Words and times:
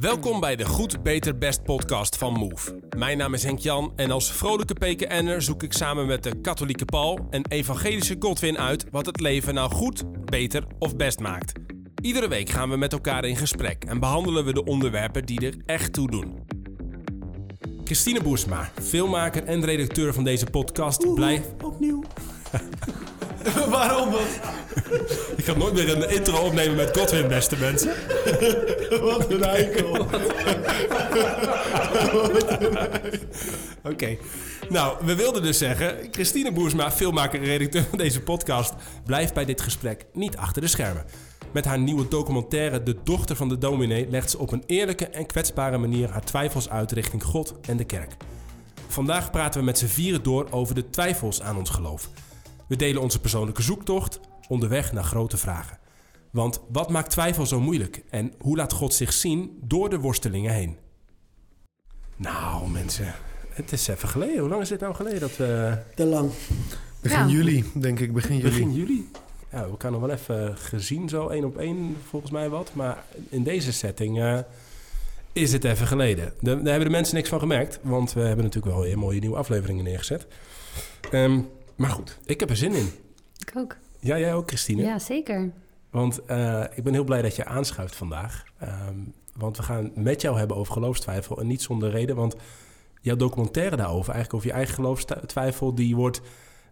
Welkom 0.00 0.40
bij 0.40 0.56
de 0.56 0.64
Goed, 0.64 1.02
Beter, 1.02 1.38
Best 1.38 1.62
podcast 1.62 2.16
van 2.16 2.32
Move. 2.32 2.78
Mijn 2.96 3.18
naam 3.18 3.34
is 3.34 3.42
Henk 3.42 3.58
Jan 3.58 3.92
en 3.96 4.10
als 4.10 4.32
vrolijke 4.32 4.74
PKN'er 4.74 5.42
zoek 5.42 5.62
ik 5.62 5.72
samen 5.72 6.06
met 6.06 6.22
de 6.22 6.40
katholieke 6.40 6.84
Paul 6.84 7.26
en 7.30 7.46
evangelische 7.48 8.16
Godwin 8.18 8.58
uit 8.58 8.86
wat 8.90 9.06
het 9.06 9.20
leven 9.20 9.54
nou 9.54 9.70
goed, 9.70 10.24
beter 10.24 10.64
of 10.78 10.96
best 10.96 11.20
maakt. 11.20 11.52
Iedere 12.02 12.28
week 12.28 12.48
gaan 12.48 12.70
we 12.70 12.76
met 12.76 12.92
elkaar 12.92 13.24
in 13.24 13.36
gesprek 13.36 13.84
en 13.84 14.00
behandelen 14.00 14.44
we 14.44 14.52
de 14.52 14.64
onderwerpen 14.64 15.24
die 15.24 15.46
er 15.46 15.54
echt 15.66 15.92
toe 15.92 16.10
doen. 16.10 16.46
Christine 17.84 18.22
Boersma, 18.22 18.70
filmmaker 18.82 19.44
en 19.44 19.64
redacteur 19.64 20.14
van 20.14 20.24
deze 20.24 20.46
podcast, 20.46 21.14
blijft... 21.14 21.62
Opnieuw. 21.62 22.02
Waarom? 23.68 24.14
Ik 25.36 25.44
ga 25.44 25.56
nooit 25.56 25.74
meer 25.74 25.96
een 25.96 26.10
intro 26.10 26.38
opnemen 26.38 26.76
met 26.76 26.98
Godwin, 26.98 27.28
beste 27.28 27.56
mensen. 27.58 27.92
Wat 29.00 29.30
een 29.30 29.42
eikel. 29.42 30.06
Oké. 33.84 34.16
Nou, 34.68 34.96
we 35.04 35.14
wilden 35.14 35.42
dus 35.42 35.58
zeggen, 35.58 36.08
Christine 36.10 36.52
Boersma, 36.52 36.90
filmmaker 36.90 37.40
en 37.40 37.46
redacteur 37.46 37.84
van 37.88 37.98
deze 37.98 38.20
podcast, 38.20 38.74
blijft 39.04 39.34
bij 39.34 39.44
dit 39.44 39.60
gesprek 39.60 40.06
niet 40.12 40.36
achter 40.36 40.62
de 40.62 40.68
schermen. 40.68 41.04
Met 41.52 41.64
haar 41.64 41.78
nieuwe 41.78 42.08
documentaire 42.08 42.82
De 42.82 42.96
Dochter 43.04 43.36
van 43.36 43.48
de 43.48 43.58
Dominee 43.58 44.06
legt 44.10 44.30
ze 44.30 44.38
op 44.38 44.52
een 44.52 44.62
eerlijke 44.66 45.06
en 45.06 45.26
kwetsbare 45.26 45.78
manier 45.78 46.10
haar 46.10 46.24
twijfels 46.24 46.68
uit 46.68 46.92
richting 46.92 47.22
God 47.22 47.54
en 47.68 47.76
de 47.76 47.84
kerk. 47.84 48.16
Vandaag 48.88 49.30
praten 49.30 49.60
we 49.60 49.66
met 49.66 49.78
z'n 49.78 49.86
vieren 49.86 50.22
door 50.22 50.46
over 50.50 50.74
de 50.74 50.90
twijfels 50.90 51.42
aan 51.42 51.56
ons 51.56 51.70
geloof. 51.70 52.10
We 52.68 52.76
delen 52.76 53.02
onze 53.02 53.20
persoonlijke 53.20 53.62
zoektocht 53.62 54.20
onderweg 54.48 54.92
naar 54.92 55.04
grote 55.04 55.36
vragen. 55.36 55.78
Want 56.30 56.60
wat 56.72 56.90
maakt 56.90 57.10
twijfel 57.10 57.46
zo 57.46 57.60
moeilijk 57.60 58.02
en 58.10 58.32
hoe 58.38 58.56
laat 58.56 58.72
God 58.72 58.94
zich 58.94 59.12
zien 59.12 59.58
door 59.62 59.88
de 59.90 59.98
worstelingen 59.98 60.52
heen? 60.52 60.76
Nou, 62.16 62.68
mensen, 62.70 63.14
het 63.48 63.72
is 63.72 63.88
even 63.88 64.08
geleden. 64.08 64.38
Hoe 64.38 64.48
lang 64.48 64.62
is 64.62 64.68
dit 64.68 64.80
nou 64.80 64.94
geleden 64.94 65.20
dat 65.20 65.36
we. 65.36 65.78
Te 65.94 66.04
lang. 66.04 66.30
Begin 67.00 67.18
Ja. 67.18 67.26
juli, 67.34 67.64
denk 67.74 68.00
ik. 68.00 68.12
Begin 68.12 68.36
juli. 68.36 68.48
Begin 68.48 68.74
juli? 68.74 69.10
Ja, 69.52 69.62
we 69.64 69.70
elkaar 69.70 69.90
nog 69.90 70.00
wel 70.00 70.10
even 70.10 70.56
gezien, 70.58 71.08
zo 71.08 71.28
één 71.28 71.44
op 71.44 71.56
één, 71.56 71.96
volgens 72.08 72.32
mij 72.32 72.48
wat. 72.48 72.70
Maar 72.74 73.04
in 73.28 73.42
deze 73.42 73.72
setting 73.72 74.20
eh, 74.20 74.38
is 75.32 75.52
het 75.52 75.64
even 75.64 75.86
geleden. 75.86 76.32
De- 76.40 76.54
daar 76.62 76.64
hebben 76.72 76.84
de 76.84 76.90
mensen 76.96 77.14
niks 77.14 77.28
van 77.28 77.38
gemerkt, 77.38 77.78
want 77.82 78.12
we 78.12 78.20
hebben 78.20 78.44
natuurlijk 78.44 78.74
wel 78.74 78.82
weer 78.84 78.98
mooie 78.98 79.20
nieuwe 79.20 79.36
afleveringen 79.36 79.84
neergezet. 79.84 80.26
Ehm, 81.10 81.40
maar 81.76 81.90
goed, 81.90 82.18
ik 82.24 82.40
heb 82.40 82.50
er 82.50 82.56
zin 82.56 82.72
in. 82.72 82.90
Ik 83.38 83.52
ook. 83.56 83.76
Ja, 84.00 84.18
jij 84.18 84.34
ook, 84.34 84.48
Christine? 84.48 84.82
Ja, 84.82 84.98
zeker. 84.98 85.50
Want 85.90 86.24
eh, 86.24 86.64
ik 86.74 86.84
ben 86.84 86.92
heel 86.92 87.04
blij 87.04 87.22
dat 87.22 87.36
je 87.36 87.44
aanschuift 87.44 87.94
vandaag. 87.96 88.44
Ehm, 88.58 88.94
want 89.34 89.56
we 89.56 89.62
gaan 89.62 89.90
met 89.94 90.20
jou 90.20 90.38
hebben 90.38 90.56
over 90.56 90.72
geloofstwijfel. 90.72 91.40
En 91.40 91.46
niet 91.46 91.62
zonder 91.62 91.90
reden, 91.90 92.16
want 92.16 92.36
jouw 93.00 93.16
documentaire 93.16 93.76
daarover, 93.76 94.12
eigenlijk 94.12 94.34
over 94.34 94.46
je 94.48 94.52
eigen 94.52 94.74
geloofstwijfel, 94.74 95.74
die 95.74 95.96
wordt, 95.96 96.20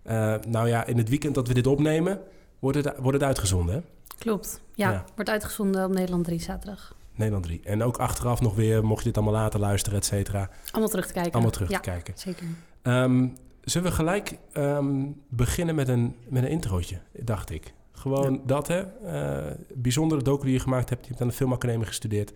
eh, 0.02 0.34
nou 0.48 0.68
ja, 0.68 0.84
in 0.86 0.96
het 0.98 1.08
weekend 1.08 1.34
dat 1.34 1.48
we 1.48 1.54
dit 1.54 1.66
opnemen, 1.66 2.20
wordt 2.58 2.84
het, 2.84 2.92
wordt 2.98 3.18
het 3.18 3.26
uitgezonden, 3.26 3.74
hè? 3.74 3.80
Klopt. 4.18 4.60
Ja, 4.74 4.90
Ja. 4.90 5.04
wordt 5.14 5.30
uitgezonden 5.30 5.84
op 5.84 5.92
Nederland 5.92 6.24
3 6.24 6.40
zaterdag. 6.40 6.94
Nederland 7.14 7.44
3. 7.44 7.60
En 7.64 7.82
ook 7.82 7.96
achteraf 7.96 8.40
nog 8.40 8.54
weer, 8.54 8.84
mocht 8.84 8.98
je 9.02 9.08
dit 9.08 9.16
allemaal 9.16 9.34
later 9.40 9.60
luisteren, 9.60 9.98
et 9.98 10.04
cetera, 10.04 10.50
Allemaal 10.70 10.88
terug 10.90 11.06
te 11.06 11.12
kijken. 11.12 11.32
allemaal 11.32 11.50
terug 11.50 11.68
ja, 11.70 11.80
te 11.80 11.90
kijken. 11.90 12.14
zeker. 12.16 12.46
Ehm, 12.82 13.26
zullen 13.64 13.88
we 13.88 13.94
gelijk 13.94 14.38
ehm, 14.52 15.06
beginnen 15.28 15.74
met 15.74 15.88
een, 15.88 16.16
met 16.28 16.42
een 16.42 16.50
introotje, 16.50 16.98
dacht 17.12 17.50
ik. 17.50 17.74
Gewoon 17.92 18.42
dat, 18.46 18.68
hè. 18.68 18.80
Eh, 18.80 19.54
bijzondere 19.74 20.22
docu 20.22 20.44
die 20.44 20.52
je 20.52 20.60
gemaakt 20.60 20.88
hebt. 20.88 21.02
Je 21.02 21.08
hebt 21.08 21.20
aan 21.20 21.28
de 21.28 21.34
filmacademie 21.34 21.86
gestudeerd. 21.86 22.30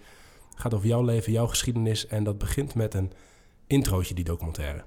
Het 0.50 0.60
gaat 0.60 0.74
over 0.74 0.86
jouw 0.86 1.02
leven, 1.02 1.32
jouw 1.32 1.46
geschiedenis. 1.46 2.06
En 2.06 2.24
dat 2.24 2.38
begint 2.38 2.74
met 2.74 2.94
een 2.94 3.12
introotje, 3.66 4.14
die 4.14 4.24
documentaire. 4.24 4.84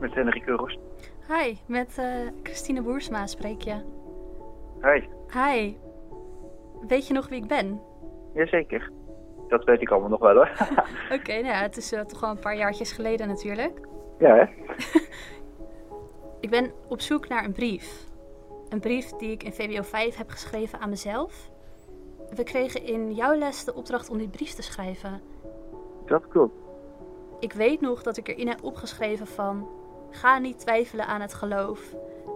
Met 0.00 0.14
Henrike 0.14 0.50
Rost. 0.50 0.78
Hi, 1.28 1.56
met 1.66 1.98
eh, 1.98 2.06
Christine 2.42 2.82
Boersma 2.82 3.26
spreek 3.26 3.60
je. 3.60 3.82
Hi. 4.82 5.02
Hi. 5.32 5.74
Weet 6.88 7.06
je 7.06 7.14
nog 7.14 7.28
wie 7.28 7.42
ik 7.42 7.48
ben? 7.48 7.80
Jazeker. 8.34 8.90
Dat 9.50 9.64
weet 9.64 9.80
ik 9.80 9.90
allemaal 9.90 10.08
nog 10.08 10.20
wel 10.20 10.34
hoor. 10.34 10.50
Oké, 11.18 11.32
nou 11.32 11.46
ja, 11.46 11.60
het 11.60 11.76
is 11.76 11.92
eh, 11.92 12.00
toch 12.00 12.20
wel 12.20 12.30
een 12.30 12.38
paar 12.38 12.56
jaartjes 12.56 12.92
geleden 12.92 13.28
natuurlijk. 13.28 13.80
ja 14.18 14.34
hè? 14.34 14.44
Ik 16.40 16.50
ben 16.50 16.72
op 16.88 17.00
zoek 17.00 17.28
naar 17.28 17.44
een 17.44 17.52
brief. 17.52 18.08
Een 18.68 18.80
brief 18.80 19.10
die 19.10 19.30
ik 19.30 19.42
in 19.42 19.52
VWO 19.52 19.82
5 19.82 20.16
heb 20.16 20.30
geschreven 20.30 20.80
aan 20.80 20.88
mezelf. 20.88 21.50
We 22.34 22.42
kregen 22.42 22.84
in 22.84 23.12
jouw 23.12 23.34
les 23.34 23.64
de 23.64 23.74
opdracht 23.74 24.10
om 24.10 24.18
die 24.18 24.28
brief 24.28 24.52
te 24.52 24.62
schrijven. 24.62 25.20
Dat 26.06 26.28
klopt. 26.28 26.54
Ik 27.40 27.52
weet 27.52 27.80
nog 27.80 28.02
dat 28.02 28.16
ik 28.16 28.28
erin 28.28 28.48
heb 28.48 28.64
opgeschreven 28.64 29.26
van... 29.26 29.68
Ga 30.10 30.38
niet 30.38 30.58
twijfelen 30.58 31.06
aan 31.06 31.20
het 31.20 31.34
geloof, 31.34 31.94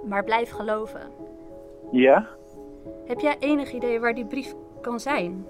maar 0.09 0.25
blijf 0.25 0.51
geloven. 0.51 1.11
Ja? 1.91 2.29
Heb 3.07 3.21
jij 3.21 3.37
enig 3.39 3.73
idee 3.73 4.01
waar 4.01 4.15
die 4.15 4.27
brief 4.27 4.55
kan 4.81 5.01
zijn? 5.01 5.47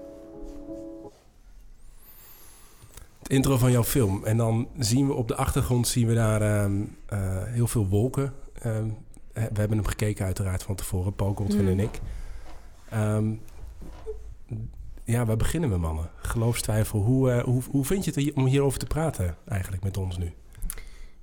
Intro 3.27 3.57
van 3.57 3.71
jouw 3.71 3.83
film. 3.83 4.25
En 4.25 4.37
dan 4.37 4.67
zien 4.77 5.07
we 5.07 5.13
op 5.13 5.27
de 5.27 5.35
achtergrond 5.35 5.87
zien 5.87 6.07
we 6.07 6.13
daar 6.13 6.41
ehm, 6.41 6.81
eh, 7.05 7.43
heel 7.43 7.67
veel 7.67 7.87
wolken. 7.87 8.33
Ehm, 8.61 8.87
we 9.33 9.59
hebben 9.59 9.77
hem 9.77 9.85
gekeken 9.85 10.25
uiteraard 10.25 10.63
van 10.63 10.75
tevoren, 10.75 11.13
Paul 11.13 11.33
Godwin 11.33 11.61
Mm. 11.61 11.67
en 11.67 11.79
ik. 11.79 11.99
Ehm, 12.89 13.33
ja, 15.03 15.25
waar 15.25 15.37
beginnen 15.37 15.69
we 15.69 15.77
mannen? 15.77 16.09
Geloofstwijfel. 16.15 16.99
Hoe, 16.99 17.31
eh, 17.31 17.43
hoe, 17.43 17.61
hoe 17.69 17.85
vind 17.85 18.05
je 18.05 18.11
het 18.15 18.33
om 18.33 18.45
hierover 18.45 18.79
te 18.79 18.85
praten 18.85 19.37
eigenlijk 19.47 19.83
met 19.83 19.97
ons 19.97 20.17
nu? 20.17 20.31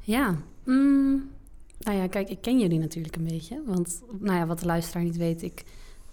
Ja, 0.01 0.37
mm, 0.65 1.31
nou 1.79 1.99
ja, 1.99 2.07
kijk, 2.07 2.29
ik 2.29 2.41
ken 2.41 2.59
jullie 2.59 2.79
natuurlijk 2.79 3.17
een 3.17 3.25
beetje. 3.25 3.63
Want, 3.67 4.03
nou 4.21 4.39
ja, 4.39 4.47
wat 4.47 4.59
de 4.59 4.67
luisteraar 4.67 5.05
niet 5.05 5.17
weet, 5.17 5.43
ik 5.43 5.65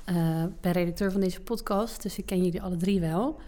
eh, 0.05 0.43
ben 0.61 0.71
redacteur 0.71 1.11
van 1.11 1.21
deze 1.21 1.41
podcast. 1.41 2.01
Dus 2.01 2.17
ik 2.17 2.25
ken 2.25 2.43
jullie 2.43 2.61
alle 2.61 2.77
drie 2.77 2.99
wel. 2.99 3.39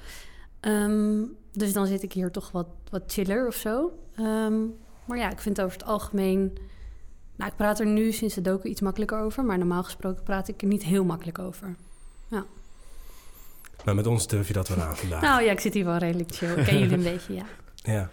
Ehm, 0.62 1.24
dus 1.52 1.74
dan 1.74 1.88
zit 1.88 2.04
ik 2.04 2.14
hier 2.14 2.32
toch 2.32 2.52
wat, 2.52 2.68
wat 2.90 3.04
chiller 3.08 3.48
of 3.48 3.56
zo. 3.56 3.92
Ehm, 4.16 4.60
maar 5.06 5.18
ja, 5.18 5.30
ik 5.30 5.40
vind 5.40 5.62
over 5.62 5.78
het 5.78 5.88
algemeen... 5.88 6.58
Nou, 7.36 7.52
ik 7.52 7.58
praat 7.58 7.80
er 7.80 7.86
nu 7.86 8.12
sinds 8.12 8.36
de 8.36 8.42
docu 8.42 8.70
iets 8.70 8.82
makkelijker 8.82 9.20
over. 9.20 9.44
Maar 9.44 9.58
normaal 9.58 9.84
gesproken 9.84 10.24
praat 10.24 10.48
ik 10.48 10.62
er 10.62 10.68
niet 10.68 10.84
heel 10.84 11.04
makkelijk 11.04 11.40
over. 11.40 11.76
Nou, 13.86 13.96
met 13.96 14.08
ons 14.08 14.28
durf 14.28 14.48
je 14.48 14.54
dat 14.54 14.68
wel 14.68 14.78
aan 14.78 14.98
vandaag. 14.98 15.22
Nou 15.30 15.44
ja, 15.44 15.52
ik 15.52 15.60
zit 15.60 15.74
hier 15.74 15.86
wel 15.86 15.98
redelijk 15.98 16.36
chill. 16.36 16.58
Ik 16.58 16.66
ken 16.66 16.80
jullie 16.80 16.94
een 16.94 17.04
beetje, 17.04 17.34
ja. 17.34 17.46
Ja. 17.76 18.10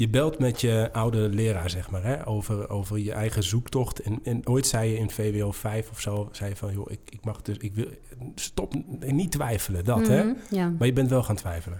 Je 0.00 0.08
belt 0.08 0.38
met 0.38 0.60
je 0.60 0.88
oude 0.92 1.28
leraar, 1.28 1.70
zeg 1.70 1.90
maar, 1.90 2.04
hè? 2.04 2.26
Over, 2.26 2.68
over 2.70 2.98
je 2.98 3.12
eigen 3.12 3.42
zoektocht. 3.42 4.00
En, 4.00 4.20
en 4.22 4.46
ooit 4.48 4.66
zei 4.66 4.90
je 4.90 4.96
in 4.98 5.10
VWO 5.10 5.52
5 5.52 5.90
of 5.90 6.00
zo, 6.00 6.28
zei 6.32 6.50
je 6.50 6.56
van, 6.56 6.72
joh, 6.72 6.90
ik, 6.90 6.98
ik 7.08 7.24
mag 7.24 7.42
dus, 7.42 7.56
ik 7.56 7.74
wil, 7.74 7.86
stop, 8.34 8.74
niet 9.00 9.32
twijfelen, 9.32 9.84
dat, 9.84 10.06
hè? 10.08 10.24
Mhm, 10.24 10.34
Ja. 10.50 10.68
Maar 10.78 10.86
je 10.86 10.92
bent 10.92 11.10
wel 11.10 11.22
gaan 11.22 11.36
twijfelen. 11.36 11.78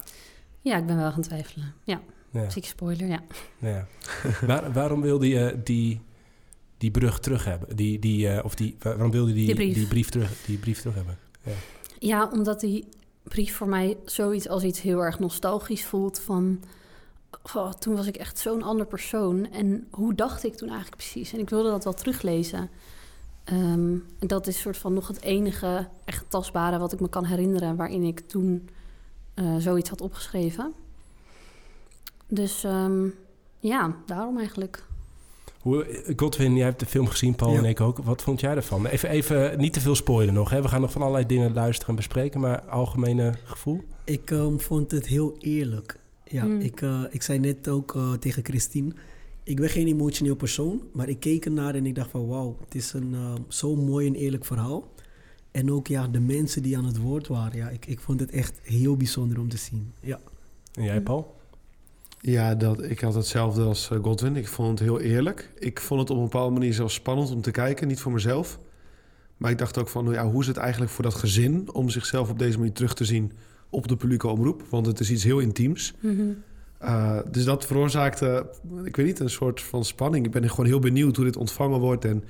ja, 0.60 0.76
ik 0.76 0.86
ben 0.86 0.96
wel 0.96 1.12
gaan 1.12 1.22
twijfelen. 1.22 1.74
Ja, 1.84 2.00
Ja. 2.30 2.50
zieke 2.50 2.68
spoiler, 2.68 3.06
ja. 3.08 3.20
ja. 3.58 3.86
Waar, 4.46 4.72
waarom 4.72 5.00
wilde 5.00 5.28
je 5.28 5.60
die, 5.64 6.00
die 6.78 6.90
brug 6.90 7.18
terug 7.20 7.44
hebben? 7.44 7.76
Die, 7.76 7.98
die, 7.98 8.28
eh, 8.28 8.44
of 8.44 8.54
die, 8.54 8.76
waarom 8.78 9.10
wilde 9.10 9.28
je 9.30 9.34
die, 9.46 9.54
Die 9.54 9.74
die, 9.74 9.86
brief. 9.86 10.08
terug, 10.10 10.32
die 10.46 10.58
brief 10.58 10.78
terug 10.80 10.94
hebben? 10.94 11.18
Ja, 11.98 12.28
omdat 12.32 12.60
die 12.60 12.84
brief 13.22 13.54
voor 13.56 13.68
mij 13.68 13.96
zoiets 14.04 14.48
als 14.48 14.62
iets 14.64 14.80
heel 14.80 15.04
erg 15.04 15.18
nostalgisch 15.18 15.84
voelt 15.84 16.20
van... 16.20 16.60
oh, 17.54 17.72
toen 17.72 17.96
was 17.96 18.06
ik 18.06 18.16
echt 18.16 18.38
zo'n 18.38 18.62
ander 18.62 18.86
persoon. 18.86 19.50
En 19.50 19.86
hoe 19.90 20.14
dacht 20.14 20.44
ik 20.44 20.54
toen 20.54 20.68
eigenlijk 20.68 20.96
precies? 20.96 21.32
En 21.32 21.38
ik 21.38 21.50
wilde 21.50 21.70
dat 21.70 21.84
wel 21.84 21.92
teruglezen. 21.92 22.70
Ehm, 23.44 23.92
en 24.18 24.26
dat 24.26 24.46
is 24.46 24.60
soort 24.60 24.76
van 24.76 24.94
nog 24.94 25.08
het 25.08 25.22
enige 25.22 25.88
echt 26.04 26.24
tastbare 26.28 26.78
wat 26.78 26.92
ik 26.92 27.00
me 27.00 27.08
kan 27.08 27.24
herinneren... 27.24 27.76
waarin 27.76 28.02
ik 28.02 28.20
toen 28.20 28.68
eh, 29.34 29.56
zoiets 29.56 29.88
had 29.88 30.00
opgeschreven. 30.00 30.72
Dus 32.26 32.64
ehm, 32.64 33.08
ja, 33.58 33.96
daarom 34.06 34.38
eigenlijk. 34.38 34.84
Hoe, 35.60 36.02
Godwin, 36.16 36.56
jij 36.56 36.64
hebt 36.64 36.80
de 36.80 36.86
film 36.86 37.06
gezien, 37.06 37.34
Paul 37.34 37.52
Ja. 37.52 37.58
en 37.58 37.64
ik 37.64 37.80
ook. 37.80 37.98
Wat 37.98 38.22
vond 38.22 38.40
jij 38.40 38.54
ervan? 38.54 38.86
Even, 38.86 39.08
even 39.08 39.58
niet 39.58 39.72
te 39.72 39.80
veel 39.80 39.94
spoilen 39.94 40.34
nog. 40.34 40.50
Hè? 40.50 40.62
We 40.62 40.68
gaan 40.68 40.80
nog 40.80 40.92
van 40.92 41.00
allerlei 41.00 41.26
dingen 41.26 41.54
luisteren 41.54 41.88
en 41.88 41.96
bespreken, 41.96 42.40
maar 42.40 42.60
algemene 42.60 43.34
gevoel? 43.44 43.80
Ik 44.04 44.30
ehm, 44.30 44.56
vond 44.56 44.90
het 44.90 45.06
heel 45.06 45.36
eerlijk. 45.38 45.98
Ja, 46.30 46.44
Mm. 46.44 46.60
ik, 46.60 46.80
eh, 46.80 47.02
ik 47.10 47.22
zei 47.22 47.38
net 47.38 47.68
ook 47.68 47.94
eh, 47.94 48.12
tegen 48.12 48.44
Christine... 48.44 48.92
Ik 49.42 49.56
ben 49.56 49.68
geen 49.68 49.86
emotioneel 49.86 50.34
persoon, 50.34 50.82
maar 50.92 51.08
ik 51.08 51.20
keek 51.20 51.44
ernaar 51.44 51.74
en 51.74 51.86
ik 51.86 51.94
dacht 51.94 52.10
van... 52.10 52.26
Wauw, 52.26 52.56
het 52.64 52.74
is 52.74 52.92
een 52.92 53.14
eh, 53.14 53.34
zo'n 53.48 53.84
mooi 53.84 54.06
en 54.06 54.14
eerlijk 54.14 54.44
verhaal. 54.44 54.92
En 55.50 55.72
ook 55.72 55.86
ja, 55.86 56.08
de 56.08 56.20
mensen 56.20 56.62
die 56.62 56.76
aan 56.76 56.84
het 56.84 56.98
woord 56.98 57.26
waren. 57.26 57.56
Ja, 57.58 57.68
ik, 57.68 57.86
ik 57.86 58.00
vond 58.00 58.20
het 58.20 58.30
echt 58.30 58.60
heel 58.62 58.96
bijzonder 58.96 59.38
om 59.38 59.48
te 59.48 59.56
zien. 59.56 59.92
Ja. 60.00 60.20
En 60.72 60.84
jij, 60.84 61.00
Paul? 61.00 61.36
Ja, 62.20 62.54
dat, 62.54 62.82
ik 62.82 63.00
had 63.00 63.14
hetzelfde 63.14 63.62
als 63.62 63.90
Godwin. 64.02 64.36
Ik 64.36 64.48
vond 64.48 64.68
het 64.68 64.88
heel 64.88 65.00
eerlijk. 65.00 65.52
Ik 65.58 65.80
vond 65.80 66.00
het 66.00 66.10
op 66.10 66.16
een 66.16 66.22
bepaalde 66.22 66.52
manier 66.52 66.74
zelfs 66.74 66.94
spannend 66.94 67.30
om 67.30 67.40
te 67.40 67.50
kijken. 67.50 67.88
Niet 67.88 68.00
voor 68.00 68.12
mezelf, 68.12 68.58
Maar 69.36 69.50
ik 69.50 69.58
dacht 69.58 69.78
ook 69.78 69.88
van, 69.88 70.04
nou 70.04 70.16
ja, 70.16 70.30
hoe 70.30 70.40
is 70.40 70.46
het 70.46 70.56
eigenlijk 70.56 70.92
voor 70.92 71.04
dat 71.04 71.14
gezin... 71.14 71.72
om 71.72 71.88
zichzelf 71.88 72.30
op 72.30 72.38
deze 72.38 72.58
manier 72.58 72.72
terug 72.72 72.94
te 72.94 73.04
zien 73.04 73.32
op 73.70 73.88
de 73.88 73.96
publieke 73.96 74.28
omroep? 74.28 74.62
Want 74.68 74.86
het 74.86 75.00
is 75.00 75.10
iets 75.10 75.24
heel 75.24 75.38
intiems. 75.38 75.94
Mhm. 76.00 76.22
Uh, 76.82 77.18
dus 77.30 77.44
dat 77.44 77.66
veroorzaakte, 77.66 78.50
ik 78.84 78.96
weet 78.96 79.06
niet, 79.06 79.20
een 79.20 79.30
soort 79.30 79.60
van 79.60 79.84
spanning. 79.84 80.26
Ik 80.26 80.30
ben 80.30 80.50
gewoon 80.50 80.66
heel 80.66 80.78
benieuwd 80.78 81.16
hoe 81.16 81.24
dit 81.24 81.36
ontvangen 81.36 81.80
wordt. 81.80 82.04
En, 82.04 82.24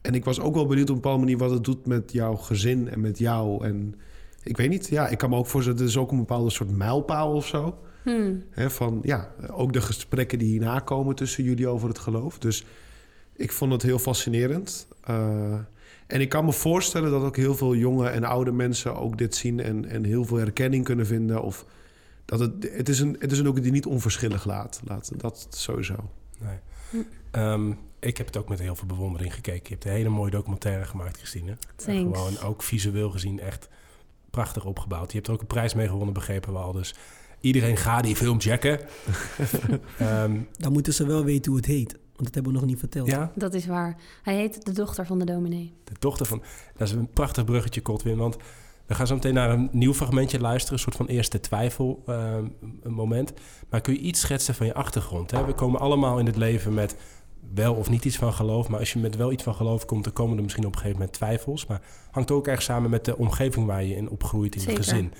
en 0.00 0.14
ik 0.14 0.24
was 0.24 0.40
ook 0.40 0.54
wel 0.54 0.66
benieuwd 0.66 0.90
op 0.90 0.94
een 0.94 1.00
bepaalde 1.00 1.24
manier 1.24 1.38
wat 1.38 1.50
het 1.50 1.64
doet 1.64 1.86
met 1.86 2.12
jouw 2.12 2.34
gezin 2.34 2.88
en 2.88 3.00
met 3.00 3.18
jou. 3.18 3.64
En 3.64 3.94
ik 4.42 4.56
weet 4.56 4.68
niet, 4.68 4.88
ja, 4.88 5.08
ik 5.08 5.18
kan 5.18 5.30
me 5.30 5.36
ook 5.36 5.46
voorstellen, 5.46 5.80
het 5.80 5.88
is 5.88 5.96
ook 5.96 6.10
een 6.10 6.18
bepaalde 6.18 6.50
soort 6.50 6.76
mijlpaal 6.76 7.32
of 7.32 7.46
zo. 7.46 7.78
Hmm. 8.02 8.42
Van 8.54 8.98
ja, 9.02 9.30
ook 9.50 9.72
de 9.72 9.80
gesprekken 9.80 10.38
die 10.38 10.48
hierna 10.48 10.78
komen 10.78 11.14
tussen 11.14 11.44
jullie 11.44 11.68
over 11.68 11.88
het 11.88 11.98
geloof. 11.98 12.38
Dus 12.38 12.64
ik 13.32 13.52
vond 13.52 13.72
het 13.72 13.82
heel 13.82 13.98
fascinerend. 13.98 14.88
Uh, 15.10 15.58
en 16.06 16.20
ik 16.20 16.28
kan 16.28 16.44
me 16.44 16.52
voorstellen 16.52 17.10
dat 17.10 17.22
ook 17.22 17.36
heel 17.36 17.54
veel 17.54 17.74
jonge 17.74 18.08
en 18.08 18.24
oude 18.24 18.52
mensen 18.52 18.96
ook 18.96 19.18
dit 19.18 19.34
zien 19.34 19.60
en, 19.60 19.84
en 19.84 20.04
heel 20.04 20.24
veel 20.24 20.36
herkenning 20.36 20.84
kunnen 20.84 21.06
vinden. 21.06 21.42
Of 21.42 21.64
dat 22.24 22.40
het, 22.40 22.68
het 22.72 22.88
is 22.88 23.00
een, 23.00 23.16
het 23.18 23.32
is 23.32 23.38
een 23.38 23.48
ook 23.48 23.62
die 23.62 23.72
niet 23.72 23.86
onverschillig 23.86 24.44
laat. 24.44 24.80
laat 24.84 25.12
dat 25.16 25.46
sowieso. 25.50 26.10
Nee. 26.38 27.04
Um, 27.44 27.78
ik 28.00 28.16
heb 28.16 28.26
het 28.26 28.36
ook 28.36 28.48
met 28.48 28.58
heel 28.58 28.76
veel 28.76 28.86
bewondering 28.86 29.34
gekeken. 29.34 29.62
Je 29.62 29.68
hebt 29.68 29.84
een 29.84 29.90
hele 29.90 30.08
mooie 30.08 30.30
documentaire 30.30 30.84
gemaakt, 30.84 31.16
Christine. 31.16 31.56
Thanks. 31.76 32.18
Gewoon 32.18 32.40
ook 32.40 32.62
visueel 32.62 33.10
gezien 33.10 33.40
echt 33.40 33.68
prachtig 34.30 34.64
opgebouwd. 34.64 35.10
Je 35.10 35.16
hebt 35.16 35.26
er 35.26 35.34
ook 35.34 35.40
een 35.40 35.46
prijs 35.46 35.74
mee 35.74 35.88
gewonnen, 35.88 36.14
begrepen 36.14 36.52
we 36.52 36.58
al. 36.58 36.72
Dus 36.72 36.94
iedereen 37.40 37.76
gaat 37.76 38.04
die 38.04 38.16
film 38.16 38.40
checken. 38.40 38.80
um, 40.00 40.48
Dan 40.58 40.72
moeten 40.72 40.94
ze 40.94 41.06
wel 41.06 41.24
weten 41.24 41.50
hoe 41.50 41.60
het 41.60 41.70
heet. 41.70 41.96
Want 42.16 42.24
dat 42.24 42.34
hebben 42.34 42.52
we 42.52 42.58
nog 42.58 42.68
niet 42.68 42.78
verteld. 42.78 43.06
Ja? 43.06 43.32
Dat 43.34 43.54
is 43.54 43.66
waar. 43.66 43.96
Hij 44.22 44.36
heet 44.36 44.64
De 44.64 44.72
Dochter 44.72 45.06
van 45.06 45.18
de 45.18 45.24
Dominee. 45.24 45.72
De 45.84 45.94
Dochter 45.98 46.26
van... 46.26 46.42
Dat 46.76 46.88
is 46.88 46.94
een 46.94 47.08
prachtig 47.08 47.44
bruggetje, 47.44 47.80
Kotwin. 47.80 48.16
Want 48.16 48.36
we 48.86 48.94
gaan 48.94 49.06
zo 49.06 49.14
meteen 49.14 49.34
naar 49.34 49.50
een 49.50 49.68
nieuw 49.72 49.94
fragmentje 49.94 50.40
luisteren. 50.40 50.74
Een 50.74 50.80
soort 50.80 50.96
van 50.96 51.06
eerste 51.06 51.40
twijfel 51.40 52.02
uh, 52.08 52.36
moment. 52.84 53.32
Maar 53.70 53.80
kun 53.80 53.92
je 53.92 53.98
iets 53.98 54.20
schetsen 54.20 54.54
van 54.54 54.66
je 54.66 54.74
achtergrond? 54.74 55.30
Hè? 55.30 55.44
We 55.44 55.54
komen 55.54 55.80
allemaal 55.80 56.18
in 56.18 56.26
het 56.26 56.36
leven 56.36 56.74
met 56.74 56.96
wel 57.54 57.74
of 57.74 57.90
niet 57.90 58.04
iets 58.04 58.16
van 58.16 58.32
geloof. 58.32 58.68
Maar 58.68 58.78
als 58.78 58.92
je 58.92 58.98
met 58.98 59.16
wel 59.16 59.32
iets 59.32 59.42
van 59.42 59.54
geloof 59.54 59.84
komt... 59.84 60.04
dan 60.04 60.12
komen 60.12 60.36
er 60.36 60.42
misschien 60.42 60.66
op 60.66 60.72
een 60.72 60.78
gegeven 60.78 60.98
moment 60.98 61.16
twijfels. 61.16 61.66
Maar 61.66 61.80
hangt 62.10 62.30
ook 62.30 62.46
erg 62.46 62.62
samen 62.62 62.90
met 62.90 63.04
de 63.04 63.16
omgeving 63.16 63.66
waar 63.66 63.84
je 63.84 63.96
in 63.96 64.10
opgroeit 64.10 64.54
in 64.54 64.60
Zeker. 64.60 64.76
het 64.76 64.88
gezin. 64.88 65.12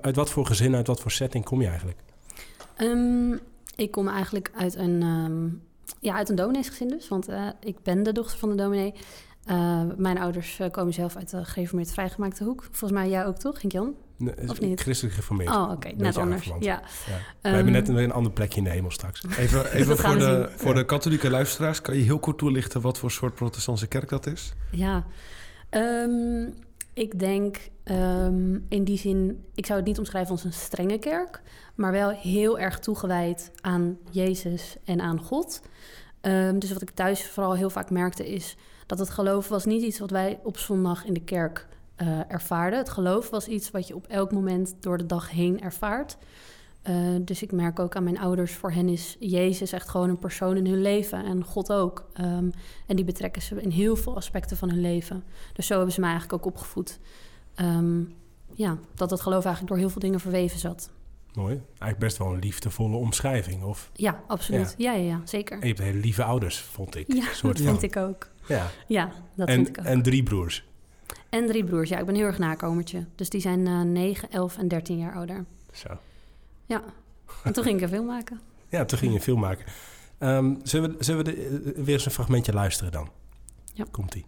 Uit 0.00 0.16
wat 0.16 0.30
voor 0.30 0.46
gezin, 0.46 0.74
uit 0.74 0.86
wat 0.86 1.00
voor 1.00 1.10
setting 1.10 1.44
kom 1.44 1.60
je 1.60 1.68
eigenlijk? 1.68 1.98
Um, 2.78 3.40
ik 3.76 3.90
kom 3.90 4.08
eigenlijk 4.08 4.50
uit 4.54 4.74
een, 4.74 5.02
um, 5.02 5.62
ja, 6.04 6.14
uit 6.14 6.28
een 6.28 6.36
domineesgezin 6.36 6.88
dus. 6.88 7.08
Want 7.08 7.28
uh, 7.28 7.48
ik 7.60 7.76
ben 7.82 8.02
de 8.02 8.12
dochter 8.12 8.38
van 8.38 8.48
de 8.48 8.54
dominee. 8.54 8.94
Uh, 9.50 9.82
mijn 9.96 10.18
ouders 10.18 10.58
uh, 10.60 10.70
komen 10.70 10.92
zelf 10.92 11.16
uit 11.16 11.30
de 11.30 11.44
gereformeerd 11.44 11.92
vrijgemaakte 11.92 12.44
hoek. 12.44 12.62
Volgens 12.62 12.92
mij 12.92 13.08
jij 13.08 13.26
ook 13.26 13.38
toch, 13.38 13.60
Gink-Jan? 13.60 13.94
Nee, 14.16 14.48
of 14.48 14.60
niet? 14.60 14.80
Christelijk 14.80 15.14
geformeerd. 15.14 15.50
Oh, 15.50 15.62
oké. 15.62 15.72
Okay. 15.72 15.94
Net 15.96 16.16
anders. 16.16 16.44
Ja. 16.44 16.52
ja. 16.60 16.80
We 17.40 17.48
um, 17.48 17.54
hebben 17.54 17.72
net 17.72 17.88
een, 17.88 17.96
een 17.96 18.12
ander 18.12 18.32
plekje 18.32 18.58
in 18.58 18.64
de 18.64 18.70
hemel 18.70 18.90
straks. 18.90 19.24
Even, 19.38 19.72
even 19.72 19.96
voor, 19.96 20.18
de, 20.18 20.50
voor 20.56 20.74
de 20.74 20.84
katholieke 20.84 21.30
luisteraars. 21.30 21.80
Kan 21.80 21.96
je 21.96 22.02
heel 22.02 22.18
kort 22.18 22.38
toelichten 22.38 22.80
wat 22.80 22.98
voor 22.98 23.10
soort 23.10 23.34
protestantse 23.34 23.86
kerk 23.86 24.08
dat 24.08 24.26
is? 24.26 24.52
Ja. 24.70 25.04
Um, 25.70 26.54
ik 26.94 27.18
denk 27.18 27.68
um, 27.84 28.66
in 28.68 28.84
die 28.84 28.98
zin... 28.98 29.44
Ik 29.54 29.66
zou 29.66 29.78
het 29.78 29.88
niet 29.88 29.98
omschrijven 29.98 30.30
als 30.30 30.44
een 30.44 30.52
strenge 30.52 30.98
kerk... 30.98 31.42
maar 31.74 31.92
wel 31.92 32.08
heel 32.08 32.58
erg 32.58 32.78
toegewijd 32.78 33.52
aan 33.60 33.98
Jezus 34.10 34.76
en 34.84 35.00
aan 35.00 35.20
God. 35.20 35.60
dus 36.58 36.72
wat 36.72 36.82
ik 36.82 36.90
thuis 36.90 37.26
vooral 37.26 37.54
heel 37.54 37.70
vaak 37.70 37.90
merkte 37.90 38.32
is 38.32 38.56
dat 38.86 38.98
het 38.98 39.10
geloof 39.10 39.48
was 39.48 39.64
niet 39.64 39.82
iets 39.82 39.98
wat 39.98 40.10
wij 40.10 40.40
op 40.42 40.58
zondag 40.58 41.04
in 41.04 41.14
de 41.14 41.24
kerk 41.24 41.66
uh, 42.02 42.20
ervaarden. 42.28 42.78
Het 42.78 42.88
geloof 42.88 43.30
was 43.30 43.46
iets 43.46 43.70
wat 43.70 43.88
je 43.88 43.94
op 43.94 44.06
elk 44.06 44.32
moment 44.32 44.74
door 44.80 44.98
de 44.98 45.06
dag 45.06 45.30
heen 45.30 45.60
ervaart. 45.60 46.16
Uh, 46.88 47.16
dus 47.20 47.42
ik 47.42 47.52
merk 47.52 47.78
ook 47.78 47.96
aan 47.96 48.04
mijn 48.04 48.18
ouders, 48.18 48.52
voor 48.52 48.72
hen 48.72 48.88
is 48.88 49.16
Jezus 49.20 49.72
echt 49.72 49.88
gewoon 49.88 50.08
een 50.08 50.18
persoon 50.18 50.56
in 50.56 50.66
hun 50.66 50.82
leven 50.82 51.24
en 51.24 51.44
God 51.44 51.72
ook. 51.72 52.06
Um, 52.20 52.50
en 52.86 52.96
die 52.96 53.04
betrekken 53.04 53.42
ze 53.42 53.62
in 53.62 53.70
heel 53.70 53.96
veel 53.96 54.16
aspecten 54.16 54.56
van 54.56 54.70
hun 54.70 54.80
leven. 54.80 55.24
Dus 55.52 55.66
zo 55.66 55.74
hebben 55.74 55.92
ze 55.92 56.00
mij 56.00 56.10
eigenlijk 56.10 56.46
ook 56.46 56.52
opgevoed. 56.52 56.98
Um, 57.56 58.14
ja, 58.54 58.78
dat 58.94 59.10
het 59.10 59.20
geloof 59.20 59.44
eigenlijk 59.44 59.68
door 59.68 59.78
heel 59.78 59.90
veel 59.90 60.00
dingen 60.00 60.20
verweven 60.20 60.58
zat. 60.58 60.90
Mooi. 61.34 61.52
Eigenlijk 61.68 61.98
best 61.98 62.16
wel 62.16 62.32
een 62.32 62.38
liefdevolle 62.38 62.96
omschrijving, 62.96 63.62
of? 63.62 63.90
Ja, 63.92 64.22
absoluut. 64.26 64.74
Ja, 64.78 64.92
ja, 64.92 64.98
ja, 64.98 65.06
ja 65.06 65.20
zeker. 65.24 65.54
En 65.56 65.60
je 65.60 65.74
hebt 65.74 65.78
hele 65.78 65.98
lieve 65.98 66.24
ouders, 66.24 66.58
vond 66.58 66.96
ik. 66.96 67.12
Ja, 67.12 67.24
soort 67.32 67.56
dat 67.58 67.66
van. 67.66 67.78
vind 67.78 67.96
ik 67.96 68.02
ook. 68.02 68.28
Ja, 68.48 68.70
ja 68.86 69.12
dat 69.34 69.48
en, 69.48 69.54
vind 69.54 69.68
ik 69.68 69.78
ook. 69.78 69.84
En 69.84 70.02
drie 70.02 70.22
broers. 70.22 70.64
En 71.28 71.46
drie 71.46 71.64
broers, 71.64 71.88
ja. 71.88 71.98
Ik 71.98 72.06
ben 72.06 72.14
heel 72.14 72.24
erg 72.24 72.38
nakomertje. 72.38 73.06
Dus 73.14 73.28
die 73.28 73.40
zijn 73.40 73.66
uh, 73.66 73.80
9, 73.80 74.30
11 74.30 74.58
en 74.58 74.68
13 74.68 74.98
jaar 74.98 75.14
ouder. 75.14 75.44
Zo. 75.72 75.88
Ja. 76.66 76.84
En 77.44 77.52
toen 77.52 77.64
ging 77.64 77.76
ik 77.76 77.82
een 77.82 77.88
film 77.88 78.06
maken. 78.06 78.40
Ja, 78.68 78.84
toen 78.84 78.98
ging 78.98 79.10
je 79.10 79.16
een 79.16 79.24
film 79.24 79.40
maken. 79.40 79.66
Um, 80.18 80.60
zullen 80.62 80.96
we, 80.96 81.04
zullen 81.04 81.24
we 81.24 81.32
de, 81.32 81.48
uh, 81.48 81.84
weer 81.84 81.94
eens 81.94 82.04
een 82.04 82.10
fragmentje 82.10 82.52
luisteren 82.52 82.92
dan? 82.92 83.10
Ja. 83.72 83.84
Komt-ie. 83.90 84.26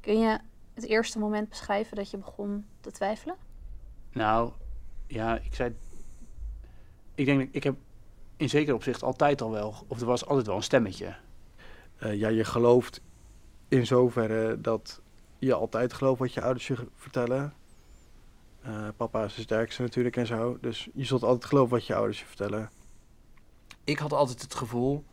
Kun 0.00 0.18
je 0.18 0.38
het 0.74 0.86
eerste 0.86 1.18
moment 1.18 1.48
beschrijven 1.48 1.96
dat 1.96 2.10
je 2.10 2.16
begon 2.16 2.64
te 2.80 2.90
twijfelen? 2.90 3.36
Nou, 4.12 4.52
ja, 5.06 5.38
ik 5.38 5.54
zei... 5.54 5.74
Ik 7.14 7.26
denk, 7.26 7.48
ik 7.52 7.62
heb 7.62 7.76
in 8.36 8.48
zekere 8.48 8.74
opzicht 8.74 9.02
altijd 9.02 9.42
al 9.42 9.50
wel... 9.50 9.74
Of 9.88 10.00
er 10.00 10.06
was 10.06 10.26
altijd 10.26 10.46
wel 10.46 10.56
een 10.56 10.62
stemmetje. 10.62 11.16
Uh, 12.02 12.14
ja, 12.14 12.28
je 12.28 12.44
gelooft 12.44 13.00
in 13.68 13.86
zoverre 13.86 14.60
dat 14.60 15.00
je 15.38 15.54
altijd 15.54 15.92
gelooft 15.92 16.18
wat 16.18 16.32
je 16.32 16.42
ouders 16.42 16.66
je 16.66 16.76
vertellen. 16.94 17.52
Uh, 18.66 18.88
papa 18.96 19.24
is 19.24 19.34
de 19.34 19.42
sterkste 19.42 19.82
natuurlijk 19.82 20.16
en 20.16 20.26
zo. 20.26 20.58
Dus 20.60 20.88
je 20.94 21.04
zult 21.04 21.22
altijd 21.22 21.44
geloven 21.44 21.70
wat 21.70 21.86
je 21.86 21.94
ouders 21.94 22.20
je 22.20 22.26
vertellen. 22.26 22.70
Ik 23.84 23.98
had 23.98 24.12
altijd 24.12 24.42
het 24.42 24.54
gevoel 24.54 25.04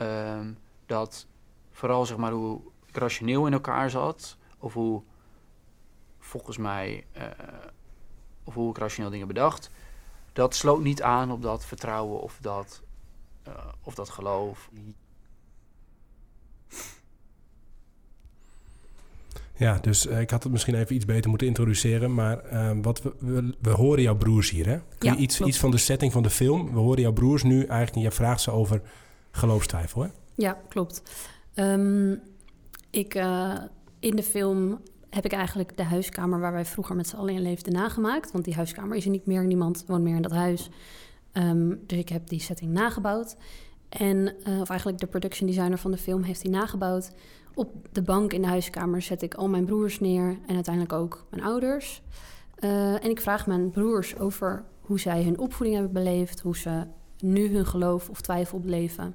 uh, 0.00 0.40
dat 0.86 1.26
vooral 1.70 2.06
zeg 2.06 2.16
maar 2.16 2.32
hoe 2.32 2.60
ik 2.86 2.96
rationeel 2.96 3.46
in 3.46 3.52
elkaar 3.52 3.90
zat, 3.90 4.36
of 4.58 4.72
hoe 4.74 5.02
volgens 6.18 6.56
mij, 6.56 7.06
uh, 7.16 7.24
of 8.44 8.54
hoe 8.54 8.70
ik 8.70 8.78
rationeel 8.78 9.10
dingen 9.10 9.26
bedacht, 9.26 9.70
dat 10.32 10.54
sloot 10.54 10.82
niet 10.82 11.02
aan 11.02 11.30
op 11.30 11.42
dat 11.42 11.64
vertrouwen 11.64 12.20
of 12.20 12.38
dat, 12.40 12.82
uh, 13.48 13.54
of 13.80 13.94
dat 13.94 14.10
geloof. 14.10 14.70
Ja, 19.60 19.78
dus 19.80 20.06
uh, 20.06 20.20
ik 20.20 20.30
had 20.30 20.42
het 20.42 20.52
misschien 20.52 20.74
even 20.74 20.94
iets 20.94 21.04
beter 21.04 21.30
moeten 21.30 21.46
introduceren. 21.46 22.14
Maar 22.14 22.52
uh, 22.52 22.70
wat 22.82 23.02
we, 23.02 23.14
we, 23.18 23.54
we, 23.60 23.70
horen 23.70 24.02
jouw 24.02 24.16
broers 24.16 24.50
hier, 24.50 24.66
hè? 24.66 24.78
Kun 24.98 25.10
ja, 25.10 25.12
je 25.12 25.22
iets, 25.22 25.40
iets 25.40 25.58
van 25.58 25.70
de 25.70 25.76
setting 25.76 26.12
van 26.12 26.22
de 26.22 26.30
film? 26.30 26.72
We 26.72 26.78
horen 26.78 27.00
jouw 27.00 27.12
broers 27.12 27.42
nu 27.42 27.58
eigenlijk... 27.58 27.94
en 27.94 28.00
je 28.00 28.10
vraagt 28.10 28.40
ze 28.40 28.50
over 28.50 28.82
geloofstwijfel, 29.30 30.02
hè? 30.02 30.08
Ja, 30.34 30.58
klopt. 30.68 31.02
Um, 31.54 32.20
ik, 32.90 33.14
uh, 33.14 33.58
in 33.98 34.16
de 34.16 34.22
film 34.22 34.80
heb 35.10 35.24
ik 35.24 35.32
eigenlijk 35.32 35.76
de 35.76 35.84
huiskamer... 35.84 36.40
waar 36.40 36.52
wij 36.52 36.64
vroeger 36.64 36.96
met 36.96 37.08
z'n 37.08 37.16
allen 37.16 37.34
in 37.34 37.42
leefden 37.42 37.72
nagemaakt. 37.72 38.32
Want 38.32 38.44
die 38.44 38.54
huiskamer 38.54 38.96
is 38.96 39.04
er 39.04 39.10
niet 39.10 39.26
meer. 39.26 39.44
Niemand 39.44 39.84
woont 39.86 40.02
meer 40.02 40.16
in 40.16 40.22
dat 40.22 40.32
huis. 40.32 40.70
Um, 41.32 41.80
dus 41.86 41.98
ik 41.98 42.08
heb 42.08 42.28
die 42.28 42.40
setting 42.40 42.72
nagebouwd. 42.72 43.36
En, 43.88 44.34
of 44.60 44.68
eigenlijk 44.68 44.98
de 45.00 45.06
production 45.06 45.46
designer 45.46 45.78
van 45.78 45.90
de 45.90 45.98
film 45.98 46.22
heeft 46.22 46.42
die 46.42 46.50
nagebouwd... 46.50 47.12
Op 47.54 47.88
de 47.92 48.02
bank 48.02 48.32
in 48.32 48.42
de 48.42 48.48
huiskamer 48.48 49.02
zet 49.02 49.22
ik 49.22 49.34
al 49.34 49.48
mijn 49.48 49.64
broers 49.64 50.00
neer 50.00 50.38
en 50.46 50.54
uiteindelijk 50.54 50.94
ook 50.94 51.26
mijn 51.30 51.42
ouders. 51.42 52.02
Uh, 52.60 53.04
en 53.04 53.10
ik 53.10 53.20
vraag 53.20 53.46
mijn 53.46 53.70
broers 53.70 54.18
over 54.18 54.64
hoe 54.80 55.00
zij 55.00 55.24
hun 55.24 55.38
opvoeding 55.38 55.78
hebben 55.78 56.02
beleefd, 56.02 56.40
hoe 56.40 56.56
ze 56.56 56.86
nu 57.18 57.54
hun 57.54 57.66
geloof 57.66 58.08
of 58.08 58.20
twijfel 58.20 58.60
beleven. 58.60 59.14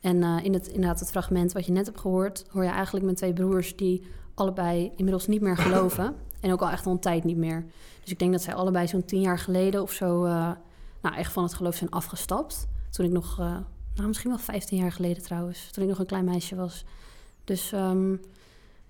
En 0.00 0.16
uh, 0.16 0.44
in 0.44 0.52
het, 0.52 0.66
inderdaad, 0.66 1.00
het 1.00 1.10
fragment 1.10 1.52
wat 1.52 1.66
je 1.66 1.72
net 1.72 1.86
hebt 1.86 2.00
gehoord, 2.00 2.44
hoor 2.48 2.64
je 2.64 2.70
eigenlijk 2.70 3.04
mijn 3.04 3.16
twee 3.16 3.32
broers 3.32 3.76
die 3.76 4.02
allebei 4.34 4.92
inmiddels 4.96 5.26
niet 5.26 5.40
meer 5.40 5.56
geloven. 5.56 6.14
En 6.40 6.52
ook 6.52 6.62
al 6.62 6.70
echt 6.70 6.86
al 6.86 6.92
een 6.92 6.98
tijd 6.98 7.24
niet 7.24 7.36
meer. 7.36 7.64
Dus 8.00 8.10
ik 8.10 8.18
denk 8.18 8.32
dat 8.32 8.42
zij 8.42 8.54
allebei 8.54 8.86
zo'n 8.86 9.04
tien 9.04 9.20
jaar 9.20 9.38
geleden 9.38 9.82
of 9.82 9.92
zo, 9.92 10.24
uh, 10.24 10.50
nou 11.02 11.16
echt 11.16 11.32
van 11.32 11.42
het 11.42 11.54
geloof 11.54 11.74
zijn 11.74 11.90
afgestapt. 11.90 12.66
Toen 12.90 13.06
ik 13.06 13.12
nog, 13.12 13.36
nou 13.94 14.06
misschien 14.06 14.30
wel 14.30 14.38
15 14.38 14.78
jaar 14.78 14.92
geleden 14.92 15.22
trouwens, 15.22 15.70
toen 15.70 15.82
ik 15.82 15.88
nog 15.88 15.98
een 15.98 16.06
klein 16.06 16.24
meisje 16.24 16.56
was. 16.56 16.84
Dus 17.44 17.72
um, 17.72 18.20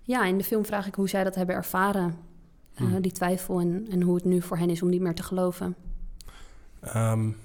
ja, 0.02 0.24
in 0.24 0.38
de 0.38 0.44
film 0.44 0.64
vraag 0.64 0.86
ik 0.86 0.94
hoe 0.94 1.08
zij 1.08 1.24
dat 1.24 1.34
hebben 1.34 1.54
ervaren. 1.54 2.16
Uh, 2.74 2.88
hmm. 2.88 3.00
Die 3.00 3.12
twijfel 3.12 3.60
en, 3.60 3.86
en 3.90 4.02
hoe 4.02 4.14
het 4.14 4.24
nu 4.24 4.42
voor 4.42 4.58
hen 4.58 4.70
is 4.70 4.82
om 4.82 4.88
niet 4.88 5.00
meer 5.00 5.14
te 5.14 5.22
geloven. 5.22 5.76
Um, 6.96 7.36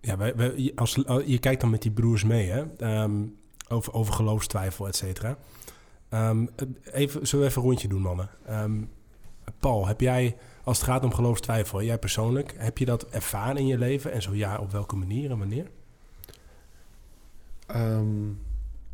ja, 0.00 0.16
wij, 0.16 0.36
wij, 0.36 0.72
als, 0.74 0.94
je 1.26 1.38
kijkt 1.38 1.60
dan 1.60 1.70
met 1.70 1.82
die 1.82 1.90
broers 1.90 2.24
mee, 2.24 2.50
hè? 2.50 2.64
Um, 3.02 3.36
over, 3.68 3.92
over 3.92 4.14
geloofstwijfel, 4.14 4.86
et 4.86 4.96
cetera. 4.96 5.38
even, 6.84 7.26
zullen 7.26 7.44
we 7.44 7.50
even 7.50 7.62
een 7.62 7.68
rondje 7.68 7.88
doen, 7.88 8.02
mannen? 8.02 8.28
Paul, 9.58 9.86
heb 9.86 10.00
jij, 10.00 10.36
als 10.64 10.78
het 10.78 10.86
gaat 10.86 11.04
om 11.04 11.14
geloofstwijfel, 11.14 11.82
jij 11.82 11.98
persoonlijk, 11.98 12.54
heb 12.56 12.78
je 12.78 12.84
dat 12.84 13.08
ervaren 13.08 13.56
in 13.56 13.66
je 13.66 13.78
leven? 13.78 14.12
En 14.12 14.22
zo 14.22 14.34
ja, 14.34 14.58
op 14.58 14.70
welke 14.70 14.96
manier 14.96 15.30
en 15.30 15.38
wanneer? 15.38 15.66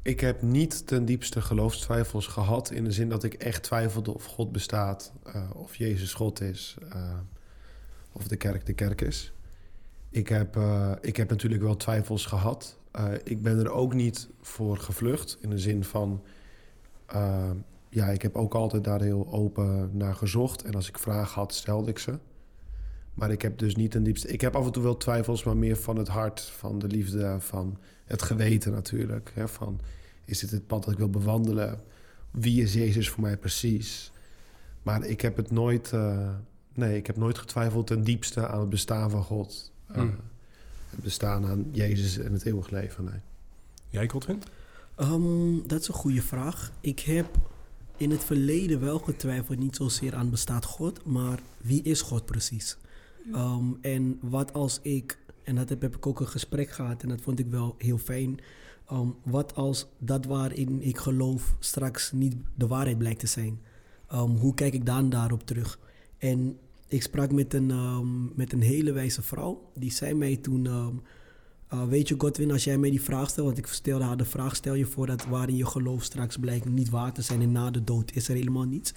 Ik 0.02 0.20
heb 0.20 0.42
niet 0.42 0.86
ten 0.86 1.04
diepste 1.04 1.40
geloofstwijfels 1.40 2.26
gehad... 2.26 2.70
in 2.70 2.84
de 2.84 2.92
zin 2.92 3.08
dat 3.08 3.24
ik 3.24 3.34
echt 3.34 3.62
twijfelde 3.62 4.14
of 4.14 4.24
God 4.24 4.52
bestaat... 4.52 5.12
eh, 5.24 5.50
of 5.54 5.76
Jezus 5.76 6.14
God 6.14 6.40
is... 6.40 6.76
eh, 6.92 7.18
of 8.12 8.28
de 8.28 8.36
kerk 8.36 8.66
de 8.66 8.72
kerk 8.72 9.00
is. 9.00 9.32
Ik 10.10 10.28
heb, 10.28 10.56
eh, 10.56 10.92
ik 11.00 11.16
heb 11.16 11.30
natuurlijk 11.30 11.62
wel 11.62 11.76
twijfels 11.76 12.26
gehad. 12.26 12.78
Eh, 12.90 13.04
ik 13.24 13.42
ben 13.42 13.58
er 13.58 13.70
ook 13.70 13.94
niet 13.94 14.28
voor 14.40 14.76
gevlucht... 14.76 15.38
in 15.40 15.50
de 15.50 15.58
zin 15.58 15.84
van... 15.84 16.22
ja, 17.88 18.06
ik 18.06 18.22
heb 18.22 18.36
ook 18.36 18.54
altijd 18.54 18.84
daar 18.84 19.00
heel 19.00 19.32
open 19.32 19.90
naar 19.96 20.14
gezocht. 20.14 20.62
En 20.62 20.74
als 20.74 20.88
ik 20.88 20.98
vragen 20.98 21.34
had, 21.34 21.54
stelde 21.54 21.90
ik 21.90 21.98
ze. 21.98 22.18
Maar 23.14 23.30
ik 23.30 23.42
heb 23.42 23.58
dus 23.58 23.76
niet 23.76 23.90
ten 23.90 24.02
diepste... 24.02 24.28
Ik 24.28 24.40
heb 24.40 24.56
af 24.56 24.66
en 24.66 24.72
toe 24.72 24.82
wel 24.82 24.96
twijfels, 24.96 25.44
maar 25.44 25.56
meer 25.56 25.76
van 25.76 25.96
het 25.96 26.08
hart, 26.08 26.40
van 26.40 26.78
de 26.78 26.86
liefde, 26.86 27.36
van 27.40 27.78
het 28.04 28.22
geweten 28.22 28.72
natuurlijk. 28.72 29.32
Hè, 29.34 29.48
van, 29.48 29.80
is 30.24 30.38
dit 30.38 30.50
het 30.50 30.66
pad 30.66 30.84
dat 30.84 30.92
ik 30.92 30.98
wil 30.98 31.10
bewandelen? 31.10 31.80
Wie 32.30 32.62
is 32.62 32.74
Jezus 32.74 33.08
voor 33.10 33.22
mij 33.22 33.36
precies? 33.36 34.12
Maar 34.82 35.04
ik 35.04 35.20
heb 35.20 35.36
het 35.36 35.50
nooit... 35.50 35.92
eh, 35.92 36.28
nee, 36.74 36.96
ik 36.96 37.06
heb 37.06 37.16
nooit 37.16 37.38
getwijfeld 37.38 37.86
ten 37.86 38.04
diepste 38.04 38.48
aan 38.48 38.60
het 38.60 38.68
bestaan 38.68 39.10
van 39.10 39.22
God. 39.22 39.72
Eh, 39.86 39.96
Hmm. 39.96 40.16
Het 40.90 41.00
bestaan 41.02 41.46
aan 41.46 41.68
Jezus 41.72 42.18
en 42.18 42.32
het 42.32 42.44
eeuwig 42.44 42.70
leven, 42.70 43.04
nee. 43.04 43.20
Jij, 43.88 44.08
Godwin? 44.08 44.42
Ehm, 44.96 45.66
dat 45.66 45.80
is 45.80 45.88
een 45.88 45.94
goede 45.94 46.22
vraag. 46.22 46.72
Ik 46.80 47.00
heb 47.00 47.26
in 47.96 48.10
het 48.10 48.24
verleden 48.24 48.80
wel 48.80 48.98
getwijfeld, 48.98 49.58
niet 49.58 49.76
zozeer 49.76 50.14
aan 50.14 50.30
bestaat 50.30 50.64
God, 50.64 51.04
maar 51.04 51.38
wie 51.60 51.82
is 51.82 52.00
God 52.00 52.24
precies? 52.26 52.76
Ehm, 53.32 53.64
en 53.80 54.18
wat 54.20 54.52
als 54.52 54.78
ik, 54.82 55.18
en 55.42 55.54
dat 55.54 55.68
heb, 55.68 55.84
ik 55.84 56.06
ook 56.06 56.20
een 56.20 56.26
gesprek 56.28 56.70
gehad 56.70 57.02
en 57.02 57.08
dat 57.08 57.20
vond 57.20 57.38
ik 57.38 57.46
wel 57.46 57.74
heel 57.78 57.98
fijn. 57.98 58.38
Ehm, 58.86 59.08
wat 59.24 59.54
als 59.54 59.86
dat 59.98 60.24
waarin 60.24 60.82
ik 60.82 60.98
geloof 60.98 61.56
straks 61.58 62.12
niet 62.12 62.36
de 62.54 62.66
waarheid 62.66 62.98
blijkt 62.98 63.20
te 63.20 63.26
zijn? 63.26 63.60
Ehm, 64.08 64.30
hoe 64.30 64.54
kijk 64.54 64.74
ik 64.74 64.86
dan 64.86 65.10
daarop 65.10 65.46
terug? 65.46 65.78
En 66.18 66.58
ik 66.88 67.02
sprak 67.02 67.32
met 67.32 67.54
een, 67.54 67.72
met 68.34 68.52
een 68.52 68.62
hele 68.62 68.92
wijze 68.92 69.22
vrouw. 69.22 69.70
Die 69.74 69.92
zei 69.92 70.14
mij 70.14 70.36
toen... 70.36 70.64
uh, 70.64 70.86
weet 71.88 72.08
je, 72.08 72.14
Godwin, 72.18 72.50
als 72.50 72.64
jij 72.64 72.78
mij 72.78 72.90
die 72.90 73.02
vraag 73.02 73.28
stelt, 73.28 73.46
want 73.46 73.58
ik 73.58 73.66
stelde 73.66 74.04
haar 74.04 74.16
de 74.16 74.24
vraag: 74.24 74.56
stel 74.56 74.74
je 74.74 74.86
voor 74.86 75.06
dat 75.06 75.24
waarin 75.26 75.56
je 75.56 75.66
geloof 75.66 76.02
straks 76.02 76.36
blijkt 76.36 76.68
niet 76.68 76.90
waar 76.90 77.12
te 77.12 77.22
zijn 77.22 77.40
en 77.40 77.52
na 77.52 77.70
de 77.70 77.84
dood 77.84 78.12
is 78.14 78.28
er 78.28 78.34
helemaal 78.34 78.64
niets. 78.64 78.94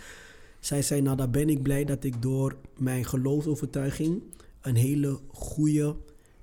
Zij 0.66 0.82
zei: 0.82 1.02
Nou, 1.02 1.18
dan 1.18 1.32
ben 1.32 1.50
ik 1.50 1.62
blij 1.62 1.86
dat 1.86 2.04
ik 2.04 2.22
door 2.22 2.56
mijn 2.78 3.06
geloofsovertuiging 3.06 4.22
een 4.62 4.76
hele 4.76 5.20
goede 5.28 5.96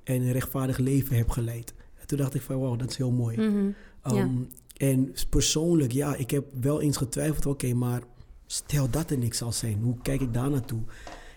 en 0.05 0.33
rechtvaardig 0.33 0.79
leven 0.79 1.17
heb 1.17 1.31
geleid. 1.31 1.75
En 2.01 2.07
toen 2.07 2.19
dacht 2.19 2.35
ik: 2.35 2.43
van 2.43 2.59
wauw, 2.59 2.77
dat 2.77 2.91
is 2.91 2.97
heel 2.97 3.11
mooi. 3.11 3.37
Mhm. 3.37 3.71
Um, 4.17 4.49
En 4.77 5.13
persoonlijk, 5.29 5.93
ja, 5.93 6.15
ik 6.15 6.31
heb 6.31 6.45
wel 6.61 6.81
eens 6.81 6.97
getwijfeld, 6.97 7.47
oké, 7.47 7.75
maar 7.75 8.03
stel 8.47 8.91
dat 8.91 9.11
er 9.11 9.19
niks 9.19 9.39
zal 9.39 9.53
zijn, 9.53 9.79
hoe 9.83 9.97
kijk 10.03 10.21
ik 10.21 10.35
daar 10.35 10.51
naartoe? 10.51 10.81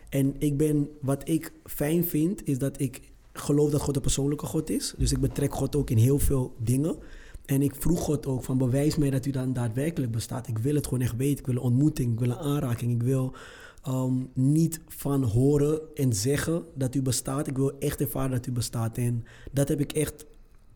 En 0.10 0.36
ik 0.38 0.58
ben, 0.58 0.90
wat 1.02 1.30
ik 1.30 1.52
fijn 1.64 2.06
vind, 2.06 2.48
is 2.48 2.58
dat 2.58 2.80
ik 2.80 3.02
geloof 3.34 3.72
dat 3.72 3.82
God 3.82 3.96
een 3.96 4.02
persoonlijke 4.02 4.46
God 4.46 4.70
is. 4.70 4.94
Dus 4.98 5.12
ik 5.12 5.20
betrek 5.20 5.54
God 5.54 5.76
ook 5.76 5.90
in 5.90 5.98
heel 5.98 6.20
veel 6.20 6.56
dingen. 6.58 6.96
En 7.46 7.62
ik 7.62 7.76
vroeg 7.76 8.00
God 8.00 8.26
ook 8.26 8.44
van 8.44 8.58
bewijs 8.58 8.96
mij 8.96 9.10
dat 9.10 9.26
u 9.26 9.32
dan 9.32 9.54
daadwerkelijk 9.54 10.12
bestaat. 10.12 10.48
Ik 10.48 10.58
wil 10.58 10.76
het 10.76 10.86
gewoon 10.86 11.02
echt 11.02 11.16
weten. 11.16 11.40
Ik 11.40 11.46
wil 11.46 11.56
een 11.56 11.62
ontmoeting, 11.62 12.14
ik 12.14 12.20
wil 12.20 12.30
een 12.30 12.38
aanraking. 12.38 12.92
Ik 12.92 13.04
wil 13.04 13.36
um, 13.88 14.30
niet 14.34 14.80
van 14.88 15.24
horen 15.24 15.80
en 15.96 16.14
zeggen 16.14 16.64
dat 16.76 16.96
u 16.96 17.02
bestaat. 17.02 17.48
Ik 17.48 17.58
wil 17.58 17.80
echt 17.80 18.02
ervaren 18.02 18.32
dat 18.32 18.48
u 18.48 18.52
bestaat. 18.52 18.98
En 18.98 19.24
dat 19.52 19.68
heb 19.68 19.80
ik 19.80 19.92
echt 19.92 20.26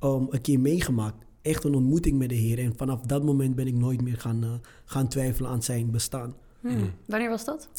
um, 0.03 0.27
een 0.29 0.41
keer 0.41 0.59
meegemaakt. 0.59 1.25
Echt 1.41 1.63
een 1.63 1.75
ontmoeting 1.75 2.17
met 2.17 2.29
de 2.29 2.35
Heer. 2.35 2.59
En 2.59 2.73
vanaf 2.77 3.01
dat 3.01 3.23
moment 3.23 3.55
ben 3.55 3.67
ik 3.67 3.75
nooit 3.75 4.01
meer 4.01 4.17
gaan, 4.17 4.43
uh, 4.43 4.53
gaan 4.85 5.07
twijfelen 5.07 5.49
aan 5.49 5.63
zijn 5.63 5.91
bestaan. 5.91 6.35
Hmm. 6.61 6.91
Wanneer 7.05 7.29
was 7.29 7.45
dat? 7.45 7.69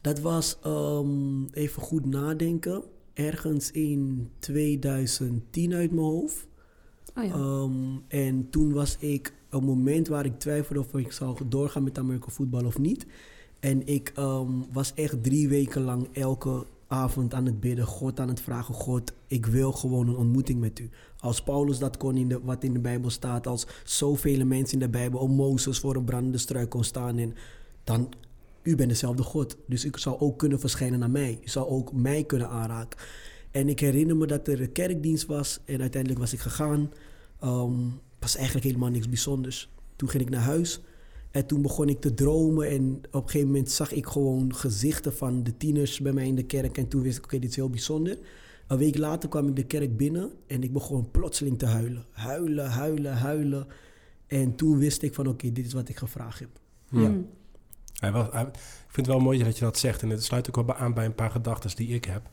Dat 0.00 0.20
was, 0.20 0.58
um, 0.66 1.48
even 1.50 1.82
goed 1.82 2.06
nadenken, 2.06 2.82
ergens 3.14 3.70
in 3.70 4.30
2010 4.38 5.74
uit 5.74 5.90
mijn 5.90 6.06
hoofd. 6.06 6.46
Ja. 7.22 7.34
Um, 7.34 8.02
en 8.08 8.50
toen 8.50 8.72
was 8.72 8.96
ik 8.98 9.32
een 9.48 9.64
moment 9.64 10.08
waar 10.08 10.24
ik 10.24 10.38
twijfelde 10.38 10.80
of 10.80 10.94
ik 10.94 11.12
zou 11.12 11.36
doorgaan 11.48 11.82
met 11.82 11.98
Amerika 11.98 12.30
voetbal 12.30 12.64
of 12.64 12.78
niet. 12.78 13.06
En 13.60 13.86
ik 13.86 14.12
um, 14.18 14.66
was 14.72 14.94
echt 14.94 15.22
drie 15.22 15.48
weken 15.48 15.82
lang 15.82 16.08
elke 16.12 16.66
avond 16.86 17.34
aan 17.34 17.46
het 17.46 17.60
bidden, 17.60 17.86
God 17.86 18.20
aan 18.20 18.28
het 18.28 18.40
vragen, 18.40 18.74
God, 18.74 19.12
ik 19.26 19.46
wil 19.46 19.72
gewoon 19.72 20.08
een 20.08 20.16
ontmoeting 20.16 20.60
met 20.60 20.78
u. 20.78 20.90
Als 21.20 21.42
Paulus 21.42 21.78
dat 21.78 21.96
kon, 21.96 22.16
in 22.16 22.28
de, 22.28 22.40
wat 22.42 22.64
in 22.64 22.72
de 22.72 22.78
Bijbel 22.78 23.10
staat, 23.10 23.46
als 23.46 23.66
zoveel 23.84 24.46
mensen 24.46 24.72
in 24.72 24.84
de 24.84 24.88
Bijbel, 24.88 25.20
om 25.20 25.32
Mozes 25.32 25.78
voor 25.78 25.96
een 25.96 26.04
brandende 26.04 26.38
struik 26.38 26.68
kon 26.68 26.84
staan 26.84 27.18
en 27.18 27.34
dan, 27.84 28.08
u 28.62 28.76
bent 28.76 28.88
dezelfde 28.88 29.22
God. 29.22 29.56
Dus 29.66 29.84
ik 29.84 29.96
zou 29.96 30.20
ook 30.20 30.38
kunnen 30.38 30.60
verschijnen 30.60 30.98
naar 30.98 31.10
mij. 31.10 31.38
U 31.44 31.48
zou 31.48 31.68
ook 31.68 31.92
mij 31.92 32.24
kunnen 32.24 32.48
aanraken. 32.48 32.98
En 33.50 33.68
ik 33.68 33.80
herinner 33.80 34.16
me 34.16 34.26
dat 34.26 34.48
er 34.48 34.60
een 34.60 34.72
kerkdienst 34.72 35.26
was 35.26 35.60
en 35.64 35.80
uiteindelijk 35.80 36.20
was 36.20 36.32
ik 36.32 36.40
gegaan. 36.40 36.90
Um, 37.44 38.00
was 38.18 38.36
eigenlijk 38.36 38.66
helemaal 38.66 38.90
niks 38.90 39.08
bijzonders. 39.08 39.70
Toen 39.96 40.08
ging 40.08 40.22
ik 40.22 40.30
naar 40.30 40.42
huis 40.42 40.80
en 41.30 41.46
toen 41.46 41.62
begon 41.62 41.88
ik 41.88 42.00
te 42.00 42.14
dromen 42.14 42.68
en 42.68 42.96
op 43.10 43.22
een 43.22 43.30
gegeven 43.30 43.46
moment 43.46 43.70
zag 43.70 43.92
ik 43.92 44.06
gewoon 44.06 44.54
gezichten 44.54 45.16
van 45.16 45.42
de 45.42 45.56
tieners 45.56 46.00
bij 46.00 46.12
mij 46.12 46.26
in 46.26 46.34
de 46.34 46.42
kerk 46.42 46.78
en 46.78 46.88
toen 46.88 47.02
wist 47.02 47.16
ik, 47.16 47.24
oké, 47.24 47.34
okay, 47.34 47.40
dit 47.40 47.50
is 47.50 47.56
heel 47.56 47.70
bijzonder. 47.70 48.18
Een 48.66 48.78
week 48.78 48.96
later 48.98 49.28
kwam 49.28 49.48
ik 49.48 49.56
de 49.56 49.64
kerk 49.64 49.96
binnen 49.96 50.32
en 50.46 50.62
ik 50.62 50.72
begon 50.72 51.10
plotseling 51.10 51.58
te 51.58 51.66
huilen. 51.66 52.06
Huilen, 52.10 52.70
huilen, 52.70 53.16
huilen. 53.16 53.66
En 54.26 54.54
toen 54.54 54.78
wist 54.78 55.02
ik 55.02 55.14
van, 55.14 55.26
oké, 55.26 55.34
okay, 55.34 55.52
dit 55.52 55.66
is 55.66 55.72
wat 55.72 55.88
ik 55.88 55.96
gevraagd 55.96 56.38
heb. 56.38 56.60
Ja. 56.90 56.98
Hmm. 56.98 57.28
Hij 57.92 58.12
was, 58.12 58.26
hij, 58.32 58.42
ik 58.42 58.94
vind 58.94 59.06
het 59.06 59.14
wel 59.14 59.24
mooi 59.24 59.42
dat 59.42 59.58
je 59.58 59.64
dat 59.64 59.78
zegt 59.78 60.02
en 60.02 60.10
het 60.10 60.24
sluit 60.24 60.48
ook 60.48 60.66
wel 60.66 60.74
aan 60.74 60.94
bij 60.94 61.04
een 61.04 61.14
paar 61.14 61.30
gedachten 61.30 61.76
die 61.76 61.88
ik 61.88 62.04
heb. 62.04 62.30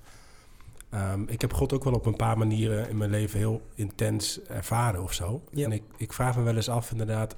Um, 0.95 1.25
ik 1.27 1.41
heb 1.41 1.53
God 1.53 1.73
ook 1.73 1.83
wel 1.83 1.93
op 1.93 2.05
een 2.05 2.15
paar 2.15 2.37
manieren 2.37 2.89
in 2.89 2.97
mijn 2.97 3.09
leven 3.09 3.39
heel 3.39 3.61
intens 3.75 4.41
ervaren 4.41 5.03
of 5.03 5.13
zo. 5.13 5.43
Ja. 5.51 5.65
En 5.65 5.71
ik, 5.71 5.83
ik 5.97 6.13
vraag 6.13 6.37
me 6.37 6.43
wel 6.43 6.55
eens 6.55 6.69
af, 6.69 6.91
inderdaad. 6.91 7.35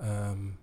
Um, 0.00 0.58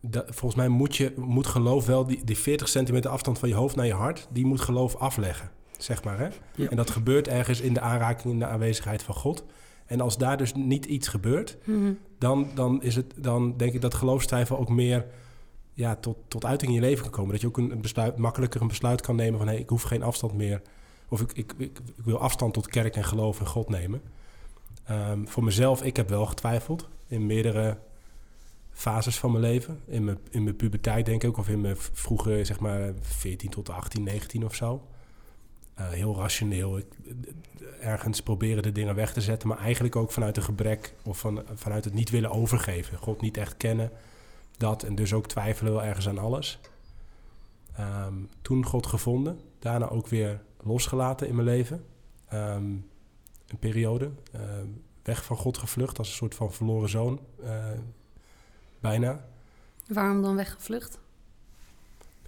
dat, 0.00 0.24
volgens 0.26 0.54
mij 0.54 0.68
moet, 0.68 0.96
je, 0.96 1.12
moet 1.16 1.46
geloof 1.46 1.86
wel 1.86 2.06
die, 2.06 2.24
die 2.24 2.38
40 2.38 2.68
centimeter 2.68 3.10
afstand 3.10 3.38
van 3.38 3.48
je 3.48 3.54
hoofd 3.54 3.76
naar 3.76 3.86
je 3.86 3.92
hart, 3.92 4.28
die 4.30 4.46
moet 4.46 4.60
geloof 4.60 4.96
afleggen, 4.96 5.50
zeg 5.78 6.04
maar. 6.04 6.18
Hè? 6.18 6.28
Ja. 6.54 6.70
En 6.70 6.76
dat 6.76 6.90
gebeurt 6.90 7.28
ergens 7.28 7.60
in 7.60 7.74
de 7.74 7.80
aanraking, 7.80 8.32
in 8.32 8.38
de 8.38 8.46
aanwezigheid 8.46 9.02
van 9.02 9.14
God. 9.14 9.44
En 9.86 10.00
als 10.00 10.18
daar 10.18 10.36
dus 10.36 10.54
niet 10.54 10.84
iets 10.84 11.08
gebeurt, 11.08 11.58
mm-hmm. 11.64 11.98
dan, 12.18 12.48
dan, 12.54 12.82
is 12.82 12.96
het, 12.96 13.14
dan 13.16 13.56
denk 13.56 13.72
ik 13.72 13.80
dat 13.80 13.94
geloofstwijfel 13.94 14.58
ook 14.58 14.68
meer 14.68 15.06
ja, 15.74 15.96
tot, 15.96 16.16
tot 16.28 16.44
uiting 16.44 16.70
in 16.70 16.76
je 16.76 16.86
leven 16.86 17.02
kan 17.02 17.12
komen. 17.12 17.32
Dat 17.32 17.40
je 17.40 17.46
ook 17.46 17.58
een 17.58 17.80
besluit, 17.80 18.16
makkelijker 18.16 18.60
een 18.60 18.68
besluit 18.68 19.00
kan 19.00 19.16
nemen 19.16 19.38
van... 19.38 19.46
hé, 19.46 19.52
hey, 19.52 19.62
ik 19.62 19.68
hoef 19.68 19.82
geen 19.82 20.02
afstand 20.02 20.34
meer... 20.34 20.62
of 21.08 21.20
ik, 21.20 21.32
ik, 21.32 21.54
ik, 21.58 21.80
wil 22.04 22.18
afstand 22.18 22.54
tot 22.54 22.68
kerk 22.68 22.96
en 22.96 23.04
geloof 23.04 23.40
en 23.40 23.46
God 23.46 23.68
nemen. 23.68 24.02
Um, 24.90 25.28
voor 25.28 25.44
mezelf, 25.44 25.82
ik 25.82 25.96
heb 25.96 26.08
wel 26.08 26.26
getwijfeld 26.26 26.88
in 27.06 27.26
meerdere 27.26 27.78
fases 28.70 29.18
van 29.18 29.30
mijn 29.30 29.42
leven. 29.42 29.80
In 29.86 30.04
mijn, 30.04 30.18
in 30.30 30.42
mijn 30.44 30.56
puberteit 30.56 31.06
denk 31.06 31.22
ik 31.22 31.28
ook, 31.28 31.36
of 31.36 31.48
in 31.48 31.60
mijn 31.60 31.76
vroege, 31.76 32.44
zeg 32.44 32.60
maar, 32.60 32.92
14 33.00 33.50
tot 33.50 33.70
18, 33.70 34.02
19 34.02 34.44
of 34.44 34.54
zo. 34.54 34.86
Uh, 35.78 35.88
heel 35.88 36.16
rationeel. 36.16 36.80
Ergens 37.80 38.22
proberen 38.22 38.62
de 38.62 38.72
dingen 38.72 38.94
weg 38.94 39.12
te 39.12 39.20
zetten, 39.20 39.48
maar 39.48 39.58
eigenlijk 39.58 39.96
ook 39.96 40.12
vanuit 40.12 40.36
een 40.36 40.42
gebrek... 40.42 40.94
of 41.04 41.18
van, 41.18 41.42
vanuit 41.54 41.84
het 41.84 41.94
niet 41.94 42.10
willen 42.10 42.30
overgeven. 42.30 42.98
God 42.98 43.20
niet 43.20 43.36
echt 43.36 43.56
kennen 43.56 43.90
dat 44.56 44.82
en 44.82 44.94
dus 44.94 45.12
ook 45.12 45.26
twijfelen 45.26 45.72
wel 45.72 45.84
ergens 45.84 46.08
aan 46.08 46.18
alles. 46.18 46.60
Um, 47.80 48.28
toen 48.42 48.64
God 48.64 48.86
gevonden, 48.86 49.40
daarna 49.58 49.88
ook 49.88 50.08
weer 50.08 50.40
losgelaten 50.62 51.28
in 51.28 51.34
mijn 51.34 51.46
leven. 51.46 51.84
Um, 52.32 52.86
een 53.46 53.58
periode. 53.58 54.10
Uh, 54.34 54.40
weg 55.02 55.24
van 55.24 55.36
God 55.36 55.58
gevlucht 55.58 55.98
als 55.98 56.08
een 56.08 56.14
soort 56.14 56.34
van 56.34 56.52
verloren 56.52 56.88
zoon. 56.88 57.20
Uh, 57.44 57.64
bijna. 58.80 59.24
Waarom 59.88 60.22
dan 60.22 60.36
weggevlucht? 60.36 60.98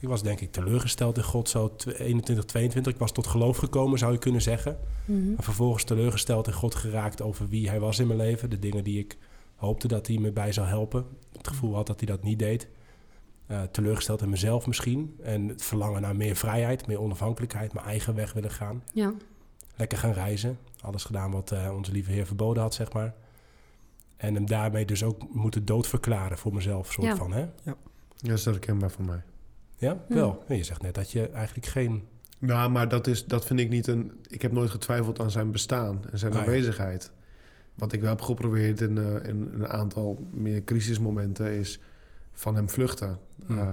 Ik 0.00 0.08
was 0.08 0.22
denk 0.22 0.40
ik 0.40 0.52
teleurgesteld 0.52 1.16
in 1.16 1.22
God 1.22 1.48
zo 1.48 1.74
21, 1.86 2.44
22. 2.44 2.92
Ik 2.92 2.98
was 2.98 3.12
tot 3.12 3.26
geloof 3.26 3.56
gekomen, 3.56 3.98
zou 3.98 4.12
je 4.12 4.18
kunnen 4.18 4.42
zeggen. 4.42 4.78
Mm-hmm. 5.04 5.34
Maar 5.34 5.44
vervolgens 5.44 5.84
teleurgesteld 5.84 6.46
in 6.46 6.52
God 6.52 6.74
geraakt 6.74 7.22
over 7.22 7.48
wie 7.48 7.68
hij 7.68 7.80
was 7.80 7.98
in 7.98 8.06
mijn 8.06 8.18
leven. 8.18 8.50
De 8.50 8.58
dingen 8.58 8.84
die 8.84 8.98
ik 8.98 9.16
hoopte 9.56 9.88
dat 9.88 10.06
hij 10.06 10.18
me 10.18 10.32
bij 10.32 10.52
zou 10.52 10.66
helpen. 10.66 11.06
Het 11.36 11.48
gevoel 11.48 11.74
had 11.74 11.86
dat 11.86 11.98
hij 11.98 12.06
dat 12.06 12.22
niet 12.22 12.38
deed. 12.38 12.68
Uh, 13.50 13.62
teleurgesteld 13.62 14.22
in 14.22 14.28
mezelf 14.28 14.66
misschien. 14.66 15.16
En 15.22 15.48
het 15.48 15.62
verlangen 15.62 16.02
naar 16.02 16.16
meer 16.16 16.36
vrijheid, 16.36 16.86
meer 16.86 17.00
onafhankelijkheid. 17.00 17.72
Mijn 17.72 17.86
eigen 17.86 18.14
weg 18.14 18.32
willen 18.32 18.50
gaan. 18.50 18.82
Ja. 18.92 19.12
Lekker 19.76 19.98
gaan 19.98 20.12
reizen. 20.12 20.58
Alles 20.80 21.04
gedaan 21.04 21.30
wat 21.30 21.52
uh, 21.52 21.72
onze 21.74 21.92
lieve 21.92 22.10
Heer 22.10 22.26
verboden 22.26 22.62
had, 22.62 22.74
zeg 22.74 22.92
maar. 22.92 23.14
En 24.16 24.34
hem 24.34 24.46
daarmee 24.46 24.84
dus 24.84 25.02
ook 25.02 25.34
moeten 25.34 25.64
doodverklaren 25.64 26.38
voor 26.38 26.54
mezelf, 26.54 26.92
soort 26.92 27.06
ja. 27.06 27.16
van, 27.16 27.32
hè? 27.32 27.40
Ja. 27.40 27.50
Ja, 27.62 28.28
dat 28.28 28.38
is 28.38 28.44
herkenbaar 28.44 28.90
voor 28.90 29.04
mij. 29.04 29.22
Ja, 29.76 30.04
wel. 30.08 30.44
Ja. 30.48 30.54
Je 30.54 30.64
zegt 30.64 30.82
net 30.82 30.94
dat 30.94 31.10
je 31.10 31.28
eigenlijk 31.28 31.66
geen... 31.66 32.08
Nou, 32.38 32.70
maar 32.70 32.88
dat, 32.88 33.06
is, 33.06 33.24
dat 33.24 33.46
vind 33.46 33.60
ik 33.60 33.68
niet 33.68 33.86
een... 33.86 34.12
Ik 34.28 34.42
heb 34.42 34.52
nooit 34.52 34.70
getwijfeld 34.70 35.20
aan 35.20 35.30
zijn 35.30 35.50
bestaan 35.50 36.04
en 36.10 36.18
zijn 36.18 36.32
Ah, 36.32 36.38
ja. 36.44 37.10
Wat 37.76 37.92
ik 37.92 38.00
wel 38.00 38.10
heb 38.10 38.20
geprobeerd 38.20 38.80
in, 38.80 38.98
eh, 38.98 39.28
in 39.28 39.50
een 39.52 39.68
aantal 39.68 40.26
meer 40.30 40.64
crisismomenten 40.64 41.52
is 41.52 41.80
van 42.32 42.54
hem 42.54 42.68
vluchten. 42.68 43.18
Eh, 43.48 43.68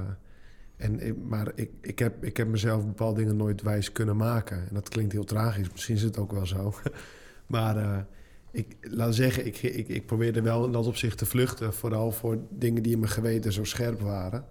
en 0.78 1.28
maar 1.28 1.52
ik, 1.56 1.72
ik, 1.82 2.00
heb, 2.00 2.24
ik 2.24 2.38
heb 2.38 2.48
mezelf 2.48 2.86
bepaalde 2.86 3.20
dingen 3.20 3.36
nooit 3.36 3.62
wijs 3.62 3.92
kunnen 3.92 4.18
maken. 4.18 4.58
En 4.58 4.74
dat 4.74 4.90
klinkt 4.90 5.12
heel 5.12 5.24
tragisch, 5.24 5.72
misschien 5.72 5.96
is 5.96 6.04
het 6.04 6.18
ook 6.18 6.32
wel 6.32 6.46
zo. 6.46 6.74
maar 7.46 7.78
eh, 7.78 7.98
ik 8.52 8.76
laat 8.82 9.16
zeggen, 9.16 9.46
ik, 9.46 9.62
ik, 9.62 9.88
ik 9.88 10.06
probeerde 10.06 10.42
wel 10.42 10.66
in 10.66 10.72
dat 10.72 10.88
opzicht 10.88 11.18
te 11.18 11.26
vluchten. 11.26 11.74
Vooral 11.74 12.12
voor 12.12 12.38
dingen 12.50 12.84
die 12.84 12.94
in 12.94 13.00
mijn 13.00 13.12
geweten 13.12 13.54
zo 13.54 13.64
scherp 13.64 14.02
waren. 14.02 14.46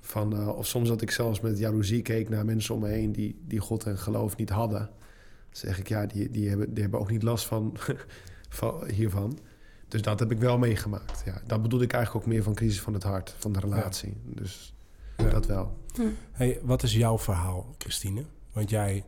Van, 0.00 0.48
of 0.48 0.66
soms 0.66 0.88
dat 0.88 1.02
ik 1.02 1.10
zelfs 1.10 1.40
met 1.40 1.58
jaloezie 1.58 2.02
keek 2.02 2.28
naar 2.28 2.44
mensen 2.44 2.74
om 2.74 2.80
me 2.80 2.88
heen 2.88 3.12
die, 3.12 3.40
die 3.46 3.58
God 3.60 3.84
en 3.84 3.98
geloof 3.98 4.36
niet 4.36 4.50
hadden. 4.50 4.78
Dan 4.78 4.88
zeg 5.50 5.78
ik, 5.78 5.88
ja, 5.88 6.06
die, 6.06 6.30
die, 6.30 6.48
hebben, 6.48 6.74
die 6.74 6.82
hebben 6.82 7.00
ook 7.00 7.10
niet 7.10 7.22
last 7.22 7.46
van, 7.46 7.76
van 8.52 8.88
hiervan. 8.90 9.38
Dus 9.88 10.02
dat 10.02 10.18
heb 10.18 10.30
ik 10.30 10.38
wel 10.38 10.58
meegemaakt. 10.58 11.22
Ja, 11.24 11.42
dat 11.46 11.62
bedoel 11.62 11.80
ik 11.82 11.92
eigenlijk 11.92 12.24
ook 12.26 12.32
meer 12.32 12.42
van 12.42 12.54
crisis 12.54 12.80
van 12.80 12.94
het 12.94 13.02
hart, 13.02 13.34
van 13.38 13.52
de 13.52 13.60
relatie. 13.60 14.16
Dus 14.24 14.74
Ja. 15.16 15.28
dat 15.28 15.46
wel. 15.46 15.76
Hey, 16.32 16.58
wat 16.62 16.82
is 16.82 16.94
jouw 16.94 17.18
verhaal, 17.18 17.74
Christine? 17.78 18.24
Want 18.52 18.70
jij, 18.70 19.04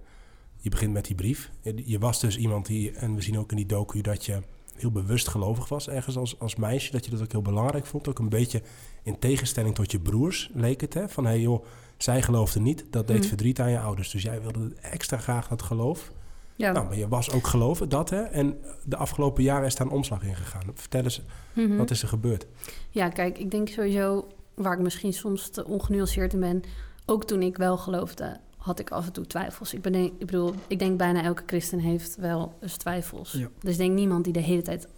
je 0.57 0.71
begint 0.71 0.93
met 0.93 1.05
die 1.05 1.15
brief. 1.15 1.51
Je, 1.61 1.83
je 1.85 1.99
was 1.99 2.21
dus 2.21 2.37
iemand 2.37 2.67
die, 2.67 2.91
en 2.93 3.15
we 3.15 3.23
zien 3.23 3.39
ook 3.39 3.51
in 3.51 3.57
die 3.57 3.67
docu 3.67 4.01
dat 4.01 4.25
je 4.25 4.43
heel 4.77 4.91
bewust 4.91 5.29
gelovig 5.29 5.69
was 5.69 5.89
ergens 5.89 6.17
als, 6.17 6.39
als 6.39 6.57
meisje. 6.57 6.93
Dat 6.93 7.05
je 7.05 7.11
dat 7.11 7.23
ook 7.23 7.33
heel 7.33 7.43
belangrijk 7.43 7.87
vond. 7.87 8.09
Ook 8.09 8.19
een 8.19 8.29
beetje 8.29 8.63
in 9.03 9.19
tegenstelling 9.19 9.75
tot 9.75 9.91
je 9.91 10.01
broers 10.01 10.51
leek 10.55 10.81
het. 10.81 10.95
Hè? 10.95 11.09
Van, 11.09 11.25
hé 11.25 11.31
hey 11.31 11.41
joh, 11.41 11.65
zij 11.97 12.23
geloofde 12.23 12.61
niet. 12.61 12.85
Dat 12.91 13.07
deed 13.07 13.19
Mhm. 13.19 13.29
verdriet 13.29 13.61
aan 13.61 13.71
je 13.71 13.79
ouders. 13.81 14.11
Dus 14.11 14.23
jij 14.23 14.41
wilde 14.43 14.73
extra 14.81 15.19
graag 15.19 15.49
dat 15.49 15.63
geloof. 15.63 16.13
Ja. 16.57 16.73
Nou, 16.73 16.87
maar 16.87 16.97
je 16.97 17.09
was 17.09 17.31
ook 17.31 17.47
geloven, 17.47 17.89
dat 17.89 18.11
hè. 18.11 18.23
En 18.23 18.57
de 18.85 18.97
afgelopen 18.97 19.43
jaren 19.43 19.67
is 19.67 19.75
daar 19.75 19.87
een 19.87 19.93
omslag 19.93 20.23
in 20.23 20.37
gegaan. 20.37 20.63
Vertel 20.75 21.03
eens, 21.03 21.23
Mhm. 21.53 21.77
wat 21.77 21.91
is 21.91 22.03
er 22.03 22.09
gebeurd? 22.09 22.47
Ja, 22.91 23.09
kijk, 23.09 23.39
ik 23.39 23.51
denk 23.51 23.69
sowieso 23.69 24.27
waar 24.55 24.73
ik 24.73 24.79
misschien 24.79 25.13
soms 25.13 25.49
te 25.49 25.65
ongenuanceerd 25.67 26.33
in 26.33 26.41
ben. 26.41 26.63
Ook 27.07 27.25
toen 27.25 27.43
ik 27.43 27.57
wel 27.57 27.77
geloofde, 27.77 28.37
had 28.57 28.79
ik 28.79 28.91
af 28.91 29.07
en 29.07 29.13
toe 29.13 29.27
twijfels. 29.27 29.75
Ik, 29.75 29.83
ben, 29.83 29.95
ik 29.95 30.19
bedoel, 30.19 30.55
ik 30.67 30.79
denk 30.79 30.99
bijna 30.99 31.23
elke 31.23 31.43
christen 31.47 31.79
heeft 31.79 32.17
wel 32.17 32.55
eens 32.61 32.77
twijfels. 32.77 33.33
Ja. 33.33 33.49
Dus 33.61 33.73
ik 33.73 33.79
denk 33.79 33.95
niemand 33.95 34.25
die 34.25 34.33
de 34.33 34.41
hele 34.41 34.63
tijd 34.63 34.89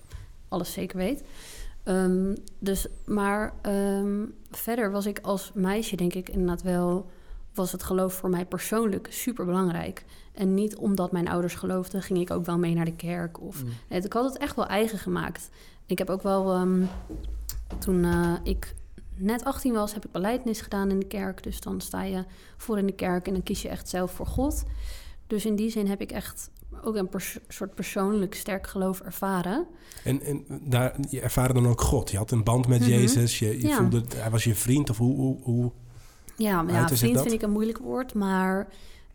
alles 0.49 0.73
zeker 0.73 0.97
weet. 0.99 1.25
Ehm, 1.83 2.35
dus, 2.59 2.87
maar 3.05 3.53
ehm, 3.63 4.25
verder 4.51 4.91
was 4.91 5.07
ik 5.07 5.19
als 5.23 5.51
meisje, 5.55 5.97
denk 5.97 6.15
ik, 6.15 6.29
inderdaad 6.29 6.63
wel... 6.63 7.11
was 7.57 7.73
het 7.73 7.83
geloof 7.83 8.15
voor 8.15 8.31
mij 8.31 8.45
persoonlijk 8.47 9.07
super 9.11 9.45
belangrijk. 9.45 10.05
En 10.33 10.55
niet 10.55 10.77
omdat 10.77 11.13
mijn 11.13 11.29
ouders 11.29 11.55
geloofden, 11.55 12.03
ging 12.03 12.19
ik 12.19 12.31
ook 12.31 12.45
wel 12.47 12.59
mee 12.59 12.75
naar 12.75 12.85
de 12.85 12.97
kerk. 12.97 13.41
Of, 13.41 13.63
Mm. 13.65 13.71
nee, 13.89 14.01
ik 14.01 14.13
had 14.13 14.25
het 14.33 14.39
echt 14.39 14.57
wel 14.57 14.67
eigen 14.67 14.99
gemaakt. 14.99 15.49
Ik 15.87 15.99
heb 15.99 16.11
ook 16.11 16.23
wel, 16.23 16.53
ehm, 16.53 16.83
toen 17.79 18.05
eh, 18.05 18.33
ik 18.43 18.75
net 19.17 19.45
18 19.45 19.73
was, 19.73 19.95
heb 19.95 20.05
ik 20.05 20.11
beleidnis 20.13 20.61
gedaan 20.61 20.91
in 20.91 20.99
de 20.99 21.07
kerk. 21.07 21.43
Dus 21.43 21.61
dan 21.61 21.81
sta 21.81 22.03
je 22.03 22.25
voor 22.57 22.79
in 22.79 22.87
de 22.87 22.93
kerk 22.93 23.27
en 23.27 23.33
dan 23.33 23.43
kies 23.43 23.63
je 23.63 23.69
echt 23.69 23.89
zelf 23.89 24.11
voor 24.13 24.27
God. 24.27 24.65
Dus 25.27 25.47
in 25.47 25.57
die 25.57 25.71
zin 25.71 25.87
heb 25.87 26.01
ik 26.01 26.13
echt 26.13 26.51
ook 26.83 26.95
een 26.97 27.09
pers- 27.09 27.39
soort 27.49 27.75
persoonlijk 27.75 28.35
sterk 28.35 28.67
geloof 28.67 29.01
ervaren. 29.01 29.67
En, 30.05 30.21
en 30.23 30.45
daar, 30.63 30.95
je 31.11 31.21
ervaarde 31.21 31.55
dan 31.55 31.67
ook 31.69 31.81
God. 31.81 32.11
Je 32.11 32.17
had 32.17 32.31
een 32.31 32.45
band 32.45 32.69
met 32.69 32.81
Mhm. 32.81 32.89
Jezus. 32.91 33.39
Je, 33.39 33.61
je 33.61 33.67
Ja. 33.67 33.77
voelde, 33.77 34.03
hij 34.17 34.31
was 34.31 34.45
je 34.45 34.55
vriend. 34.55 34.91
Of 34.91 34.99
hoe, 34.99 35.17
hoe, 35.17 35.39
hoe 35.43 35.73
Ja, 36.37 36.63
maar 36.63 36.75
ja, 36.75 36.89
vriend 36.89 37.21
vind 37.21 37.33
ik 37.33 37.43
een 37.43 37.51
moeilijk 37.51 37.79
woord, 37.79 38.15
maar 38.15 38.69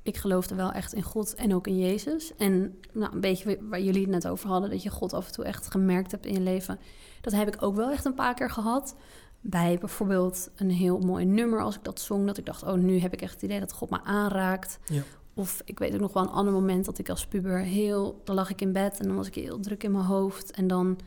ik 0.03 0.17
geloofde 0.17 0.55
wel 0.55 0.71
echt 0.71 0.93
in 0.93 1.03
God 1.03 1.35
en 1.35 1.55
ook 1.55 1.67
in 1.67 1.79
Jezus. 1.79 2.35
En 2.37 2.79
nou, 2.93 3.13
een 3.13 3.21
beetje 3.21 3.57
waar 3.69 3.81
jullie 3.81 4.01
het 4.01 4.09
net 4.09 4.27
over 4.27 4.49
hadden, 4.49 4.69
dat 4.69 4.83
je 4.83 4.89
God 4.89 5.13
af 5.13 5.27
en 5.27 5.33
toe 5.33 5.45
echt 5.45 5.71
gemerkt 5.71 6.11
hebt 6.11 6.25
in 6.25 6.33
je 6.33 6.39
leven. 6.39 6.79
Dat 7.21 7.33
heb 7.33 7.47
ik 7.47 7.61
ook 7.63 7.75
wel 7.75 7.91
echt 7.91 8.05
een 8.05 8.13
paar 8.13 8.33
keer 8.33 8.49
gehad. 8.49 8.95
Bij 9.41 9.77
bijvoorbeeld 9.79 10.49
een 10.55 10.69
heel 10.69 10.99
mooi 10.99 11.25
nummer 11.25 11.61
als 11.61 11.75
ik 11.75 11.83
dat 11.83 11.99
zong, 11.99 12.27
dat 12.27 12.37
ik 12.37 12.45
dacht, 12.45 12.63
oh, 12.63 12.73
nu 12.73 12.99
heb 12.99 13.13
ik 13.13 13.21
echt 13.21 13.33
het 13.33 13.41
idee 13.41 13.59
dat 13.59 13.73
God 13.73 13.89
me 13.89 14.03
aanraakt. 14.03 14.79
Ja. 14.85 15.01
Of 15.33 15.61
ik 15.65 15.79
weet 15.79 15.93
ook 15.93 15.99
nog 15.99 16.13
wel 16.13 16.23
een 16.23 16.29
ander 16.29 16.53
moment 16.53 16.85
dat 16.85 16.97
ik 16.97 17.09
als 17.09 17.27
puber 17.27 17.59
heel... 17.59 18.21
Dan 18.23 18.35
lag 18.35 18.49
ik 18.49 18.61
in 18.61 18.71
bed 18.71 18.99
en 18.99 19.07
dan 19.07 19.15
was 19.15 19.27
ik 19.27 19.35
heel 19.35 19.59
druk 19.59 19.83
in 19.83 19.91
mijn 19.91 20.03
hoofd. 20.03 20.51
En 20.51 20.67
dan 20.67 20.97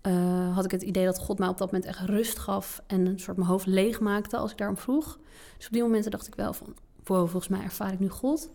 eh, 0.00 0.54
had 0.54 0.64
ik 0.64 0.70
het 0.70 0.82
idee 0.82 1.04
dat 1.04 1.18
God 1.18 1.38
mij 1.38 1.48
op 1.48 1.58
dat 1.58 1.72
moment 1.72 1.88
echt 1.90 1.98
rust 1.98 2.38
gaf... 2.38 2.82
en 2.86 3.06
een 3.06 3.18
soort 3.20 3.36
mijn 3.36 3.48
hoofd 3.48 3.66
leeg 3.66 4.00
maakte 4.00 4.36
als 4.36 4.50
ik 4.50 4.56
daarom 4.56 4.76
vroeg. 4.76 5.18
Dus 5.56 5.66
op 5.66 5.72
die 5.72 5.82
momenten 5.82 6.10
dacht 6.10 6.26
ik 6.26 6.34
wel 6.34 6.52
van... 6.52 6.74
wow, 7.04 7.28
volgens 7.28 7.48
mij 7.48 7.62
ervaar 7.62 7.92
ik 7.92 7.98
nu 7.98 8.08
God. 8.08 8.50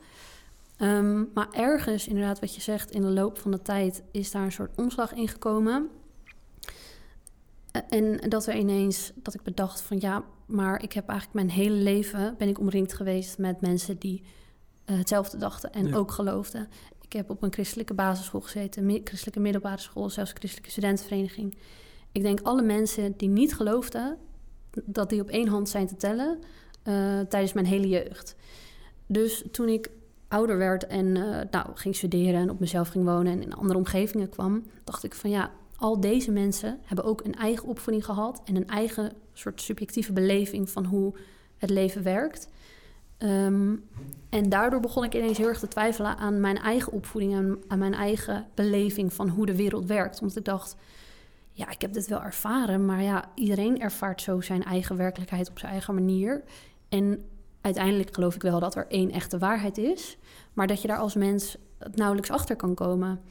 Ehm, 0.78 1.24
maar 1.34 1.48
ergens, 1.52 2.08
inderdaad 2.08 2.40
wat 2.40 2.56
je 2.56 2.62
zegt, 2.62 2.92
in 2.92 3.02
de 3.02 3.08
loop 3.08 3.38
van 3.38 3.52
de 3.52 3.62
tijd... 3.62 4.04
is 4.12 4.32
daar 4.32 4.44
een 4.44 4.52
soort 4.52 4.78
omslag 4.78 5.14
in 5.14 5.28
gekomen... 5.28 5.90
Eh, 7.72 7.82
En 7.90 8.30
dat 8.30 8.48
er 8.48 8.56
ineens, 8.56 9.12
dat 9.16 9.34
ik 9.34 9.42
bedacht 9.44 9.82
van 9.82 9.98
ja, 10.00 10.24
maar 10.46 10.82
ik 10.84 10.94
heb 10.94 11.08
eigenlijk 11.10 11.40
mijn 11.46 11.58
hele 11.58 11.76
leven 11.76 12.36
ben 12.38 12.48
ik 12.48 12.60
omringd 12.60 12.94
geweest 12.94 13.38
met 13.38 13.62
mensen 13.62 13.98
die 13.98 14.24
eh, 14.86 14.98
hetzelfde 14.98 15.38
dachten 15.38 15.72
en 15.72 15.88
Ja. 15.88 15.96
ook 15.96 16.12
geloofden. 16.12 16.68
Heb 17.16 17.30
op 17.30 17.44
een 17.44 17.54
christelijke 17.54 17.94
basisschool 17.94 18.42
gezeten, 18.42 19.02
christelijke 19.04 19.40
middelbare 19.40 19.82
school, 19.82 20.10
zelfs 20.10 20.32
christelijke 20.32 20.72
studentenvereniging. 20.72 21.58
Ik 22.12 22.22
denk 22.22 22.40
alle 22.42 22.62
mensen 22.62 23.14
die 23.18 23.30
niet 23.30 23.56
geloofden, 23.56 24.18
dat 24.86 25.10
die 25.10 25.22
op 25.22 25.30
één 25.30 25.48
hand 25.48 25.70
zijn 25.70 25.88
te 25.88 25.96
tellen 25.96 26.40
eh, 26.84 27.20
tijdens 27.20 27.54
mijn 27.54 27.66
hele 27.66 27.88
jeugd. 27.88 28.36
Dus 29.06 29.44
toen 29.52 29.68
ik 29.68 29.90
ouder 30.28 30.58
werd 30.58 30.88
en 30.88 31.18
eh, 31.18 31.42
nou, 31.52 31.68
ging 31.74 31.96
studeren 31.96 32.40
en 32.42 32.50
op 32.50 32.60
mezelf 32.60 32.88
ging 32.88 33.06
wonen 33.06 33.32
en 33.32 33.42
in 33.42 33.54
andere 33.54 33.80
omgevingen 33.80 34.30
kwam, 34.30 34.64
dacht 34.84 35.04
ik 35.04 35.14
van 35.14 35.30
ja, 35.30 35.52
al 35.76 36.00
deze 36.00 36.32
mensen 36.32 36.80
hebben 36.84 37.06
ook 37.06 37.24
een 37.24 37.36
eigen 37.36 37.68
opvoeding 37.68 38.06
gehad 38.06 38.42
en 38.46 38.56
een 38.56 38.68
eigen 38.68 39.12
soort 39.34 39.62
subjectieve 39.62 40.14
beleving 40.14 40.70
van 40.70 40.86
hoe 40.86 41.14
het 41.58 41.70
leven 41.70 42.04
werkt. 42.04 42.50
Ehm, 43.18 43.76
en 44.30 44.50
daardoor 44.50 44.80
begon 44.80 45.04
ik 45.04 45.14
ineens 45.14 45.38
heel 45.38 45.48
erg 45.48 45.60
te 45.60 45.68
twijfelen 45.68 46.18
aan 46.18 46.40
mijn 46.40 46.58
eigen 46.58 46.92
opvoeding 46.92 47.34
en 47.34 47.64
aan 47.68 47.80
mijn 47.80 47.94
eigen 47.94 48.48
beleving 48.54 49.14
van 49.14 49.30
hoe 49.30 49.46
de 49.46 49.56
wereld 49.56 49.86
werkt. 49.86 50.22
Omdat 50.22 50.38
ik 50.38 50.46
dacht, 50.46 50.76
ja, 51.52 51.70
ik 51.70 51.82
heb 51.82 51.94
dit 51.94 52.08
wel 52.08 52.22
ervaren, 52.22 52.86
maar 52.86 53.02
ja, 53.02 53.32
iedereen 53.36 53.80
ervaart 53.80 54.22
zo 54.22 54.42
zijn 54.42 54.64
eigen 54.64 54.98
werkelijkheid 54.98 55.50
op 55.50 55.60
zijn 55.60 55.72
eigen 55.72 55.94
manier. 55.94 56.44
En 56.90 57.26
uiteindelijk 57.62 58.14
geloof 58.14 58.36
ik 58.36 58.42
wel 58.42 58.60
dat 58.60 58.76
er 58.76 58.88
één 58.88 59.12
echte 59.12 59.38
waarheid 59.38 59.78
is, 59.78 60.18
maar 60.54 60.68
dat 60.68 60.82
je 60.82 60.88
daar 60.88 60.98
als 60.98 61.16
mens 61.16 61.58
nauwelijks 61.94 62.32
achter 62.32 62.56
kan 62.56 62.74
komen. 62.74 63.22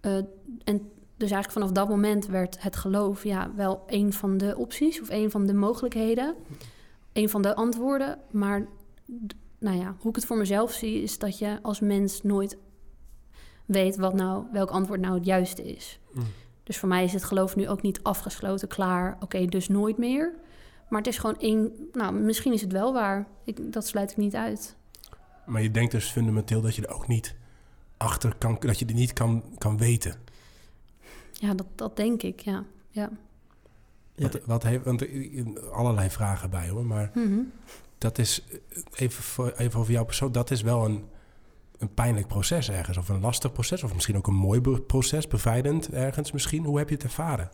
Eh, 0.00 0.16
en 0.64 0.90
dus 1.16 1.30
eigenlijk 1.30 1.50
vanaf 1.50 1.72
dat 1.72 1.88
moment 1.88 2.26
werd 2.26 2.62
het 2.62 2.76
geloof 2.76 3.24
ja, 3.24 3.50
wel 3.56 3.82
een 3.86 4.12
van 4.12 4.36
de 4.36 4.54
opties 4.56 5.00
of 5.00 5.10
een 5.10 5.30
van 5.30 5.46
de 5.46 5.54
mogelijkheden, 5.54 6.34
een 7.12 7.28
van 7.28 7.42
de 7.42 7.54
antwoorden. 7.54 8.18
Maar 8.30 8.66
nou 9.58 9.76
ja, 9.76 9.96
hoe 9.98 10.10
ik 10.10 10.16
het 10.16 10.24
voor 10.26 10.36
mezelf 10.36 10.72
zie, 10.72 11.02
is 11.02 11.18
dat 11.18 11.38
je 11.38 11.58
als 11.62 11.80
mens 11.80 12.22
nooit 12.22 12.56
weet 13.64 13.96
wat 13.96 14.14
nou, 14.14 14.44
welk 14.52 14.70
antwoord 14.70 15.00
nou 15.00 15.14
het 15.14 15.24
juiste 15.24 15.74
is. 15.74 15.98
Mm. 16.12 16.22
Dus 16.62 16.78
voor 16.78 16.88
mij 16.88 17.04
is 17.04 17.12
het 17.12 17.24
geloof 17.24 17.56
nu 17.56 17.68
ook 17.68 17.82
niet 17.82 18.02
afgesloten, 18.02 18.68
klaar, 18.68 19.16
oké, 19.20 19.44
dus 19.46 19.68
nooit 19.68 19.98
meer. 19.98 20.32
Maar 20.88 20.98
het 20.98 21.08
is 21.08 21.18
gewoon 21.18 21.38
één, 21.38 21.72
nou, 21.92 22.14
misschien 22.14 22.52
is 22.52 22.60
het 22.60 22.72
wel 22.72 22.92
waar. 22.92 23.26
Ik, 23.44 23.72
dat 23.72 23.86
sluit 23.86 24.10
ik 24.10 24.16
niet 24.16 24.34
uit. 24.34 24.76
Maar 25.46 25.62
je 25.62 25.70
denkt 25.70 25.92
dus 25.92 26.10
fundamenteel 26.10 26.60
dat 26.60 26.74
je 26.74 26.86
er 26.86 26.94
ook 26.94 27.08
niet 27.08 27.34
achter 27.96 28.34
kan, 28.38 28.56
dat 28.60 28.78
je 28.78 28.84
het 28.84 28.94
niet 28.94 29.12
kan, 29.12 29.44
kan 29.58 29.78
weten. 29.78 30.14
Ja, 31.32 31.54
dat, 31.54 31.66
dat 31.74 31.96
denk 31.96 32.22
ik, 32.22 32.40
ja. 32.40 32.64
ja. 32.90 33.10
Ja. 34.14 34.28
Wat, 34.28 34.40
wat 34.44 34.62
heeft, 34.62 34.84
want 34.84 35.00
er- 35.00 35.70
allerlei 35.70 36.10
vragen 36.10 36.50
bij 36.50 36.68
hoor, 36.68 36.86
maar 36.86 37.10
Mhm. 37.14 37.40
Dat 38.04 38.18
is 38.18 38.44
eh, 38.44 38.58
even, 38.94 39.22
voor, 39.22 39.52
even 39.56 39.80
over 39.80 39.92
jouw 39.92 40.04
persoon, 40.04 40.32
dat 40.32 40.50
is 40.50 40.62
wel 40.62 40.84
een, 40.84 41.04
een 41.78 41.94
pijnlijk 41.94 42.26
proces 42.26 42.70
ergens, 42.70 42.96
of 42.96 43.08
een 43.08 43.20
lastig 43.20 43.52
proces, 43.52 43.82
of 43.82 43.94
misschien 43.94 44.16
ook 44.16 44.26
een 44.26 44.34
mooi 44.34 44.60
proces, 44.60 45.28
bevrijdend 45.28 45.88
ergens 45.90 46.32
misschien. 46.32 46.64
Hoe 46.64 46.78
heb 46.78 46.88
je 46.88 46.94
het 46.94 47.04
ervaren? 47.04 47.50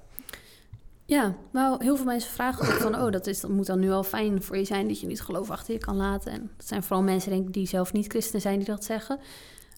Ja, 1.05 1.37
nou, 1.53 1.85
heel 1.85 1.97
veel 1.97 2.05
mensen 2.05 2.33
vragen 2.33 2.69
ook 2.69 2.81
van... 2.81 2.95
oh, 3.03 3.11
dat, 3.11 3.27
is, 3.27 3.41
dat 3.41 3.51
moet 3.51 3.67
dan 3.67 3.79
nu 3.79 3.91
al 3.91 4.03
fijn 4.03 4.43
voor 4.43 4.57
je 4.57 4.65
zijn... 4.65 4.89
dat 4.89 5.01
je 5.01 5.07
niet 5.07 5.23
geloof 5.23 5.51
achter 5.51 5.73
je 5.73 5.79
kan 5.79 5.97
laten. 5.97 6.33
En 6.33 6.51
dat 6.57 6.67
zijn 6.67 6.83
vooral 6.83 7.03
mensen, 7.03 7.31
denk 7.31 7.47
ik, 7.47 7.53
die 7.53 7.67
zelf 7.67 7.93
niet 7.93 8.07
christen 8.07 8.41
zijn... 8.41 8.59
die 8.59 8.67
dat 8.67 8.85
zeggen. 8.85 9.19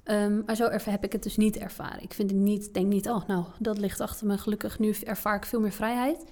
Ehm, 0.04 0.40
maar 0.46 0.56
zo 0.56 0.68
heb 0.70 1.04
ik 1.04 1.12
het 1.12 1.22
dus 1.22 1.36
niet 1.36 1.56
ervaren. 1.56 2.02
Ik 2.02 2.14
vind 2.14 2.30
het 2.30 2.38
niet, 2.38 2.74
denk 2.74 2.86
niet, 2.86 3.08
oh, 3.08 3.26
nou, 3.26 3.44
dat 3.58 3.78
ligt 3.78 4.00
achter 4.00 4.26
me. 4.26 4.38
Gelukkig, 4.38 4.78
nu 4.78 4.94
ervaar 5.04 5.36
ik 5.36 5.44
veel 5.44 5.60
meer 5.60 5.72
vrijheid. 5.72 6.22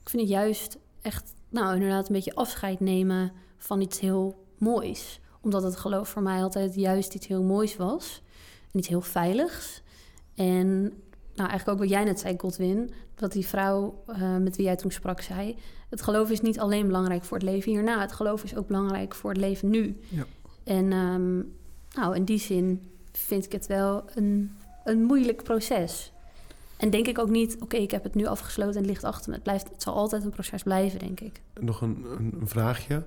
Ik 0.00 0.08
vind 0.08 0.22
het 0.22 0.30
juist 0.30 0.78
echt, 1.02 1.34
nou, 1.48 1.74
inderdaad... 1.74 2.08
een 2.08 2.14
beetje 2.14 2.34
afscheid 2.34 2.80
nemen 2.80 3.32
van 3.66 3.80
iets 3.80 4.00
heel 4.00 4.44
moois. 4.58 5.20
Omdat 5.40 5.62
het 5.62 5.76
geloof 5.76 6.08
voor 6.08 6.22
mij 6.22 6.42
altijd 6.42 6.74
juist 6.74 7.14
iets 7.14 7.26
heel 7.26 7.42
moois 7.42 7.76
was. 7.76 8.22
En 8.72 8.78
iets 8.78 8.88
heel 8.88 9.00
veiligs. 9.00 9.82
En 10.34 10.82
nou, 11.34 11.48
eigenlijk 11.48 11.68
ook 11.68 11.78
wat 11.78 11.88
jij 11.88 12.04
net 12.04 12.20
zei, 12.20 12.34
Godwin, 12.38 12.90
dat 13.14 13.32
die 13.32 13.46
vrouw 13.46 14.02
eh, 14.06 14.36
met 14.36 14.56
wie 14.56 14.64
jij 14.64 14.76
toen 14.76 14.90
sprak 14.90 15.20
zei: 15.20 15.56
het 15.90 16.02
geloof 16.02 16.30
is 16.30 16.40
niet 16.40 16.58
alleen 16.58 16.86
belangrijk 16.86 17.24
voor 17.24 17.36
het 17.36 17.46
leven 17.46 17.72
hierna, 17.72 18.00
het 18.00 18.12
geloof 18.12 18.44
is 18.44 18.56
ook 18.56 18.66
belangrijk 18.66 19.14
voor 19.14 19.30
het 19.30 19.40
leven 19.40 19.70
nu. 19.70 20.00
Ja. 20.08 20.24
En 20.64 20.92
ehm, 20.92 21.36
nou, 22.00 22.16
in 22.16 22.24
die 22.24 22.38
zin 22.38 22.90
vind 23.12 23.44
ik 23.44 23.52
het 23.52 23.66
wel 23.66 24.04
een, 24.14 24.56
een 24.84 25.02
moeilijk 25.02 25.42
proces. 25.42 26.12
En 26.76 26.90
denk 26.90 27.06
ik 27.06 27.18
ook 27.18 27.30
niet, 27.30 27.56
oké, 27.60 27.76
ik 27.76 27.90
heb 27.90 28.02
het 28.02 28.14
nu 28.14 28.26
afgesloten 28.26 28.74
en 28.74 28.80
het 28.80 28.90
ligt 28.90 29.04
achter 29.04 29.28
me. 29.28 29.34
Het, 29.34 29.44
blijft, 29.44 29.68
het 29.68 29.82
zal 29.82 29.94
altijd 29.94 30.24
een 30.24 30.30
proces 30.30 30.62
blijven, 30.62 30.98
denk 30.98 31.20
ik. 31.20 31.40
Nog 31.60 31.80
een, 31.80 32.04
een, 32.18 32.36
een 32.40 32.48
vraagje. 32.48 33.02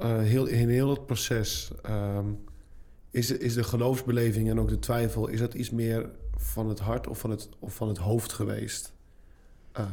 Eh, 0.00 0.18
heel, 0.18 0.46
in 0.46 0.68
heel 0.68 0.90
het 0.90 1.06
proces, 1.06 1.70
ehm, 1.82 2.26
is, 3.10 3.26
de- 3.26 3.38
is 3.38 3.54
de 3.54 3.62
geloofsbeleving 3.62 4.48
en 4.48 4.60
ook 4.60 4.68
de 4.68 4.78
twijfel... 4.78 5.28
is 5.28 5.40
dat 5.40 5.54
iets 5.54 5.70
meer 5.70 6.10
van 6.36 6.68
het 6.68 6.78
hart 6.78 7.06
of 7.06 7.18
van 7.18 7.30
het, 7.30 7.48
of 7.58 7.74
van 7.74 7.88
het 7.88 7.98
hoofd 7.98 8.32
geweest? 8.32 8.92
Eh, 9.72 9.86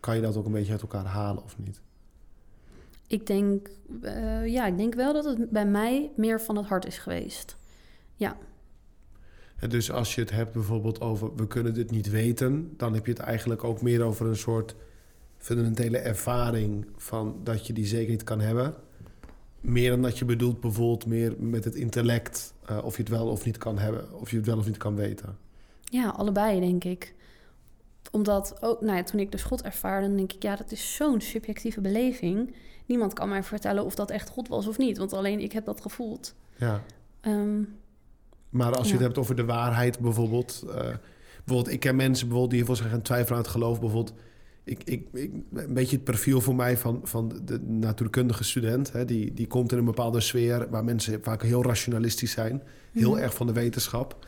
kan 0.00 0.16
je 0.16 0.22
dat 0.22 0.36
ook 0.36 0.46
een 0.46 0.52
beetje 0.52 0.72
uit 0.72 0.82
elkaar 0.82 1.04
halen 1.04 1.42
of 1.42 1.58
niet? 1.58 1.80
Ik 3.06 3.26
denk, 3.26 3.70
eh, 4.02 4.46
ja, 4.46 4.66
ik 4.66 4.76
denk 4.76 4.94
wel 4.94 5.12
dat 5.12 5.24
het 5.24 5.50
bij 5.50 5.66
mij 5.66 6.10
meer 6.16 6.40
van 6.40 6.56
het 6.56 6.66
hart 6.66 6.86
is 6.86 6.98
geweest. 6.98 7.56
En 9.62 9.68
dus 9.68 9.90
als 9.90 10.14
je 10.14 10.20
het 10.20 10.30
hebt 10.30 10.52
bijvoorbeeld 10.52 11.00
over... 11.00 11.34
we 11.34 11.46
kunnen 11.46 11.74
dit 11.74 11.90
niet 11.90 12.10
weten... 12.10 12.74
dan 12.76 12.94
heb 12.94 13.06
je 13.06 13.12
het 13.12 13.20
eigenlijk 13.20 13.64
ook 13.64 13.82
meer 13.82 14.02
over 14.02 14.26
een 14.26 14.36
soort 14.36 14.74
fundamentele 15.38 15.98
ervaring... 15.98 16.86
van 16.96 17.40
dat 17.44 17.66
je 17.66 17.72
die 17.72 17.86
zekerheid 17.86 18.24
kan 18.24 18.40
hebben... 18.40 18.74
Meer 19.62 19.90
dan 19.90 20.02
dat 20.02 20.18
je 20.18 20.24
bedoelt 20.24 20.60
bijvoorbeeld 20.60 21.06
meer 21.06 21.34
met 21.38 21.64
het 21.64 21.74
intellect... 21.74 22.54
eh, 22.66 22.84
of 22.84 22.96
je 22.96 23.02
het 23.02 23.10
wel 23.10 23.26
of 23.28 23.44
niet 23.44 23.58
kan 23.58 23.78
hebben, 23.78 24.20
of 24.20 24.30
je 24.30 24.36
het 24.36 24.46
wel 24.46 24.58
of 24.58 24.66
niet 24.66 24.76
kan 24.76 24.94
weten. 24.94 25.38
Ja, 25.84 26.08
allebei, 26.08 26.60
denk 26.60 26.84
ik. 26.84 27.14
Omdat 28.10 28.56
ook, 28.62 28.80
nou 28.80 28.96
ja, 28.96 29.02
toen 29.02 29.20
ik 29.20 29.32
dus 29.32 29.42
God 29.42 29.62
ervaarde, 29.62 30.06
dan 30.06 30.16
denk 30.16 30.32
ik, 30.32 30.42
ja, 30.42 30.56
dat 30.56 30.70
is 30.72 30.94
zo'n 30.94 31.20
subjectieve 31.20 31.80
beleving. 31.80 32.54
Niemand 32.86 33.12
kan 33.12 33.28
mij 33.28 33.42
vertellen 33.42 33.84
of 33.84 33.94
dat 33.94 34.10
echt 34.10 34.28
God 34.28 34.48
was 34.48 34.66
of 34.66 34.78
niet, 34.78 34.98
want 34.98 35.12
alleen 35.12 35.40
ik 35.40 35.52
heb 35.52 35.64
dat 35.64 35.80
gevoeld. 35.80 36.34
Ja. 36.56 36.82
Ehm, 37.20 37.62
Maar 38.50 38.74
als 38.76 38.86
je 38.86 38.92
Ja. 38.92 38.92
het 38.98 39.02
hebt 39.02 39.18
over 39.18 39.36
de 39.36 39.44
waarheid 39.44 39.98
bijvoorbeeld... 39.98 40.62
eh, 40.68 40.74
bijvoorbeeld 41.44 41.74
ik 41.74 41.80
ken 41.80 41.96
mensen 41.96 42.28
bijvoorbeeld 42.28 42.50
die 42.58 42.64
heel 42.66 42.76
veel 42.76 42.90
gaan 42.90 43.02
twijfelen 43.02 43.36
aan 43.36 43.42
het 43.44 43.52
geloof. 43.52 43.80
Bijvoorbeeld, 43.80 44.18
ik, 44.64 44.82
ik, 44.84 45.06
ik, 45.12 45.30
een 45.52 45.74
beetje 45.74 45.96
het 45.96 46.04
profiel 46.04 46.40
voor 46.40 46.54
mij 46.54 46.76
van, 46.76 47.00
van 47.04 47.40
de 47.44 47.60
natuurkundige 47.60 48.44
student. 48.44 48.92
Hè, 48.92 49.04
die, 49.04 49.32
die 49.34 49.46
komt 49.46 49.72
in 49.72 49.78
een 49.78 49.84
bepaalde 49.84 50.20
sfeer 50.20 50.66
waar 50.70 50.84
mensen 50.84 51.22
vaak 51.22 51.42
heel 51.42 51.62
rationalistisch 51.62 52.30
zijn. 52.30 52.62
Heel 52.92 53.10
Mhm. 53.12 53.20
erg 53.22 53.34
van 53.34 53.46
de 53.46 53.52
wetenschap. 53.52 54.26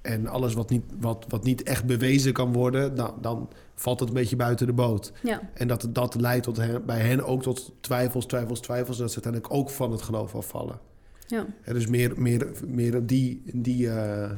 En 0.00 0.26
alles 0.26 0.54
wat 0.54 0.70
niet, 0.70 0.82
wat, 1.00 1.24
wat 1.28 1.44
niet 1.44 1.62
echt 1.62 1.84
bewezen 1.86 2.32
kan 2.32 2.52
worden, 2.52 2.94
dan, 2.94 3.14
dan 3.20 3.48
valt 3.74 4.00
het 4.00 4.08
een 4.08 4.14
beetje 4.14 4.36
buiten 4.36 4.66
de 4.66 4.72
boot. 4.72 5.12
ja, 5.22 5.40
En 5.54 5.68
dat, 5.68 5.88
dat 5.90 6.14
leidt 6.20 6.44
tot 6.44 6.56
hen, 6.56 6.86
bij 6.86 7.00
hen 7.00 7.24
ook 7.24 7.42
tot 7.42 7.72
twijfels, 7.80 8.26
twijfels, 8.26 8.60
twijfels. 8.60 8.96
En 8.96 9.02
dat 9.02 9.12
ze 9.12 9.22
uiteindelijk 9.22 9.54
ook 9.60 9.70
van 9.70 9.90
het 9.92 10.02
geloof 10.02 10.34
afvallen. 10.34 10.78
ja, 11.26 11.46
dus 11.64 11.86
meer, 11.86 12.12
meer, 12.20 12.46
meer 12.66 13.06
die... 13.06 13.42
die 13.54 13.90
eh, 13.90 14.30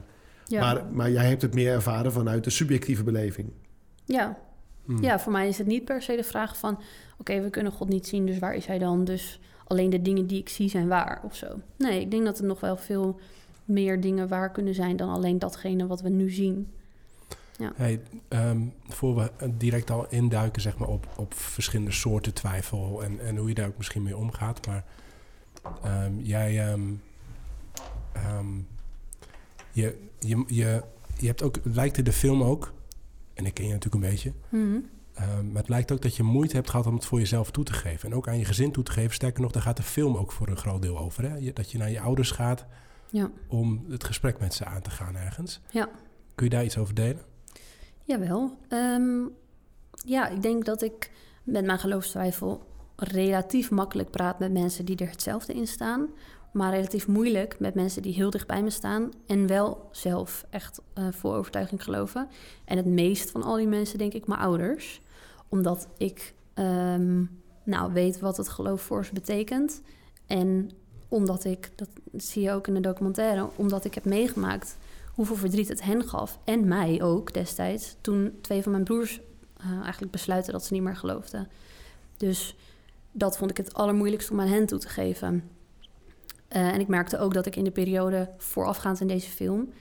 ja. 0.44 0.60
maar, 0.60 0.84
maar 0.92 1.10
jij 1.10 1.28
hebt 1.28 1.42
het 1.42 1.54
meer 1.54 1.72
ervaren 1.72 2.12
vanuit 2.12 2.44
de 2.44 2.50
subjectieve 2.50 3.02
beleving. 3.02 3.48
ja. 4.04 4.38
Hmm. 4.84 5.02
ja, 5.02 5.18
voor 5.18 5.32
mij 5.32 5.48
is 5.48 5.58
het 5.58 5.66
niet 5.66 5.84
per 5.84 6.02
se 6.02 6.16
de 6.16 6.24
vraag 6.24 6.56
van... 6.56 6.80
oké, 7.18 7.40
we 7.40 7.50
kunnen 7.50 7.72
God 7.72 7.88
niet 7.88 8.06
zien, 8.06 8.26
dus 8.26 8.38
waar 8.38 8.54
is 8.54 8.66
hij 8.66 8.78
dan? 8.78 9.04
Dus 9.04 9.40
alleen 9.66 9.90
de 9.90 10.02
dingen 10.02 10.26
die 10.26 10.40
ik 10.40 10.48
zie 10.48 10.68
zijn 10.68 10.88
waar 10.88 11.20
of 11.24 11.34
zo. 11.34 11.46
Nee, 11.76 12.00
ik 12.00 12.10
denk 12.10 12.24
dat 12.24 12.38
er 12.38 12.44
nog 12.44 12.60
wel 12.60 12.76
veel 12.76 13.20
meer 13.64 14.00
dingen 14.00 14.28
waar 14.28 14.50
kunnen 14.50 14.74
zijn... 14.74 14.96
dan 14.96 15.08
alleen 15.08 15.38
datgene 15.38 15.86
wat 15.86 16.00
we 16.00 16.08
nu 16.08 16.30
zien. 16.30 16.68
Hey, 17.74 18.00
ehm, 18.28 18.60
voor 18.88 19.16
we 19.16 19.30
direct 19.50 19.90
al 19.90 20.06
induiken 20.08 20.62
zeg 20.62 20.78
maar, 20.78 20.88
op, 20.88 21.06
op 21.16 21.34
verschillende 21.34 21.92
soorten 21.92 22.34
twijfel 22.34 23.02
en, 23.02 23.20
en 23.20 23.36
hoe 23.36 23.48
je 23.48 23.54
daar 23.54 23.68
ook 23.68 23.76
misschien 23.76 24.02
mee 24.02 24.16
omgaat. 24.16 24.66
Maar 24.66 24.84
ehm, 25.82 26.18
jij, 26.18 26.58
ehm, 26.58 26.80
je, 29.72 29.98
je, 30.18 30.44
je, 30.46 30.82
je 31.18 31.26
hebt 31.26 31.42
ook, 31.42 31.58
lijkt 31.62 31.98
in 31.98 32.04
de 32.04 32.12
film 32.12 32.42
ook, 32.42 32.72
en 33.42 33.48
ik 33.48 33.54
ken 33.54 33.66
je 33.66 33.72
natuurlijk 33.72 34.04
een 34.04 34.10
beetje, 34.10 34.32
Mhm. 34.48 34.78
ehm, 35.14 35.46
maar 35.46 35.60
het 35.60 35.68
lijkt 35.68 35.92
ook 35.92 36.02
dat 36.02 36.16
je 36.16 36.22
moeite 36.22 36.56
hebt 36.56 36.70
gehad 36.70 36.86
om 36.86 36.94
het 36.94 37.04
voor 37.04 37.18
jezelf 37.18 37.50
toe 37.50 37.64
te 37.64 37.72
geven. 37.72 38.10
En 38.10 38.16
ook 38.16 38.28
aan 38.28 38.38
je 38.38 38.44
gezin 38.44 38.72
toe 38.72 38.84
te 38.84 38.92
geven. 38.92 39.14
Sterker 39.14 39.42
nog, 39.42 39.52
daar 39.52 39.62
gaat 39.62 39.76
de 39.76 39.82
film 39.82 40.16
ook 40.16 40.32
voor 40.32 40.48
een 40.48 40.56
groot 40.56 40.82
deel 40.82 40.98
over. 40.98 41.30
Hè? 41.30 41.36
Je- 41.36 41.52
Dat 41.52 41.70
je 41.70 41.78
naar 41.78 41.90
je 41.90 42.00
ouders 42.00 42.30
gaat 42.30 42.66
Ja. 43.10 43.30
om 43.48 43.84
het 43.88 44.04
gesprek 44.04 44.38
met 44.40 44.54
ze 44.54 44.64
aan 44.64 44.82
te 44.82 44.90
gaan 44.90 45.16
ergens. 45.16 45.60
Ja. 45.70 45.88
Kun 46.34 46.44
je 46.46 46.50
daar 46.52 46.64
iets 46.64 46.78
over 46.78 46.94
delen? 46.94 47.22
Jawel. 48.04 48.58
Ehm, 48.68 49.20
ja, 50.04 50.28
ik 50.28 50.42
denk 50.42 50.64
dat 50.64 50.82
ik 50.82 51.10
met 51.44 51.64
mijn 51.64 51.78
geloofstwijfel 51.78 52.66
relatief 52.96 53.70
makkelijk 53.70 54.10
praat 54.10 54.38
met 54.38 54.52
mensen 54.52 54.84
die 54.84 54.96
er 54.96 55.10
hetzelfde 55.10 55.54
in 55.54 55.66
staan. 55.66 56.08
Maar 56.52 56.70
relatief 56.70 57.06
moeilijk 57.06 57.58
met 57.58 57.74
mensen 57.74 58.02
die 58.02 58.14
heel 58.14 58.30
dicht 58.30 58.46
bij 58.46 58.62
me 58.62 58.70
staan 58.70 59.10
en 59.26 59.46
wel 59.46 59.88
zelf 59.90 60.46
echt 60.50 60.80
eh 60.94 61.06
vol 61.10 61.34
overtuiging 61.34 61.84
geloven. 61.84 62.28
En 62.64 62.76
het 62.76 62.86
meest 62.86 63.30
van 63.30 63.42
al 63.42 63.56
die 63.56 63.66
mensen 63.66 63.98
denk 63.98 64.12
ik 64.12 64.26
mijn 64.26 64.40
ouders. 64.40 65.00
Omdat 65.48 65.88
ik 65.96 66.34
ehm, 66.54 67.24
nou, 67.64 67.92
weet 67.92 68.20
wat 68.20 68.36
het 68.36 68.48
geloof 68.48 68.82
voor 68.82 69.04
ze 69.04 69.12
betekent. 69.12 69.82
En 70.26 70.70
omdat 71.08 71.44
ik, 71.44 71.70
dat 71.74 71.88
zie 72.16 72.42
je 72.42 72.52
ook 72.52 72.66
in 72.66 72.74
de 72.74 72.80
documentaire, 72.80 73.48
omdat 73.56 73.84
ik 73.84 73.94
heb 73.94 74.04
meegemaakt 74.04 74.76
hoeveel 75.14 75.36
verdriet 75.36 75.68
het 75.68 75.82
hen 75.82 76.08
gaf. 76.08 76.38
En 76.44 76.68
mij 76.68 77.02
ook 77.02 77.32
destijds. 77.32 77.96
Toen 78.00 78.38
twee 78.40 78.62
van 78.62 78.72
mijn 78.72 78.84
broers 78.84 79.20
eh, 79.56 79.80
eigenlijk 79.82 80.12
besluiten 80.12 80.52
dat 80.52 80.64
ze 80.64 80.72
niet 80.72 80.82
meer 80.82 80.96
geloofden. 80.96 81.48
Dus 82.16 82.56
dat 83.12 83.36
vond 83.36 83.50
ik 83.50 83.56
het 83.56 83.74
allermoeilijkst 83.74 84.30
om 84.30 84.40
aan 84.40 84.46
hen 84.48 84.66
toe 84.66 84.78
te 84.78 84.88
geven. 84.88 85.50
Eh, 86.52 86.68
en 86.68 86.80
ik 86.80 86.88
merkte 86.88 87.18
ook 87.18 87.34
dat 87.34 87.46
ik 87.46 87.56
in 87.56 87.64
de 87.64 87.70
periode 87.70 88.30
voorafgaand 88.36 89.00
in 89.00 89.06
deze 89.06 89.30
film... 89.30 89.72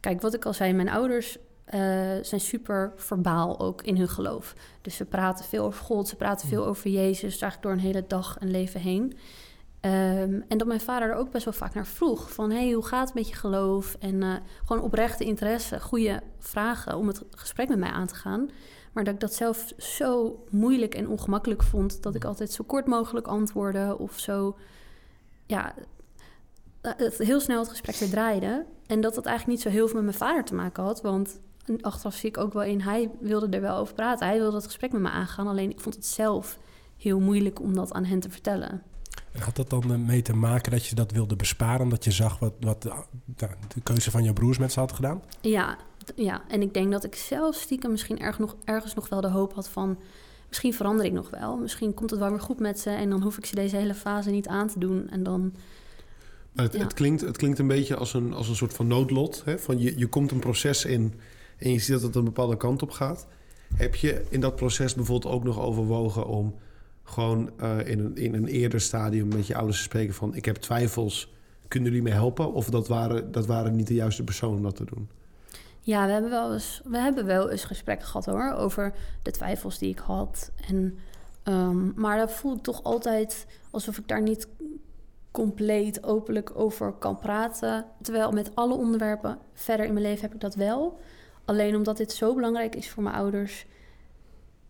Kijk, 0.00 0.20
wat 0.20 0.34
ik 0.34 0.44
al 0.44 0.52
zei, 0.52 0.72
mijn 0.72 0.88
ouders 0.88 1.38
eh, 1.64 1.80
zijn 2.22 2.40
super 2.40 2.92
verbaal 2.96 3.60
ook 3.60 3.82
in 3.82 3.96
hun 3.96 4.08
geloof. 4.08 4.54
Dus 4.82 4.96
ze 4.96 5.04
praten 5.04 5.44
veel 5.44 5.64
over 5.64 5.84
God, 5.84 6.08
ze 6.08 6.16
praten 6.16 6.48
veel 6.48 6.66
over 6.66 6.90
Jezus... 6.90 7.40
eigenlijk 7.40 7.62
door 7.62 7.72
een 7.72 7.92
hele 7.92 8.04
dag 8.06 8.36
en 8.38 8.50
leven 8.50 8.80
heen. 8.80 9.16
Ehm, 9.80 10.40
en 10.48 10.58
dat 10.58 10.66
mijn 10.66 10.80
vader 10.80 11.08
er 11.08 11.14
ook 11.14 11.30
best 11.30 11.44
wel 11.44 11.54
vaak 11.54 11.74
naar 11.74 11.86
vroeg. 11.86 12.32
Van, 12.32 12.50
hey, 12.50 12.70
hoe 12.72 12.84
gaat 12.84 13.06
het 13.06 13.14
met 13.14 13.28
je 13.28 13.34
geloof? 13.34 13.96
En 14.00 14.22
eh, 14.22 14.34
gewoon 14.64 14.82
oprechte 14.82 15.24
interesse, 15.24 15.80
goede 15.80 16.22
vragen 16.38 16.96
om 16.96 17.06
het 17.06 17.22
gesprek 17.30 17.68
met 17.68 17.78
mij 17.78 17.90
aan 17.90 18.06
te 18.06 18.14
gaan. 18.14 18.50
Maar 18.92 19.04
dat 19.04 19.14
ik 19.14 19.20
dat 19.20 19.34
zelf 19.34 19.72
zo 19.78 20.42
moeilijk 20.50 20.94
en 20.94 21.08
ongemakkelijk 21.08 21.62
vond... 21.62 22.02
dat 22.02 22.14
ik 22.14 22.24
altijd 22.24 22.52
zo 22.52 22.64
kort 22.66 22.86
mogelijk 22.86 23.26
antwoordde 23.26 23.98
of 23.98 24.18
zo... 24.18 24.56
Ja, 25.46 25.74
het 26.80 27.18
heel 27.18 27.40
snel 27.40 27.58
het 27.58 27.68
gesprek 27.68 27.96
weer 27.96 28.10
draaide. 28.10 28.66
En 28.86 29.00
dat 29.00 29.14
dat 29.14 29.26
eigenlijk 29.26 29.58
niet 29.58 29.66
zo 29.66 29.78
heel 29.78 29.86
veel 29.86 29.96
met 29.96 30.04
mijn 30.04 30.16
vader 30.16 30.44
te 30.44 30.54
maken 30.54 30.82
had. 30.82 31.00
Want 31.00 31.40
achteraf 31.80 32.14
zie 32.14 32.28
ik 32.28 32.38
ook 32.38 32.52
wel 32.52 32.62
in, 32.62 32.80
hij 32.80 33.10
wilde 33.20 33.48
er 33.48 33.60
wel 33.60 33.76
over 33.76 33.94
praten. 33.94 34.26
Hij 34.26 34.38
wilde 34.38 34.56
het 34.56 34.64
gesprek 34.64 34.92
met 34.92 35.00
me 35.00 35.08
aangaan. 35.08 35.46
Alleen 35.46 35.70
ik 35.70 35.80
vond 35.80 35.94
het 35.94 36.06
zelf 36.06 36.58
heel 36.96 37.20
moeilijk 37.20 37.60
om 37.60 37.74
dat 37.74 37.92
aan 37.92 38.04
hen 38.04 38.20
te 38.20 38.30
vertellen. 38.30 38.82
En 39.32 39.40
had 39.40 39.56
dat 39.56 39.70
dan 39.70 39.92
eh, 39.92 39.98
mee 39.98 40.22
te 40.22 40.36
maken 40.36 40.72
dat 40.72 40.86
je 40.86 40.94
dat 40.94 41.12
wilde 41.12 41.36
besparen... 41.36 41.80
omdat 41.80 42.04
je 42.04 42.10
zag 42.10 42.38
wat, 42.38 42.52
wat 42.60 42.82
de, 42.82 42.88
nou, 42.88 43.52
de 43.74 43.80
keuze 43.82 44.10
van 44.10 44.22
jouw 44.22 44.32
broers 44.32 44.58
met 44.58 44.72
ze 44.72 44.80
had 44.80 44.92
gedaan? 44.92 45.22
Ja, 45.40 45.76
ja, 46.14 46.42
en 46.48 46.62
ik 46.62 46.74
denk 46.74 46.92
dat 46.92 47.04
ik 47.04 47.14
zelf 47.14 47.54
stiekem 47.54 47.90
misschien 47.90 48.18
erg 48.18 48.38
nog, 48.38 48.56
ergens 48.64 48.94
nog 48.94 49.08
wel 49.08 49.20
de 49.20 49.28
hoop 49.28 49.54
had 49.54 49.68
van... 49.68 49.98
misschien 50.48 50.74
verander 50.74 51.04
ik 51.04 51.12
nog 51.12 51.30
wel. 51.30 51.56
Misschien 51.56 51.94
komt 51.94 52.10
het 52.10 52.18
wel 52.18 52.30
weer 52.30 52.40
goed 52.40 52.60
met 52.60 52.80
ze... 52.80 52.90
en 52.90 53.10
dan 53.10 53.22
hoef 53.22 53.38
ik 53.38 53.46
ze 53.46 53.54
deze 53.54 53.76
hele 53.76 53.94
fase 53.94 54.30
niet 54.30 54.48
aan 54.48 54.68
te 54.68 54.78
doen. 54.78 55.08
En 55.08 55.22
dan, 55.22 55.54
het, 56.62 56.72
Ja. 56.72 56.78
het, 56.78 56.94
klinkt, 56.94 57.20
het 57.20 57.36
klinkt 57.36 57.58
een 57.58 57.66
beetje 57.66 57.96
als 57.96 58.14
een, 58.14 58.32
als 58.32 58.48
een 58.48 58.56
soort 58.56 58.74
van 58.74 58.86
noodlot. 58.86 59.42
Hè? 59.44 59.58
Van 59.58 59.78
je, 59.78 59.98
je 59.98 60.06
komt 60.06 60.30
een 60.30 60.38
proces 60.38 60.84
in 60.84 61.14
en 61.58 61.72
je 61.72 61.78
ziet 61.78 61.92
dat 61.92 62.02
het 62.02 62.14
een 62.14 62.24
bepaalde 62.24 62.56
kant 62.56 62.82
op 62.82 62.90
gaat. 62.90 63.26
Heb 63.74 63.94
je 63.94 64.24
in 64.28 64.40
dat 64.40 64.56
proces 64.56 64.94
bijvoorbeeld 64.94 65.34
ook 65.34 65.44
nog 65.44 65.60
overwogen 65.60 66.26
om 66.26 66.54
gewoon 67.02 67.50
eh, 67.56 67.86
in, 67.86 67.98
een, 67.98 68.16
in 68.16 68.34
een 68.34 68.46
eerder 68.46 68.80
stadium 68.80 69.28
met 69.28 69.46
je 69.46 69.54
ouders 69.54 69.76
te 69.76 69.82
spreken 69.82 70.14
van... 70.14 70.34
ik 70.34 70.44
heb 70.44 70.56
twijfels, 70.56 71.32
kunnen 71.68 71.88
jullie 71.88 72.04
me 72.08 72.14
helpen? 72.14 72.52
Of 72.52 72.70
dat 72.70 72.88
waren, 72.88 73.32
dat 73.32 73.46
waren 73.46 73.76
niet 73.76 73.86
de 73.86 73.94
juiste 73.94 74.24
personen 74.24 74.56
om 74.56 74.62
dat 74.62 74.76
te 74.76 74.84
doen? 74.84 75.08
ja, 75.80 76.06
we 76.06 76.12
hebben, 76.12 76.30
wel 76.30 76.52
eens, 76.52 76.80
we 76.84 76.98
hebben 76.98 77.26
wel 77.26 77.50
eens 77.50 77.64
gesprekken 77.64 78.06
gehad 78.06 78.26
hoor... 78.26 78.52
over 78.52 78.92
de 79.22 79.30
twijfels 79.30 79.78
die 79.78 79.90
ik 79.90 79.98
had. 79.98 80.50
En, 80.68 80.98
ehm, 81.42 82.00
maar 82.00 82.18
dat 82.18 82.32
voel 82.32 82.56
ik 82.56 82.62
toch 82.62 82.82
altijd 82.82 83.46
alsof 83.70 83.98
ik 83.98 84.08
daar 84.08 84.22
niet 84.22 84.48
compleet 85.38 86.04
openlijk 86.04 86.50
over 86.54 86.92
kan 86.92 87.18
praten. 87.18 87.84
Terwijl 88.02 88.30
met 88.30 88.50
alle 88.54 88.74
onderwerpen 88.74 89.38
verder 89.54 89.86
in 89.86 89.92
mijn 89.92 90.04
leven 90.04 90.20
heb 90.20 90.34
ik 90.34 90.40
dat 90.40 90.54
wel. 90.54 90.98
Alleen 91.44 91.76
omdat 91.76 91.96
dit 91.96 92.12
zo 92.12 92.34
belangrijk 92.34 92.76
is 92.76 92.90
voor 92.90 93.02
mijn 93.02 93.14
ouders... 93.14 93.66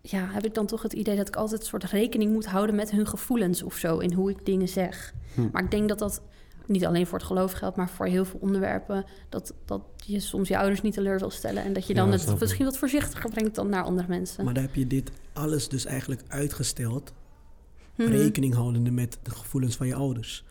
Ja, 0.00 0.26
heb 0.30 0.44
ik 0.44 0.54
dan 0.54 0.66
toch 0.66 0.82
het 0.82 0.92
idee 0.92 1.16
dat 1.16 1.28
ik 1.28 1.36
altijd 1.36 1.60
een 1.60 1.66
soort 1.66 1.84
rekening 1.84 2.32
moet 2.32 2.46
houden 2.46 2.74
met 2.74 2.90
hun 2.90 3.06
gevoelens 3.06 3.62
of 3.62 3.76
zo 3.76 3.98
in 3.98 4.12
hoe 4.12 4.30
ik 4.30 4.46
dingen 4.46 4.68
zeg. 4.68 5.14
Hm. 5.34 5.48
Maar 5.52 5.62
ik 5.62 5.70
denk 5.70 5.88
dat 5.88 5.98
dat 5.98 6.22
niet 6.66 6.86
alleen 6.86 7.06
voor 7.06 7.18
het 7.18 7.26
geloof 7.26 7.52
geldt, 7.52 7.76
maar 7.76 7.90
voor 7.90 8.06
heel 8.06 8.24
veel 8.24 8.38
onderwerpen. 8.42 9.04
Dat, 9.28 9.54
dat 9.64 9.82
je 9.96 10.20
soms 10.20 10.48
je 10.48 10.58
ouders 10.58 10.82
niet 10.82 10.94
teleur 10.94 11.18
wil 11.18 11.30
stellen 11.30 11.62
en 11.62 11.72
dat 11.72 11.86
je 11.86 11.94
dan 11.94 12.10
Ja, 12.10 12.16
het 12.16 12.40
misschien 12.40 12.64
wat 12.64 12.78
voorzichtiger 12.78 13.30
brengt 13.30 13.54
dan 13.54 13.68
naar 13.68 13.82
andere 13.82 14.08
mensen. 14.08 14.44
Maar 14.44 14.54
dan 14.54 14.62
heb 14.62 14.74
je 14.74 14.86
dit 14.86 15.10
alles 15.32 15.68
dus 15.68 15.84
eigenlijk 15.84 16.22
uitgesteld, 16.28 17.12
Mhm. 17.98 18.10
rekening 18.10 18.54
houdende 18.54 18.90
met 18.90 19.18
de 19.22 19.30
gevoelens 19.30 19.76
van 19.76 19.86
je 19.86 19.94
ouders. 19.94 20.44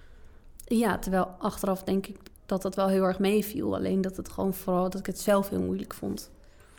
Ja, 0.68 0.98
terwijl 0.98 1.26
achteraf 1.26 1.84
denk 1.84 2.08
ik 2.08 2.18
dat 2.46 2.62
dat 2.62 2.76
wel 2.76 2.88
heel 2.88 3.04
erg 3.04 3.20
meeviel. 3.20 3.76
Alleen 3.76 4.02
dat 4.02 4.18
het 4.18 4.30
gewoon 4.30 4.54
vooral 4.54 4.90
dat 4.90 5.00
ik 5.00 5.06
het 5.06 5.20
zelf 5.20 5.50
heel 5.50 5.62
moeilijk 5.62 5.94
vond. 5.94 6.32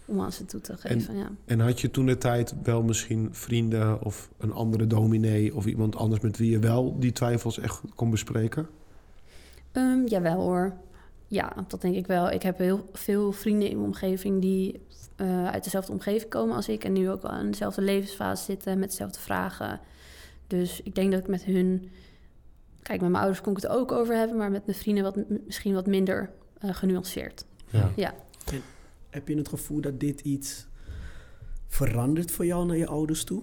om 0.05 0.21
aan 0.21 0.33
ze 0.33 0.45
toe 0.45 0.61
te 0.61 0.77
geven. 0.77 1.17
ja. 1.17 1.31
En 1.45 1.61
had 1.61 1.81
je 1.81 1.91
toen 1.91 2.07
de 2.07 2.19
tijd 2.19 2.55
wel 2.63 2.83
misschien 2.83 3.29
vrienden 3.33 4.03
of 4.03 4.31
een 4.39 4.53
andere 4.53 4.87
dominee 4.87 5.55
of 5.55 5.67
iemand 5.67 5.97
anders 5.97 6.21
met 6.21 6.37
wie 6.37 6.51
je 6.51 6.59
wel 6.59 6.99
die 6.99 7.13
twijfels 7.13 7.59
echt 7.59 7.81
kon 7.95 8.11
bespreken? 8.11 8.69
Ehm, 9.73 10.07
jawel 10.07 10.41
hoor. 10.41 10.77
Ja, 11.27 11.53
dat 11.69 11.81
denk 11.81 11.95
ik 11.95 12.07
wel. 12.07 12.31
Ik 12.31 12.43
heb 12.43 12.59
heel 12.59 12.89
veel 12.93 13.33
vrienden 13.33 13.69
in 13.69 13.77
mijn 13.77 13.89
omgeving 13.89 14.41
die 14.41 14.81
eh, 15.17 15.47
uit 15.47 15.65
dezelfde 15.65 15.93
omgeving 15.93 16.31
komen 16.31 16.57
als 16.57 16.69
ik. 16.69 16.85
En 16.85 16.93
nu 16.93 17.11
ook 17.11 17.23
wel 17.23 17.39
in 17.39 17.51
dezelfde 17.51 17.83
levensfase 17.83 18.45
zitten 18.45 18.79
met 18.79 18.91
dezelfde 18.91 19.21
vragen. 19.21 19.81
Dus 20.47 20.81
ik 20.83 20.95
denk 20.95 21.13
dat 21.13 21.21
ik 21.21 21.29
met 21.29 21.45
hun... 21.45 21.91
Kijk, 22.89 23.01
met 23.01 23.11
mijn 23.11 23.23
ouders 23.23 23.45
kon 23.45 23.57
ik 23.57 23.63
het 23.63 23.71
ook 23.71 23.93
over 23.93 24.15
hebben... 24.15 24.37
maar 24.37 24.51
met 24.51 24.67
mijn 24.67 24.79
vrienden 24.79 25.05
wat, 25.05 25.17
misschien 25.47 25.75
wat 25.75 25.87
minder 25.87 26.31
eh, 26.59 26.75
genuanceerd. 26.75 27.45
Ja. 27.71 27.93
Ja. 27.97 28.15
Heb 29.11 29.29
je 29.29 29.37
het 29.37 29.49
gevoel 29.49 29.81
dat 29.81 30.01
dit 30.01 30.21
iets 30.21 30.67
verandert 31.67 32.31
voor 32.31 32.47
jou 32.47 32.67
naar 32.67 32.77
je 32.77 32.87
ouders 32.87 33.25
toe? 33.25 33.43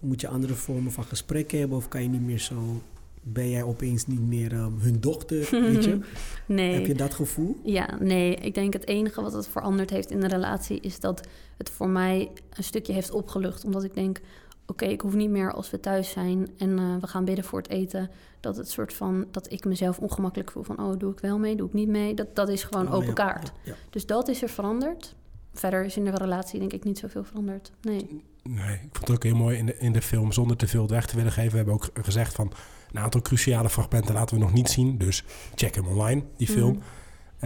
Moet 0.00 0.20
je 0.20 0.28
andere 0.28 0.54
vormen 0.54 0.92
van 0.92 1.04
gesprekken 1.04 1.58
hebben 1.58 1.76
of 1.76 1.88
kan 1.88 2.02
je 2.02 2.08
niet 2.08 2.22
meer 2.22 2.38
zo... 2.38 2.82
Ben 3.20 3.50
jij 3.50 3.62
opeens 3.62 4.06
niet 4.06 4.28
meer 4.28 4.52
ehm, 4.52 4.78
hun 4.78 5.00
dochter, 5.00 5.48
weet 5.72 5.84
je? 5.84 5.98
Nee. 6.46 6.74
Heb 6.74 6.86
je 6.86 6.94
dat 6.94 7.14
gevoel? 7.14 7.56
Ja, 7.64 7.98
nee. 8.00 8.34
Ik 8.34 8.54
denk 8.54 8.72
het 8.72 8.86
enige 8.86 9.22
wat 9.22 9.32
het 9.32 9.48
veranderd 9.48 9.90
heeft 9.90 10.10
in 10.10 10.20
de 10.20 10.28
relatie 10.28 10.80
is 10.80 11.00
dat 11.00 11.28
het 11.56 11.70
voor 11.70 11.88
mij 11.88 12.30
een 12.50 12.64
stukje 12.64 12.92
heeft 12.92 13.10
opgelucht. 13.10 13.64
Omdat 13.64 13.84
ik 13.84 13.94
denk, 13.94 14.20
oké, 14.66 14.84
ik 14.84 15.00
hoef 15.00 15.14
niet 15.14 15.30
meer 15.30 15.52
als 15.52 15.70
we 15.70 15.80
thuis 15.80 16.10
zijn 16.10 16.48
en 16.58 16.78
eh, 16.78 16.96
we 17.00 17.06
gaan 17.06 17.24
bidden 17.24 17.44
voor 17.44 17.58
het 17.58 17.70
eten. 17.70 18.10
Dat 18.40 18.56
het 18.56 18.70
soort 18.70 18.92
van, 18.92 19.26
dat 19.30 19.52
ik 19.52 19.64
mezelf 19.64 19.98
ongemakkelijk 19.98 20.50
voel 20.50 20.62
van, 20.62 20.78
oh, 20.78 20.98
doe 20.98 21.12
ik 21.12 21.20
wel 21.20 21.38
mee, 21.38 21.56
doe 21.56 21.66
ik 21.66 21.72
niet 21.72 21.88
mee. 21.88 22.14
Dat, 22.14 22.34
dat 22.34 22.48
is 22.48 22.64
gewoon 22.64 22.86
Oh, 22.86 22.94
open 22.94 23.06
ja, 23.06 23.12
kaart. 23.12 23.52
ja, 23.64 23.72
ja. 23.72 23.74
Dus 23.90 24.06
dat 24.06 24.28
is 24.28 24.42
er 24.42 24.48
veranderd. 24.48 25.14
Verder 25.54 25.84
is 25.84 25.96
in 25.96 26.04
de 26.04 26.10
relatie 26.10 26.58
denk 26.58 26.72
ik 26.72 26.84
niet 26.84 26.98
zoveel 26.98 27.24
veranderd. 27.24 27.72
Nee. 27.80 28.22
Nee, 28.42 28.74
ik 28.74 28.88
vond 28.92 29.08
het 29.08 29.10
ook 29.10 29.22
heel 29.22 29.36
mooi 29.36 29.58
in 29.58 29.66
de, 29.66 29.78
in 29.78 29.92
de 29.92 30.02
film, 30.02 30.32
zonder 30.32 30.56
te 30.56 30.66
veel 30.66 30.88
weg 30.88 31.06
te 31.06 31.16
willen 31.16 31.32
geven. 31.32 31.50
We 31.50 31.56
hebben 31.56 31.74
ook 31.74 31.88
gezegd 32.02 32.34
van 32.34 32.52
een 32.92 33.00
aantal 33.00 33.20
cruciale 33.20 33.70
fragmenten 33.70 34.14
laten 34.14 34.36
we 34.36 34.42
nog 34.42 34.52
niet 34.52 34.68
zien. 34.70 34.98
Dus 34.98 35.24
check 35.54 35.74
hem 35.74 35.86
online, 35.86 36.22
die 36.36 36.46
film. 36.46 36.72
Mhm. 36.72 36.82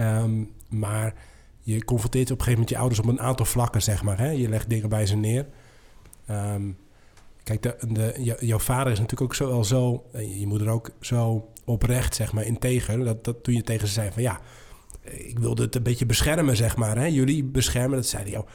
Ehm, 0.01 0.43
maar 0.69 1.13
je 1.61 1.85
confronteert 1.85 2.31
op 2.31 2.37
een 2.37 2.43
gegeven 2.43 2.51
moment 2.51 2.69
je 2.69 2.77
ouders 2.77 2.99
op 2.99 3.05
een 3.05 3.21
aantal 3.21 3.45
vlakken, 3.45 3.81
zeg 3.81 4.03
maar. 4.03 4.17
Hè? 4.17 4.29
Je 4.29 4.49
legt 4.49 4.69
dingen 4.69 4.89
bij 4.89 5.05
ze 5.05 5.15
neer. 5.15 5.45
Ehm, 6.25 6.71
kijk, 7.47 7.61
de, 7.63 7.75
de, 7.93 8.13
jou- 8.23 8.45
jouw 8.45 8.59
vader 8.59 8.91
is 8.91 8.99
natuurlijk 8.99 9.31
ook 9.31 9.35
zo, 9.35 9.47
wel 9.47 9.63
zo, 9.63 10.03
je 10.39 10.47
moeder 10.47 10.69
ook 10.69 10.89
zo 10.99 11.47
oprecht, 11.65 12.15
zeg 12.15 12.33
maar, 12.33 12.45
integer. 12.45 13.03
Dat, 13.03 13.23
dat 13.23 13.43
toen 13.43 13.53
je 13.53 13.61
tegen 13.61 13.87
ze 13.87 13.93
zei 13.93 14.11
van 14.11 14.21
ja, 14.21 14.39
ik 15.01 15.39
wilde 15.39 15.61
het 15.63 15.75
een 15.75 15.83
beetje 15.83 16.05
beschermen, 16.05 16.55
zeg 16.55 16.75
maar. 16.77 16.97
Hè? 16.97 17.05
Jullie 17.05 17.43
beschermen, 17.43 17.95
dat 17.97 18.05
zeiden 18.05 18.31
jou. 18.31 18.45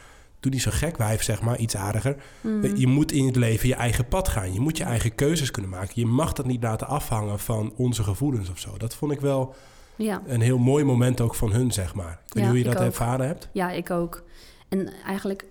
Doe 0.41 0.53
niet 0.53 0.63
zo 0.63 0.71
gek, 0.75 0.97
wijf, 0.97 1.23
zeg 1.23 1.43
maar, 1.43 1.59
iets 1.59 1.77
aardiger. 1.77 2.17
Mhm. 2.41 2.77
Je 2.77 2.87
moet 2.87 3.13
in 3.13 3.27
het 3.27 3.37
leven 3.37 3.69
je 3.69 3.75
eigen 3.75 4.09
pad 4.09 4.29
gaan. 4.29 4.53
Je 4.53 4.61
moet 4.61 4.77
je 4.77 4.85
eigen 4.85 5.15
keuzes 5.15 5.51
kunnen 5.51 5.71
maken. 5.71 5.93
Je 5.95 6.07
mag 6.07 6.33
dat 6.33 6.47
niet 6.47 6.63
laten 6.63 6.87
afhangen 6.87 7.39
van 7.39 7.73
onze 7.77 8.03
gevoelens 8.03 8.51
of 8.51 8.59
zo. 8.59 8.77
Dat 8.79 8.95
vond 8.95 9.13
ik 9.13 9.21
wel 9.21 9.55
Ja. 9.97 10.23
een 10.27 10.41
heel 10.41 10.59
mooi 10.59 10.85
moment 10.85 11.21
ook 11.21 11.35
van 11.35 11.53
hun, 11.53 11.73
zeg 11.73 11.95
maar. 11.95 12.13
Ik 12.13 12.19
weet 12.19 12.33
Ja, 12.35 12.41
niet 12.41 12.49
hoe 12.49 12.59
je 12.59 12.65
dat 12.65 12.77
ook. 12.77 12.89
ervaren 12.89 13.27
hebt. 13.27 13.49
Ja, 13.53 13.71
ik 13.71 13.91
ook. 13.91 14.23
En 14.69 14.93
eigenlijk, 15.07 15.45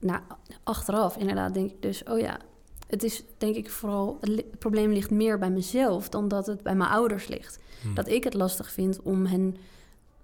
nou, 0.00 0.20
achteraf 0.64 1.16
inderdaad 1.16 1.54
denk 1.54 1.70
ik 1.70 1.82
dus, 1.82 2.02
oh 2.04 2.18
ja, 2.20 2.38
het 2.86 3.02
is 3.02 3.22
denk 3.38 3.56
ik 3.56 3.70
vooral, 3.70 4.16
het, 4.20 4.28
li- 4.28 4.36
het 4.50 4.58
probleem 4.58 4.92
ligt 4.92 5.10
meer 5.10 5.38
bij 5.38 5.50
mezelf 5.50 6.08
dan 6.08 6.28
dat 6.28 6.46
het 6.46 6.62
bij 6.62 6.74
mijn 6.74 6.90
ouders 6.90 7.28
ligt. 7.28 7.58
Hm. 7.82 7.94
Dat 7.94 8.08
ik 8.08 8.24
het 8.24 8.34
lastig 8.34 8.70
vind 8.72 9.02
om 9.02 9.26
hen 9.26 9.56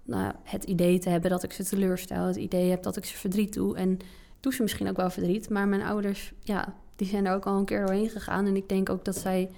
nou, 0.03 0.33
het 0.43 0.63
idee 0.63 0.99
te 0.99 1.09
hebben 1.09 1.29
dat 1.29 1.43
ik 1.43 1.51
ze 1.53 1.63
teleurstel, 1.63 2.25
het 2.25 2.35
idee 2.35 2.69
heb 2.69 2.83
dat 2.83 2.97
ik 2.97 3.05
ze 3.05 3.17
verdriet 3.17 3.53
doe. 3.53 3.75
En 3.75 3.97
doe 4.39 4.53
ze 4.53 4.61
misschien 4.61 4.89
ook 4.89 4.97
wel 4.97 5.09
verdriet, 5.09 5.49
maar 5.49 5.67
mijn 5.67 5.81
ouders, 5.81 6.33
ja, 6.39 6.75
die 6.95 7.07
zijn 7.07 7.25
er 7.25 7.33
ook 7.35 7.45
al 7.45 7.57
een 7.57 7.65
keer 7.65 7.79
doorheen 7.85 8.09
gegaan. 8.09 8.45
En 8.45 8.55
ik 8.55 8.69
denk 8.69 8.89
ook 8.89 9.05
dat 9.05 9.15
zij, 9.17 9.49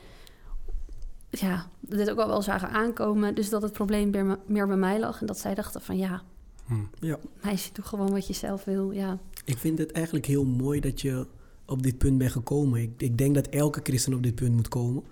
ja, 1.29 1.69
dit 1.79 2.09
ook 2.11 2.19
al 2.19 2.27
wel 2.27 2.41
zagen 2.41 2.69
aankomen. 2.69 3.35
Dus 3.35 3.49
dat 3.49 3.61
het 3.61 3.71
probleem 3.73 4.09
meer, 4.09 4.37
meer 4.45 4.67
bij 4.67 4.77
mij 4.77 4.99
lag 4.99 5.19
en 5.21 5.25
dat 5.27 5.39
zij 5.39 5.53
dachten 5.55 5.81
van, 5.81 5.97
ja, 5.97 6.21
Hm. 6.65 6.73
Ja. 6.99 7.17
meisje, 7.43 7.73
doe 7.73 7.85
gewoon 7.85 8.11
wat 8.11 8.27
je 8.27 8.33
zelf 8.33 8.63
wil, 8.63 8.91
ja. 8.91 9.17
Ik 9.45 9.57
vind 9.57 9.77
het 9.77 9.91
eigenlijk 9.91 10.25
heel 10.25 10.45
mooi 10.45 10.79
dat 10.79 11.01
je 11.01 11.27
op 11.65 11.83
dit 11.83 11.97
punt 11.97 12.17
bent 12.17 12.31
gekomen. 12.31 12.81
Ik, 12.81 12.91
ik 12.97 13.17
denk 13.17 13.35
dat 13.35 13.47
elke 13.47 13.79
christen 13.83 14.13
op 14.13 14.23
dit 14.23 14.35
punt 14.35 14.55
moet 14.55 14.67
komen. 14.67 15.03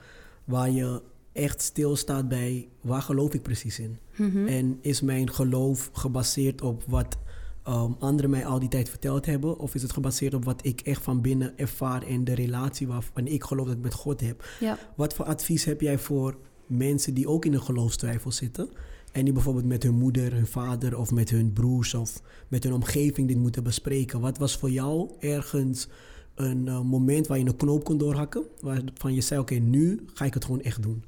Waar 0.44 0.72
je 0.72 1.02
echt 1.34 1.62
stilstaat 1.62 2.28
bij 2.28 2.68
waar 2.82 3.02
geloof 3.02 3.34
ik 3.34 3.42
precies 3.42 3.80
in. 3.80 3.98
Mhm. 4.16 4.48
En 4.48 4.78
is 4.82 5.02
mijn 5.02 5.32
geloof 5.32 5.90
gebaseerd 5.94 6.62
op 6.62 6.84
wat 6.88 7.18
ehm, 7.64 7.92
anderen 8.00 8.30
mij 8.30 8.46
al 8.46 8.60
die 8.60 8.70
tijd 8.70 8.90
verteld 8.90 9.26
hebben? 9.26 9.60
Of 9.60 9.76
is 9.76 9.82
het 9.82 9.94
gebaseerd 9.94 10.34
op 10.34 10.46
wat 10.46 10.66
ik 10.66 10.82
echt 10.82 11.02
van 11.02 11.22
binnen 11.22 11.58
ervaar 11.58 12.04
en 12.04 12.24
de 12.24 12.34
relatie 12.34 12.88
waarvan 12.88 13.28
ik 13.28 13.44
geloof 13.44 13.68
dat 13.68 13.76
ik 13.76 13.82
met 13.82 13.94
God 13.94 14.22
heb? 14.22 14.46
Ja. 14.60 14.78
Wat 14.96 15.14
voor 15.14 15.26
advies 15.26 15.66
heb 15.66 15.82
jij 15.82 15.98
voor 15.98 16.38
mensen 16.68 17.14
die 17.14 17.28
ook 17.28 17.46
in 17.46 17.54
een 17.54 17.62
geloofstwijfel 17.62 18.32
zitten? 18.32 18.70
En 19.12 19.24
die 19.24 19.34
bijvoorbeeld 19.34 19.66
met 19.66 19.84
hun 19.84 19.94
moeder, 19.94 20.34
hun 20.34 20.48
vader 20.48 20.98
of 20.98 21.12
met 21.12 21.30
hun 21.30 21.54
broers 21.54 21.94
of 21.94 22.22
met 22.48 22.64
hun 22.64 22.74
omgeving 22.74 23.28
dit 23.28 23.38
moeten 23.38 23.64
bespreken. 23.64 24.20
Wat 24.20 24.38
was 24.38 24.58
voor 24.58 24.70
jou 24.70 25.10
ergens 25.20 25.88
een 26.36 26.68
eh, 26.68 26.82
moment 26.82 27.28
waar 27.28 27.38
je 27.38 27.46
een 27.46 27.56
knoop 27.56 27.84
kon 27.84 27.98
doorhakken? 27.98 28.44
Waarvan 28.62 29.14
je 29.14 29.22
zei, 29.22 29.40
oké, 29.40 29.54
nu 29.54 30.06
ga 30.14 30.26
ik 30.26 30.34
het 30.34 30.46
gewoon 30.46 30.62
echt 30.62 30.82
doen. 30.82 31.04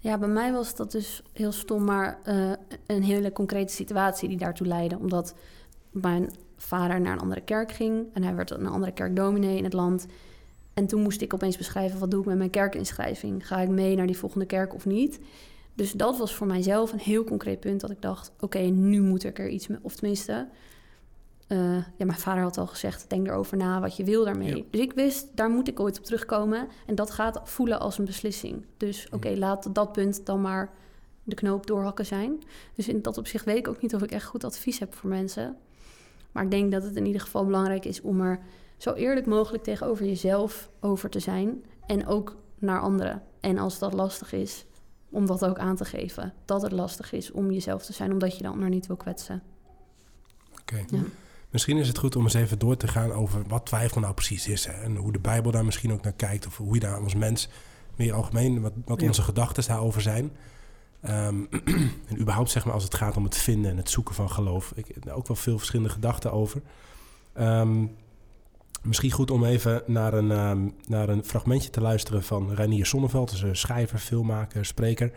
Ja, 0.00 0.18
bij 0.18 0.28
mij 0.28 0.52
was 0.52 0.76
dat 0.76 0.92
dus 0.92 1.22
heel 1.32 1.52
stom, 1.52 1.84
maar 1.84 2.18
eh, 2.24 2.52
een 2.86 3.02
hele 3.02 3.32
concrete 3.32 3.72
situatie 3.72 4.28
die 4.28 4.38
daartoe 4.38 4.66
leidde. 4.66 4.98
Omdat 4.98 5.34
mijn 5.90 6.30
vader 6.56 7.00
naar 7.00 7.12
een 7.12 7.20
andere 7.20 7.40
kerk 7.40 7.72
ging 7.72 8.06
en 8.12 8.22
hij 8.22 8.34
werd 8.34 8.50
een 8.50 8.66
andere 8.66 8.92
kerk 8.92 9.16
dominee 9.16 9.56
in 9.56 9.64
het 9.64 9.72
land. 9.72 10.06
En 10.74 10.86
toen 10.86 11.02
moest 11.02 11.20
ik 11.20 11.34
opeens 11.34 11.56
beschrijven, 11.56 11.98
wat 11.98 12.10
doe 12.10 12.20
ik 12.20 12.26
met 12.26 12.36
mijn 12.38 12.50
kerkinschrijving? 12.50 13.46
Ga 13.46 13.60
ik 13.60 13.68
mee 13.68 13.96
naar 13.96 14.06
die 14.06 14.18
volgende 14.18 14.46
kerk 14.46 14.74
of 14.74 14.86
niet? 14.86 15.20
Dus 15.74 15.92
dat 15.92 16.18
was 16.18 16.34
voor 16.34 16.46
mijzelf 16.46 16.92
een 16.92 16.98
heel 16.98 17.24
concreet 17.24 17.60
punt 17.60 17.80
dat 17.80 17.90
ik 17.90 18.02
dacht, 18.02 18.32
oké, 18.40 18.58
nu 18.58 19.00
moet 19.00 19.24
ik 19.24 19.38
er 19.38 19.48
iets 19.48 19.66
mee. 19.66 19.78
Of 19.82 19.94
tenminste, 19.94 20.48
eh, 21.54 21.76
ja, 21.76 22.04
mijn 22.04 22.18
vader 22.18 22.42
had 22.42 22.58
al 22.58 22.66
gezegd, 22.66 23.10
denk 23.10 23.26
erover 23.26 23.56
na 23.56 23.80
wat 23.80 23.96
je 23.96 24.04
wil 24.04 24.24
daarmee. 24.24 24.56
Ja. 24.56 24.62
Dus 24.70 24.80
ik 24.80 24.92
wist, 24.92 25.36
daar 25.36 25.50
moet 25.50 25.68
ik 25.68 25.80
ooit 25.80 25.98
op 25.98 26.04
terugkomen. 26.04 26.68
En 26.86 26.94
dat 26.94 27.10
gaat 27.10 27.40
voelen 27.44 27.80
als 27.80 27.98
een 27.98 28.04
beslissing. 28.04 28.64
Dus 28.76 29.08
oké, 29.10 29.28
laat 29.28 29.74
dat 29.74 29.92
punt 29.92 30.26
dan 30.26 30.40
maar 30.40 30.72
de 31.22 31.34
knoop 31.34 31.66
doorhakken 31.66 32.06
zijn. 32.06 32.38
Dus 32.74 32.88
in 32.88 33.02
dat 33.02 33.18
opzicht 33.18 33.44
weet 33.44 33.56
ik 33.56 33.68
ook 33.68 33.82
niet 33.82 33.94
of 33.94 34.02
ik 34.02 34.10
echt 34.10 34.24
goed 34.24 34.44
advies 34.44 34.78
heb 34.78 34.94
voor 34.94 35.10
mensen. 35.10 35.56
Maar 36.32 36.44
ik 36.44 36.50
denk 36.50 36.72
dat 36.72 36.82
het 36.82 36.96
in 36.96 37.06
ieder 37.06 37.20
geval 37.20 37.44
belangrijk 37.44 37.84
is 37.84 38.00
om 38.00 38.20
er 38.20 38.40
zo 38.76 38.92
eerlijk 38.92 39.26
mogelijk 39.26 39.62
tegenover 39.62 40.06
jezelf 40.06 40.70
over 40.80 41.10
te 41.10 41.20
zijn. 41.20 41.64
En 41.86 42.06
ook 42.06 42.36
naar 42.58 42.80
anderen. 42.80 43.22
En 43.40 43.58
als 43.58 43.78
dat 43.78 43.92
lastig 43.92 44.32
is, 44.32 44.64
om 45.10 45.26
dat 45.26 45.44
ook 45.44 45.58
aan 45.58 45.76
te 45.76 45.84
geven. 45.84 46.32
Dat 46.44 46.62
het 46.62 46.72
lastig 46.72 47.12
is 47.12 47.30
om 47.30 47.50
jezelf 47.50 47.84
te 47.84 47.92
zijn, 47.92 48.12
omdat 48.12 48.36
je 48.36 48.42
de 48.42 48.48
ander 48.48 48.68
niet 48.68 48.86
wil 48.86 48.96
kwetsen. 48.96 49.42
Oké. 50.60 50.84
Ja. 50.90 51.02
Misschien 51.54 51.76
is 51.78 51.88
het 51.88 51.98
goed 51.98 52.16
om 52.16 52.22
eens 52.22 52.34
even 52.34 52.58
door 52.58 52.76
te 52.76 52.88
gaan 52.88 53.12
over 53.12 53.42
wat 53.48 53.66
twijfel 53.66 54.00
nou 54.00 54.14
precies 54.14 54.48
is. 54.48 54.66
Hè? 54.66 54.72
En 54.72 54.96
hoe 54.96 55.12
de 55.12 55.18
Bijbel 55.18 55.50
daar 55.50 55.64
misschien 55.64 55.92
ook 55.92 56.02
naar 56.02 56.12
kijkt. 56.12 56.46
Of 56.46 56.56
hoe 56.56 56.74
je 56.74 56.80
daar 56.80 57.00
als 57.00 57.14
mens 57.14 57.48
meer 57.96 58.12
algemeen, 58.12 58.60
wat, 58.60 58.72
wat 58.84 59.00
Ja. 59.00 59.06
onze 59.06 59.22
gedachten 59.22 59.66
daarover 59.66 60.02
zijn. 60.02 60.30
Ehm, 61.00 61.34
en 62.08 62.20
überhaupt 62.20 62.50
zeg 62.50 62.64
maar 62.64 62.74
als 62.74 62.84
het 62.84 62.94
gaat 62.94 63.16
om 63.16 63.24
het 63.24 63.36
vinden 63.36 63.70
en 63.70 63.76
het 63.76 63.90
zoeken 63.90 64.14
van 64.14 64.30
geloof. 64.30 64.72
Ik 64.74 64.86
heb 64.94 65.04
daar 65.04 65.14
ook 65.14 65.26
wel 65.26 65.36
veel 65.36 65.56
verschillende 65.56 65.92
gedachten 65.92 66.32
over. 66.32 66.62
Ehm, 67.32 67.86
misschien 68.82 69.10
goed 69.10 69.30
om 69.30 69.44
even 69.44 69.82
naar 69.86 70.14
een, 70.14 70.30
ehm, 70.30 70.68
naar 70.86 71.08
een 71.08 71.24
fragmentje 71.24 71.70
te 71.70 71.80
luisteren 71.80 72.22
van 72.22 72.52
Reinier 72.54 72.86
Sonneveld. 72.86 73.28
Dat 73.28 73.36
is 73.36 73.42
een 73.42 73.56
schrijver, 73.56 73.98
filmmaker, 73.98 74.64
spreker. 74.64 75.12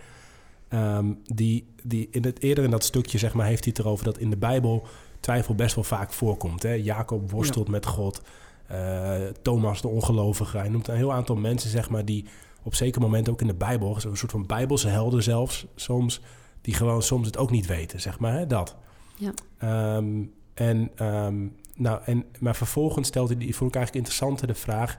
Die, 1.34 1.67
die 1.84 2.08
in 2.12 2.23
het, 2.23 2.41
eerder 2.41 2.63
in 2.63 2.71
dat 2.71 2.84
stukje 2.84 3.17
zeg 3.17 3.34
maar, 3.34 3.45
heeft 3.45 3.63
hij 3.63 3.73
het 3.76 3.86
erover 3.86 4.06
dat 4.06 4.17
in 4.17 4.30
de 4.30 4.38
Bijbel 4.38 4.88
twijfel 5.27 5.55
best 5.55 5.75
wel 5.75 5.83
vaak 5.83 6.13
voorkomt. 6.13 6.63
Hè? 6.63 6.73
Jacob 6.73 7.31
worstelt 7.31 7.67
met 7.67 7.85
God. 7.85 8.21
eh, 8.67 9.15
Thomas 9.41 9.81
de 9.81 9.87
ongelovige. 9.87 10.57
Hij 10.57 10.69
noemt 10.69 10.87
een 10.87 10.95
heel 10.95 11.13
aantal 11.13 11.35
mensen 11.35 11.69
zeg 11.69 11.89
maar, 11.89 12.05
die 12.05 12.25
op 12.63 12.75
zeker 12.75 13.01
moment 13.01 13.29
ook 13.29 13.41
in 13.41 13.47
de 13.47 13.53
Bijbel... 13.53 13.99
zo'n 13.99 14.15
soort 14.15 14.31
van 14.31 14.45
bijbelse 14.45 14.87
helden 14.87 15.23
zelfs 15.23 15.65
soms... 15.75 16.21
die 16.61 16.73
gewoon 16.73 17.01
soms 17.01 17.25
het 17.25 17.37
ook 17.37 17.51
niet 17.51 17.65
weten, 17.65 18.01
zeg 18.01 18.19
maar. 18.19 18.33
Hè? 18.33 18.47
Dat. 18.47 18.75
Ja. 19.15 19.33
Ehm, 19.57 20.23
en, 20.53 20.91
ehm, 20.95 21.47
nou, 21.75 22.01
en, 22.05 22.25
maar 22.39 22.55
vervolgens 22.55 23.07
stelt 23.07 23.27
hij, 23.27 23.37
die 23.37 23.55
vond 23.55 23.69
ik 23.69 23.75
eigenlijk 23.75 24.05
interessanter 24.05 24.47
de 24.47 24.59
vraag... 24.59 24.97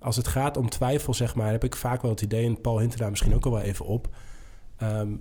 als 0.00 0.16
het 0.16 0.28
gaat 0.28 0.56
om 0.56 0.68
twijfel, 0.68 1.14
zeg 1.14 1.34
maar... 1.34 1.50
heb 1.50 1.64
ik 1.64 1.76
vaak 1.76 2.02
wel 2.02 2.10
het 2.10 2.22
idee, 2.22 2.46
en 2.46 2.60
Paul 2.60 2.78
hint 2.78 2.98
daar 2.98 3.10
misschien 3.10 3.34
ook 3.34 3.44
al 3.44 3.52
wel 3.52 3.60
even 3.60 3.84
op... 3.86 4.08
ehm, 4.76 5.12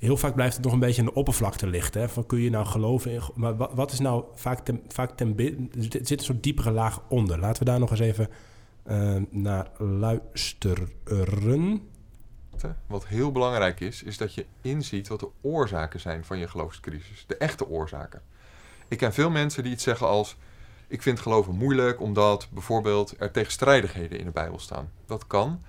heel 0.00 0.16
vaak 0.16 0.34
blijft 0.34 0.54
het 0.54 0.64
nog 0.64 0.72
een 0.72 0.78
beetje 0.78 1.00
aan 1.00 1.06
de 1.06 1.14
oppervlakte 1.14 1.66
liggen. 1.66 2.10
Van 2.10 2.26
kun 2.26 2.40
je 2.40 2.50
nou 2.50 2.66
geloven 2.66 3.12
in... 3.12 3.20
Maar 3.34 3.56
wat, 3.56 3.72
wat 3.74 3.92
is 3.92 3.98
nou 3.98 4.24
vaak 4.34 4.64
ten, 4.64 4.82
vaak 4.88 5.16
ten 5.16 5.36
zit 5.78 6.10
een 6.10 6.18
soort 6.18 6.42
diepere 6.42 6.70
laag 6.70 7.02
onder. 7.08 7.38
Laten 7.38 7.58
we 7.58 7.70
daar 7.70 7.78
nog 7.78 7.90
eens 7.90 8.00
even 8.00 8.28
eh, 8.82 9.16
naar 9.30 9.70
luisteren. 9.78 10.88
Wat 12.86 13.06
heel 13.06 13.32
belangrijk 13.32 13.80
is, 13.80 14.02
is 14.02 14.16
dat 14.16 14.34
je 14.34 14.46
inziet 14.60 15.08
wat 15.08 15.20
de 15.20 15.28
oorzaken 15.40 16.00
zijn 16.00 16.24
van 16.24 16.38
je 16.38 16.48
geloofscrisis. 16.48 17.24
De 17.26 17.36
echte 17.36 17.68
oorzaken. 17.68 18.22
Ik 18.88 18.98
ken 18.98 19.12
veel 19.12 19.30
mensen 19.30 19.62
die 19.62 19.72
iets 19.72 19.84
zeggen 19.84 20.06
als... 20.06 20.36
ik 20.88 21.02
vind 21.02 21.20
geloven 21.20 21.54
moeilijk 21.54 22.00
omdat 22.00 22.48
bijvoorbeeld 22.50 23.14
er 23.18 23.30
tegenstrijdigheden 23.30 24.18
in 24.18 24.24
de 24.24 24.30
Bijbel 24.30 24.58
staan. 24.58 24.90
Dat 25.06 25.26
kan, 25.26 25.62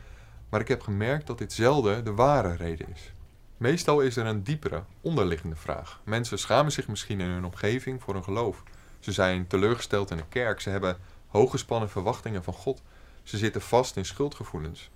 maar 0.49 0.59
ik 0.59 0.67
heb 0.67 0.81
gemerkt 0.81 1.27
dat 1.27 1.37
dit 1.37 1.53
zelden 1.53 2.05
de 2.05 2.13
ware 2.13 2.55
reden 2.55 2.87
is. 2.93 3.13
Meestal 3.61 4.01
is 4.01 4.15
er 4.15 4.25
een 4.25 4.43
diepere, 4.43 4.83
onderliggende 5.01 5.55
vraag. 5.55 6.01
Mensen 6.03 6.39
schamen 6.39 6.71
zich 6.71 6.87
misschien 6.87 7.19
in 7.19 7.29
hun 7.29 7.45
omgeving 7.45 8.01
voor 8.01 8.13
hun 8.13 8.23
geloof. 8.23 8.63
Ze 8.99 9.11
zijn 9.11 9.47
teleurgesteld 9.47 10.11
in 10.11 10.17
de 10.17 10.23
kerk. 10.29 10.61
Ze 10.61 10.69
hebben 10.69 10.97
hooggespannen 11.27 11.89
verwachtingen 11.89 12.43
van 12.43 12.53
God. 12.53 12.81
Ze 13.23 13.37
zitten 13.37 13.61
vast 13.61 13.97
in 13.97 14.05
schuldgevoelens. 14.05 14.89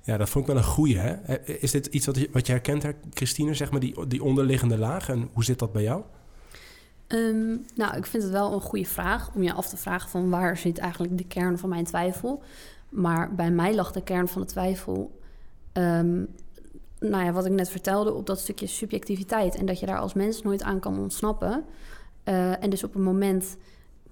Ja, 0.00 0.16
dat 0.16 0.28
vond 0.28 0.48
ik 0.48 0.54
wel 0.54 0.62
een 0.62 0.68
goeie, 0.68 0.98
hè? 0.98 1.12
Eh, 1.12 1.62
Is 1.62 1.70
dit 1.70 1.86
iets 1.86 2.06
wat 2.06 2.16
je, 2.16 2.28
wat 2.32 2.46
je 2.46 2.52
herkent, 2.52 2.82
hè, 2.82 2.90
Christine, 3.14 3.54
zeg 3.54 3.70
maar, 3.70 3.80
die, 3.80 4.06
die 4.06 4.22
onderliggende 4.22 4.78
laag? 4.78 5.08
En 5.08 5.28
hoe 5.32 5.44
zit 5.44 5.58
dat 5.58 5.72
bij 5.72 5.82
jou? 5.82 6.02
Ehm, 7.06 7.56
nou, 7.74 7.96
ik 7.96 8.06
vind 8.06 8.22
het 8.22 8.32
wel 8.32 8.52
een 8.52 8.60
goede 8.60 8.86
vraag 8.86 9.30
om 9.34 9.42
je 9.42 9.52
af 9.52 9.68
te 9.68 9.76
vragen 9.76 10.10
van 10.10 10.30
waar 10.30 10.56
zit 10.56 10.78
eigenlijk 10.78 11.18
de 11.18 11.26
kern 11.26 11.58
van 11.58 11.68
mijn 11.68 11.84
twijfel. 11.84 12.42
Maar 12.88 13.34
bij 13.34 13.50
mij 13.50 13.74
lag 13.74 13.92
de 13.92 14.02
kern 14.02 14.28
van 14.28 14.40
de 14.40 14.46
twijfel, 14.46 15.20
ehm, 15.72 16.22
nou 17.10 17.24
ja, 17.24 17.32
wat 17.32 17.44
ik 17.46 17.52
net 17.52 17.68
vertelde, 17.68 18.12
op 18.12 18.26
dat 18.26 18.38
stukje 18.38 18.66
subjectiviteit. 18.66 19.54
En 19.54 19.66
dat 19.66 19.80
je 19.80 19.86
daar 19.86 19.98
als 19.98 20.14
mens 20.14 20.42
nooit 20.42 20.62
aan 20.62 20.80
kan 20.80 20.98
ontsnappen. 20.98 21.64
Eh, 22.24 22.62
en 22.62 22.70
dus 22.70 22.84
op 22.84 22.94
een 22.94 23.02
moment, 23.02 23.56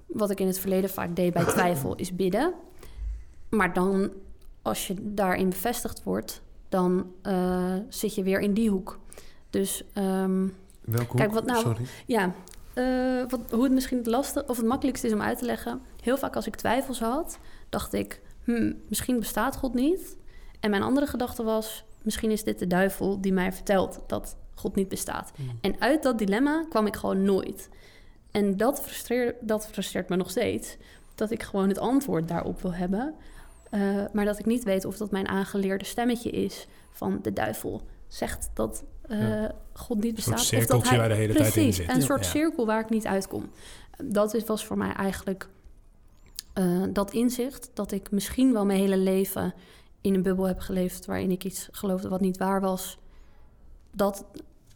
wat 0.06 0.30
ik 0.30 0.40
in 0.40 0.46
het 0.46 0.58
verleden 0.58 0.90
vaak 0.90 1.16
deed 1.16 1.32
bij 1.32 1.44
twijfel, 1.54 1.94
is 1.94 2.16
bidden. 2.16 2.52
Maar 3.50 3.72
dan, 3.72 4.10
als 4.62 4.86
je 4.86 4.94
daarin 5.00 5.48
bevestigd 5.48 6.02
wordt, 6.02 6.42
dan 6.68 7.06
eh, 7.22 7.74
zit 7.88 8.14
je 8.14 8.22
weer 8.22 8.40
in 8.40 8.54
die 8.54 8.70
hoek. 8.70 8.98
Dus 9.50 9.84
ehm, 9.92 10.46
Welke 10.80 11.14
Kijk, 11.16 11.30
hoek? 11.30 11.32
wat 11.38 11.44
nou- 11.46 11.60
Sorry. 11.62 11.84
ja, 12.06 12.32
eh, 12.74 13.24
wat, 13.28 13.40
hoe 13.50 13.62
het 13.62 13.72
misschien 13.72 13.98
het 13.98 14.06
lastig 14.06 14.46
of 14.48 14.56
het 14.56 14.66
makkelijkste 14.66 15.06
is 15.06 15.12
om 15.12 15.22
uit 15.22 15.38
te 15.38 15.44
leggen. 15.44 15.80
Heel 16.02 16.16
vaak 16.18 16.36
als 16.36 16.46
ik 16.46 16.56
twijfels 16.56 17.00
had, 17.00 17.38
dacht 17.68 17.92
ik, 17.92 18.20
hm, 18.44 18.72
misschien 18.88 19.18
bestaat 19.18 19.56
God 19.56 19.74
niet. 19.74 20.16
En 20.60 20.70
mijn 20.70 20.82
andere 20.82 21.06
gedachte 21.06 21.42
was, 21.42 21.84
misschien 22.04 22.30
is 22.30 22.44
dit 22.44 22.58
de 22.58 22.66
duivel 22.66 23.20
die 23.20 23.32
mij 23.32 23.52
vertelt 23.52 24.00
dat 24.06 24.36
God 24.54 24.74
niet 24.74 24.88
bestaat. 24.88 25.32
En 25.60 25.80
uit 25.80 26.02
dat 26.02 26.18
dilemma 26.18 26.64
kwam 26.68 26.86
ik 26.86 26.96
gewoon 26.96 27.22
nooit. 27.22 27.68
En 28.30 28.56
dat 28.56 28.80
frustreert, 28.82 29.36
dat 29.40 29.66
frustreert 29.66 30.08
me 30.08 30.16
nog 30.16 30.30
steeds. 30.30 30.76
Dat 31.14 31.30
ik 31.30 31.42
gewoon 31.42 31.68
het 31.68 31.78
antwoord 31.78 32.28
daarop 32.28 32.62
wil 32.62 32.72
hebben. 32.74 33.14
eh, 33.70 33.80
maar 34.12 34.24
dat 34.24 34.38
ik 34.38 34.46
niet 34.46 34.64
weet 34.64 34.84
of 34.84 34.96
dat 34.96 35.10
mijn 35.10 35.28
aangeleerde 35.28 35.84
stemmetje 35.84 36.30
is 36.30 36.66
van 36.90 37.18
de 37.22 37.32
duivel 37.32 37.82
zegt 38.08 38.50
dat 38.54 38.84
eh, 39.08 39.20
Ja. 39.20 39.52
God 39.72 39.96
niet 39.96 40.06
Een 40.06 40.14
bestaat. 40.14 40.34
of 40.34 40.40
dat 40.40 40.48
cirkeltje 40.48 40.88
hij, 40.88 40.98
waar 40.98 41.08
de 41.08 41.14
hele 41.14 41.32
tijd 41.34 41.46
in 41.46 41.52
Precies, 41.52 41.76
zit. 41.76 41.88
een 41.94 42.02
soort 42.02 42.24
Ja. 42.24 42.30
cirkel 42.30 42.66
waar 42.66 42.80
ik 42.80 42.88
niet 42.90 43.06
uitkom. 43.06 43.50
Dat 44.04 44.34
is, 44.34 44.44
was 44.44 44.64
voor 44.64 44.78
mij 44.78 44.92
eigenlijk 44.92 45.48
eh, 46.52 46.82
dat 46.90 47.12
inzicht 47.12 47.70
dat 47.74 47.92
ik 47.92 48.10
misschien 48.10 48.52
wel 48.52 48.64
mijn 48.66 48.78
hele 48.78 48.96
leven 48.96 49.54
in 50.02 50.14
een 50.14 50.22
bubbel 50.22 50.44
heb 50.44 50.60
geleefd 50.60 51.06
waarin 51.06 51.30
ik 51.30 51.44
iets 51.44 51.68
geloofde 51.72 52.08
wat 52.08 52.20
niet 52.20 52.36
waar 52.36 52.60
was. 52.60 52.98
Dat 53.90 54.24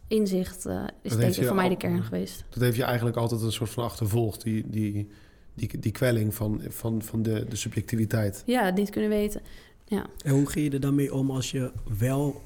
inzicht 0.07 0.65
eh, 0.65 0.83
is 1.01 1.11
Dat 1.11 1.19
denk 1.19 1.35
ik 1.35 1.45
voor 1.45 1.55
mij 1.55 1.69
de 1.69 1.77
kern 1.77 2.03
geweest. 2.03 2.43
Dat 2.49 2.63
heeft 2.63 2.75
je 2.75 2.83
eigenlijk 2.83 3.17
altijd 3.17 3.41
een 3.41 3.51
soort 3.51 3.69
van 3.69 3.83
achtervolgd, 3.83 4.41
die, 4.41 4.69
die, 4.69 5.07
die, 5.53 5.79
die 5.79 5.91
kwelling 5.91 6.35
van, 6.35 6.61
van, 6.67 7.01
van 7.01 7.21
de, 7.21 7.45
de 7.49 7.55
subjectiviteit. 7.55 8.43
Ja, 8.45 8.65
het 8.65 8.75
niet 8.75 8.89
kunnen 8.89 9.09
weten. 9.09 9.41
Ja. 9.85 10.05
En 10.23 10.33
hoe 10.33 10.49
ging 10.49 10.65
je 10.65 10.71
er 10.71 10.79
dan 10.79 10.95
mee 10.95 11.13
om 11.13 11.31
als 11.31 11.51
je 11.51 11.71
wel 11.97 12.41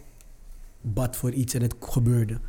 bad 0.82 1.15
voor 1.15 1.32
iets 1.32 1.54
en 1.54 1.62
het 1.62 1.76
gebeurde? 1.80 2.39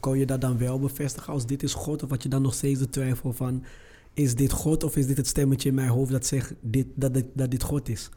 Kon 0.00 0.18
je 0.18 0.26
dat 0.26 0.40
dan 0.40 0.58
wel 0.58 0.78
bevestigen 0.78 1.32
als 1.32 1.46
dit 1.46 1.62
is 1.62 1.74
God? 1.74 2.02
Of 2.02 2.10
had 2.10 2.22
je 2.22 2.28
dan 2.28 2.42
nog 2.42 2.54
steeds 2.54 2.78
de 2.78 2.90
twijfel 2.90 3.32
van... 3.32 3.64
is 4.12 4.34
dit 4.34 4.52
God 4.52 4.84
of 4.84 4.96
is 4.96 5.06
dit 5.06 5.16
het 5.16 5.26
stemmetje 5.26 5.68
in 5.68 5.74
mijn 5.74 5.88
hoofd 5.88 6.10
dat 6.10 6.26
zegt 6.26 6.54
dit, 6.60 6.86
dat, 6.94 7.14
dit, 7.14 7.26
dat 7.32 7.50
dit 7.50 7.62
God 7.62 7.88
is? 7.88 8.10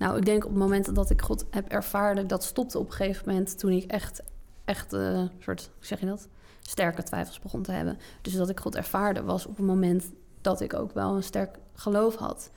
Nou, 0.00 0.16
ik 0.16 0.24
denk 0.24 0.44
op 0.44 0.50
het 0.50 0.58
moment 0.58 0.94
dat 0.94 1.10
ik 1.10 1.22
God 1.22 1.44
heb 1.50 1.68
ervaren, 1.68 2.26
dat 2.26 2.44
stopte 2.44 2.78
op 2.78 2.86
een 2.86 2.92
gegeven 2.92 3.22
moment 3.26 3.58
toen 3.58 3.70
ik 3.70 3.90
echt, 3.90 4.22
echt, 4.64 4.92
eh 4.92 5.22
soort, 5.38 5.70
hoe 5.76 5.86
zeg 5.86 6.00
je 6.00 6.06
dat? 6.06 6.28
Sterke 6.60 7.02
twijfels 7.02 7.40
begon 7.40 7.62
te 7.62 7.72
hebben. 7.72 7.98
Dus 8.22 8.32
dat 8.32 8.48
ik 8.48 8.60
God 8.60 8.76
ervaarde 8.76 9.22
was 9.22 9.46
op 9.46 9.56
het 9.56 9.66
moment 9.66 10.04
dat 10.40 10.60
ik 10.60 10.74
ook 10.74 10.92
wel 10.92 11.16
een 11.16 11.22
sterk 11.22 11.58
geloof 11.74 12.14
had. 12.16 12.50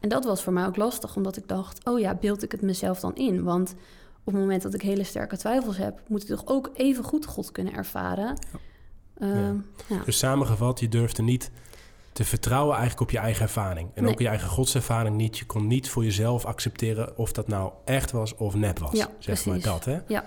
En 0.00 0.08
dat 0.08 0.24
was 0.24 0.42
voor 0.42 0.52
mij 0.52 0.66
ook 0.66 0.76
lastig, 0.76 1.16
omdat 1.16 1.36
ik 1.36 1.48
dacht, 1.48 1.84
oh 1.84 1.98
ja, 1.98 2.14
beeld 2.14 2.42
ik 2.42 2.52
het 2.52 2.62
mezelf 2.62 3.00
dan 3.00 3.14
in? 3.14 3.42
Want 3.42 3.74
op 4.18 4.32
het 4.32 4.34
moment 4.34 4.62
dat 4.62 4.74
ik 4.74 4.82
hele 4.82 5.04
sterke 5.04 5.36
twijfels 5.36 5.76
heb, 5.76 6.00
moet 6.08 6.22
ik 6.22 6.28
toch 6.28 6.46
ook 6.46 6.70
even 6.74 7.04
goed 7.04 7.26
God 7.26 7.52
kunnen 7.52 7.74
ervaren. 7.74 8.38
Ehm, 9.18 9.56
ja. 9.88 10.04
Dus 10.04 10.18
samengevat, 10.18 10.80
je 10.80 10.88
durfde 10.88 11.22
niet 11.22 11.50
te 12.14 12.24
vertrouwen 12.24 12.72
eigenlijk 12.72 13.00
op 13.00 13.10
je 13.10 13.18
eigen 13.18 13.42
ervaring. 13.42 13.88
En 13.94 14.02
Nee. 14.02 14.12
ook 14.12 14.18
je 14.20 14.28
eigen 14.28 14.48
godservaring 14.48 15.16
niet. 15.16 15.38
Je 15.38 15.44
kon 15.46 15.66
niet 15.66 15.88
voor 15.90 16.04
jezelf 16.04 16.44
accepteren 16.44 17.16
of 17.16 17.32
dat 17.32 17.48
nou 17.48 17.72
echt 17.84 18.10
was 18.10 18.34
of 18.34 18.54
nep 18.54 18.78
was. 18.78 18.92
Ja, 18.92 19.08
zeg 19.18 19.46
maar 19.46 19.60
dat, 19.60 19.84
hè? 19.84 19.98
Ja. 20.06 20.24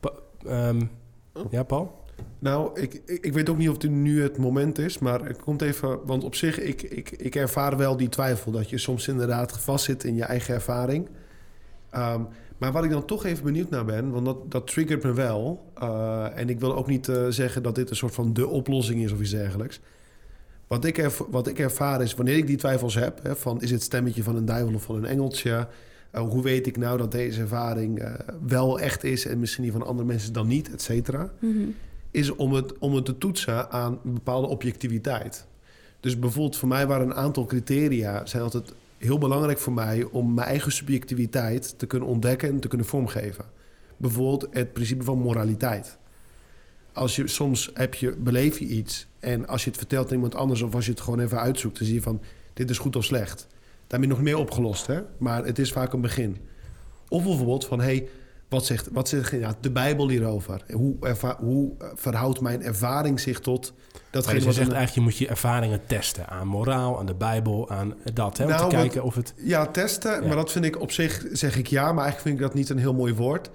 Pa- 0.00 0.12
ehm, 0.46 0.80
ja, 1.50 1.62
Paul? 1.62 2.04
Nou, 2.38 2.80
ik, 2.80 3.02
ik, 3.06 3.24
ik 3.24 3.32
weet 3.32 3.48
ook 3.48 3.56
niet 3.56 3.68
of 3.68 3.82
het 3.82 3.90
nu 3.90 4.22
het 4.22 4.38
moment 4.38 4.78
is, 4.78 4.98
maar 4.98 5.24
het 5.24 5.40
komt 5.42 5.62
even... 5.62 5.98
Want 6.06 6.24
op 6.24 6.34
zich, 6.34 6.60
ik, 6.60 6.82
ik, 6.82 7.10
ik 7.10 7.34
ervaar 7.34 7.76
wel 7.76 7.96
die 7.96 8.08
twijfel... 8.08 8.52
dat 8.52 8.70
je 8.70 8.78
soms 8.78 9.08
inderdaad 9.08 9.58
vastzit 9.60 10.04
in 10.04 10.14
je 10.14 10.24
eigen 10.24 10.54
ervaring. 10.54 11.08
Ehm, 11.90 12.22
maar 12.58 12.72
wat 12.72 12.84
ik 12.84 12.90
dan 12.90 13.04
toch 13.04 13.24
even 13.24 13.44
benieuwd 13.44 13.70
naar 13.70 13.84
ben... 13.84 14.10
want 14.10 14.24
dat, 14.24 14.50
dat 14.50 14.66
triggert 14.66 15.02
me 15.02 15.12
wel... 15.12 15.70
eh, 15.74 16.38
en 16.38 16.48
ik 16.48 16.60
wil 16.60 16.76
ook 16.76 16.86
niet 16.86 17.08
eh, 17.08 17.26
zeggen 17.28 17.62
dat 17.62 17.74
dit 17.74 17.90
een 17.90 17.96
soort 17.96 18.14
van 18.14 18.32
de 18.32 18.46
oplossing 18.46 19.02
is 19.04 19.12
of 19.12 19.20
iets 19.20 19.30
dergelijks... 19.30 19.80
Wat 20.68 20.84
ik, 20.84 20.98
erv- 20.98 21.22
wat 21.30 21.46
ik 21.46 21.58
ervaar 21.58 22.02
is, 22.02 22.14
wanneer 22.14 22.36
ik 22.36 22.46
die 22.46 22.56
twijfels 22.56 22.94
heb... 22.94 23.22
Hè, 23.22 23.36
van 23.36 23.62
is 23.62 23.70
het 23.70 23.82
stemmetje 23.82 24.22
van 24.22 24.36
een 24.36 24.44
duivel 24.44 24.74
of 24.74 24.82
van 24.82 24.96
een 24.96 25.04
engeltje... 25.04 25.68
eh, 26.10 26.20
hoe 26.22 26.42
weet 26.42 26.66
ik 26.66 26.76
nou 26.76 26.98
dat 26.98 27.12
deze 27.12 27.40
ervaring 27.40 27.98
eh, 27.98 28.12
wel 28.46 28.80
echt 28.80 29.04
is... 29.04 29.26
en 29.26 29.38
misschien 29.38 29.62
die 29.62 29.72
van 29.72 29.86
andere 29.86 30.06
mensen 30.08 30.32
dan 30.32 30.46
niet, 30.46 30.72
et 30.72 30.82
cetera 30.82 31.30
Mhm. 31.40 31.58
is 32.10 32.34
om 32.34 32.52
het, 32.52 32.78
om 32.78 32.94
het 32.94 33.04
te 33.04 33.18
toetsen 33.18 33.70
aan 33.70 33.98
een 34.04 34.12
bepaalde 34.14 34.46
objectiviteit. 34.46 35.46
Dus 36.00 36.18
bijvoorbeeld 36.18 36.56
voor 36.56 36.68
mij 36.68 36.86
waren 36.86 37.06
een 37.06 37.14
aantal 37.14 37.44
criteria... 37.46 38.26
zijn 38.26 38.42
altijd 38.42 38.72
heel 38.98 39.18
belangrijk 39.18 39.58
voor 39.58 39.72
mij... 39.72 40.02
om 40.10 40.34
mijn 40.34 40.48
eigen 40.48 40.72
subjectiviteit 40.72 41.78
te 41.78 41.86
kunnen 41.86 42.08
ontdekken 42.08 42.48
en 42.48 42.60
te 42.60 42.68
kunnen 42.68 42.86
vormgeven. 42.86 43.44
Bijvoorbeeld 43.96 44.46
het 44.50 44.72
principe 44.72 45.04
van 45.04 45.18
moraliteit. 45.18 45.97
Als 46.98 47.16
je 47.16 47.28
soms 47.28 47.70
heb 47.74 47.94
je, 47.94 48.16
beleef 48.16 48.58
je 48.58 48.64
iets... 48.66 49.06
en 49.20 49.46
als 49.48 49.64
je 49.64 49.68
het 49.70 49.78
vertelt 49.78 50.06
aan 50.08 50.14
iemand 50.14 50.34
anders... 50.34 50.62
of 50.62 50.74
als 50.74 50.84
je 50.84 50.90
het 50.90 51.00
gewoon 51.00 51.20
even 51.20 51.40
uitzoekt... 51.40 51.76
dan 51.78 51.86
zie 51.86 51.94
je 51.96 52.02
van, 52.02 52.20
dit 52.54 52.70
is 52.70 52.78
goed 52.78 52.96
of 52.96 53.04
slecht. 53.04 53.46
Daar 53.86 54.00
ben 54.00 54.08
je 54.08 54.14
nog 54.14 54.22
meer 54.24 54.36
opgelost, 54.38 54.86
hè? 54.86 55.00
Maar 55.18 55.44
het 55.44 55.58
is 55.58 55.72
vaak 55.72 55.92
een 55.92 56.00
begin. 56.00 56.36
Of 57.08 57.24
bijvoorbeeld 57.24 57.66
van, 57.66 57.80
hey, 57.80 58.08
wat 58.48 58.66
zegt, 58.66 58.88
wat 58.92 59.08
zegt 59.08 59.30
ja, 59.30 59.54
de 59.60 59.70
Bijbel 59.70 60.08
hierover? 60.08 60.62
Hoe, 60.72 60.94
hoe 61.38 61.72
verhoudt 61.94 62.40
mijn 62.40 62.62
ervaring 62.62 63.20
zich 63.20 63.40
tot 63.40 63.72
datgene 64.10 64.34
dus 64.34 64.42
je 64.42 64.48
wat... 64.48 64.56
zegt 64.56 64.68
een- 64.68 64.74
eigenlijk, 64.76 65.06
je 65.06 65.12
moet 65.12 65.26
je 65.26 65.28
ervaringen 65.34 65.80
testen. 65.86 66.28
Aan 66.28 66.46
moraal, 66.46 66.98
aan 66.98 67.06
de 67.06 67.14
Bijbel, 67.14 67.70
aan 67.70 67.94
dat. 68.12 68.36
Hè? 68.38 68.44
Om 68.44 68.50
Nou, 68.50 68.68
te 68.70 68.76
wat- 68.76 68.82
kijken 68.84 69.02
of 69.02 69.14
het... 69.14 69.34
Ja, 69.36 69.66
testen. 69.66 70.20
Ja. 70.22 70.26
Maar 70.26 70.36
dat 70.36 70.52
vind 70.52 70.64
ik 70.64 70.80
op 70.80 70.92
zich, 70.92 71.24
zeg 71.32 71.56
ik 71.56 71.66
ja, 71.66 71.82
maar 71.92 72.04
eigenlijk 72.04 72.20
vind 72.20 72.34
ik 72.34 72.40
dat 72.40 72.54
niet 72.54 72.68
een 72.68 72.78
heel 72.78 72.94
mooi 72.94 73.14
woord. 73.14 73.50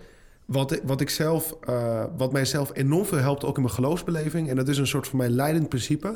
Wat, 0.46 0.72
ik- 0.72 0.82
wat, 0.84 1.02
ik 1.02 1.10
zelf, 1.10 1.56
eh, 1.62 2.04
wat 2.18 2.32
mij 2.32 2.46
zelf 2.46 2.72
enorm 2.74 3.06
veel 3.06 3.18
helpt, 3.18 3.46
ook 3.46 3.56
in 3.56 3.62
mijn 3.62 3.74
geloofsbeleving... 3.74 4.50
en 4.50 4.56
dat 4.56 4.68
is 4.68 4.78
een 4.78 4.88
soort 4.88 5.08
van 5.08 5.18
mijn 5.18 5.32
leidend 5.32 5.70
principe... 5.70 6.08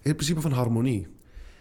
is 0.00 0.06
het 0.08 0.16
principe 0.16 0.40
van 0.40 0.52
harmonie. 0.52 1.06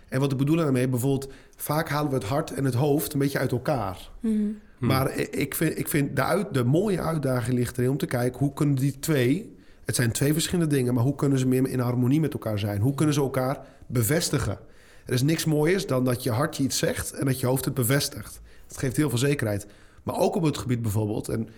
En 0.10 0.20
wat 0.20 0.32
ik 0.32 0.38
bedoel 0.38 0.56
daarmee, 0.56 0.88
bijvoorbeeld... 0.88 1.32
vaak 1.56 1.90
halen 1.90 2.10
we 2.10 2.16
het 2.16 2.26
hart 2.26 2.52
en 2.54 2.66
het 2.66 2.74
hoofd 2.74 3.14
een 3.14 3.20
beetje 3.20 3.40
uit 3.40 3.52
elkaar... 3.52 4.10
Mhm. 4.20 4.34
Hm. 4.78 4.86
Maar 4.86 5.18
ik 5.18 5.56
vind, 5.56 5.78
ik 5.80 5.88
vind 5.88 6.16
de, 6.16 6.24
uit, 6.24 6.54
de 6.54 6.64
mooie 6.64 7.02
uitdaging 7.02 7.58
ligt 7.58 7.78
erin 7.78 7.90
om 7.90 7.98
te 7.98 8.06
kijken 8.06 8.40
hoe 8.40 8.54
kunnen 8.54 8.76
die 8.76 9.00
twee. 9.00 9.56
Het 9.86 9.96
zijn 9.96 10.12
twee 10.12 10.34
verschillende 10.34 10.76
dingen, 10.76 10.94
maar 10.94 11.04
hoe 11.04 11.16
kunnen 11.16 11.40
ze 11.40 11.48
meer 11.48 11.68
in 11.68 11.80
harmonie 11.80 12.20
met 12.20 12.34
elkaar 12.34 12.60
zijn? 12.60 12.82
Hoe 12.82 12.94
kunnen 12.94 13.14
ze 13.16 13.22
elkaar 13.22 13.65
bevestigen? 13.88 14.58
Er 15.06 15.13
is 15.13 15.22
niks 15.22 15.46
mooiers 15.46 15.88
dan 15.88 16.06
dat 16.06 16.24
je 16.24 16.32
hart 16.32 16.58
je 16.58 16.63
iets 16.63 16.78
zegt 16.78 17.12
en 17.13 17.26
dat 17.26 17.40
je 17.40 17.46
hoofd 17.46 17.65
het 17.65 17.74
bevestigt. 17.74 18.42
Het 18.67 18.78
geeft 18.78 18.96
heel 18.98 19.10
veel 19.10 19.17
zekerheid. 19.17 19.67
Maar 20.04 20.15
ook 20.17 20.36
op 20.36 20.44
het 20.44 20.58
gebied 20.58 20.82
bijvoorbeeld, 20.82 21.30
en 21.30 21.50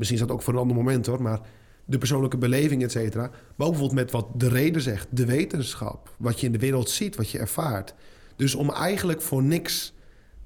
misschien 0.00 0.20
is 0.20 0.26
dat 0.26 0.36
ook 0.36 0.42
voor 0.42 0.52
een 0.54 0.60
ander 0.60 0.76
moment 0.76 1.06
hoor, 1.06 1.22
maar 1.22 1.40
de 1.84 1.98
persoonlijke 1.98 2.36
beleving, 2.38 2.82
et 2.82 2.90
cetera. 2.92 3.22
Maar 3.56 3.66
ook 3.66 3.72
bijvoorbeeld 3.72 3.92
met 3.92 4.10
wat 4.10 4.26
de 4.34 4.48
reden 4.48 4.82
zegt, 4.82 5.06
de 5.10 5.24
wetenschap, 5.26 6.14
wat 6.18 6.40
je 6.40 6.46
in 6.46 6.52
de 6.52 6.58
wereld 6.58 6.90
ziet, 6.90 7.16
wat 7.16 7.30
je 7.30 7.38
ervaart. 7.38 7.94
Dus 8.36 8.54
om 8.54 8.70
eigenlijk 8.70 9.22
voor 9.22 9.42
niks. 9.42 9.92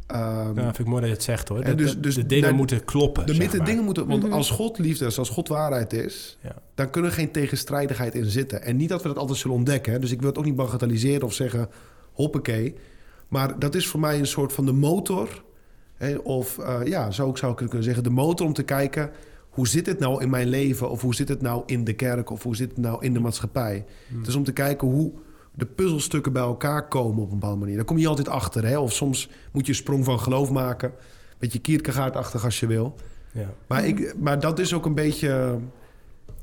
ehm, 0.07 0.59
Ja, 0.59 0.62
vind 0.64 0.78
ik 0.78 0.86
mooi 0.86 1.00
dat 1.00 1.09
je 1.09 1.14
het 1.16 1.22
zegt 1.24 1.48
hoor. 1.48 1.64
De, 1.64 1.74
dus- 1.74 1.92
de- 1.94 2.00
dus 2.00 2.14
de 2.14 2.26
dingen 2.26 2.55
moeten 2.55 2.84
kloppen. 2.84 3.26
de 3.26 3.34
maar. 3.57 3.64
dingen 3.66 3.84
moeten... 3.84 4.07
Want 4.07 4.22
Mhm. 4.22 4.32
als 4.32 4.50
God 4.50 4.78
liefde 4.78 5.07
is, 5.07 5.18
als 5.18 5.28
God 5.28 5.48
waarheid 5.48 5.92
is... 5.92 6.38
Ja. 6.42 6.55
dan 6.74 6.90
kunnen 6.90 7.11
er 7.11 7.16
geen 7.16 7.30
tegenstrijdigheid 7.30 8.14
in 8.14 8.24
zitten. 8.24 8.62
En 8.62 8.76
niet 8.76 8.88
dat 8.88 9.02
we 9.02 9.09
dat 9.09 9.18
altijd 9.18 9.38
zullen 9.38 9.57
ontdekken. 9.57 9.92
hè. 9.92 9.98
Dus 9.98 10.11
ik 10.11 10.18
wil 10.20 10.28
het 10.28 10.38
ook 10.38 10.44
niet 10.44 10.57
bagatelliseren 10.57 11.22
of 11.22 11.32
zeggen... 11.34 11.68
hoppakee. 12.12 12.74
Maar 13.28 13.59
dat 13.59 13.74
is 13.74 13.86
voor 13.86 14.00
mij 14.00 14.18
een 14.18 14.26
soort 14.26 14.52
van 14.52 14.66
de 14.66 14.72
motor... 14.72 15.42
Hè, 15.94 16.14
of 16.16 16.59
eh, 16.59 16.80
ja, 16.84 17.11
zo 17.11 17.34
zou 17.34 17.52
ik 17.52 17.59
het 17.59 17.68
kunnen 17.68 17.84
zeggen... 17.86 18.02
de 18.05 18.11
motor 18.11 18.46
om 18.46 18.52
te 18.52 18.62
kijken... 18.62 19.11
hoe 19.55 19.68
zit 19.68 19.86
het 19.86 19.98
nou 19.98 20.22
in 20.22 20.30
mijn 20.30 20.48
leven? 20.48 20.90
Of 20.90 21.00
hoe 21.00 21.14
zit 21.14 21.28
het 21.28 21.40
nou 21.40 21.62
in 21.66 21.84
de 21.84 21.92
kerk? 21.92 22.30
Of 22.30 22.42
hoe 22.42 22.57
zit 22.57 22.68
het 22.68 22.78
nou 22.78 23.05
in 23.05 23.12
de 23.12 23.20
maatschappij? 23.20 23.84
Het 24.18 24.26
is 24.26 24.34
om 24.34 24.44
te 24.44 24.52
kijken 24.52 24.88
hoe 24.88 25.12
de 25.55 25.66
puzzelstukken 25.66 26.32
bij 26.32 26.42
elkaar 26.42 26.88
komen 26.88 27.22
op 27.22 27.30
een 27.30 27.38
bepaalde 27.38 27.61
manier. 27.61 27.76
Daar 27.76 27.84
kom 27.84 27.98
je 27.98 28.09
altijd 28.09 28.28
achter. 28.28 28.66
Hè? 28.66 28.78
Of 28.78 28.92
soms 28.92 29.28
moet 29.52 29.66
je 29.66 29.72
een 29.72 29.78
sprong 29.78 30.05
van 30.05 30.20
geloof 30.20 30.50
maken. 30.50 30.92
Beetje 31.38 31.59
kierkegaardachtig 31.59 32.44
als 32.44 32.61
je 32.61 32.66
wil. 32.66 32.94
Ja. 33.32 33.55
Maar, 33.66 33.86
ik, 33.86 34.14
maar 34.20 34.40
dat 34.40 34.59
is 34.59 34.74
ook 34.74 34.86
een 34.86 34.94
beetje... 34.94 35.59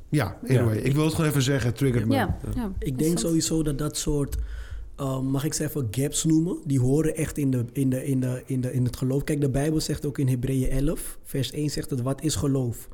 Ja, 0.08 0.38
anyway. 0.48 0.76
Ja. 0.76 0.82
Ik 0.82 0.94
wil 0.94 1.04
het 1.04 1.14
gewoon 1.14 1.30
even 1.30 1.42
zeggen. 1.42 1.68
Het 1.68 1.78
triggert 1.78 2.06
me. 2.06 2.14
Ja, 2.14 2.38
ja. 2.54 2.72
Ik 2.78 2.98
denk 2.98 3.18
sowieso 3.18 3.62
dat 3.62 3.78
dat 3.78 3.96
soort, 3.96 4.36
eh, 4.96 5.20
mag 5.20 5.44
ik 5.44 5.54
ze 5.54 5.64
even 5.64 5.88
gaps 5.90 6.24
noemen, 6.24 6.56
die 6.64 6.80
horen 6.80 7.16
echt 7.16 7.38
in, 7.38 7.50
de, 7.50 7.64
in, 7.72 7.90
de, 7.90 8.04
in, 8.04 8.20
de, 8.20 8.42
in, 8.46 8.60
de, 8.60 8.72
in 8.72 8.84
het 8.84 8.96
geloof. 8.96 9.24
Kijk, 9.24 9.40
de 9.40 9.50
Bijbel 9.50 9.80
zegt 9.80 10.06
ook 10.06 10.18
in 10.18 10.28
Hebreeën 10.28 10.70
11, 10.70 11.18
vers 11.24 11.52
1 11.52 11.70
zegt 11.70 11.90
het, 11.90 12.02
wat 12.02 12.22
is 12.22 12.34
geloof? 12.34 12.88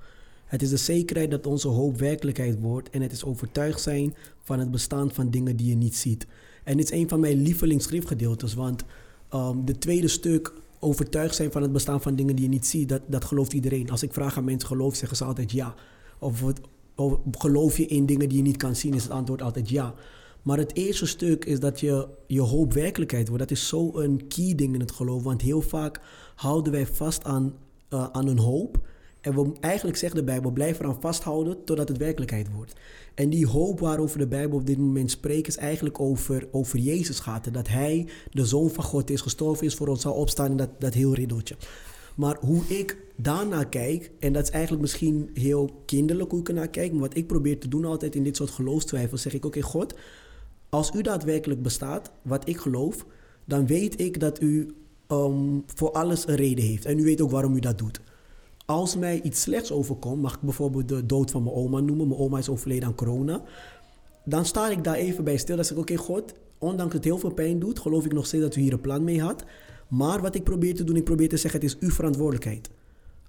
Het 0.49 0.62
is 0.62 0.70
de 0.70 0.76
zekerheid 0.76 1.30
dat 1.30 1.46
onze 1.46 1.68
hoop 1.68 1.99
werkelijkheid 1.99 2.61
wordt 2.61 2.90
en 2.90 3.03
het 3.03 3.12
is 3.12 3.24
overtuigd 3.24 3.80
zijn 3.80 4.14
van 4.40 4.59
het 4.59 4.70
bestaan 4.70 5.11
van 5.12 5.30
dingen 5.30 5.57
die 5.57 5.68
je 5.68 5.76
niet 5.76 5.96
ziet. 5.96 6.26
En 6.64 6.76
dit 6.76 6.92
is 6.92 6.99
een 6.99 7.09
van 7.09 7.20
mijn 7.20 7.42
lievelingsschriftgedeeltes, 7.42 8.55
want 8.55 8.84
um, 9.34 9.64
de 9.64 9.78
tweede 9.78 10.09
stuk, 10.09 10.53
overtuigd 10.78 11.34
zijn 11.34 11.53
van 11.53 11.62
het 11.62 11.72
bestaan 11.72 12.03
van 12.03 12.16
dingen 12.16 12.36
die 12.36 12.44
je 12.44 12.51
niet 12.51 12.66
ziet, 12.66 12.88
dat, 12.88 13.03
dat 13.07 13.24
gelooft 13.24 13.53
iedereen. 13.53 13.90
Als 13.90 14.03
ik 14.03 14.12
vraag 14.12 14.36
aan 14.36 14.44
mensen 14.44 14.68
geloof, 14.68 14.94
zeggen 14.94 15.16
ze 15.16 15.24
altijd 15.24 15.53
ja. 15.53 15.74
Of, 16.18 16.42
geloof 17.30 17.76
je 17.76 17.86
in 17.86 18.07
dingen 18.07 18.28
die 18.28 18.38
je 18.38 18.44
niet 18.44 18.57
kan 18.57 18.76
zien, 18.76 18.94
is 18.94 19.03
het 19.03 19.12
antwoord 19.12 19.42
altijd 19.42 19.68
ja. 19.68 19.94
Maar 20.42 20.59
het 20.59 20.76
eerste 20.76 21.07
stuk 21.07 21.44
is 21.44 21.61
dat 21.61 21.80
je, 21.80 22.09
je 22.26 22.40
hoop 22.40 22.72
werkelijkheid 22.72 23.28
wordt. 23.28 23.42
Dat 23.42 23.57
is 23.57 23.68
zo'n 23.68 24.22
key 24.28 24.55
ding 24.55 24.74
in 24.74 24.80
het 24.80 24.92
geloof. 24.92 25.22
Want 25.22 25.42
heel 25.42 25.61
vaak 25.61 26.01
houden 26.34 26.72
wij 26.72 26.86
vast 26.86 27.24
aan, 27.24 27.55
uh, 27.90 28.07
aan 28.12 28.28
een 28.28 28.38
hoop. 28.38 28.88
En 29.20 29.56
eigenlijk 29.60 29.96
zegt 29.96 30.14
de 30.14 30.24
Bijbel, 30.24 30.50
blijf 30.50 30.80
eraan 30.80 31.00
vasthouden 31.00 31.64
totdat 31.64 31.88
het 31.88 31.98
werkelijkheid 31.98 32.52
wordt. 32.52 32.72
En 33.14 33.30
die 33.30 33.46
hoop 33.46 33.80
waarover 33.80 34.18
de 34.18 34.26
Bijbel 34.26 34.58
op 34.58 34.66
dit 34.66 34.78
moment 34.78 35.10
spreekt, 35.10 35.48
is 35.48 35.56
eigenlijk 35.56 36.00
over, 36.00 36.48
over 36.50 36.78
Jezus 36.78 37.20
gaat. 37.20 37.54
Dat 37.54 37.68
Hij, 37.68 38.08
de 38.30 38.46
Zoon 38.46 38.70
van 38.70 38.84
God, 38.84 39.10
is 39.10 39.20
gestorven, 39.20 39.66
is 39.66 39.74
voor 39.74 39.88
ons, 39.88 40.00
zal 40.00 40.12
opstaan 40.12 40.50
en 40.50 40.56
dat, 40.56 40.70
dat 40.78 40.94
heel 40.94 41.14
riddeltje. 41.14 41.56
Maar 42.14 42.36
hoe 42.40 42.62
ik 42.66 42.96
daarna 43.16 43.64
kijk, 43.64 44.10
en 44.18 44.32
dat 44.32 44.42
is 44.42 44.50
eigenlijk 44.50 44.82
misschien 44.82 45.30
heel 45.34 45.82
kinderlijk 45.86 46.30
hoe 46.30 46.40
ik 46.40 46.48
ernaar 46.48 46.68
kijk, 46.68 46.92
maar 46.92 47.00
wat 47.00 47.16
ik 47.16 47.26
probeer 47.26 47.58
te 47.58 47.68
doen 47.68 47.84
altijd 47.84 48.14
in 48.14 48.22
dit 48.22 48.36
soort 48.36 48.50
geloofstwijfels, 48.50 49.22
zeg 49.22 49.34
ik: 49.34 49.44
Oké, 49.44 49.60
God, 49.60 49.94
als 50.68 50.90
u 50.94 51.02
daadwerkelijk 51.02 51.62
bestaat, 51.62 52.10
wat 52.22 52.48
ik 52.48 52.56
geloof, 52.56 53.06
dan 53.44 53.66
weet 53.66 54.00
ik 54.00 54.20
dat 54.20 54.42
u 54.42 54.74
um, 55.08 55.62
voor 55.66 55.92
alles 55.92 56.28
een 56.28 56.36
reden 56.36 56.64
heeft. 56.64 56.84
En 56.84 56.98
u 56.98 57.04
weet 57.04 57.20
ook 57.20 57.30
waarom 57.30 57.56
u 57.56 57.60
dat 57.60 57.78
doet. 57.78 58.00
Als 58.70 58.96
mij 58.96 59.20
iets 59.22 59.40
slechts 59.40 59.72
overkomt, 59.72 60.22
mag 60.22 60.34
ik 60.34 60.40
bijvoorbeeld 60.40 60.88
de 60.88 61.06
dood 61.06 61.30
van 61.30 61.42
mijn 61.42 61.54
oma 61.54 61.80
noemen. 61.80 62.08
Mijn 62.08 62.20
oma 62.20 62.38
is 62.38 62.48
overleden 62.48 62.88
aan 62.88 62.94
corona. 62.94 63.42
Dan 64.24 64.44
sta 64.44 64.70
ik 64.70 64.84
daar 64.84 64.94
even 64.94 65.24
bij 65.24 65.36
stil. 65.36 65.56
Dan 65.56 65.64
zeg 65.64 65.76
ik: 65.76 65.82
Oké, 65.82 65.96
God, 65.96 66.34
ondanks 66.58 66.94
het 66.94 67.04
heel 67.04 67.18
veel 67.18 67.32
pijn 67.32 67.58
doet, 67.58 67.78
geloof 67.78 68.04
ik 68.04 68.12
nog 68.12 68.26
steeds 68.26 68.42
dat 68.42 68.56
u 68.56 68.60
hier 68.60 68.72
een 68.72 68.80
plan 68.80 69.04
mee 69.04 69.20
had. 69.20 69.44
Maar 69.88 70.20
wat 70.20 70.34
ik 70.34 70.44
probeer 70.44 70.74
te 70.74 70.84
doen, 70.84 70.96
ik 70.96 71.04
probeer 71.04 71.28
te 71.28 71.36
zeggen, 71.36 71.60
het 71.60 71.70
is 71.70 71.78
uw 71.78 71.90
verantwoordelijkheid. 71.90 72.70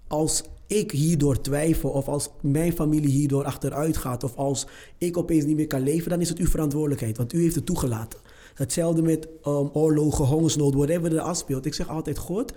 Als 0.07 0.43
ik 0.67 0.91
hierdoor 0.91 1.41
twijfel, 1.41 1.89
of 1.89 2.07
als 2.07 2.29
mijn 2.41 2.73
familie 2.73 3.11
hierdoor 3.11 3.43
achteruit 3.43 3.97
gaat, 3.97 4.23
of 4.23 4.35
als 4.35 4.67
ik 4.97 5.17
opeens 5.17 5.45
niet 5.45 5.55
meer 5.55 5.67
kan 5.67 5.83
leven, 5.83 6.09
dan 6.09 6.21
is 6.21 6.29
het 6.29 6.37
uw 6.37 6.47
verantwoordelijkheid, 6.47 7.17
want 7.17 7.33
u 7.33 7.41
heeft 7.41 7.55
het 7.55 7.65
toegelaten. 7.65 8.19
Hetzelfde 8.53 9.01
met 9.01 9.27
um, 9.47 9.69
oorlogen, 9.73 10.25
hongersnood, 10.25 10.73
whatever 10.73 11.15
er 11.15 11.21
afspeelt. 11.21 11.65
Ik 11.65 11.73
zeg 11.73 11.89
altijd, 11.89 12.17
God, 12.17 12.53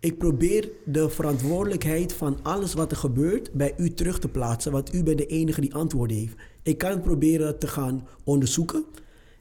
ik 0.00 0.18
probeer 0.18 0.68
de 0.84 1.08
verantwoordelijkheid 1.08 2.12
van 2.12 2.38
alles 2.42 2.74
wat 2.74 2.90
er 2.90 2.96
gebeurt 2.96 3.52
bij 3.52 3.74
u 3.76 3.90
terug 3.90 4.18
te 4.18 4.28
plaatsen, 4.28 4.72
want 4.72 4.94
u 4.94 5.02
bent 5.02 5.18
de 5.18 5.26
enige 5.26 5.60
die 5.60 5.74
antwoorden 5.74 6.16
heeft. 6.16 6.34
Ik 6.62 6.78
kan 6.78 7.00
proberen 7.00 7.58
te 7.58 7.66
gaan 7.66 8.06
onderzoeken. 8.24 8.84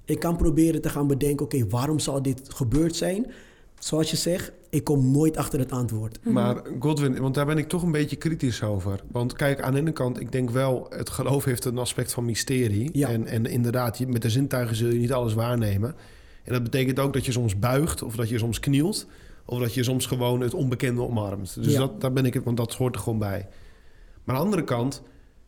Ik 0.06 0.20
kan 0.20 0.38
proberen 0.38 0.82
te 0.82 0.90
gaan 0.90 1.08
bedenken, 1.08 1.46
oké, 1.46 1.56
okay, 1.56 1.70
waarom 1.70 2.00
zal 2.00 2.22
dit 2.22 2.42
gebeurd 2.54 2.96
zijn? 2.96 3.32
Zoals 3.80 4.10
je 4.10 4.18
zegt, 4.18 4.52
ik 4.70 4.84
kom 4.84 5.12
nooit 5.12 5.38
achter 5.38 5.60
het 5.60 5.72
antwoord. 5.72 6.20
Maar 6.24 6.62
Godwin, 6.80 7.20
want 7.20 7.36
daar 7.36 7.46
ben 7.46 7.58
ik 7.58 7.68
toch 7.68 7.84
een 7.84 7.92
beetje 7.92 8.16
kritisch 8.16 8.64
over. 8.64 9.04
Want 9.12 9.34
kijk, 9.34 9.62
aan 9.62 9.74
de 9.74 9.80
ene 9.80 9.92
kant, 9.92 10.20
ik 10.20 10.32
denk 10.32 10.50
wel, 10.50 10.86
het 10.90 11.10
geloof 11.10 11.44
heeft 11.44 11.66
een 11.66 11.78
aspect 11.78 12.14
van 12.14 12.26
mysterie. 12.26 12.90
Ja. 12.94 13.10
En, 13.10 13.26
en 13.26 13.46
inderdaad, 13.46 14.00
met 14.00 14.22
de 14.22 14.30
zintuigen 14.30 14.76
zul 14.76 14.90
je 14.90 15.00
niet 15.00 15.14
alles 15.14 15.34
waarnemen. 15.34 15.96
En 16.44 16.54
dat 16.54 16.64
betekent 16.64 17.00
ook 17.00 17.14
dat 17.14 17.26
je 17.26 17.32
soms 17.32 17.60
buigt, 17.60 18.04
of 18.04 18.16
dat 18.16 18.30
je 18.30 18.38
soms 18.38 18.60
knielt, 18.60 19.08
of 19.50 19.60
dat 19.60 19.74
je 19.74 19.84
soms 19.84 20.06
gewoon 20.06 20.42
het 20.42 20.54
onbekende 20.54 21.02
omarmt. 21.02 21.64
Dus 21.64 21.74
Ja. 21.74 21.80
dat, 21.80 22.02
daar 22.02 22.14
ben 22.14 22.26
ik 22.26 22.34
het, 22.34 22.44
want 22.44 22.58
dat 22.58 22.74
hoort 22.76 22.96
er 22.96 23.02
gewoon 23.02 23.20
bij. 23.20 23.48
Maar 24.24 24.36
aan 24.36 24.42
de 24.42 24.48
andere 24.48 24.64
kant, 24.64 25.02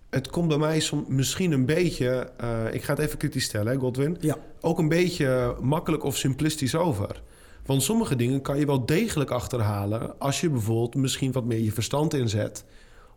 het 0.09 0.29
komt 0.29 0.47
bij 0.47 0.57
mij 0.57 0.79
som, 0.79 1.05
misschien 1.07 1.51
een 1.51 1.65
beetje, 1.65 2.31
eh, 2.37 2.73
ik 2.73 2.83
ga 2.83 2.93
het 2.93 3.01
even 3.05 3.17
kritisch 3.17 3.43
stellen, 3.43 3.73
hè, 3.73 3.79
Godwin. 3.79 4.17
Ja. 4.19 4.37
Ook 4.61 4.79
een 4.79 4.89
beetje 4.89 5.55
makkelijk 5.61 6.03
of 6.03 6.17
simplistisch 6.17 6.75
over. 6.75 7.21
Want 7.65 7.83
sommige 7.83 8.15
dingen 8.15 8.41
kan 8.41 8.59
je 8.59 8.65
wel 8.65 8.85
degelijk 8.85 9.29
achterhalen 9.31 10.19
als 10.19 10.41
je 10.41 10.49
bijvoorbeeld 10.49 10.95
misschien 10.95 11.31
wat 11.31 11.45
meer 11.45 11.59
je 11.59 11.71
verstand 11.71 12.13
inzet. 12.13 12.65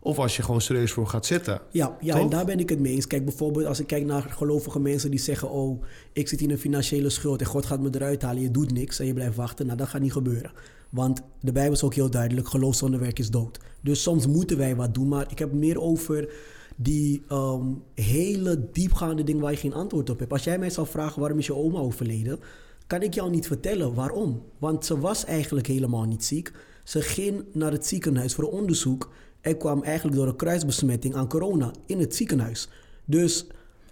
Of 0.05 0.19
als 0.19 0.35
je 0.35 0.43
gewoon 0.43 0.61
serieus 0.61 0.91
voor 0.91 1.07
gaat 1.07 1.25
zitten. 1.25 1.61
Ja, 1.71 1.97
ja 1.99 2.13
Toch? 2.13 2.23
en 2.23 2.29
daar 2.29 2.45
ben 2.45 2.59
ik 2.59 2.69
het 2.69 2.79
mee 2.79 2.93
eens. 2.93 3.07
Kijk, 3.07 3.25
bijvoorbeeld 3.25 3.65
als 3.65 3.79
ik 3.79 3.87
kijk 3.87 4.05
naar 4.05 4.21
gelovige 4.21 4.79
mensen 4.79 5.11
die 5.11 5.19
zeggen... 5.19 5.49
oh, 5.49 5.83
ik 6.13 6.27
zit 6.27 6.41
in 6.41 6.51
een 6.51 6.57
financiële 6.57 7.09
schuld 7.09 7.39
en 7.39 7.45
God 7.45 7.65
gaat 7.65 7.79
me 7.79 7.89
eruit 7.91 8.21
halen. 8.21 8.41
Je 8.41 8.51
doet 8.51 8.71
niks 8.71 8.99
en 8.99 9.05
je 9.05 9.13
blijft 9.13 9.35
wachten. 9.35 9.65
Nou, 9.65 9.77
dat 9.77 9.87
gaat 9.87 10.01
niet 10.01 10.11
gebeuren. 10.11 10.51
Want 10.89 11.21
de 11.39 11.51
Bijbel 11.51 11.73
is 11.73 11.83
ook 11.83 11.93
heel 11.93 12.09
duidelijk, 12.09 12.47
geloof 12.47 12.75
zonder 12.75 12.99
werk 12.99 13.19
is 13.19 13.29
dood. 13.29 13.59
Dus 13.81 14.01
soms 14.01 14.27
moeten 14.27 14.57
wij 14.57 14.75
wat 14.75 14.93
doen, 14.93 15.07
maar 15.07 15.25
ik 15.31 15.39
heb 15.39 15.53
meer 15.53 15.81
over 15.81 16.33
die 16.75 17.23
ehm, 17.27 17.67
hele 17.93 18.69
diepgaande 18.71 19.23
dingen 19.23 19.41
waar 19.41 19.51
je 19.51 19.57
geen 19.57 19.73
antwoord 19.73 20.09
op 20.09 20.19
hebt. 20.19 20.31
Als 20.31 20.43
jij 20.43 20.59
mij 20.59 20.69
zou 20.69 20.87
vragen 20.87 21.19
waarom 21.19 21.39
is 21.39 21.45
je 21.45 21.55
oma 21.55 21.79
overleden... 21.79 22.39
kan 22.87 23.01
ik 23.01 23.13
jou 23.13 23.29
niet 23.29 23.47
vertellen 23.47 23.93
waarom. 23.93 24.41
Want 24.57 24.85
ze 24.85 24.99
was 24.99 25.25
eigenlijk 25.25 25.67
helemaal 25.67 26.05
niet 26.05 26.23
ziek. 26.23 26.51
Ze 26.83 27.01
ging 27.01 27.43
naar 27.53 27.71
het 27.71 27.85
ziekenhuis 27.85 28.33
voor 28.33 28.51
onderzoek... 28.51 29.09
en 29.45 29.57
kwam 29.57 29.83
eigenlijk 29.83 30.15
door 30.17 30.27
een 30.27 30.35
kruisbesmetting 30.35 31.15
aan 31.15 31.27
corona 31.27 31.71
in 31.85 31.99
het 31.99 32.15
ziekenhuis. 32.15 32.69
Dus 33.05 33.47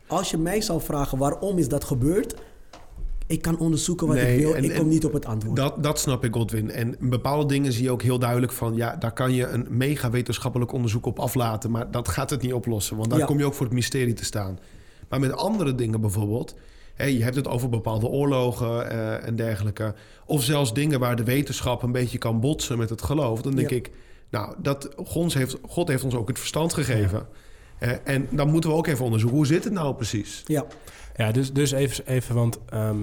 als 0.07 0.31
je 0.31 0.37
mij 0.37 0.61
zou 0.61 0.81
vragen 0.81 1.17
waarom 1.17 1.57
is 1.57 1.67
dat 1.67 1.83
gebeurd... 1.83 2.35
ik 3.27 3.41
kan 3.41 3.57
onderzoeken 3.59 4.07
wat 4.07 4.15
Nee, 4.15 4.35
ik 4.35 4.41
wil, 4.43 4.55
en- 4.55 4.63
ik 4.63 4.69
kom 4.69 4.79
en 4.79 4.87
niet 4.87 5.05
op 5.05 5.13
het 5.13 5.25
antwoord. 5.25 5.55
Dat, 5.55 5.83
dat 5.83 5.99
snap 5.99 6.23
ik, 6.23 6.33
Godwin. 6.33 6.71
En 6.71 6.95
bepaalde 6.99 7.45
dingen 7.45 7.71
zie 7.73 7.83
je 7.83 7.91
ook 7.91 8.01
heel 8.01 8.19
duidelijk 8.19 8.51
van... 8.51 8.75
ja, 8.75 8.95
daar 8.95 9.13
kan 9.13 9.33
je 9.33 9.47
een 9.47 9.65
mega 9.69 10.09
wetenschappelijk 10.09 10.71
onderzoek 10.71 11.05
op 11.05 11.19
aflaten... 11.19 11.71
maar 11.71 11.91
dat 11.91 12.07
gaat 12.07 12.29
het 12.29 12.41
niet 12.41 12.53
oplossen. 12.53 12.97
Want 12.97 13.09
daar 13.09 13.19
Ja. 13.19 13.25
kom 13.25 13.37
je 13.37 13.45
ook 13.45 13.53
voor 13.53 13.65
het 13.65 13.75
mysterie 13.75 14.13
te 14.13 14.25
staan. 14.25 14.59
Maar 15.09 15.19
met 15.19 15.33
andere 15.35 15.75
dingen 15.75 16.01
bijvoorbeeld... 16.01 16.55
Hè, 16.93 17.05
je 17.05 17.23
hebt 17.23 17.35
het 17.35 17.47
over 17.47 17.69
bepaalde 17.69 18.07
oorlogen 18.07 18.89
eh, 18.91 19.27
en 19.27 19.35
dergelijke... 19.35 19.93
of 20.25 20.43
zelfs 20.43 20.73
dingen 20.73 20.99
waar 20.99 21.15
de 21.15 21.23
wetenschap 21.23 21.83
een 21.83 21.91
beetje 21.91 22.17
kan 22.17 22.39
botsen 22.39 22.77
met 22.77 22.89
het 22.89 23.01
geloof... 23.01 23.41
dan 23.41 23.55
denk 23.55 23.69
Ja. 23.69 23.75
ik, 23.75 23.91
nou, 24.33 24.55
dat, 24.57 24.89
God, 25.05 25.33
heeft, 25.33 25.57
God 25.67 25.87
heeft 25.87 26.03
ons 26.03 26.15
ook 26.15 26.27
het 26.27 26.39
verstand 26.39 26.73
gegeven... 26.73 27.27
Eh, 27.77 27.91
en 28.03 28.27
dan 28.31 28.49
moeten 28.49 28.69
we 28.69 28.75
ook 28.75 28.87
even 28.87 29.03
onderzoeken, 29.05 29.37
hoe 29.37 29.47
zit 29.47 29.63
het 29.63 29.73
nou 29.73 29.95
precies? 29.95 30.41
Ja, 30.45 30.65
Ja, 31.15 31.31
dus, 31.31 31.53
dus 31.53 31.71
even, 31.71 32.07
even 32.07 32.35
want 32.35 32.59
ehm, 32.69 32.97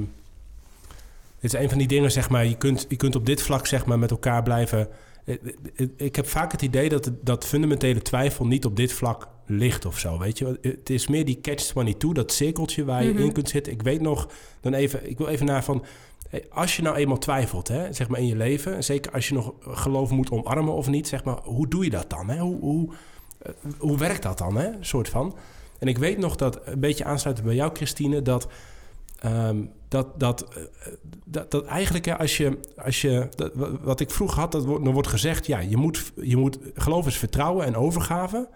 dit 1.40 1.52
is 1.54 1.60
een 1.60 1.68
van 1.68 1.78
die 1.78 1.86
dingen, 1.86 2.12
zeg 2.12 2.28
maar, 2.30 2.46
je 2.46 2.56
kunt, 2.56 2.86
je 2.88 2.96
kunt 2.96 3.16
op 3.16 3.26
dit 3.26 3.42
vlak 3.42 3.66
zeg 3.66 3.84
maar, 3.86 3.98
met 3.98 4.10
elkaar 4.10 4.42
blijven. 4.42 4.88
Eh, 5.24 5.34
eh, 5.76 5.86
Ik 5.96 6.16
heb 6.16 6.26
vaak 6.26 6.52
het 6.52 6.62
idee 6.62 6.88
dat, 6.88 7.10
dat 7.22 7.46
fundamentele 7.46 8.02
twijfel 8.02 8.46
niet 8.46 8.64
op 8.64 8.76
dit 8.76 8.92
vlak 8.92 9.28
ligt 9.46 9.84
of 9.84 9.98
zo, 9.98 10.18
weet 10.18 10.38
je. 10.38 10.58
Het 10.62 10.90
is 10.90 11.08
meer 11.08 11.24
die 11.24 11.40
catch-22, 11.42 12.12
dat 12.12 12.32
cirkeltje 12.32 12.84
waar 12.84 13.04
je 13.04 13.12
Mhm. 13.12 13.22
in 13.22 13.32
kunt 13.32 13.48
zitten. 13.48 13.72
Ik 13.72 13.82
weet 13.82 14.00
nog, 14.00 14.28
dan 14.60 14.74
even, 14.74 15.10
ik 15.10 15.18
wil 15.18 15.26
even 15.26 15.46
naar 15.46 15.64
van, 15.64 15.84
als 16.50 16.76
je 16.76 16.82
nou 16.82 16.96
eenmaal 16.96 17.18
twijfelt, 17.18 17.68
hè, 17.68 17.92
zeg 17.92 18.08
maar 18.08 18.20
in 18.20 18.26
je 18.26 18.36
leven, 18.36 18.84
zeker 18.84 19.12
als 19.12 19.28
je 19.28 19.34
nog 19.34 19.52
geloof 19.68 20.10
moet 20.10 20.30
omarmen 20.30 20.74
of 20.74 20.88
niet, 20.88 21.08
zeg 21.08 21.24
maar, 21.24 21.38
hoe 21.42 21.68
doe 21.68 21.84
je 21.84 21.90
dat 21.90 22.10
dan? 22.10 22.28
Hè? 22.28 22.38
Hoe, 22.38 22.60
hoe, 22.60 22.88
eh, 23.38 23.52
hoe 23.78 23.98
werkt 23.98 24.22
dat 24.22 24.38
dan, 24.38 24.56
hè? 24.56 24.70
soort 24.80 25.08
van. 25.08 25.36
En 25.78 25.88
ik 25.88 25.98
weet 25.98 26.18
nog 26.18 26.36
dat, 26.36 26.60
een 26.64 26.80
beetje 26.80 27.04
aansluiten 27.04 27.44
bij 27.44 27.54
jou, 27.54 27.74
Christine, 27.74 28.22
dat, 28.22 28.48
ehm, 29.18 29.64
dat, 29.88 30.20
dat, 30.20 30.42
eh, 30.54 30.62
dat, 31.24 31.50
dat 31.50 31.64
eigenlijk 31.64 32.04
hè, 32.04 32.18
als 32.18 32.36
je, 32.36 32.58
als 32.76 33.00
je 33.00 33.28
wat 33.80 34.00
ik 34.00 34.10
vroeger 34.10 34.38
had, 34.38 34.52
dat 34.52 34.64
wordt, 34.64 34.84
dan 34.84 34.92
wordt 34.92 35.08
gezegd, 35.08 35.46
ja, 35.46 35.58
je 35.58 35.76
moet, 35.76 36.12
je 36.22 36.36
moet 36.36 36.58
geloof 36.74 37.06
is 37.06 37.16
vertrouwen 37.16 37.66
en 37.66 37.76
overgave 37.76 38.48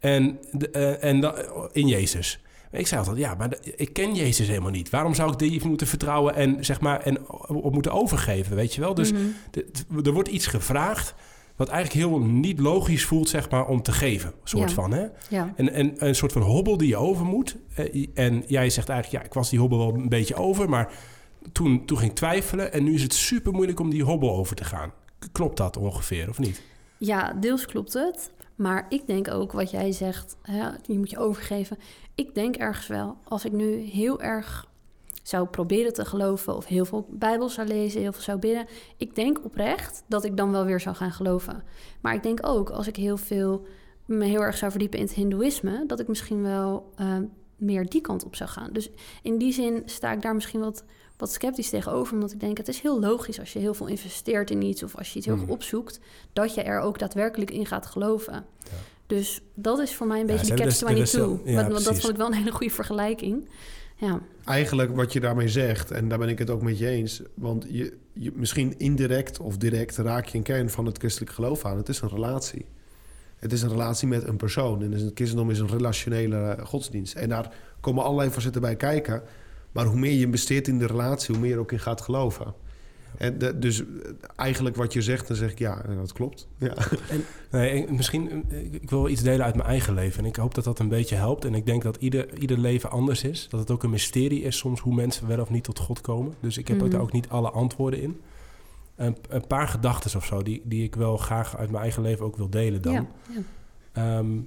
en, 0.00 0.38
eh, 0.72 1.04
en 1.04 1.34
in 1.72 1.88
Jezus. 1.88 2.43
Ik 2.74 2.86
zei 2.86 3.00
altijd, 3.00 3.18
ja, 3.18 3.34
maar 3.34 3.56
ik 3.76 3.92
ken 3.92 4.14
Jezus 4.14 4.48
helemaal 4.48 4.70
niet. 4.70 4.90
Waarom 4.90 5.14
zou 5.14 5.32
ik 5.32 5.38
die 5.38 5.66
moeten 5.66 5.86
vertrouwen 5.86 6.34
en 6.34 6.64
zeg 6.64 6.80
maar 6.80 7.00
en 7.00 7.28
op 7.48 7.72
moeten 7.72 7.92
overgeven, 7.92 8.56
weet 8.56 8.74
je 8.74 8.80
wel? 8.80 8.94
Dus 8.94 9.12
Mhm. 9.12 9.22
de- 9.50 9.66
er 10.02 10.12
wordt 10.12 10.28
iets 10.28 10.46
gevraagd 10.46 11.14
wat 11.56 11.68
eigenlijk 11.68 12.06
heel 12.06 12.18
niet 12.18 12.58
logisch 12.60 13.04
voelt, 13.04 13.28
zeg 13.28 13.50
maar, 13.50 13.66
om 13.66 13.82
te 13.82 13.92
geven, 13.92 14.32
soort 14.44 14.68
Ja. 14.68 14.74
van, 14.74 14.92
hè? 14.92 15.06
Ja. 15.28 15.52
En, 15.56 15.72
en 15.72 15.94
een 16.06 16.14
soort 16.14 16.32
van 16.32 16.42
hobbel 16.42 16.76
die 16.76 16.88
je 16.88 16.96
over 16.96 17.24
moet. 17.26 17.56
Eh, 17.74 18.06
En 18.14 18.44
jij 18.46 18.70
zegt 18.70 18.88
eigenlijk, 18.88 19.22
ja, 19.22 19.28
ik 19.28 19.34
was 19.34 19.50
die 19.50 19.58
hobbel 19.58 19.78
wel 19.78 19.94
een 19.94 20.08
beetje 20.08 20.34
over, 20.34 20.68
maar 20.68 20.92
toen, 21.52 21.84
toen 21.86 21.98
ging 21.98 22.10
ik 22.10 22.16
twijfelen. 22.16 22.72
En 22.72 22.84
nu 22.84 22.94
is 22.94 23.02
het 23.02 23.14
super 23.14 23.52
moeilijk 23.52 23.80
om 23.80 23.90
die 23.90 24.04
hobbel 24.04 24.30
over 24.36 24.56
te 24.56 24.64
gaan. 24.64 24.92
Klopt 25.32 25.56
dat 25.56 25.76
ongeveer, 25.76 26.28
of 26.28 26.38
niet? 26.38 26.62
Ja, 26.98 27.32
deels 27.40 27.66
klopt 27.66 27.92
het. 27.92 28.32
Maar 28.54 28.86
ik 28.88 29.06
denk 29.06 29.30
ook 29.30 29.52
wat 29.52 29.70
jij 29.70 29.92
zegt, 29.92 30.36
hè, 30.42 30.68
je 30.82 30.98
moet 30.98 31.10
je 31.10 31.18
overgeven. 31.18 31.78
Ik 32.14 32.34
denk 32.34 32.56
ergens 32.56 32.86
wel, 32.86 33.16
als 33.24 33.44
ik 33.44 33.52
nu 33.52 33.76
heel 33.76 34.20
erg 34.20 34.72
zou 35.22 35.46
proberen 35.46 35.92
te 35.92 36.04
geloven 36.04 36.56
of 36.56 36.66
heel 36.66 36.84
veel 36.84 37.06
Bijbel 37.10 37.48
zou 37.48 37.68
lezen, 37.68 38.00
heel 38.00 38.12
veel 38.12 38.22
zou 38.22 38.38
bidden. 38.38 38.66
Ik 38.96 39.14
denk 39.14 39.44
oprecht 39.44 40.04
dat 40.08 40.24
ik 40.24 40.36
dan 40.36 40.50
wel 40.50 40.64
weer 40.64 40.80
zou 40.80 40.96
gaan 40.96 41.12
geloven. 41.12 41.62
Maar 42.00 42.14
ik 42.14 42.22
denk 42.22 42.46
ook 42.46 42.70
als 42.70 42.86
ik 42.86 42.96
heel 42.96 43.16
veel 43.16 43.66
me 44.04 44.24
heel 44.24 44.40
erg 44.40 44.56
zou 44.56 44.70
verdiepen 44.70 44.98
in 44.98 45.04
het 45.04 45.14
Hindoeïsme, 45.14 45.86
dat 45.86 46.00
ik 46.00 46.08
misschien 46.08 46.42
wel 46.42 46.92
eh, 46.96 47.16
meer 47.56 47.86
die 47.88 48.00
kant 48.00 48.24
op 48.24 48.36
zou 48.36 48.50
gaan. 48.50 48.72
Dus 48.72 48.90
in 49.22 49.38
die 49.38 49.52
zin 49.52 49.82
sta 49.84 50.12
ik 50.12 50.22
daar 50.22 50.34
misschien 50.34 50.60
wat, 50.60 50.84
wat 51.24 51.32
sceptisch 51.32 51.70
tegenover, 51.70 52.14
omdat 52.14 52.32
ik 52.32 52.40
denk 52.40 52.56
het 52.58 52.68
is 52.68 52.80
heel 52.80 53.00
logisch 53.00 53.40
als 53.40 53.52
je 53.52 53.58
heel 53.58 53.74
veel 53.74 53.86
investeert 53.86 54.50
in 54.50 54.62
iets 54.62 54.82
of 54.82 54.96
als 54.96 55.12
je 55.12 55.18
iets 55.18 55.26
heel 55.26 55.36
erg 55.36 55.46
opzoekt, 55.48 56.00
dat 56.32 56.54
je 56.54 56.62
er 56.62 56.80
ook 56.80 56.98
daadwerkelijk 56.98 57.50
in 57.50 57.66
gaat 57.66 57.86
geloven. 57.86 58.44
Dus 59.06 59.40
dat 59.54 59.78
is 59.78 59.94
voor 59.94 60.06
mij 60.06 60.20
een 60.20 60.26
Ja, 60.26 60.32
beetje 60.32 60.54
de 60.54 60.62
hebben 60.62 60.66
catch 60.78 60.88
dus- 60.88 60.90
er 60.90 61.02
is 61.02 61.10
22. 61.10 61.44
wel- 61.44 61.54
ja, 61.54 61.70
want, 61.70 61.84
dat 61.84 61.98
vond 61.98 62.12
ik 62.12 62.16
wel 62.16 62.26
een 62.26 62.32
hele 62.32 62.52
goede 62.52 62.72
vergelijking. 62.72 63.48
Ja, 63.96 64.20
Eigenlijk 64.44 64.96
wat 64.96 65.12
je 65.12 65.20
daarmee 65.20 65.48
zegt, 65.48 65.90
en 65.90 66.08
daar 66.08 66.18
ben 66.18 66.28
ik 66.28 66.38
het 66.38 66.50
ook 66.50 66.62
met 66.62 66.78
je 66.78 66.88
eens. 66.88 67.22
Want 67.34 67.66
je, 67.68 67.96
je, 68.12 68.32
misschien 68.34 68.78
indirect 68.78 69.38
of 69.40 69.56
direct 69.56 69.96
raak 69.96 70.26
je 70.26 70.38
een 70.38 70.44
kern 70.44 70.70
van 70.70 70.86
het 70.86 70.98
christelijk 70.98 71.32
geloof 71.32 71.64
aan. 71.64 71.76
Het 71.76 71.88
is 71.88 72.00
een 72.00 72.08
relatie. 72.08 72.64
Het 73.36 73.52
is 73.52 73.62
een 73.62 73.68
relatie 73.68 74.08
met 74.08 74.26
een 74.26 74.36
persoon. 74.36 74.82
En 74.82 74.90
dus 74.90 75.02
het 75.02 75.12
christendom 75.14 75.50
is 75.50 75.58
een 75.58 75.68
relationele 75.68 76.36
eh, 76.36 76.66
godsdienst. 76.66 77.14
En 77.14 77.28
daar 77.28 77.54
komen 77.80 78.04
allerlei 78.04 78.30
facetten 78.30 78.60
bij 78.60 78.76
kijken. 78.76 79.22
Maar 79.74 79.84
hoe 79.86 79.98
meer 79.98 80.12
je 80.12 80.24
investeert 80.26 80.68
in 80.68 80.78
de 80.78 80.86
relatie, 80.86 81.30
hoe 81.30 81.38
meer 81.40 81.48
je 81.50 81.54
er 81.56 81.60
ook 81.62 81.72
in 81.72 81.78
gaat 81.80 82.00
geloven. 82.00 82.54
En 83.18 83.38
de- 83.38 83.58
dus 83.58 83.82
eigenlijk 84.36 84.76
wat 84.76 84.92
je 84.92 85.02
zegt, 85.02 85.28
dan 85.28 85.36
zeg 85.36 85.50
ik 85.50 85.58
ja, 85.58 85.82
dat 85.96 86.12
klopt. 86.12 86.48
Ja. 86.58 86.74
Nee, 87.50 87.90
misschien, 87.92 88.44
eh, 88.50 88.72
ik 88.74 88.90
wil 88.90 89.00
wel 89.02 89.10
iets 89.10 89.22
delen 89.22 89.44
uit 89.46 89.54
mijn 89.56 89.68
eigen 89.68 89.94
leven. 89.94 90.18
En 90.22 90.28
ik 90.28 90.36
hoop 90.36 90.54
dat 90.54 90.64
dat 90.64 90.78
een 90.78 90.88
beetje 90.88 91.14
helpt. 91.16 91.44
En 91.44 91.54
ik 91.54 91.66
denk 91.66 91.82
dat 91.82 91.96
ieder, 91.96 92.38
ieder 92.38 92.58
leven 92.58 92.90
anders 92.90 93.24
is. 93.24 93.46
Dat 93.50 93.60
het 93.60 93.70
ook 93.70 93.82
een 93.82 93.90
mysterie 93.90 94.42
is 94.42 94.56
soms 94.56 94.80
hoe 94.80 94.94
mensen 94.94 95.26
wel 95.26 95.40
of 95.40 95.50
niet 95.50 95.64
tot 95.64 95.78
God 95.78 96.00
komen. 96.00 96.34
Dus 96.40 96.58
ik 96.58 96.68
heb 96.68 96.80
Mhm. 96.80 96.90
daar 96.90 97.00
ook 97.00 97.12
niet 97.12 97.28
alle 97.28 97.50
antwoorden 97.50 98.00
in. 98.02 98.20
Een, 98.96 99.16
een 99.28 99.46
paar 99.46 99.68
gedachten 99.68 100.16
of 100.16 100.24
zo 100.26 100.42
die, 100.42 100.62
die 100.64 100.82
ik 100.84 100.94
wel 100.94 101.16
graag 101.16 101.56
uit 101.56 101.70
mijn 101.70 101.82
eigen 101.82 102.02
leven 102.02 102.24
ook 102.24 102.36
wil 102.36 102.50
delen 102.50 102.82
dan. 102.82 102.92
ja, 102.92 103.06
ja. 103.30 103.40
Ehm, 103.92 104.38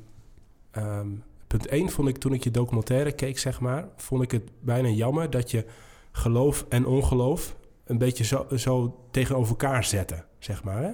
ehm, 0.71 1.07
punt 1.47 1.67
1 1.67 1.89
vond 1.89 2.07
ik 2.07 2.17
toen 2.17 2.33
ik 2.33 2.43
je 2.43 2.51
documentaire 2.51 3.11
keek, 3.11 3.39
zeg 3.39 3.59
maar, 3.59 3.89
vond 3.95 4.21
ik 4.21 4.31
het 4.31 4.51
bijna 4.59 4.87
jammer 4.87 5.29
dat 5.29 5.51
je 5.51 5.65
geloof 6.11 6.65
en 6.69 6.85
ongeloof 6.85 7.55
een 7.85 7.97
beetje 7.97 8.23
zo, 8.23 8.47
zo 8.55 8.99
tegenover 9.11 9.49
elkaar 9.49 9.83
zetten, 9.83 10.25
zeg 10.39 10.63
maar. 10.63 10.83
Hè? 10.83 10.91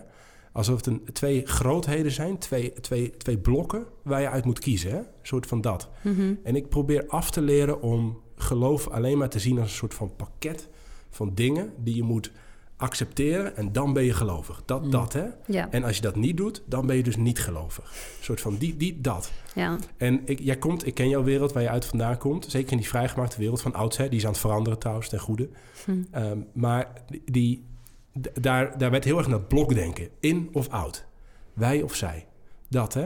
Alsof 0.52 0.76
het 0.76 0.86
een, 0.86 1.04
twee 1.14 1.46
grootheden 1.46 2.12
zijn, 2.12 2.38
twee, 2.38 2.74
twee, 2.74 3.18
twee 3.18 3.38
blokken 3.38 3.86
waar 4.04 4.22
je 4.22 4.30
uit 4.30 4.46
moet 4.46 4.60
kiezen. 4.60 4.92
Hè? 4.92 4.98
Een 4.98 5.06
soort 5.22 5.48
van 5.48 5.62
dat. 5.62 5.90
Mhm. 6.02 6.34
En 6.44 6.56
ik 6.56 6.70
probeer 6.70 7.08
af 7.08 7.32
te 7.32 7.42
leren 7.42 7.82
om 7.82 8.22
geloof 8.36 8.88
alleen 8.88 9.18
maar 9.18 9.30
te 9.30 9.40
zien 9.40 9.60
als 9.60 9.70
een 9.70 9.76
soort 9.76 9.94
van 9.94 10.16
pakket 10.16 10.68
van 11.10 11.34
dingen 11.34 11.74
die 11.78 11.96
je 11.96 12.04
moet 12.04 12.32
accepteren 12.78 13.56
en 13.58 13.72
dan 13.72 13.94
ben 13.94 14.04
je 14.04 14.14
gelovig. 14.14 14.62
Dat, 14.66 14.84
Mm. 14.84 14.92
dat, 14.92 15.14
hè? 15.14 15.26
ja, 15.46 15.68
En 15.72 15.84
als 15.84 15.96
je 15.96 16.02
dat 16.02 16.16
niet 16.16 16.38
doet, 16.38 16.62
dan 16.66 16.86
ben 16.86 16.96
je 16.96 17.04
dus 17.04 17.16
niet 17.16 17.40
gelovig. 17.40 17.86
Een 18.18 18.24
soort 18.24 18.42
van 18.42 18.56
die, 18.58 18.78
die, 18.78 19.02
dat. 19.02 19.32
ja. 19.56 19.78
En 19.98 20.22
ik, 20.26 20.40
jij 20.40 20.58
komt, 20.58 20.88
ik 20.88 20.94
ken 20.94 21.10
jouw 21.10 21.24
wereld 21.24 21.54
waar 21.54 21.64
je 21.64 21.70
uit 21.70 21.86
vandaan 21.86 22.18
komt. 22.18 22.46
Zeker 22.50 22.72
in 22.72 22.78
die 22.78 22.88
vrijgemaakte 22.88 23.38
wereld 23.38 23.62
van 23.62 23.74
oudsher. 23.74 24.10
Die 24.10 24.20
is 24.20 24.26
aan 24.26 24.32
het 24.32 24.40
veranderen 24.40 24.80
trouwens, 24.80 25.10
ten 25.10 25.20
goede. 25.20 25.50
Hm. 25.86 25.92
Ehm, 26.12 26.38
maar 26.54 26.88
die, 27.26 27.66
daar, 28.42 28.78
daar 28.78 28.92
werd 28.92 29.04
heel 29.04 29.18
erg 29.18 29.28
naar 29.28 29.42
blokdenken. 29.42 30.10
In 30.20 30.50
of 30.54 30.68
out. 30.70 31.06
Wij 31.54 31.82
of 31.82 31.96
zij. 31.96 32.26
Dat, 32.70 32.94
hè? 32.94 33.06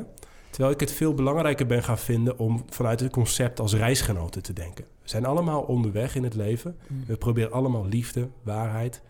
Terwijl 0.49 0.73
ik 0.73 0.79
het 0.79 0.91
veel 0.91 1.13
belangrijker 1.13 1.65
ben 1.65 1.83
gaan 1.83 1.97
vinden 1.97 2.39
om 2.39 2.63
vanuit 2.69 2.99
het 2.99 3.11
concept 3.11 3.59
als 3.59 3.73
reisgenoten 3.73 4.43
te 4.43 4.53
denken. 4.53 4.85
We 5.01 5.09
zijn 5.09 5.25
allemaal 5.25 5.61
onderweg 5.61 6.15
in 6.15 6.23
het 6.23 6.35
leven. 6.35 6.77
Mm. 6.87 7.03
We 7.07 7.17
proberen 7.17 7.51
allemaal 7.51 7.85
liefde, 7.87 8.27
waarheid, 8.43 9.01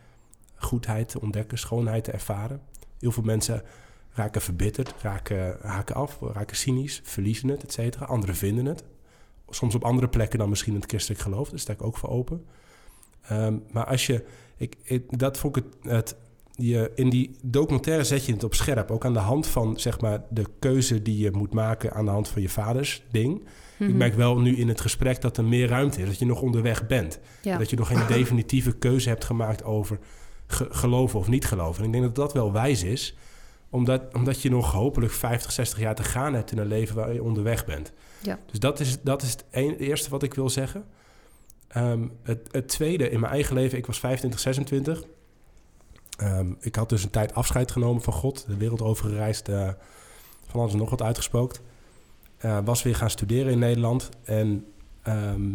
goedheid 0.58 1.10
te 1.10 1.22
ontdekken, 1.22 1.58
schoonheid 1.58 2.03
te 2.03 2.12
ervaren. 2.12 2.62
Heel 2.99 3.12
veel 3.12 3.24
mensen 3.24 3.64
raken 4.12 4.41
verbitterd, 4.41 4.93
raken, 5.01 5.58
haken 5.62 5.95
af, 5.95 6.20
raken 6.22 6.55
cynisch, 6.58 7.01
verliezen 7.03 7.49
het, 7.49 7.64
et 7.64 7.74
cetera. 7.74 8.05
Anderen 8.05 8.36
vinden 8.36 8.66
het. 8.66 8.84
Soms 9.49 9.76
op 9.76 9.84
andere 9.84 10.08
plekken 10.10 10.39
dan 10.39 10.49
misschien 10.49 10.76
het 10.76 10.86
christelijk 10.86 11.22
geloof. 11.22 11.49
Daar 11.49 11.60
sta 11.60 11.74
ik 11.74 11.84
ook 11.84 11.97
voor 11.97 12.10
open. 12.10 12.45
Ehm, 13.28 13.55
maar 13.72 13.86
als 13.86 14.05
je... 14.05 14.24
Ik, 14.58 14.76
ik- 14.84 15.20
dat 15.20 15.38
vond 15.38 15.55
ik 15.58 15.64
het... 15.64 15.91
het 15.93 16.16
je, 16.60 16.91
in 16.95 17.10
die 17.10 17.36
documentaire 17.43 18.03
zet 18.03 18.26
je 18.26 18.34
het 18.34 18.43
op 18.43 18.53
scherp. 18.53 18.91
Ook 18.91 19.05
aan 19.05 19.14
de 19.14 19.20
hand 19.20 19.47
van 19.47 19.80
zeg 19.80 20.01
maar, 20.01 20.22
de 20.30 20.45
keuze 20.60 21.01
die 21.01 21.18
je 21.20 21.32
moet 21.32 21.53
maken 21.53 21.93
aan 21.93 22.05
de 22.05 22.12
hand 22.12 22.28
van 22.28 22.41
je 22.41 22.49
vaders 22.49 23.03
ding. 23.12 23.41
Ik 23.80 23.88
Mhm. 23.88 23.97
merk 23.97 24.14
wel 24.14 24.39
nu 24.39 24.55
in 24.58 24.68
het 24.68 24.82
gesprek 24.82 25.22
dat 25.22 25.38
er 25.38 25.43
meer 25.45 25.68
ruimte 25.68 26.01
is. 26.01 26.08
Dat 26.08 26.20
je 26.20 26.26
nog 26.26 26.41
onderweg 26.41 26.88
bent. 26.88 27.20
ja. 27.41 27.58
Dat 27.58 27.70
je 27.70 27.76
nog 27.76 27.88
geen 27.88 28.08
definitieve 28.18 28.74
keuze 28.78 29.10
hebt 29.10 29.24
gemaakt 29.26 29.64
over 29.64 29.99
ge- 30.47 30.67
geloven 30.69 31.19
of 31.19 31.27
niet 31.27 31.45
geloven. 31.45 31.79
En 31.81 31.85
ik 31.85 31.91
denk 31.91 32.03
dat 32.03 32.15
dat 32.15 32.33
wel 32.33 32.51
wijs 32.51 32.83
is. 32.83 33.15
Omdat, 33.69 34.01
omdat 34.13 34.41
je 34.41 34.49
nog 34.49 34.71
hopelijk 34.71 35.11
50, 35.13 35.51
60 35.51 35.79
jaar 35.79 35.95
te 35.95 36.03
gaan 36.03 36.33
hebt 36.33 36.51
in 36.51 36.57
een 36.57 36.67
leven 36.67 36.95
waar 36.95 37.13
je 37.13 37.23
onderweg 37.23 37.65
bent. 37.65 37.91
Ja. 38.21 38.39
Dus 38.45 38.59
dat 38.59 38.79
is, 38.79 39.01
dat 39.01 39.21
is 39.21 39.31
het 39.31 39.45
een- 39.51 39.77
eerste 39.77 40.09
wat 40.09 40.23
ik 40.23 40.33
wil 40.33 40.49
zeggen. 40.49 40.85
Ehm, 41.67 42.07
het, 42.23 42.47
het 42.51 42.67
tweede, 42.67 43.09
in 43.09 43.19
mijn 43.19 43.31
eigen 43.33 43.55
leven, 43.55 43.77
ik 43.77 43.85
was 43.85 43.99
25, 43.99 44.39
26. 44.39 45.03
Ehm, 46.17 46.51
ik 46.59 46.75
had 46.75 46.89
dus 46.89 47.03
een 47.03 47.09
tijd 47.09 47.33
afscheid 47.33 47.71
genomen 47.71 48.01
van 48.01 48.13
God. 48.13 48.45
De 48.47 48.57
wereld 48.57 48.81
over 48.81 49.09
gereisd. 49.09 49.49
eh, 49.49 49.69
van 50.47 50.59
alles 50.59 50.71
en 50.73 50.79
nog 50.79 50.89
wat 50.89 51.01
uitgespookt. 51.01 51.61
Eh, 52.37 52.57
was 52.65 52.83
weer 52.83 52.95
gaan 52.95 53.09
studeren 53.09 53.51
in 53.51 53.59
Nederland. 53.59 54.09
En 54.23 54.65
ehm, 55.01 55.51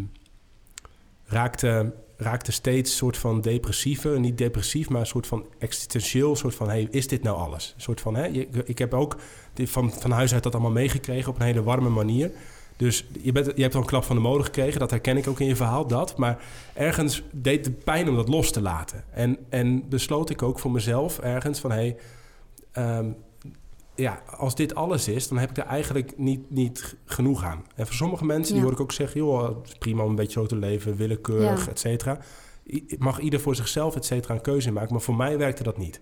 raakte, 1.25 1.93
raakte 2.17 2.51
steeds 2.51 2.95
soort 2.95 3.17
van 3.17 3.41
depressiever. 3.41 4.19
Niet 4.19 4.37
depressief, 4.37 4.89
maar 4.89 4.99
een 4.99 5.07
soort 5.07 5.27
van 5.27 5.45
existentieel. 5.59 6.35
soort 6.35 6.55
van, 6.55 6.69
hey, 6.69 6.87
is 6.91 7.07
dit 7.07 7.23
nou 7.23 7.37
alles? 7.37 7.73
Een 7.75 7.81
soort 7.81 8.01
van, 8.01 8.15
hè, 8.15 8.27
ik 8.65 8.77
heb 8.77 8.93
ook 8.93 9.17
van, 9.55 9.91
van 9.91 10.11
huis 10.11 10.33
uit 10.33 10.43
dat 10.43 10.53
allemaal 10.53 10.71
meegekregen 10.71 11.29
op 11.29 11.39
een 11.39 11.45
hele 11.45 11.63
warme 11.63 11.89
manier. 11.89 12.31
Dus 12.77 13.05
je, 13.21 13.31
bent, 13.31 13.51
je 13.55 13.61
hebt 13.61 13.75
al 13.75 13.81
een 13.81 13.87
klap 13.87 14.03
van 14.03 14.15
de 14.15 14.21
molen 14.21 14.45
gekregen. 14.45 14.79
Dat 14.79 14.91
herken 14.91 15.17
ik 15.17 15.27
ook 15.27 15.39
in 15.39 15.47
je 15.47 15.55
verhaal, 15.55 15.87
dat. 15.87 16.17
Maar 16.17 16.43
ergens 16.73 17.23
deed 17.31 17.65
het 17.65 17.83
pijn 17.83 18.09
om 18.09 18.15
dat 18.15 18.27
los 18.27 18.51
te 18.51 18.61
laten. 18.61 19.03
En, 19.11 19.37
en 19.49 19.89
besloot 19.89 20.29
ik 20.29 20.41
ook 20.41 20.59
voor 20.59 20.71
mezelf 20.71 21.19
ergens 21.19 21.59
van... 21.59 21.71
Hey, 21.71 21.97
ehm, 22.71 23.11
ja, 23.95 24.23
als 24.37 24.55
dit 24.55 24.75
alles 24.75 25.07
is, 25.07 25.27
dan 25.27 25.37
heb 25.37 25.49
ik 25.49 25.57
er 25.57 25.65
eigenlijk 25.65 26.17
niet, 26.17 26.49
niet 26.49 26.95
genoeg 27.05 27.43
aan. 27.43 27.65
En 27.75 27.85
voor 27.85 27.95
sommige 27.95 28.25
mensen, 28.25 28.53
die 28.53 28.63
hoor 28.63 28.71
ik 28.71 28.79
ook 28.79 28.91
zeggen... 28.91 29.19
joh, 29.19 29.57
het 29.57 29.67
is 29.67 29.73
prima 29.77 30.03
om 30.03 30.09
een 30.09 30.15
beetje 30.15 30.39
zo 30.39 30.45
te 30.45 30.55
leven, 30.55 30.95
willekeurig, 30.95 31.65
Ja. 31.65 31.71
et 31.71 31.79
cetera. 31.79 32.19
Mag 32.97 33.19
ieder 33.19 33.39
voor 33.39 33.55
zichzelf, 33.55 33.95
et 33.95 34.05
cetera, 34.05 34.33
een 34.33 34.41
keuze 34.41 34.71
maken. 34.71 34.91
Maar 34.91 35.01
voor 35.01 35.15
mij 35.15 35.37
werkte 35.37 35.63
dat 35.63 35.77
niet. 35.77 36.01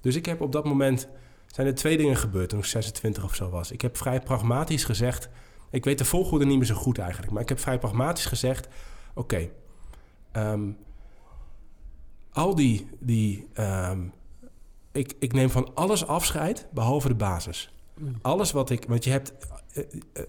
Dus 0.00 0.16
ik 0.16 0.26
heb 0.26 0.40
op 0.40 0.52
dat 0.52 0.64
moment... 0.64 1.08
zijn 1.46 1.66
er 1.66 1.74
twee 1.74 1.96
dingen 1.96 2.16
gebeurd 2.16 2.48
toen 2.48 2.58
ik 2.58 2.64
26 2.64 3.24
of 3.24 3.34
zo 3.34 3.50
was. 3.50 3.70
Ik 3.70 3.80
heb 3.80 3.96
vrij 3.96 4.20
pragmatisch 4.20 4.84
gezegd... 4.84 5.28
ik 5.70 5.84
weet 5.84 5.98
de 5.98 6.04
volgorde 6.04 6.44
niet 6.44 6.56
meer 6.58 6.66
zo 6.66 6.74
goed 6.74 6.98
eigenlijk... 6.98 7.32
maar 7.32 7.42
ik 7.42 7.48
heb 7.48 7.58
vrij 7.60 7.78
pragmatisch 7.78 8.26
gezegd... 8.26 8.68
oké, 9.14 9.48
ehm, 10.32 10.70
al 12.32 12.54
die... 12.54 12.88
die 13.00 13.48
ehm, 13.52 14.00
ik, 14.92 15.14
ik 15.18 15.32
neem 15.32 15.50
van 15.50 15.70
alles 15.74 16.06
afscheid, 16.06 16.66
behalve 16.72 17.08
de 17.08 17.14
basis. 17.14 17.72
Mm. 17.98 18.14
Alles 18.22 18.50
wat 18.52 18.70
ik... 18.70 18.84
Want 18.88 19.04
je 19.04 19.10
hebt, 19.10 19.32
eh, 19.72 19.82
eh, 20.12 20.22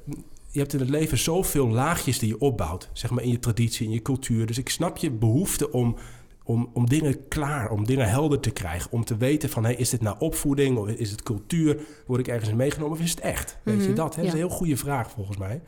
je 0.50 0.60
hebt 0.60 0.74
in 0.74 0.80
het 0.80 0.90
leven 0.90 1.18
zoveel 1.18 1.68
laagjes 1.68 2.20
die 2.20 2.30
je 2.30 2.40
opbouwt. 2.40 2.90
Zeg 2.94 3.12
maar 3.12 3.24
in 3.24 3.30
je 3.30 3.40
traditie, 3.40 3.86
in 3.86 3.94
je 3.94 4.02
cultuur. 4.02 4.46
Dus 4.46 4.58
ik 4.58 4.70
snap 4.70 4.98
je 4.98 5.12
behoefte 5.12 5.72
om, 5.72 5.96
om, 6.44 6.70
om 6.74 6.90
dingen 6.90 7.28
klaar, 7.28 7.72
om 7.72 7.86
dingen 7.86 8.10
helder 8.10 8.40
te 8.40 8.52
krijgen. 8.52 8.92
Om 8.92 9.06
te 9.06 9.18
weten 9.18 9.50
van, 9.50 9.64
hey, 9.64 9.76
is 9.76 9.90
dit 9.90 10.02
nou 10.02 10.16
opvoeding 10.20 10.78
of 10.78 10.88
is 10.88 11.12
het 11.12 11.24
cultuur? 11.24 11.80
Word 12.06 12.20
ik 12.20 12.28
ergens 12.28 12.50
in 12.50 12.56
meegenomen 12.56 12.98
of 12.98 13.04
is 13.04 13.10
het 13.12 13.20
echt? 13.20 13.58
Weet 13.64 13.82
je 13.82 13.88
Mhm, 13.88 13.96
dat? 13.96 14.16
Hè? 14.16 14.22
Dat 14.22 14.26
is 14.26 14.38
ja. 14.38 14.42
een 14.42 14.48
heel 14.48 14.58
goede 14.58 14.78
vraag 14.78 15.12
volgens 15.12 15.38
mij. 15.38 15.62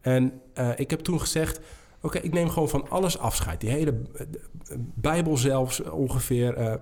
En 0.00 0.40
eh, 0.52 0.68
ik 0.76 0.90
heb 0.90 1.00
toen 1.00 1.20
gezegd... 1.20 1.60
Oké, 2.02 2.18
ik 2.18 2.32
neem 2.32 2.48
gewoon 2.48 2.68
van 2.68 2.90
alles 2.90 3.18
afscheid. 3.18 3.60
Die 3.60 3.70
hele 3.70 4.00
Bijbel 4.94 5.36
zelfs 5.36 5.82
ongeveer. 5.82 6.80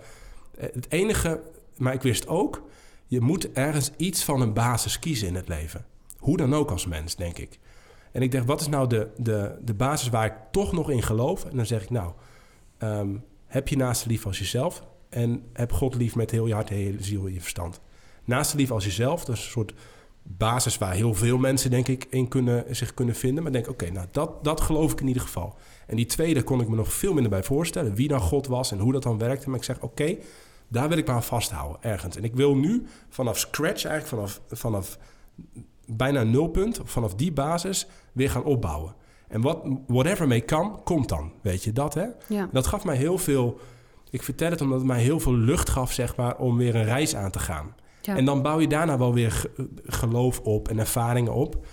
Eh, 0.59 0.69
het 0.75 0.87
enige, 0.89 1.43
maar 1.77 1.95
ik 1.95 2.03
wist 2.03 2.29
ook, 2.29 2.63
je 3.07 3.21
moet 3.21 3.53
ergens 3.53 3.91
iets 3.97 4.25
van 4.25 4.41
een 4.41 4.53
basis 4.53 4.99
kiezen 4.99 5.29
in 5.29 5.35
het 5.35 5.49
leven. 5.49 5.87
Hoe 6.19 6.37
dan 6.37 6.55
ook 6.55 6.71
als 6.71 6.87
mens, 6.87 7.17
denk 7.17 7.39
ik. 7.39 7.59
En 8.13 8.23
ik 8.23 8.33
dacht, 8.33 8.47
wat 8.47 8.61
is 8.61 8.69
nou 8.69 8.89
de, 8.89 9.09
de, 9.17 9.59
de 9.65 9.75
basis 9.75 10.09
waar 10.09 10.27
ik 10.27 10.35
toch 10.51 10.73
nog 10.73 10.91
in 10.91 11.03
geloof? 11.03 11.45
En 11.45 11.57
dan 11.57 11.67
zeg 11.67 11.83
ik, 11.83 11.91
nou, 11.91 12.13
ehm, 12.79 13.17
heb 13.47 13.69
je 13.69 13.77
naaste 13.77 14.09
lief 14.09 14.27
als 14.27 14.39
jezelf 14.39 14.83
en 15.09 15.43
heb 15.53 15.73
God 15.73 15.95
lief 15.95 16.15
met 16.15 16.31
heel 16.31 16.47
je 16.47 16.55
hart, 16.55 16.69
heel 16.69 16.93
je 16.93 17.03
ziel 17.03 17.27
en 17.27 17.33
je 17.33 17.41
verstand. 17.41 17.81
Naaste 18.25 18.57
lief 18.57 18.71
als 18.71 18.85
jezelf, 18.85 19.25
dat 19.25 19.37
is 19.37 19.45
een 19.45 19.51
soort 19.51 19.75
basis 20.23 20.79
waar 20.79 20.95
heel 20.95 21.15
veel 21.15 21.39
mensen, 21.39 21.71
denk 21.71 21.89
ik, 21.89 22.07
in 22.11 22.29
kunnen, 22.29 22.77
zich 22.77 22.95
kunnen 22.95 23.15
vinden. 23.15 23.43
Maar 23.43 23.53
denk, 23.53 23.69
oké, 23.69 23.91
nou, 23.91 24.07
dat, 24.11 24.45
dat 24.45 24.61
geloof 24.61 24.93
ik 24.93 25.01
in 25.01 25.07
ieder 25.07 25.23
geval. 25.23 25.57
En 25.87 25.97
die 25.97 26.07
tweede 26.07 26.43
kon 26.43 26.61
ik 26.61 26.69
me 26.69 26.77
nog 26.77 26.93
veel 26.93 27.13
minder 27.13 27.31
bij 27.31 27.43
voorstellen, 27.43 27.95
wie 27.95 28.09
dan 28.09 28.21
God 28.21 28.47
was 28.47 28.73
en 28.73 28.79
hoe 28.79 28.93
dat 28.93 29.03
dan 29.03 29.19
werkte. 29.19 29.49
Maar 29.49 29.59
ik 29.59 29.65
zeg, 29.65 29.81
oké, 29.81 30.17
Daar 30.69 30.89
wil 30.89 30.99
ik 30.99 31.07
me 31.07 31.13
aan 31.13 31.23
vasthouden, 31.23 31.83
ergens. 31.83 32.17
En 32.17 32.25
ik 32.25 32.35
wil 32.35 32.57
nu 32.57 32.87
vanaf 33.09 33.39
scratch, 33.39 33.85
eigenlijk 33.85 34.07
vanaf, 34.07 34.41
vanaf 34.51 34.99
bijna 35.87 36.23
nulpunt, 36.23 36.81
vanaf 36.85 37.15
die 37.15 37.33
basis, 37.33 37.87
weer 38.13 38.31
gaan 38.31 38.45
opbouwen. 38.45 38.95
En 39.29 39.41
wat, 39.41 39.61
whatever 39.87 40.27
mee 40.27 40.41
kan, 40.41 40.81
komt 40.85 41.09
dan. 41.09 41.33
Weet 41.43 41.65
je 41.65 41.73
dat, 41.73 41.95
hè? 41.95 42.07
Ja. 42.29 42.49
Dat 42.53 42.67
gaf 42.67 42.85
mij 42.85 42.97
heel 42.97 43.19
veel... 43.19 43.59
Ik 44.11 44.23
vertel 44.23 44.51
het 44.51 44.61
omdat 44.61 44.79
het 44.79 44.87
mij 44.87 45.01
heel 45.01 45.21
veel 45.21 45.35
lucht 45.35 45.69
gaf, 45.71 45.93
zeg 45.93 46.17
maar, 46.17 46.37
om 46.37 46.57
weer 46.57 46.75
een 46.75 46.85
reis 46.85 47.17
aan 47.17 47.31
te 47.31 47.39
gaan. 47.39 47.75
Ja. 48.03 48.17
En 48.17 48.25
dan 48.25 48.43
bouw 48.43 48.61
je 48.61 48.69
daarna 48.69 48.99
wel 48.99 49.15
weer 49.15 49.33
ge- 49.33 49.69
geloof 49.87 50.41
op 50.41 50.69
en 50.69 50.79
ervaringen 50.79 51.33
op. 51.33 51.67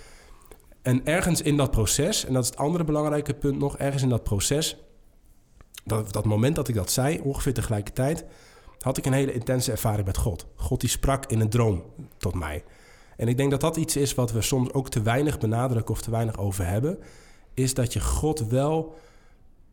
En 0.82 1.06
ergens 1.06 1.42
in 1.42 1.58
dat 1.58 1.72
proces, 1.72 2.26
en 2.26 2.34
dat 2.34 2.44
is 2.44 2.50
het 2.50 2.58
andere 2.58 2.84
belangrijke 2.84 3.34
punt 3.34 3.58
nog, 3.60 3.78
ergens 3.78 4.04
in 4.04 4.10
dat 4.10 4.24
proces, 4.24 4.78
dat, 5.84 6.14
dat 6.14 6.26
moment 6.26 6.56
dat 6.56 6.68
ik 6.68 6.76
dat 6.76 6.92
zei, 6.92 7.20
ongeveer 7.24 7.54
tegelijkertijd, 7.54 8.26
had 8.86 8.98
ik 8.98 9.06
een 9.06 9.14
hele 9.14 9.34
intense 9.34 9.72
ervaring 9.72 10.06
met 10.06 10.18
God. 10.18 10.46
God 10.56 10.80
die 10.80 10.90
sprak 10.90 11.26
in 11.26 11.40
een 11.40 11.50
droom 11.50 11.84
tot 12.18 12.34
mij. 12.34 12.64
En 13.18 13.28
ik 13.28 13.38
denk 13.38 13.52
dat 13.52 13.62
dat 13.62 13.78
iets 13.78 13.96
is 13.96 14.16
wat 14.16 14.32
we 14.32 14.42
soms 14.42 14.74
ook 14.74 14.90
te 14.90 15.02
weinig 15.02 15.38
benadrukken 15.40 15.94
of 15.94 16.02
te 16.02 16.12
weinig 16.12 16.38
over 16.38 16.68
hebben, 16.68 16.98
is 17.54 17.74
dat 17.74 17.94
je 17.94 18.00
God 18.00 18.48
wel 18.48 18.96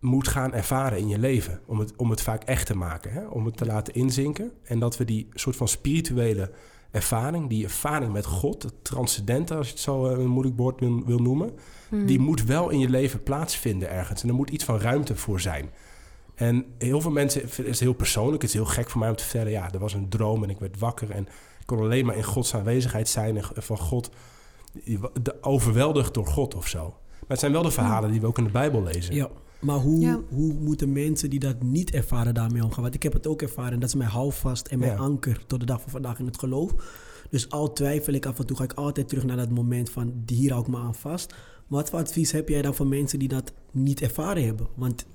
moet 0.00 0.28
gaan 0.28 0.54
ervaren 0.54 0.98
in 0.98 1.08
je 1.08 1.18
leven. 1.18 1.60
Om 1.66 1.78
het, 1.78 1.92
om 1.96 2.10
het 2.10 2.20
vaak 2.22 2.42
echt 2.44 2.66
te 2.66 2.76
maken, 2.76 3.12
hè? 3.12 3.26
om 3.26 3.44
het 3.44 3.56
te 3.56 3.66
laten 3.66 3.94
inzinken. 3.94 4.52
En 4.62 4.78
dat 4.78 4.96
we 4.96 5.04
die 5.04 5.28
soort 5.32 5.56
van 5.56 5.68
spirituele 5.68 6.50
ervaring, 6.90 7.48
die 7.48 7.64
ervaring 7.64 8.12
met 8.12 8.26
God, 8.26 8.62
het 8.62 8.84
transcendente, 8.84 9.54
als 9.54 9.66
je 9.66 9.72
het 9.72 9.82
zo 9.82 10.06
eh, 10.06 10.18
een 10.18 10.26
moeilijk 10.26 10.56
woord 10.56 10.80
wil, 10.80 11.04
wil 11.04 11.18
noemen, 11.18 11.50
Mhm. 11.88 12.06
die 12.06 12.18
moet 12.18 12.44
wel 12.44 12.70
in 12.70 12.78
je 12.78 12.88
leven 12.88 13.22
plaatsvinden 13.22 13.90
ergens. 13.90 14.22
En 14.22 14.28
er 14.28 14.34
moet 14.34 14.50
iets 14.50 14.64
van 14.64 14.78
ruimte 14.80 15.16
voor 15.16 15.40
zijn. 15.40 15.70
En 16.42 16.64
heel 16.78 17.00
veel 17.00 17.10
mensen 17.10 17.42
het 17.66 17.80
heel 17.80 17.92
persoonlijk. 17.92 18.42
Het 18.42 18.50
is 18.50 18.56
heel 18.56 18.64
gek 18.66 18.90
voor 18.90 19.00
mij 19.00 19.08
om 19.10 19.16
te 19.16 19.22
vertellen, 19.24 19.52
ja, 19.52 19.72
er 19.72 19.78
was 19.78 19.94
een 19.94 20.08
droom 20.08 20.42
en 20.42 20.50
ik 20.50 20.58
werd 20.58 20.78
wakker 20.78 21.10
en 21.10 21.22
ik 21.60 21.66
kon 21.66 21.78
alleen 21.78 22.06
maar 22.06 22.16
in 22.16 22.22
Gods 22.24 22.54
aanwezigheid 22.54 23.08
zijn 23.08 23.36
en 23.36 23.44
van 23.62 23.78
God, 23.78 24.10
de- 25.22 25.36
overweldigd 25.40 26.14
door 26.14 26.26
God 26.26 26.54
of 26.54 26.66
zo. 26.68 26.82
Maar 27.10 27.28
het 27.28 27.38
zijn 27.38 27.52
wel 27.52 27.62
de 27.62 27.70
verhalen 27.70 28.10
die 28.10 28.20
we 28.20 28.26
ook 28.26 28.38
in 28.38 28.44
de 28.44 28.50
Bijbel 28.50 28.82
lezen. 28.82 29.14
Ja, 29.14 29.28
maar 29.60 29.76
hoe, 29.78 30.00
Ja. 30.00 30.20
hoe 30.28 30.52
moeten 30.52 30.92
mensen 30.92 31.30
die 31.30 31.38
dat 31.38 31.62
niet 31.62 31.90
ervaren 31.90 32.34
daarmee 32.34 32.62
omgaan? 32.64 32.82
Want 32.82 32.94
ik 32.94 33.02
heb 33.02 33.12
het 33.12 33.26
ook 33.26 33.42
ervaren 33.42 33.72
en 33.72 33.80
dat 33.80 33.88
is 33.88 33.94
mijn 33.94 34.10
houvast 34.10 34.66
en 34.66 34.78
mijn 34.78 34.90
Ja. 34.92 34.98
anker 34.98 35.46
tot 35.46 35.60
de 35.60 35.66
dag 35.66 35.80
van 35.80 35.90
vandaag 35.90 36.18
in 36.18 36.26
het 36.26 36.38
geloof. 36.38 36.70
Dus 37.30 37.50
al 37.50 37.72
twijfel 37.72 38.12
ik 38.12 38.26
af 38.26 38.38
en 38.38 38.46
toe, 38.46 38.56
ga 38.56 38.64
ik 38.64 38.72
altijd 38.72 39.08
terug 39.08 39.24
naar 39.24 39.36
dat 39.36 39.50
moment 39.50 39.90
van 39.90 40.22
hier 40.26 40.50
hou 40.50 40.62
ik 40.64 40.68
me 40.70 40.78
aan 40.78 40.94
vast. 40.94 41.34
Wat 41.66 41.90
voor 41.90 41.98
advies 41.98 42.32
heb 42.32 42.48
jij 42.48 42.62
dan 42.62 42.74
voor 42.74 42.86
mensen 42.86 43.18
die 43.18 43.28
dat 43.28 43.52
niet 43.70 44.00
ervaren 44.02 44.44
hebben? 44.44 44.66
Want 44.74 45.06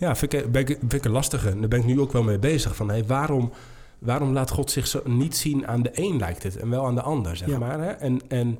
Ja, 0.00 0.16
vind 0.16 0.32
ik, 0.32 0.52
ben 0.52 0.60
ik, 0.60 0.66
vind 0.66 0.92
ik 0.92 1.04
een 1.04 1.10
lastige. 1.10 1.58
Daar 1.58 1.68
ben 1.68 1.78
ik 1.78 1.84
nu 1.84 2.00
ook 2.00 2.12
wel 2.12 2.22
mee 2.22 2.38
bezig. 2.38 2.76
Van, 2.76 2.88
hey, 2.88 3.04
waarom, 3.04 3.52
waarom 3.98 4.32
laat 4.32 4.50
God 4.50 4.70
zich 4.70 4.86
zo 4.86 5.00
niet 5.04 5.36
zien 5.36 5.66
aan 5.66 5.82
de 5.82 5.90
een, 5.92 6.16
lijkt 6.18 6.42
het, 6.42 6.56
en 6.56 6.70
wel 6.70 6.86
aan 6.86 6.94
de 6.94 7.02
ander, 7.02 7.36
zeg 7.36 7.48
Ja. 7.48 7.58
maar. 7.58 7.80
Hè? 7.80 7.90
En, 7.90 8.20
en, 8.28 8.58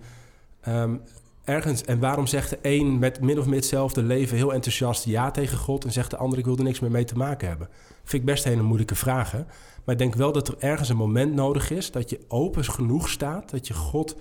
ehm, 0.60 0.96
ergens, 1.44 1.84
en 1.84 1.98
waarom 1.98 2.26
zegt 2.26 2.50
de 2.50 2.58
een 2.62 2.98
met 2.98 3.20
min 3.20 3.38
of 3.38 3.46
meer 3.46 3.54
hetzelfde 3.54 4.02
leven 4.02 4.36
heel 4.36 4.52
enthousiast 4.52 5.04
ja 5.04 5.30
tegen 5.30 5.58
God... 5.58 5.84
en 5.84 5.92
zegt 5.92 6.10
de 6.10 6.16
ander 6.16 6.38
ik 6.38 6.44
wil 6.44 6.56
er 6.56 6.64
niks 6.64 6.80
meer 6.80 6.90
mee 6.90 7.04
te 7.04 7.16
maken 7.16 7.48
hebben? 7.48 7.68
Vind 8.04 8.22
ik 8.22 8.28
best 8.28 8.44
hele 8.44 8.62
moeilijke 8.62 8.94
vragen. 8.94 9.46
Maar 9.84 9.94
ik 9.94 10.00
denk 10.00 10.14
wel 10.14 10.32
dat 10.32 10.48
er 10.48 10.54
ergens 10.58 10.88
een 10.88 10.96
moment 10.96 11.34
nodig 11.34 11.70
is... 11.70 11.90
dat 11.90 12.10
je 12.10 12.20
open 12.28 12.64
genoeg 12.64 13.08
staat, 13.08 13.50
dat 13.50 13.66
je 13.66 13.74
God 13.74 14.16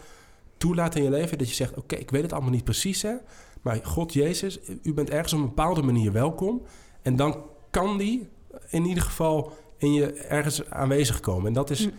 toelaat 0.57 0.95
in 0.95 1.03
je 1.03 1.09
leven... 1.09 1.37
dat 1.37 1.49
je 1.49 1.55
zegt, 1.55 1.77
oké, 1.77 1.95
ik 1.95 2.09
weet 2.11 2.21
het 2.21 2.33
allemaal 2.33 2.51
niet 2.51 2.63
precies, 2.63 3.01
hè... 3.01 3.13
maar 3.61 3.79
God, 3.83 4.13
Jezus, 4.13 4.59
u 4.83 4.93
bent 4.93 5.09
ergens 5.09 5.33
op 5.33 5.39
een 5.39 5.45
bepaalde 5.45 5.81
manier 5.81 6.11
welkom... 6.11 6.61
En 7.01 7.15
dan 7.15 7.43
kan 7.69 7.97
die 7.97 8.29
in 8.69 8.85
ieder 8.85 9.03
geval 9.03 9.51
in 9.77 9.93
je 9.93 10.13
ergens 10.13 10.69
aanwezig 10.69 11.19
komen. 11.19 11.47
En 11.47 11.53
dat 11.53 11.69
is. 11.69 11.83
Hm. 11.85 11.91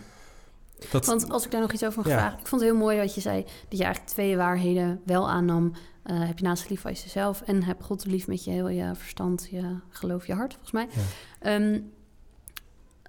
Dat, 0.91 1.05
Want 1.05 1.29
als 1.29 1.45
ik 1.45 1.51
daar 1.51 1.61
nog 1.61 1.71
iets 1.71 1.83
over 1.83 1.97
mag 1.97 2.07
Ja. 2.07 2.17
vragen. 2.17 2.39
Ik 2.39 2.47
vond 2.47 2.61
het 2.61 2.69
heel 2.71 2.79
mooi 2.79 2.97
wat 2.97 3.15
je 3.15 3.21
zei. 3.21 3.43
Dat 3.43 3.77
je 3.77 3.83
eigenlijk 3.83 4.13
twee 4.13 4.37
waarheden 4.37 5.01
wel 5.05 5.29
aannam. 5.29 5.71
Eh, 6.03 6.27
heb 6.27 6.37
je 6.37 6.43
naast 6.43 6.69
lief 6.69 6.85
als 6.85 7.03
jezelf. 7.03 7.41
En 7.41 7.63
heb 7.63 7.81
God 7.83 8.05
lief 8.05 8.27
met 8.27 8.43
je 8.43 8.51
heel 8.51 8.67
je 8.69 8.91
verstand, 8.95 9.47
je 9.51 9.75
geloof, 9.89 10.27
je 10.27 10.33
hart, 10.33 10.53
volgens 10.53 10.71
mij. 10.71 10.87
Ehm, 11.39 11.79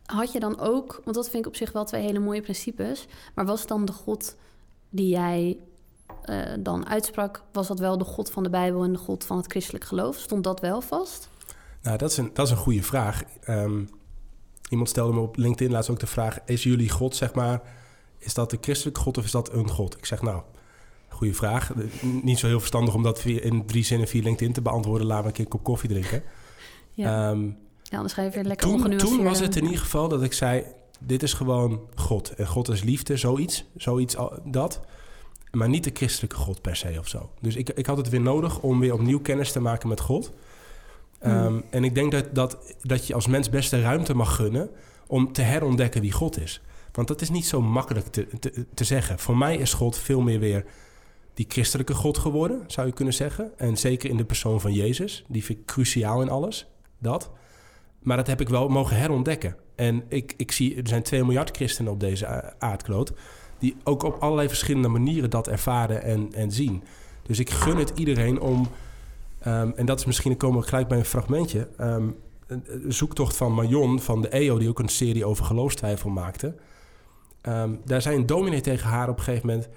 had 0.07 0.33
je 0.33 0.41
dan 0.41 0.59
ook, 0.59 1.01
want 1.05 1.17
dat 1.17 1.29
vind 1.31 1.45
ik 1.45 1.51
op 1.51 1.57
zich 1.57 1.73
wel 1.73 1.85
twee 1.85 2.03
hele 2.03 2.19
mooie 2.19 2.41
principes. 2.43 3.07
Maar 3.35 3.45
was 3.47 3.67
dan 3.67 3.85
de 3.85 3.93
God 3.93 4.37
die 4.91 5.09
jij 5.09 5.59
eh, 6.23 6.39
dan 6.61 6.89
uitsprak, 6.89 7.43
was 7.53 7.67
dat 7.69 7.79
wel 7.79 7.99
de 7.99 8.05
God 8.05 8.31
van 8.31 8.43
de 8.43 8.51
Bijbel 8.51 8.83
en 8.85 8.93
de 8.93 8.99
God 8.99 9.25
van 9.25 9.37
het 9.37 9.47
christelijk 9.47 9.85
geloof? 9.85 10.17
Stond 10.19 10.45
dat 10.45 10.61
wel 10.61 10.81
vast? 10.81 11.29
Nou, 11.83 11.99
dat 11.99 12.11
is 12.11 12.17
een, 12.17 12.31
dat 12.33 12.47
is 12.47 12.53
een 12.53 12.59
goede 12.59 12.83
vraag. 12.83 13.23
Ehm, 13.45 13.85
iemand 14.69 14.89
stelde 14.89 15.13
me 15.13 15.21
op 15.21 15.37
LinkedIn 15.37 15.73
laatst 15.73 15.91
ook 15.91 16.01
de 16.01 16.07
vraag: 16.07 16.39
is 16.47 16.63
jullie 16.63 16.89
God, 16.91 17.17
zeg 17.17 17.35
maar, 17.35 17.63
is 18.19 18.35
dat 18.35 18.51
de 18.51 18.59
christelijke 18.61 19.01
God 19.01 19.19
of 19.19 19.25
is 19.25 19.31
dat 19.31 19.53
een 19.53 19.69
God? 19.69 19.97
Ik 19.97 20.07
zeg 20.07 20.23
nou. 20.23 20.43
Goeie 21.09 21.35
vraag. 21.37 21.73
Eh, 21.75 21.85
Niet 22.23 22.39
zo 22.39 22.47
heel 22.47 22.59
verstandig 22.59 22.95
om 22.95 23.03
dat 23.03 23.25
in 23.25 23.67
drie 23.67 23.85
zinnen 23.85 24.09
via 24.09 24.23
LinkedIn 24.23 24.53
te 24.53 24.63
beantwoorden. 24.63 25.07
Laten 25.07 25.23
we 25.23 25.29
een 25.29 25.35
keer 25.35 25.45
een 25.45 25.51
kop 25.51 25.63
koffie 25.65 25.89
drinken. 25.89 26.23
Ja, 26.93 27.31
Ehm, 27.31 27.45
ja 27.83 27.97
anders 27.97 28.13
ga 28.15 28.23
je 28.23 28.31
weer 28.31 28.45
lekker 28.45 28.67
toen, 28.69 28.97
toen 28.97 29.23
was 29.25 29.41
het 29.41 29.57
in 29.57 29.63
ieder 29.65 29.79
geval 29.79 30.09
dat 30.09 30.23
ik 30.23 30.33
zei: 30.33 30.65
Dit 31.01 31.23
is 31.23 31.33
gewoon 31.33 31.81
God. 31.95 32.31
En 32.35 32.47
God 32.47 32.69
is 32.69 32.83
liefde, 32.83 33.17
zoiets. 33.17 33.65
Zoiets 33.77 34.17
al- 34.17 34.39
dat. 34.45 34.81
Maar 35.51 35.69
niet 35.69 35.85
de 35.85 35.91
christelijke 35.95 36.37
God 36.37 36.61
per 36.63 36.77
se 36.77 36.97
of 36.99 37.09
zo. 37.09 37.31
Dus 37.41 37.57
ik, 37.57 37.71
ik 37.71 37.87
had 37.87 37.97
het 37.97 38.09
weer 38.09 38.21
nodig 38.21 38.61
om 38.61 38.81
weer 38.81 38.93
opnieuw 38.95 39.21
kennis 39.21 39.53
te 39.53 39.61
maken 39.61 39.89
met 39.89 40.01
God. 40.01 40.33
Ehm, 41.23 41.61
En 41.71 41.85
ik 41.85 41.95
denk 41.95 42.13
dat, 42.13 42.35
dat, 42.35 42.75
dat 42.81 43.07
je 43.07 43.15
als 43.15 43.27
mens 43.27 43.51
best 43.51 43.71
de 43.71 43.81
ruimte 43.81 44.15
mag 44.15 44.37
gunnen 44.37 44.71
om 45.07 45.33
te 45.33 45.43
herontdekken 45.43 46.01
wie 46.01 46.13
God 46.13 46.41
is. 46.41 46.63
Want 46.93 47.09
dat 47.09 47.21
is 47.21 47.31
niet 47.31 47.47
zo 47.47 47.61
makkelijk 47.61 48.07
te, 48.07 48.27
te, 48.39 48.67
te 48.75 48.85
zeggen. 48.85 49.19
Voor 49.19 49.37
mij 49.37 49.57
is 49.57 49.73
God 49.73 49.99
veel 49.99 50.21
meer 50.21 50.39
weer 50.41 50.65
die 51.35 51.47
christelijke 51.49 51.95
God 51.95 52.19
geworden, 52.19 52.65
zou 52.67 52.87
je 52.87 52.93
kunnen 52.93 53.15
zeggen. 53.15 53.59
En 53.59 53.77
zeker 53.77 54.11
in 54.11 54.17
de 54.17 54.25
persoon 54.25 54.61
van 54.61 54.73
Jezus. 54.73 55.25
Die 55.29 55.45
vind 55.45 55.59
ik 55.59 55.67
cruciaal 55.67 56.23
in 56.23 56.29
alles. 56.29 56.67
Dat. 56.99 57.31
Maar 57.99 58.17
dat 58.17 58.27
heb 58.27 58.41
ik 58.41 58.49
wel 58.49 58.69
mogen 58.69 58.97
herontdekken. 58.97 59.57
En 59.75 60.05
ik, 60.09 60.35
ik 60.37 60.53
zie, 60.53 60.77
er 60.77 60.89
zijn 60.89 61.03
2 61.03 61.25
miljard 61.25 61.57
christenen 61.57 61.93
op 61.93 62.01
deze 62.01 62.55
aardkloot... 62.59 63.13
die 63.59 63.77
ook 63.85 64.03
op 64.03 64.17
allerlei 64.21 64.49
verschillende 64.49 64.89
manieren 64.89 65.31
dat 65.31 65.49
ervaren 65.49 66.03
en, 66.03 66.33
en 66.33 66.51
zien. 66.51 66.83
Dus 67.23 67.39
ik 67.39 67.51
gun 67.51 67.77
het 67.77 67.93
iedereen 67.95 68.41
om... 68.41 68.69
ehm, 69.43 69.71
en 69.77 69.87
dat 69.87 69.99
is 69.99 70.05
misschien, 70.05 70.31
dan 70.31 70.39
komen 70.39 70.61
we 70.61 70.69
gelijk 70.69 70.89
bij 70.89 70.99
een 70.99 71.05
fragmentje... 71.05 71.69
ehm, 71.77 72.09
een 72.47 72.93
zoektocht 72.93 73.37
van 73.37 73.55
Marion 73.55 74.01
van 74.01 74.23
de 74.23 74.29
EO... 74.29 74.59
die 74.59 74.69
ook 74.69 74.79
een 74.79 74.89
serie 74.89 75.25
over 75.25 75.45
geloofstwijfel 75.45 76.11
maakte. 76.11 76.55
Ehm, 77.41 77.75
daar 77.85 78.03
zei 78.03 78.17
een 78.17 78.27
dominee 78.27 78.61
tegen 78.61 78.89
haar 78.89 79.09
op 79.09 79.19
een 79.19 79.25
gegeven 79.25 79.47
moment... 79.47 79.69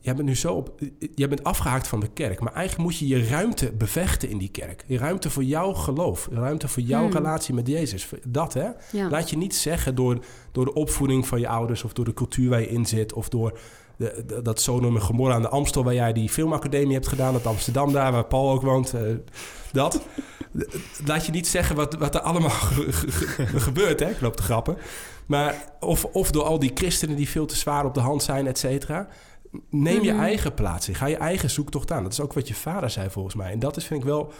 jij 0.00 0.14
bent 0.14 0.28
nu 0.28 0.36
zo 0.36 0.54
op, 0.54 0.80
jij 1.14 1.28
bent 1.28 1.44
afgehaakt 1.44 1.88
van 1.88 2.00
de 2.00 2.08
kerk, 2.08 2.40
maar 2.40 2.52
eigenlijk 2.52 2.88
moet 2.88 2.98
je 2.98 3.06
je 3.06 3.28
ruimte 3.28 3.72
bevechten 3.72 4.28
in 4.28 4.38
die 4.38 4.50
kerk. 4.50 4.84
Je 4.86 4.98
ruimte 4.98 5.30
voor 5.30 5.44
jouw 5.44 5.72
geloof, 5.72 6.28
ruimte 6.32 6.68
voor 6.68 6.82
jouw 6.82 7.04
Hmm. 7.04 7.12
relatie 7.12 7.54
met 7.54 7.66
Jezus. 7.66 8.08
Dat 8.28 8.54
hè. 8.54 8.68
Ja. 8.92 9.08
Laat 9.10 9.30
je 9.30 9.36
niet 9.36 9.54
zeggen 9.54 9.94
door, 9.94 10.18
door 10.52 10.64
de 10.64 10.74
opvoeding 10.74 11.26
van 11.26 11.40
je 11.40 11.48
ouders 11.48 11.84
of 11.84 11.92
door 11.92 12.04
de 12.04 12.14
cultuur 12.14 12.50
waar 12.50 12.60
je 12.60 12.68
in 12.68 12.86
zit 12.86 13.12
of 13.12 13.28
door 13.28 13.58
de, 13.96 14.24
de- 14.26 14.42
dat 14.42 14.60
Sodom 14.60 14.94
en 14.96 15.02
Gomorra 15.02 15.34
aan 15.34 15.42
de 15.42 15.48
Amstel 15.48 15.84
waar 15.84 15.94
jij 15.94 16.12
die 16.12 16.28
filmacademie 16.28 16.94
hebt 16.94 17.06
gedaan, 17.08 17.32
dat 17.32 17.46
Amsterdam 17.46 17.92
daar 17.92 18.12
waar 18.12 18.24
Paul 18.24 18.50
ook 18.50 18.62
woont. 18.62 18.92
eh, 18.94 19.00
dat. 19.72 20.00
Laat 21.06 21.26
je 21.26 21.32
niet 21.32 21.48
zeggen 21.48 21.76
wat, 21.76 21.94
wat 21.94 22.14
er 22.14 22.20
allemaal 22.20 22.50
ge- 22.72 22.92
ge- 22.92 23.46
ge- 23.46 23.60
gebeurt, 23.60 24.00
hè? 24.00 24.10
Ik 24.10 24.20
loop 24.20 24.36
te 24.36 24.42
grappen. 24.42 24.76
Maar 25.26 25.64
of, 25.80 26.04
of 26.04 26.30
door 26.30 26.42
al 26.42 26.58
die 26.58 26.70
christenen 26.74 27.16
die 27.16 27.28
veel 27.28 27.46
te 27.46 27.56
zwaar 27.56 27.84
op 27.84 27.94
de 27.94 28.00
hand 28.00 28.22
zijn, 28.22 28.46
et 28.46 28.58
cetera. 28.58 29.08
Neem 29.70 30.02
je 30.02 30.12
Mhm. 30.12 30.20
eigen 30.22 30.54
plaats 30.54 30.88
in. 30.88 30.94
Ga 30.94 31.06
je 31.06 31.16
eigen 31.16 31.50
zoektocht 31.50 31.92
aan. 31.92 32.02
Dat 32.02 32.12
is 32.12 32.20
ook 32.20 32.32
wat 32.32 32.48
je 32.48 32.54
vader 32.54 32.90
zei 32.90 33.10
volgens 33.10 33.34
mij. 33.34 33.52
En 33.52 33.58
dat 33.58 33.76
is, 33.76 33.84
vind 33.84 34.00
ik 34.00 34.06
wel, 34.06 34.32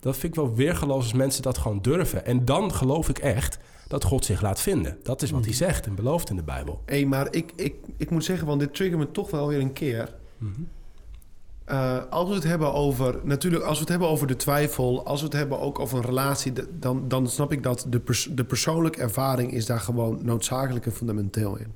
dat 0.00 0.16
vind 0.16 0.32
ik 0.36 0.40
wel 0.40 0.54
weergeloos 0.54 1.02
als 1.02 1.12
mensen 1.12 1.42
dat 1.42 1.58
gewoon 1.58 1.78
durven. 1.82 2.24
En 2.26 2.44
dan 2.44 2.74
geloof 2.74 3.08
ik 3.08 3.18
echt 3.18 3.58
dat 3.88 4.04
God 4.04 4.24
zich 4.24 4.40
laat 4.40 4.60
vinden. 4.60 4.98
Dat 5.02 5.22
is 5.22 5.30
wat 5.30 5.44
hij 5.44 5.54
zegt 5.54 5.86
en 5.86 5.94
belooft 5.94 6.30
in 6.30 6.36
de 6.36 6.42
Bijbel. 6.42 6.82
Hé, 6.86 7.04
maar 7.04 7.26
ik, 7.30 7.52
ik, 7.56 7.74
ik 7.96 8.10
moet 8.10 8.24
zeggen, 8.24 8.46
want 8.46 8.60
dit 8.60 8.74
triggert 8.74 9.00
me 9.00 9.10
toch 9.10 9.30
wel 9.30 9.48
weer 9.48 9.60
een 9.60 9.72
keer. 9.72 10.14
Eh, 11.64 11.98
als 12.10 12.28
we 12.28 12.34
het 12.34 12.44
hebben 12.44 12.72
over, 12.72 13.20
natuurlijk, 13.24 13.64
als 13.64 13.74
we 13.74 13.80
het 13.80 13.88
hebben 13.88 14.08
over 14.08 14.26
de 14.26 14.36
twijfel, 14.36 15.04
als 15.04 15.20
we 15.20 15.26
het 15.26 15.36
hebben 15.36 15.60
ook 15.60 15.78
over 15.78 15.98
een 15.98 16.04
relatie, 16.04 16.52
dan, 16.78 17.08
dan 17.08 17.28
snap 17.28 17.52
ik 17.52 17.62
dat 17.62 17.86
de, 17.88 18.00
pers- 18.00 18.28
de 18.32 18.44
persoonlijke 18.44 19.00
ervaring 19.00 19.52
is 19.52 19.66
daar 19.66 19.80
gewoon 19.80 20.18
noodzakelijk 20.22 20.86
en 20.86 20.92
fundamenteel 20.92 21.56
in. 21.56 21.74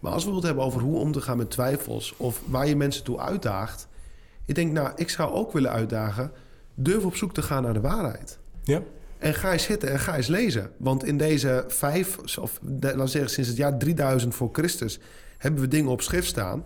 Maar 0.00 0.12
als 0.12 0.24
we 0.24 0.34
het 0.34 0.42
hebben 0.42 0.64
over 0.64 0.80
hoe 0.80 0.98
om 0.98 1.12
te 1.12 1.20
gaan 1.20 1.36
met 1.36 1.50
twijfels 1.50 2.14
of 2.16 2.42
waar 2.46 2.66
je 2.66 2.76
mensen 2.76 3.04
toe 3.04 3.20
uitdaagt, 3.20 3.88
ik 4.44 4.54
denk, 4.54 4.72
nou, 4.72 4.92
ik 4.96 5.08
zou 5.10 5.32
ook 5.32 5.52
willen 5.52 5.70
uitdagen, 5.70 6.32
durf 6.74 7.04
op 7.04 7.16
zoek 7.16 7.34
te 7.34 7.42
gaan 7.42 7.62
naar 7.62 7.74
de 7.74 7.80
waarheid. 7.80 8.38
Ja. 8.62 8.82
En 9.18 9.34
ga 9.34 9.52
eens 9.52 9.62
zitten 9.62 9.90
en 9.90 10.00
ga 10.00 10.16
eens 10.16 10.26
lezen. 10.26 10.70
Want 10.76 11.04
in 11.04 11.18
deze 11.18 11.64
vijf, 11.68 12.18
of 12.38 12.60
laten 12.80 12.98
we 12.98 13.06
zeggen 13.06 13.30
sinds 13.30 13.48
het 13.48 13.58
jaar 13.58 13.78
3000 13.78 14.34
voor 14.34 14.48
Christus, 14.52 14.98
hebben 15.38 15.60
we 15.60 15.68
dingen 15.68 15.90
op 15.90 16.02
schrift 16.02 16.26
staan. 16.26 16.64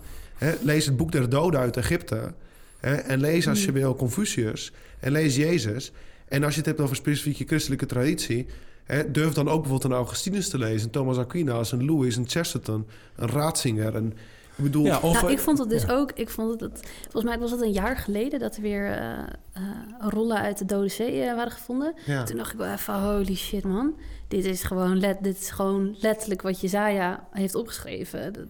Lees 0.62 0.86
het 0.86 0.96
boek 0.96 1.12
der 1.12 1.28
doden 1.28 1.61
uit 1.61 1.76
Egypte. 1.76 2.32
En 2.80 3.20
lees 3.20 3.48
als 3.48 3.64
je 3.64 3.72
wil 3.72 3.94
Confucius. 3.94 4.72
En 5.01 5.12
lees 5.12 5.36
Jezus. 5.36 5.92
En 6.28 6.44
als 6.44 6.53
je 6.53 6.59
het 6.59 6.68
hebt 6.68 6.80
over 6.80 6.96
specifieke 6.96 7.44
christelijke 7.46 7.86
traditie. 7.86 8.46
Durf 9.09 9.32
dan 9.32 9.48
ook 9.48 9.61
bijvoorbeeld 9.61 9.92
een 9.92 9.98
Augustinus 9.98 10.48
te 10.48 10.59
lezen, 10.59 10.86
een 10.86 10.90
Thomas 10.92 11.18
Aquinas, 11.18 11.72
een 11.72 11.84
Louis, 11.84 12.16
een 12.16 12.28
Chesterton, 12.28 12.86
een 13.16 13.28
Ratzinger. 13.28 13.94
Een, 13.94 14.14
ik 14.64 14.66
bedoel, 14.72 14.84
Ja, 14.84 14.98
of, 15.00 15.20
nou, 15.20 15.32
ik 15.32 15.38
vond 15.38 15.58
het 15.58 15.70
dus 15.70 15.82
ja. 15.82 15.92
ook. 15.92 16.12
Ik 16.14 16.28
vond 16.30 16.50
het, 16.50 16.61
het- 16.61 16.88
volgens 17.02 17.24
mij 17.24 17.38
was 17.38 17.50
het 17.50 17.61
een 17.61 17.72
jaar 17.72 17.96
geleden 17.96 18.40
dat 18.40 18.56
er 18.56 18.62
weer 18.62 18.86
eh, 18.90 19.18
eh, 19.52 19.62
rollen 19.98 20.36
uit 20.40 20.58
de 20.58 20.64
Dode 20.64 20.88
Zee 20.88 21.22
eh, 21.22 21.34
waren 21.34 21.52
gevonden. 21.52 21.94
ja. 22.06 22.22
Toen 22.24 22.36
dacht 22.36 22.52
ik 22.52 22.58
wel 22.58 22.72
even, 22.72 22.94
holy 23.02 23.34
shit 23.36 23.64
man. 23.64 23.94
Dit 24.28 24.44
is 24.44 24.62
gewoon, 24.62 24.98
let, 24.98 25.16
dit 25.22 25.38
is 25.38 25.50
gewoon 25.50 25.96
letterlijk 26.00 26.42
wat 26.42 26.61
Jezaja 26.61 27.26
heeft 27.30 27.54
opgeschreven. 27.54 28.32
Dat- 28.32 28.44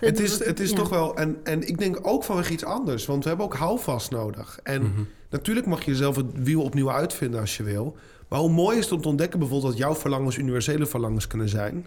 Het 0.00 0.16
dat- 0.16 0.24
is, 0.26 0.44
het 0.44 0.60
is 0.60 0.70
ja. 0.70 0.76
toch 0.76 0.88
wel, 0.88 1.16
en, 1.16 1.36
en 1.44 1.68
ik 1.68 1.78
denk 1.78 1.98
ook 2.02 2.24
vanwege 2.24 2.52
iets 2.52 2.64
anders, 2.64 3.06
want 3.06 3.22
we 3.22 3.28
hebben 3.28 3.46
ook 3.46 3.54
houvast 3.56 4.10
nodig. 4.10 4.58
En 4.62 4.82
Mhm. 4.82 5.00
natuurlijk 5.30 5.66
mag 5.66 5.84
je 5.84 5.90
jezelf 5.90 6.16
het 6.16 6.26
wiel 6.34 6.62
opnieuw 6.62 6.90
uitvinden 6.90 7.40
als 7.40 7.56
je 7.56 7.62
wil. 7.62 7.96
Maar 8.28 8.38
hoe 8.38 8.50
mooi 8.50 8.78
is 8.78 8.84
het 8.84 8.92
om 8.92 9.00
te 9.00 9.08
ontdekken 9.08 9.38
bijvoorbeeld 9.38 9.70
dat 9.72 9.80
jouw 9.80 9.94
verlangens 9.94 10.36
universele 10.36 10.86
verlangens 10.86 11.26
kunnen 11.26 11.48
zijn. 11.48 11.86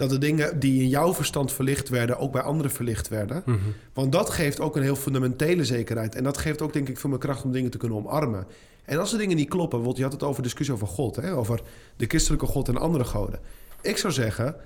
Dat 0.00 0.10
de 0.10 0.18
dingen 0.18 0.58
die 0.58 0.82
in 0.82 0.88
jouw 0.88 1.14
verstand 1.14 1.52
verlicht 1.52 1.88
werden, 1.88 2.18
ook 2.18 2.32
bij 2.32 2.42
anderen 2.42 2.70
verlicht 2.72 3.08
werden. 3.08 3.42
Mhm. 3.46 3.58
Want 3.92 4.12
dat 4.12 4.30
geeft 4.30 4.60
ook 4.60 4.76
een 4.76 4.82
heel 4.82 4.96
fundamentele 4.96 5.64
zekerheid. 5.64 6.14
En 6.14 6.24
dat 6.24 6.38
geeft 6.38 6.62
ook, 6.62 6.72
denk 6.72 6.88
ik, 6.88 6.98
veel 6.98 7.10
meer 7.10 7.18
kracht 7.18 7.44
om 7.44 7.52
dingen 7.52 7.70
te 7.70 7.78
kunnen 7.78 7.98
omarmen. 7.98 8.46
En 8.84 8.98
als 8.98 9.10
de 9.10 9.16
dingen 9.16 9.36
niet 9.36 9.48
kloppen, 9.48 9.78
bijvoorbeeld, 9.78 9.96
je 9.96 10.02
had 10.02 10.12
het 10.12 10.22
over 10.22 10.42
discussie 10.42 10.74
over 10.74 10.86
God, 10.86 11.16
hè, 11.16 11.36
over 11.36 11.60
de 11.96 12.06
christelijke 12.06 12.46
God 12.46 12.68
en 12.68 12.76
andere 12.76 13.04
goden. 13.04 13.40
Ik 13.82 13.96
zou 13.96 14.12
zeggen, 14.12 14.56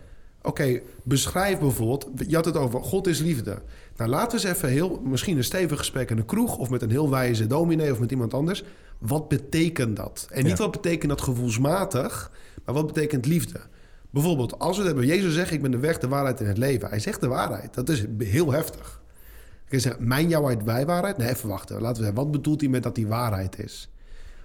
oké, 0.42 0.80
beschrijf 1.02 1.58
bijvoorbeeld, 1.58 2.08
je 2.28 2.34
had 2.34 2.44
het 2.44 2.56
over 2.56 2.82
God 2.82 3.06
is 3.06 3.20
liefde. 3.20 3.58
Nou, 3.96 4.10
laten 4.10 4.38
we 4.40 4.46
eens 4.46 4.56
even 4.56 4.68
heel, 4.68 5.00
misschien 5.04 5.36
een 5.36 5.44
stevig 5.44 5.78
gesprek 5.78 6.10
in 6.10 6.18
een 6.18 6.24
kroeg 6.24 6.56
of 6.56 6.70
met 6.70 6.82
een 6.82 6.90
heel 6.90 7.10
wijze 7.10 7.46
dominee 7.46 7.92
of 7.92 7.98
met 8.00 8.10
iemand 8.10 8.34
anders. 8.34 8.64
Wat 8.98 9.28
betekent 9.28 9.96
dat? 9.96 10.26
En 10.30 10.42
niet 10.44 10.58
Ja. 10.58 10.62
wat 10.64 10.72
betekent 10.72 11.10
dat 11.10 11.20
gevoelsmatig, 11.20 12.30
maar 12.64 12.74
wat 12.74 12.86
betekent 12.86 13.26
liefde? 13.26 13.60
Bijvoorbeeld, 14.14 14.58
als 14.58 14.76
we 14.76 14.82
het 14.82 14.92
hebben, 14.92 15.06
Jezus 15.06 15.34
zegt: 15.34 15.50
Ik 15.50 15.62
ben 15.62 15.70
de 15.70 15.78
weg, 15.78 15.98
de 15.98 16.08
waarheid 16.08 16.40
en 16.40 16.46
het 16.46 16.58
leven. 16.58 16.88
Hij 16.88 16.98
zegt 16.98 17.20
de 17.20 17.28
waarheid. 17.28 17.74
Dat 17.74 17.88
is 17.88 18.04
heel 18.18 18.52
heftig. 18.52 19.02
Je 19.68 19.78
zegt, 19.78 19.98
mijn 19.98 20.28
jouwheid, 20.28 20.62
wij 20.62 20.86
waarheid? 20.86 21.16
Nee, 21.16 21.28
even 21.28 21.48
wachten. 21.48 21.74
Laten 21.74 21.96
we 21.96 21.98
zeggen, 21.98 22.14
wat 22.14 22.30
bedoelt 22.30 22.60
hij 22.60 22.70
met 22.70 22.82
dat 22.82 22.94
die 22.94 23.06
waarheid 23.06 23.58
is? 23.64 23.90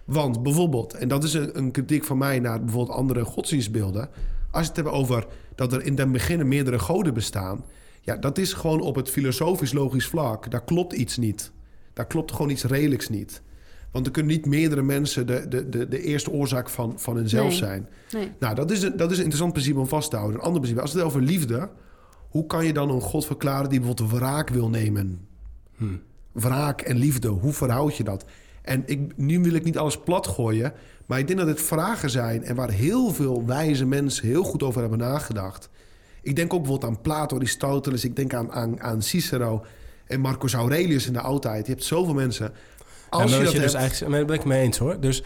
Want 0.06 0.44
bijvoorbeeld, 0.44 0.94
en 0.94 1.08
dat 1.08 1.24
is 1.24 1.34
een, 1.34 1.72
kritiek 1.72 2.04
van 2.04 2.18
mij 2.18 2.40
naar 2.40 2.64
bijvoorbeeld 2.64 2.98
andere 2.98 3.26
godsdienstbeelden. 3.26 4.10
Als 4.52 4.62
je 4.62 4.68
het 4.68 4.76
hebben 4.76 4.94
over 4.94 5.28
dat 5.56 5.74
er 5.74 5.86
in 5.86 5.96
den 5.96 6.12
beginnen 6.12 6.48
meerdere 6.48 6.80
goden 6.80 7.14
bestaan. 7.14 7.66
Ja, 8.02 8.16
dat 8.16 8.38
is 8.38 8.54
gewoon 8.54 8.82
op 8.82 8.96
het 8.96 9.10
filosofisch-logisch 9.10 10.08
vlak. 10.08 10.52
Daar 10.52 10.64
klopt 10.64 10.94
iets 10.94 11.18
niet. 11.18 11.52
Daar 11.94 12.08
klopt 12.08 12.32
gewoon 12.32 12.50
iets 12.50 12.64
redelijks 12.64 13.10
niet. 13.10 13.42
Want 13.92 14.06
er 14.06 14.12
kunnen 14.12 14.32
niet 14.32 14.46
meerdere 14.46 14.82
mensen 14.82 15.28
de, 15.28 15.48
de, 15.48 15.70
de, 15.70 15.88
de 15.88 16.04
eerste 16.04 16.32
oorzaak 16.32 16.70
van, 16.70 17.00
van 17.00 17.16
hunzelf 17.16 17.48
Nee. 17.48 17.58
zijn. 17.58 17.88
Nee. 18.12 18.32
Nou, 18.40 18.56
dat 18.56 18.72
is, 18.72 18.84
een, 18.84 18.98
dat 18.98 19.12
is 19.12 19.18
een 19.18 19.24
interessant 19.24 19.52
principe 19.54 19.80
om 19.80 19.88
vast 19.88 20.10
te 20.10 20.16
houden. 20.16 20.40
Een 20.40 20.46
ander 20.46 20.60
principe, 20.62 20.82
als 20.84 20.94
het 20.94 21.04
over 21.04 21.22
liefde... 21.22 21.70
hoe 22.30 22.46
kan 22.46 22.66
je 22.66 22.74
dan 22.74 22.90
een 22.90 23.02
God 23.02 23.26
verklaren 23.26 23.70
die 23.70 23.80
bijvoorbeeld 23.80 24.12
wraak 24.12 24.50
wil 24.50 24.70
nemen? 24.70 25.28
Hmm. 25.76 26.02
Wraak 26.32 26.82
en 26.82 26.98
liefde, 26.98 27.28
hoe 27.28 27.54
verhoud 27.54 27.98
je 27.98 28.04
dat? 28.04 28.26
En 28.62 28.84
ik, 28.86 29.18
nu 29.18 29.40
wil 29.40 29.54
ik 29.54 29.64
niet 29.64 29.78
alles 29.78 30.00
plat 30.00 30.28
gooien... 30.28 30.74
maar 31.06 31.20
ik 31.20 31.28
denk 31.28 31.40
dat 31.40 31.48
het 31.48 31.62
vragen 31.62 32.10
zijn... 32.10 32.44
en 32.44 32.56
waar 32.56 32.72
heel 32.72 33.14
veel 33.14 33.46
wijze 33.46 33.86
mensen 33.86 34.28
heel 34.28 34.44
goed 34.44 34.64
over 34.64 34.82
hebben 34.82 35.00
nagedacht. 35.00 35.70
Ik 36.22 36.36
denk 36.36 36.54
ook 36.54 36.62
bijvoorbeeld 36.62 36.92
aan 36.92 37.02
Plato, 37.02 37.36
Aristoteles... 37.36 38.04
ik 38.04 38.16
denk 38.16 38.34
aan, 38.34 38.52
aan, 38.52 38.82
aan 38.82 39.02
Cicero 39.02 39.66
en 40.06 40.20
Marcus 40.20 40.54
Aurelius 40.54 41.08
in 41.08 41.14
de 41.14 41.22
oudheid. 41.22 41.66
Je 41.66 41.72
hebt 41.72 41.84
zoveel 41.84 42.14
mensen... 42.14 42.52
Als 43.10 43.32
en 43.32 43.38
je 43.38 43.44
dat 43.44 43.54
je 43.54 43.60
dus 43.60 43.72
hebt, 43.72 43.82
eigenlijk, 43.84 44.14
daar 44.14 44.26
ben 44.26 44.36
ik 44.36 44.46
mee 44.46 44.62
eens 44.62 44.78
hoor. 44.78 45.00
Dus 45.00 45.24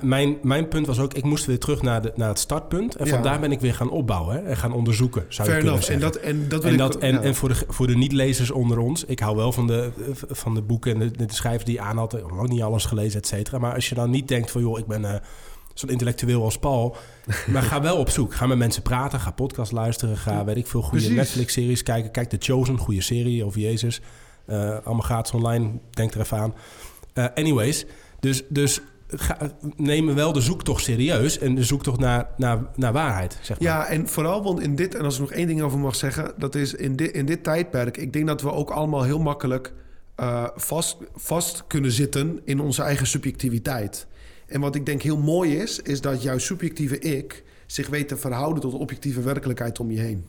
mijn, 0.00 0.38
mijn 0.42 0.68
punt 0.68 0.86
was 0.86 0.98
ook, 0.98 1.14
ik 1.14 1.24
moest 1.24 1.44
weer 1.46 1.58
terug 1.58 1.82
naar, 1.82 2.02
de, 2.02 2.12
naar 2.16 2.28
het 2.28 2.38
startpunt. 2.38 2.96
En 2.96 3.06
Ja. 3.06 3.12
vandaar 3.12 3.40
ben 3.40 3.52
ik 3.52 3.60
weer 3.60 3.74
gaan 3.74 3.90
opbouwen 3.90 4.36
hè, 4.36 4.42
en 4.42 4.56
gaan 4.56 4.72
onderzoeken, 4.72 5.24
zou 5.28 5.48
fair 5.48 5.60
je 5.60 5.64
kunnen 5.64 5.88
enough. 5.88 5.90
En 5.92 6.00
zeggen. 6.00 6.20
dat, 6.20 6.22
en 6.22 6.48
dat 6.48 6.62
wil 6.62 6.72
En, 6.72 6.72
ik... 6.72 6.92
dat, 6.92 6.96
en, 7.02 7.12
ja. 7.12 7.20
en 7.20 7.34
voor, 7.34 7.48
de, 7.48 7.64
voor 7.68 7.86
de 7.86 7.96
niet-lezers 7.96 8.50
onder 8.50 8.78
ons, 8.78 9.04
ik 9.04 9.18
hou 9.20 9.36
wel 9.36 9.52
van 9.52 9.66
de, 9.66 9.90
van 10.28 10.54
de 10.54 10.62
boeken 10.62 10.92
en 10.92 10.98
de, 10.98 11.26
de 11.26 11.34
schrijvers 11.34 11.64
die 11.64 11.74
je 11.74 11.80
aan 11.80 11.96
had. 11.96 12.14
Ik 12.14 12.22
heb 12.22 12.38
ook 12.38 12.48
niet 12.48 12.62
alles 12.62 12.84
gelezen, 12.84 13.20
et 13.20 13.26
cetera. 13.26 13.58
Maar 13.58 13.74
als 13.74 13.88
je 13.88 13.94
dan 13.94 14.10
niet 14.10 14.28
denkt 14.28 14.50
van, 14.50 14.60
joh, 14.60 14.78
ik 14.78 14.86
ben 14.86 15.04
eh, 15.04 15.20
zo'n 15.74 15.90
intellectueel 15.90 16.42
als 16.44 16.58
Paul. 16.58 16.96
maar 17.52 17.62
ga 17.62 17.82
wel 17.82 17.96
op 17.96 18.10
zoek. 18.10 18.34
Ga 18.34 18.46
met 18.46 18.58
mensen 18.58 18.82
praten, 18.82 19.20
ga 19.20 19.30
podcast 19.30 19.72
luisteren. 19.72 20.16
Ga, 20.16 20.44
weet 20.44 20.56
ik 20.56 20.66
veel, 20.66 20.82
goede. 20.82 21.10
Netflix-series 21.10 21.82
kijken. 21.82 22.10
Kijk 22.10 22.28
The 22.28 22.36
Chosen, 22.40 22.78
goede 22.78 23.02
serie 23.02 23.44
over 23.44 23.60
Jezus. 23.60 24.00
Eh, 24.46 24.70
allemaal 24.84 25.04
gratis 25.04 25.32
online, 25.32 25.70
denk 25.90 26.14
er 26.14 26.20
even 26.20 26.38
aan. 26.38 26.54
Eh, 27.18 27.26
anyways, 27.34 27.86
dus, 28.20 28.42
dus 28.48 28.80
ga, 29.08 29.38
neem 29.76 30.14
wel 30.14 30.32
de 30.32 30.40
zoektocht 30.40 30.84
serieus. 30.84 31.38
En 31.38 31.54
de 31.54 31.64
zoektocht 31.64 31.98
naar, 31.98 32.28
naar, 32.36 32.58
naar 32.76 32.92
waarheid, 32.92 33.38
zeg 33.42 33.60
maar. 33.60 33.68
Ja, 33.68 33.86
en 33.86 34.08
vooral, 34.08 34.42
want 34.42 34.60
in 34.60 34.74
dit, 34.74 34.94
en 34.94 35.04
als 35.04 35.14
ik 35.14 35.20
nog 35.20 35.32
één 35.32 35.46
ding 35.46 35.62
over 35.62 35.78
mag 35.78 35.94
zeggen, 35.94 36.32
dat 36.36 36.54
is 36.54 36.74
in 36.74 36.96
dit, 36.96 37.12
in 37.12 37.26
dit 37.26 37.44
tijdperk, 37.44 37.96
ik 37.96 38.12
denk 38.12 38.26
dat 38.26 38.42
we 38.42 38.52
ook 38.52 38.70
allemaal 38.70 39.02
heel 39.02 39.18
makkelijk 39.18 39.72
eh, 40.14 40.44
vast, 40.54 40.96
vast 41.14 41.64
kunnen 41.66 41.92
zitten 41.92 42.40
in 42.44 42.60
onze 42.60 42.82
eigen 42.82 43.06
subjectiviteit. 43.06 44.06
En 44.46 44.60
wat 44.60 44.74
ik 44.74 44.86
denk 44.86 45.02
heel 45.02 45.18
mooi 45.18 45.56
is, 45.56 45.80
is 45.80 46.00
dat 46.00 46.22
jouw 46.22 46.38
subjectieve 46.38 46.98
ik 46.98 47.44
zich 47.66 47.88
weet 47.88 48.08
te 48.08 48.16
verhouden 48.16 48.62
tot 48.62 48.70
de 48.70 48.78
objectieve 48.78 49.20
werkelijkheid 49.20 49.80
om 49.80 49.90
je 49.90 50.00
heen. 50.00 50.24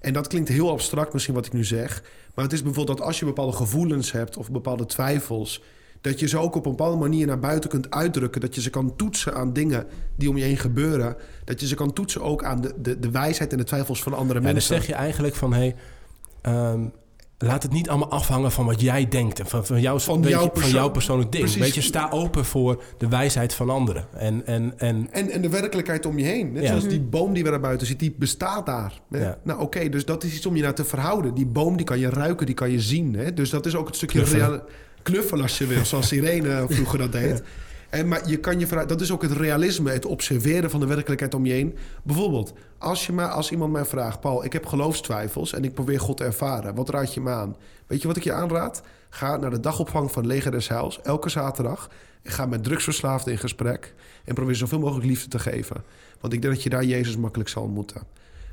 En 0.00 0.12
dat 0.12 0.26
klinkt 0.26 0.48
heel 0.48 0.70
abstract 0.70 1.12
misschien 1.12 1.34
wat 1.34 1.46
ik 1.46 1.52
nu 1.52 1.64
zeg, 1.64 2.02
maar 2.34 2.44
het 2.44 2.54
is 2.54 2.62
bijvoorbeeld 2.62 2.98
dat 2.98 3.06
als 3.06 3.18
je 3.18 3.24
bepaalde 3.24 3.56
gevoelens 3.56 4.12
hebt 4.12 4.36
of 4.36 4.50
bepaalde 4.50 4.86
twijfels, 4.86 5.62
dat 6.04 6.20
je 6.20 6.28
ze 6.28 6.38
ook 6.38 6.54
op 6.54 6.64
een 6.66 6.70
bepaalde 6.76 6.96
manier 6.98 7.26
naar 7.26 7.38
buiten 7.38 7.70
kunt 7.70 7.90
uitdrukken. 7.90 8.40
Dat 8.40 8.54
je 8.54 8.60
ze 8.60 8.70
kan 8.70 8.96
toetsen 8.96 9.34
aan 9.34 9.52
dingen 9.52 9.86
die 10.16 10.28
om 10.28 10.36
je 10.36 10.44
heen 10.44 10.56
gebeuren. 10.56 11.16
Dat 11.44 11.60
je 11.60 11.66
ze 11.66 11.74
kan 11.74 11.92
toetsen 11.92 12.22
ook 12.22 12.44
aan 12.44 12.60
de, 12.60 12.74
de, 12.82 12.98
de 12.98 13.10
wijsheid 13.10 13.52
en 13.52 13.58
de 13.58 13.64
twijfels 13.64 14.02
van 14.02 14.12
andere 14.14 14.38
Ja, 14.38 14.44
dan 14.44 14.52
mensen. 14.54 14.74
zeg 14.76 14.86
je 14.86 14.94
eigenlijk 14.94 15.34
van, 15.34 15.52
hey, 15.52 15.74
ehm, 16.42 16.80
laat 17.38 17.62
het 17.62 17.72
niet 17.72 17.88
allemaal 17.88 18.10
afhangen 18.10 18.52
van 18.52 18.66
wat 18.66 18.80
jij 18.80 19.08
denkt. 19.08 19.40
En 19.40 19.46
van, 19.46 19.66
van, 19.66 19.80
jouw, 19.80 19.98
Van 19.98 20.20
jouw 20.22 20.50
van 20.54 20.70
jouw 20.70 20.88
persoonlijk 20.90 21.32
ding. 21.32 21.44
Precies. 21.44 21.62
Weet 21.62 21.74
je, 21.74 21.80
sta 21.80 22.08
open 22.10 22.44
voor 22.44 22.82
de 22.98 23.08
wijsheid 23.08 23.54
van 23.54 23.70
anderen. 23.70 24.06
En, 24.16 24.46
en, 24.46 24.72
en 24.78 25.08
En, 25.10 25.30
en 25.30 25.42
de 25.42 25.48
werkelijkheid 25.48 26.06
om 26.06 26.18
je 26.18 26.24
heen. 26.24 26.52
Net 26.52 26.62
Ja. 26.62 26.68
zoals 26.68 26.88
die 26.88 27.00
boom 27.00 27.32
die 27.34 27.44
we 27.44 27.50
daar 27.50 27.60
buiten 27.60 27.86
ziet, 27.86 27.98
die 27.98 28.14
bestaat 28.18 28.66
daar. 28.66 29.00
Ja. 29.10 29.38
Nou 29.42 29.60
oké, 29.60 29.88
dus 29.88 30.04
dat 30.04 30.24
is 30.24 30.34
iets 30.36 30.46
om 30.46 30.56
je 30.56 30.62
naar 30.62 30.74
te 30.74 30.84
verhouden. 30.84 31.34
Die 31.34 31.46
boom 31.46 31.76
die 31.76 31.86
kan 31.86 31.98
je 31.98 32.08
ruiken, 32.10 32.46
die 32.46 32.54
kan 32.54 32.70
je 32.70 32.80
zien. 32.80 33.14
Hè? 33.14 33.32
Dus 33.34 33.50
dat 33.50 33.66
is 33.66 33.74
ook 33.76 33.86
het 33.86 33.96
stukje 33.96 34.18
Knuffelen. 34.18 34.48
real- 34.48 34.62
knuffelen 35.04 35.42
als 35.42 35.58
je 35.58 35.66
wil, 35.66 35.84
zoals 35.84 36.12
Irene 36.12 36.64
vroeger 36.68 36.98
dat 36.98 37.12
deed. 37.12 37.42
En, 37.90 38.08
maar 38.08 38.28
je 38.28 38.36
kan 38.36 38.58
je 38.58 38.66
verhou- 38.66 38.88
dat 38.88 39.00
is 39.00 39.10
ook 39.12 39.22
het 39.22 39.32
realisme, 39.32 39.90
het 39.90 40.06
observeren 40.06 40.70
van 40.70 40.80
de 40.80 40.86
werkelijkheid 40.86 41.34
om 41.34 41.46
je 41.46 41.52
heen. 41.52 41.76
Bijvoorbeeld, 42.02 42.52
als, 42.78 43.06
je 43.06 43.12
maar, 43.12 43.28
als 43.28 43.50
iemand 43.50 43.72
mij 43.72 43.84
vraagt... 43.84 44.20
Paul, 44.20 44.44
ik 44.44 44.52
heb 44.52 44.66
geloofstwijfels 44.66 45.52
en 45.52 45.64
ik 45.64 45.74
probeer 45.74 46.00
God 46.00 46.16
te 46.16 46.24
ervaren. 46.24 46.74
Wat 46.74 46.88
raad 46.88 47.14
je 47.14 47.20
me 47.20 47.30
aan? 47.30 47.56
Weet 47.86 48.00
je 48.02 48.06
wat 48.06 48.16
ik 48.16 48.24
je 48.24 48.32
aanraad? 48.32 48.82
Ga 49.10 49.36
naar 49.36 49.50
de 49.50 49.60
dagopvang 49.60 50.12
van 50.12 50.26
Leger 50.26 50.50
des 50.50 50.68
Heils, 50.68 51.00
elke 51.02 51.28
zaterdag. 51.28 51.90
En 52.22 52.32
ga 52.32 52.46
met 52.46 52.64
drugsverslaafden 52.64 53.32
in 53.32 53.38
gesprek. 53.38 53.94
En 54.24 54.34
probeer 54.34 54.54
zoveel 54.54 54.78
mogelijk 54.78 55.06
liefde 55.06 55.28
te 55.28 55.38
geven. 55.38 55.84
Want 56.20 56.32
ik 56.32 56.42
denk 56.42 56.54
dat 56.54 56.62
je 56.62 56.70
daar 56.70 56.84
Jezus 56.84 57.16
makkelijk 57.16 57.48
zal 57.48 57.62
ontmoeten. 57.62 58.02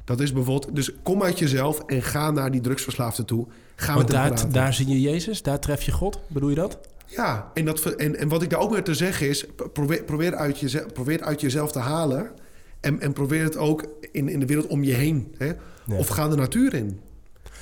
Dat 0.06 0.20
is 0.20 0.34
bijvoorbeeld... 0.34 0.76
Dus 0.76 0.92
kom 1.04 1.24
uit 1.24 1.40
jezelf 1.40 1.80
en 1.86 2.02
ga 2.02 2.32
naar 2.32 2.52
die 2.52 2.62
drugsverslaafden 2.62 3.26
toe. 3.26 3.48
Ga 3.82 3.94
want 3.94 4.08
met 4.08 4.16
hem 4.18 4.22
daar, 4.28 4.34
praten. 4.34 4.52
daar 4.54 4.74
zie 4.74 4.88
je 4.88 5.02
Jezus, 5.02 5.42
daar 5.42 5.60
tref 5.60 5.82
je 5.82 5.92
God. 5.92 6.20
Bedoel 6.28 6.50
je 6.50 6.56
dat? 6.56 6.80
Ja, 7.06 7.52
en, 7.54 7.66
dat, 7.66 7.86
en, 7.86 8.16
en 8.16 8.28
wat 8.28 8.42
ik 8.42 8.50
daar 8.50 8.60
ook 8.60 8.72
mee 8.72 8.82
te 8.82 8.94
zeggen 8.94 9.30
is... 9.30 9.46
probeer, 9.74 10.04
probeer, 10.04 10.36
uit, 10.36 10.60
jezelf, 10.60 10.94
probeer 10.94 11.16
het 11.18 11.26
uit 11.26 11.42
jezelf 11.42 11.72
te 11.72 11.80
halen... 11.80 12.32
en, 12.80 13.00
en 13.00 13.14
probeer 13.14 13.44
het 13.44 13.58
ook 13.58 13.86
in, 14.12 14.30
in 14.30 14.40
de 14.40 14.46
wereld 14.46 14.68
om 14.68 14.84
je 14.84 14.94
heen. 14.94 15.36
Hè? 15.38 15.46
Ja. 15.46 15.96
Of 15.98 16.08
ga 16.08 16.28
de 16.28 16.36
natuur 16.36 16.74
in. 16.74 17.00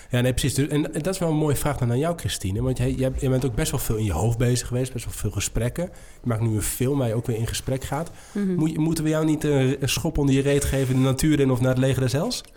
Ja, 0.09 0.21
nee, 0.21 0.31
precies. 0.33 0.53
Dus- 0.53 0.67
En, 0.67 0.93
en 0.93 1.01
dat 1.01 1.13
is 1.13 1.19
wel 1.19 1.29
een 1.29 1.35
mooie 1.35 1.55
vraag 1.55 1.77
dan 1.77 1.91
aan 1.91 1.99
jou, 1.99 2.17
Christine. 2.17 2.61
Want 2.61 2.77
jij, 2.77 2.91
jij, 2.91 3.11
jij 3.19 3.29
bent 3.29 3.45
ook 3.45 3.55
best 3.55 3.71
wel 3.71 3.79
veel 3.79 3.95
in 3.95 4.03
je 4.05 4.11
hoofd 4.11 4.37
bezig 4.37 4.67
geweest. 4.67 4.93
Best 4.93 5.05
wel 5.05 5.13
veel 5.13 5.31
gesprekken. 5.31 5.83
Je 6.21 6.27
maakt 6.27 6.41
nu 6.41 6.55
een 6.55 6.61
film 6.61 6.97
waar 6.97 7.07
je 7.07 7.13
ook 7.13 7.25
weer 7.25 7.37
in 7.37 7.47
gesprek 7.47 7.83
gaat. 7.83 8.11
Mhm. 8.31 8.55
Moet, 8.55 8.71
je- 8.71 8.79
moeten 8.79 9.03
we 9.03 9.09
jou 9.09 9.25
niet 9.25 9.43
een 9.43 9.77
schop 9.81 10.17
onder 10.17 10.35
je 10.35 10.41
reet 10.41 10.65
geven... 10.65 10.95
de 10.95 11.01
natuur 11.01 11.39
in 11.39 11.51
of 11.51 11.59
naar 11.61 11.69
het 11.69 11.79
leger 11.79 12.01
des 12.01 12.11
Hels? 12.11 12.43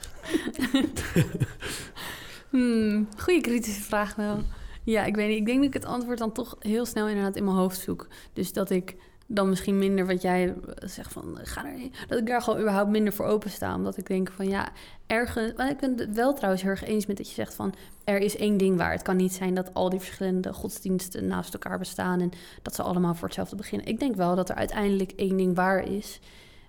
Hmm, 2.53 3.09
goede 3.17 3.41
kritische 3.41 3.83
vraag 3.83 4.15
wel. 4.15 4.39
Ja, 4.85 5.05
ik 5.05 5.17
weet 5.17 5.29
niet. 5.29 5.39
Ik 5.39 5.47
denk 5.47 5.59
dat 5.59 5.67
ik 5.67 5.75
het 5.75 5.85
antwoord 5.85 6.19
dan 6.19 6.33
toch 6.33 6.57
heel 6.59 6.87
snel 6.87 7.09
inderdaad 7.09 7.37
in 7.37 7.45
mijn 7.45 7.57
hoofd 7.57 7.81
zoek. 7.81 8.07
Dus 8.33 8.53
dat 8.53 8.71
ik 8.71 8.97
dan 9.27 9.49
misschien 9.49 9.79
minder 9.79 10.07
wat 10.07 10.23
jij 10.23 10.49
eh, 10.49 10.89
zegt 10.89 11.13
van 11.13 11.39
eh, 11.39 11.47
ga 11.47 11.67
er 11.67 11.89
dat 12.09 12.19
ik 12.19 12.27
daar 12.27 12.43
gewoon 12.43 12.61
überhaupt 12.61 12.91
minder 12.91 13.13
voor 13.13 13.27
opensta. 13.27 13.75
Omdat 13.75 13.97
ik 13.97 14.07
denk 14.07 14.31
van 14.31 14.49
ja, 14.49 14.69
ergens. 15.07 15.53
Ik 15.71 15.79
ben 15.79 15.99
het 15.99 16.15
wel 16.15 16.35
trouwens 16.35 16.63
heel 16.63 16.71
erg 16.71 16.85
eens 16.85 17.07
met 17.07 17.17
dat 17.17 17.29
je 17.29 17.35
zegt 17.35 17.55
van 17.55 17.75
er 18.05 18.19
is 18.19 18.37
één 18.37 18.57
ding 18.57 18.77
waar. 18.77 18.93
Het 18.93 19.03
kan 19.03 19.17
niet 19.17 19.33
zijn 19.33 19.55
dat 19.55 19.75
al 19.75 19.91
die 19.91 20.01
verschillende 20.01 20.53
godsdiensten 20.53 21.27
naast 21.27 21.53
elkaar 21.53 21.79
bestaan 21.79 22.21
en 22.21 22.31
dat 22.63 22.75
ze 22.75 22.83
allemaal 22.83 23.15
voor 23.15 23.27
hetzelfde 23.27 23.57
beginnen. 23.57 23.87
Ik 23.87 23.99
denk 23.99 24.15
wel 24.15 24.37
dat 24.37 24.49
er 24.49 24.55
uiteindelijk 24.55 25.13
één 25.13 25.37
ding 25.37 25.55
waar 25.55 25.89
is. 25.89 26.21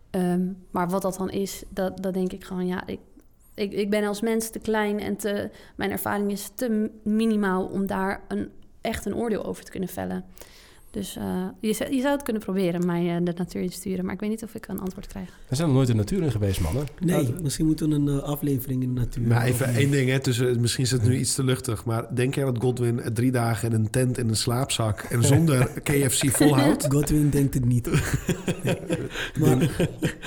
Ehm, 0.10 0.52
maar 0.72 0.90
wat 0.90 1.02
dat 1.02 1.16
dan 1.18 1.30
is, 1.30 1.64
dat, 1.70 2.04
dat 2.04 2.14
denk 2.14 2.32
ik 2.32 2.44
gewoon 2.44 2.68
ja. 2.68 2.88
Ik, 2.88 3.00
ik, 3.56 3.74
ik 3.74 3.90
ben 3.90 4.04
als 4.04 4.22
mens 4.22 4.50
te 4.50 4.60
klein 4.60 5.00
en 5.00 5.16
te, 5.16 5.50
mijn 5.76 5.92
ervaring 5.92 6.32
is 6.32 6.52
te 6.56 6.92
minimaal 7.04 7.66
om 7.66 7.88
daar 7.88 8.24
een, 8.28 8.52
echt 8.82 9.06
een 9.06 9.16
oordeel 9.16 9.46
over 9.46 9.64
te 9.64 9.72
kunnen 9.72 9.90
vellen. 9.90 10.26
Dus 10.94 11.16
eh, 11.16 11.24
je, 11.60 11.74
zou- 11.74 11.94
je 11.96 12.02
zou 12.02 12.14
het 12.14 12.24
kunnen 12.24 12.42
proberen, 12.42 12.86
mij 12.86 13.10
eh, 13.10 13.16
de 13.24 13.34
natuur 13.38 13.62
in 13.62 13.70
te 13.70 13.76
sturen. 13.76 14.06
Maar 14.06 14.14
ik 14.14 14.20
weet 14.20 14.30
niet 14.30 14.44
of 14.44 14.56
ik 14.56 14.68
een 14.68 14.80
antwoord 14.80 15.08
krijg. 15.08 15.30
We 15.48 15.56
zijn 15.56 15.68
nog 15.68 15.78
nooit 15.78 15.90
in 15.90 15.96
de 15.96 16.02
natuur 16.02 16.24
in 16.24 16.32
geweest, 16.32 16.60
mannen. 16.62 16.86
Nee, 17.00 17.24
Nou, 17.24 17.42
misschien 17.42 17.66
moeten 17.66 17.90
we 17.90 17.96
een 17.96 18.08
eh, 18.08 18.24
aflevering 18.28 18.84
in 18.84 18.94
de 18.96 19.00
natuur. 19.02 19.28
Maar 19.28 19.44
even 19.46 19.68
één 19.76 19.92
ding, 19.92 20.10
hè, 20.10 20.20
tussen, 20.20 20.62
misschien 20.62 20.84
is 20.84 20.92
het 20.92 21.04
nu 21.04 21.18
iets 21.18 21.36
te 21.36 21.44
luchtig. 21.44 21.86
Maar 21.86 22.16
denk 22.16 22.36
jij 22.36 22.44
dat 22.46 22.58
Godwin 22.60 23.02
drie 23.14 23.32
dagen 23.32 23.70
in 23.70 23.76
een 23.76 23.90
tent 23.90 24.18
in 24.18 24.30
een 24.30 24.36
slaapzak 24.36 25.00
en 25.02 25.24
zonder 25.34 25.70
KFC 25.84 26.30
volhoudt? 26.30 26.86
Godwin 26.94 27.30
denkt 27.30 27.54
het 27.54 27.66
niet. 27.66 27.90
Nee. 28.64 28.78
Maar 29.40 29.62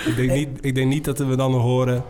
ik, 0.06 0.16
denk 0.16 0.30
niet, 0.32 0.48
ik 0.60 0.74
denk 0.74 0.88
niet 0.88 1.04
dat 1.04 1.18
we 1.18 1.36
dan 1.36 1.50
nog 1.50 1.62
horen... 1.62 2.04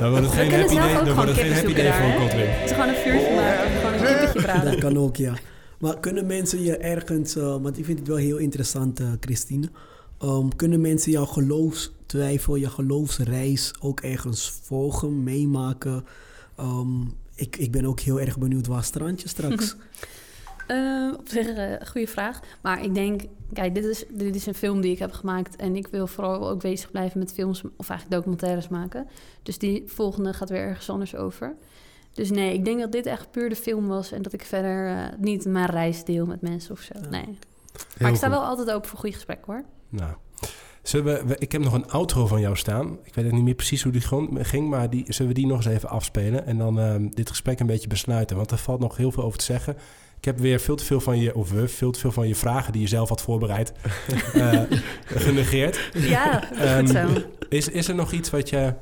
Dan 0.00 0.10
wordt 0.10 0.26
het 0.26 0.34
geen 0.34 0.50
happy 0.50 0.74
zelf 0.74 0.86
day, 0.88 0.98
ook 0.98 1.04
dan 1.04 1.14
wordt 1.14 1.30
het 1.30 1.38
gewoon 1.40 1.54
geen 1.54 1.66
happy 1.66 1.74
day 1.74 1.92
voor? 1.92 2.20
Godwin. 2.20 2.46
Het 2.48 2.64
is 2.64 2.70
gewoon 2.76 2.88
een 2.88 2.94
vuurtje 2.94 3.34
maken, 3.34 3.70
gewoon 3.70 3.92
een 3.92 4.06
kippetje 4.06 4.42
braden. 4.42 4.70
dat 4.70 4.80
kan 4.80 4.98
ook, 4.98 5.16
ja. 5.16 5.32
Maar 5.78 6.00
kunnen 6.00 6.26
mensen 6.26 6.62
je 6.62 6.76
ergens, 6.76 7.36
eh, 7.36 7.62
want 7.62 7.78
ik 7.78 7.84
vind 7.84 7.98
het 7.98 8.08
wel 8.08 8.16
heel 8.16 8.36
interessant, 8.36 9.00
eh, 9.00 9.12
Christine. 9.20 9.68
Ehm, 10.18 10.48
kunnen 10.56 10.80
mensen 10.80 11.12
jouw 11.12 11.24
geloofstwijfel, 11.24 12.54
je 12.54 12.70
geloofsreis 12.70 13.74
ook 13.80 14.00
ergens 14.00 14.50
volgen, 14.62 15.22
meemaken? 15.22 16.04
Ehm, 16.56 17.00
ik, 17.34 17.56
ik 17.56 17.72
ben 17.72 17.84
ook 17.84 18.00
heel 18.00 18.20
erg 18.20 18.38
benieuwd 18.38 18.66
waar 18.66 18.84
strandje 18.84 19.28
straks. 19.28 19.76
Eh, 20.68 21.12
op 21.18 21.28
zich 21.28 21.46
een 21.46 21.86
goede 21.86 22.06
vraag. 22.06 22.40
Maar 22.60 22.84
ik 22.84 22.94
denk, 22.94 23.22
kijk, 23.52 23.74
dit 23.74 23.84
is, 23.84 24.04
dit 24.10 24.34
is 24.34 24.46
een 24.46 24.54
film 24.54 24.80
die 24.80 24.92
ik 24.92 24.98
heb 24.98 25.12
gemaakt. 25.12 25.56
En 25.56 25.76
ik 25.76 25.86
wil 25.86 26.06
vooral 26.06 26.48
ook 26.48 26.60
bezig 26.60 26.90
blijven 26.90 27.18
met 27.18 27.32
films, 27.32 27.62
of 27.76 27.88
eigenlijk 27.88 28.10
documentaires 28.10 28.68
maken. 28.68 29.06
Dus 29.42 29.58
die 29.58 29.82
volgende 29.86 30.32
gaat 30.32 30.48
weer 30.48 30.60
ergens 30.60 30.90
anders 30.90 31.16
over. 31.16 31.56
Dus 32.18 32.30
nee, 32.30 32.52
ik 32.52 32.64
denk 32.64 32.80
dat 32.80 32.92
dit 32.92 33.06
echt 33.06 33.30
puur 33.30 33.48
de 33.48 33.56
film 33.56 33.86
was. 33.86 34.12
En 34.12 34.22
dat 34.22 34.32
ik 34.32 34.42
verder 34.42 34.96
eh, 34.96 35.18
niet 35.18 35.44
mijn 35.44 35.66
reis 35.66 36.04
deel 36.04 36.26
met 36.26 36.40
mensen 36.40 36.72
of 36.72 36.80
zo. 36.80 37.08
Nee. 37.10 37.38
Maar 37.98 38.10
ik 38.10 38.16
sta 38.16 38.30
wel 38.30 38.44
altijd 38.44 38.70
open 38.70 38.88
voor 38.88 38.98
goede 38.98 39.14
gesprekken 39.14 39.52
hoor. 39.52 39.64
Nou, 39.88 40.12
zullen 40.82 41.26
we, 41.26 41.36
ik 41.38 41.52
heb 41.52 41.62
nog 41.62 41.72
een 41.72 41.90
outro 41.90 42.26
van 42.26 42.40
jou 42.40 42.56
staan. 42.56 42.98
Ik 43.02 43.14
weet 43.14 43.32
niet 43.32 43.42
meer 43.42 43.54
precies 43.54 43.82
hoe 43.82 43.92
die 43.92 44.02
ging, 44.44 44.68
maar 44.68 44.90
die, 44.90 45.04
zullen 45.08 45.32
we 45.32 45.38
die 45.38 45.46
nog 45.46 45.56
eens 45.56 45.74
even 45.74 45.88
afspelen 45.88 46.46
en 46.46 46.58
dan 46.58 46.80
ehm, 46.80 47.08
dit 47.08 47.28
gesprek 47.28 47.60
een 47.60 47.66
beetje 47.66 47.88
besluiten? 47.88 48.36
Want 48.36 48.50
er 48.50 48.58
valt 48.58 48.80
nog 48.80 48.96
heel 48.96 49.12
veel 49.12 49.22
over 49.22 49.38
te 49.38 49.44
zeggen. 49.44 49.76
Ik 50.18 50.24
heb 50.24 50.38
weer 50.38 50.60
veel 50.60 50.76
te 50.76 50.84
veel 50.84 51.00
van 51.00 51.18
je, 51.20 51.34
of 51.34 51.50
we, 51.50 51.68
veel 51.68 51.90
te 51.90 52.00
veel 52.00 52.12
van 52.12 52.28
je 52.28 52.34
vragen 52.34 52.72
die 52.72 52.82
je 52.82 52.88
zelf 52.88 53.08
had 53.08 53.22
voorbereid, 53.22 53.72
eh, 54.34 54.62
genegeerd. 55.04 55.90
Ja, 55.92 56.52
Ehm, 56.52 56.78
goed 56.78 56.88
zo. 56.88 57.08
Is, 57.48 57.68
is 57.68 57.88
er 57.88 57.94
nog 57.94 58.12
iets 58.12 58.30
wat 58.30 58.48
je... 58.48 58.74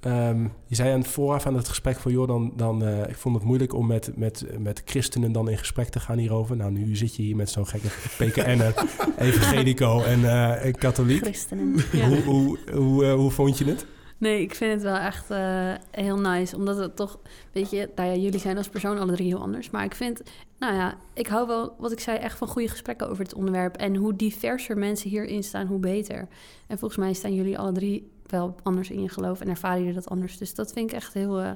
ehm, 0.00 0.42
je 0.66 0.74
zei 0.74 0.92
aan 0.92 0.98
het 0.98 1.08
vooraf 1.08 1.46
aan 1.46 1.56
het 1.56 1.68
gesprek 1.68 1.96
van... 1.96 2.12
joh, 2.12 2.28
dan, 2.28 2.52
dan, 2.56 2.84
eh, 2.84 3.08
ik 3.08 3.16
vond 3.16 3.34
het 3.34 3.44
moeilijk 3.44 3.74
om 3.74 3.86
met, 3.86 4.12
met, 4.16 4.46
met 4.58 4.82
christenen 4.84 5.32
dan 5.32 5.48
in 5.48 5.58
gesprek 5.58 5.88
te 5.88 6.00
gaan 6.00 6.18
hierover. 6.18 6.56
Nou, 6.56 6.70
nu 6.70 6.96
zit 6.96 7.16
je 7.16 7.22
hier 7.22 7.36
met 7.36 7.50
zo'n 7.50 7.66
gekke 7.66 7.88
PKN'er, 8.18 8.74
evangelico 9.18 10.02
en, 10.02 10.24
eh, 10.24 10.64
en 10.64 10.74
katholiek. 10.74 11.22
Christenen. 11.22 11.76
Ja. 11.92 12.08
Hoe, 12.08 12.22
hoe, 12.22 12.58
hoe, 12.72 13.04
eh, 13.04 13.14
hoe 13.14 13.30
vond 13.30 13.58
je 13.58 13.64
het? 13.64 13.86
Nee, 14.18 14.42
ik 14.42 14.54
vind 14.54 14.72
het 14.72 14.82
wel 14.82 14.96
echt 14.96 15.30
eh, 15.30 15.74
heel 15.90 16.18
nice. 16.18 16.56
Omdat 16.56 16.76
het 16.76 16.96
toch, 16.96 17.18
weet 17.52 17.70
je, 17.70 17.90
nou 17.94 18.08
ja, 18.08 18.14
jullie 18.14 18.40
zijn 18.40 18.56
als 18.56 18.68
persoon 18.68 18.98
alle 18.98 19.12
drie 19.12 19.26
heel 19.26 19.40
anders. 19.40 19.70
Maar 19.70 19.84
ik 19.84 19.94
vind, 19.94 20.22
nou 20.58 20.74
ja, 20.74 20.96
ik 21.14 21.26
hou 21.26 21.46
wel, 21.46 21.74
wat 21.78 21.92
ik 21.92 22.00
zei, 22.00 22.18
echt 22.18 22.38
van 22.38 22.48
goede 22.48 22.68
gesprekken 22.68 23.08
over 23.08 23.22
het 23.22 23.34
onderwerp. 23.34 23.76
En 23.76 23.96
hoe 23.96 24.16
diverser 24.16 24.78
mensen 24.78 25.10
hierin 25.10 25.42
staan, 25.42 25.66
hoe 25.66 25.78
beter. 25.78 26.28
En 26.66 26.78
volgens 26.78 27.00
mij 27.00 27.12
staan 27.12 27.34
jullie 27.34 27.58
alle 27.58 27.72
drie 27.72 28.10
wel 28.30 28.54
anders 28.62 28.90
in 28.90 29.02
je 29.02 29.08
geloof 29.08 29.40
en 29.40 29.48
ervaren 29.48 29.78
jullie 29.78 29.94
dat 29.94 30.08
anders. 30.08 30.38
Dus 30.38 30.54
dat 30.54 30.72
vind 30.72 30.90
ik 30.90 30.96
echt 30.96 31.14
heel, 31.14 31.40
eh, 31.40 31.50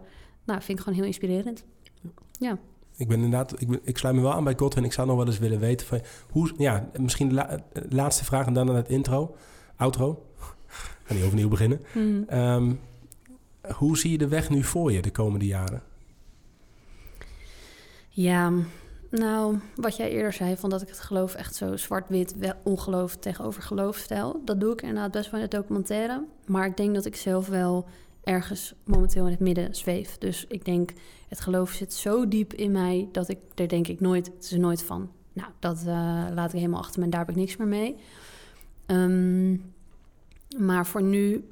nou, 0.44 0.62
vind 0.62 0.78
ik 0.78 0.84
gewoon 0.84 0.98
heel 0.98 1.06
inspirerend. 1.06 1.64
Ja. 2.38 2.58
Ik 2.96 3.08
ben 3.08 3.16
inderdaad, 3.16 3.60
ik, 3.60 3.68
ben, 3.68 3.80
ik 3.82 3.98
sluit 3.98 4.14
me 4.16 4.20
wel 4.22 4.32
aan 4.32 4.44
bij 4.44 4.54
Godwin. 4.56 4.84
Ik 4.84 4.92
zou 4.92 5.06
nog 5.06 5.16
wel 5.16 5.26
eens 5.26 5.38
willen 5.38 5.58
weten 5.60 5.86
van 5.86 6.00
hoe, 6.30 6.52
ja, 6.56 6.88
misschien 7.00 7.28
de 7.28 7.34
la- 7.34 7.48
eh, 7.48 7.82
laatste 7.88 8.24
vraag 8.24 8.46
en 8.46 8.54
dan 8.54 8.68
aan 8.68 8.74
het 8.76 8.88
intro, 8.88 9.34
outro. 9.76 10.26
Ga 11.04 11.14
niet 11.14 11.24
overnieuw 11.24 11.48
beginnen. 11.48 11.80
Mhm. 11.94 12.22
Ehm, 12.26 12.72
hoe 13.76 13.98
zie 13.98 14.10
je 14.10 14.18
de 14.18 14.28
weg 14.28 14.50
nu 14.50 14.62
voor 14.62 14.92
je 14.92 15.02
de 15.02 15.10
komende 15.10 15.46
jaren? 15.46 15.82
Ja, 18.08 18.52
nou, 19.12 19.58
wat 19.74 19.96
jij 19.96 20.10
eerder 20.10 20.32
zei, 20.32 20.56
van 20.56 20.70
dat 20.70 20.82
ik 20.82 20.88
het 20.88 21.00
geloof 21.00 21.34
echt 21.34 21.54
zo 21.54 21.76
zwart-wit, 21.76 22.34
ongeloof 22.62 23.16
tegenover 23.16 23.62
geloof 23.62 23.96
stel. 23.96 24.40
Dat 24.44 24.60
doe 24.60 24.72
ik 24.72 24.82
inderdaad 24.82 25.10
best 25.10 25.30
wel 25.30 25.40
in 25.40 25.46
het 25.46 25.54
documentaire. 25.54 26.24
Maar 26.46 26.66
ik 26.66 26.76
denk 26.76 26.94
dat 26.94 27.04
ik 27.04 27.16
zelf 27.16 27.48
wel 27.48 27.86
ergens 28.24 28.74
momenteel 28.84 29.24
in 29.24 29.30
het 29.30 29.40
midden 29.40 29.74
zweef. 29.74 30.18
Dus 30.18 30.44
ik 30.48 30.64
denk, 30.64 30.92
het 31.28 31.40
geloof 31.40 31.70
zit 31.70 31.92
zo 31.92 32.28
diep 32.28 32.52
in 32.52 32.72
mij 32.72 33.08
dat 33.12 33.28
ik 33.28 33.38
er 33.54 33.68
denk 33.68 33.88
ik 33.88 34.00
nooit, 34.00 34.26
het 34.26 34.44
is 34.44 34.56
nooit 34.56 34.82
van. 34.82 35.10
Nou, 35.32 35.48
dat 35.58 35.78
eh, 35.78 35.86
laat 36.34 36.52
ik 36.52 36.58
helemaal 36.58 36.80
achter 36.80 36.98
me 36.98 37.04
en 37.04 37.10
daar 37.10 37.20
heb 37.20 37.30
ik 37.30 37.36
niks 37.36 37.56
meer 37.56 37.68
mee. 37.68 37.96
Ehm, 38.86 39.56
maar 40.58 40.86
voor 40.86 41.02
nu 41.02 41.48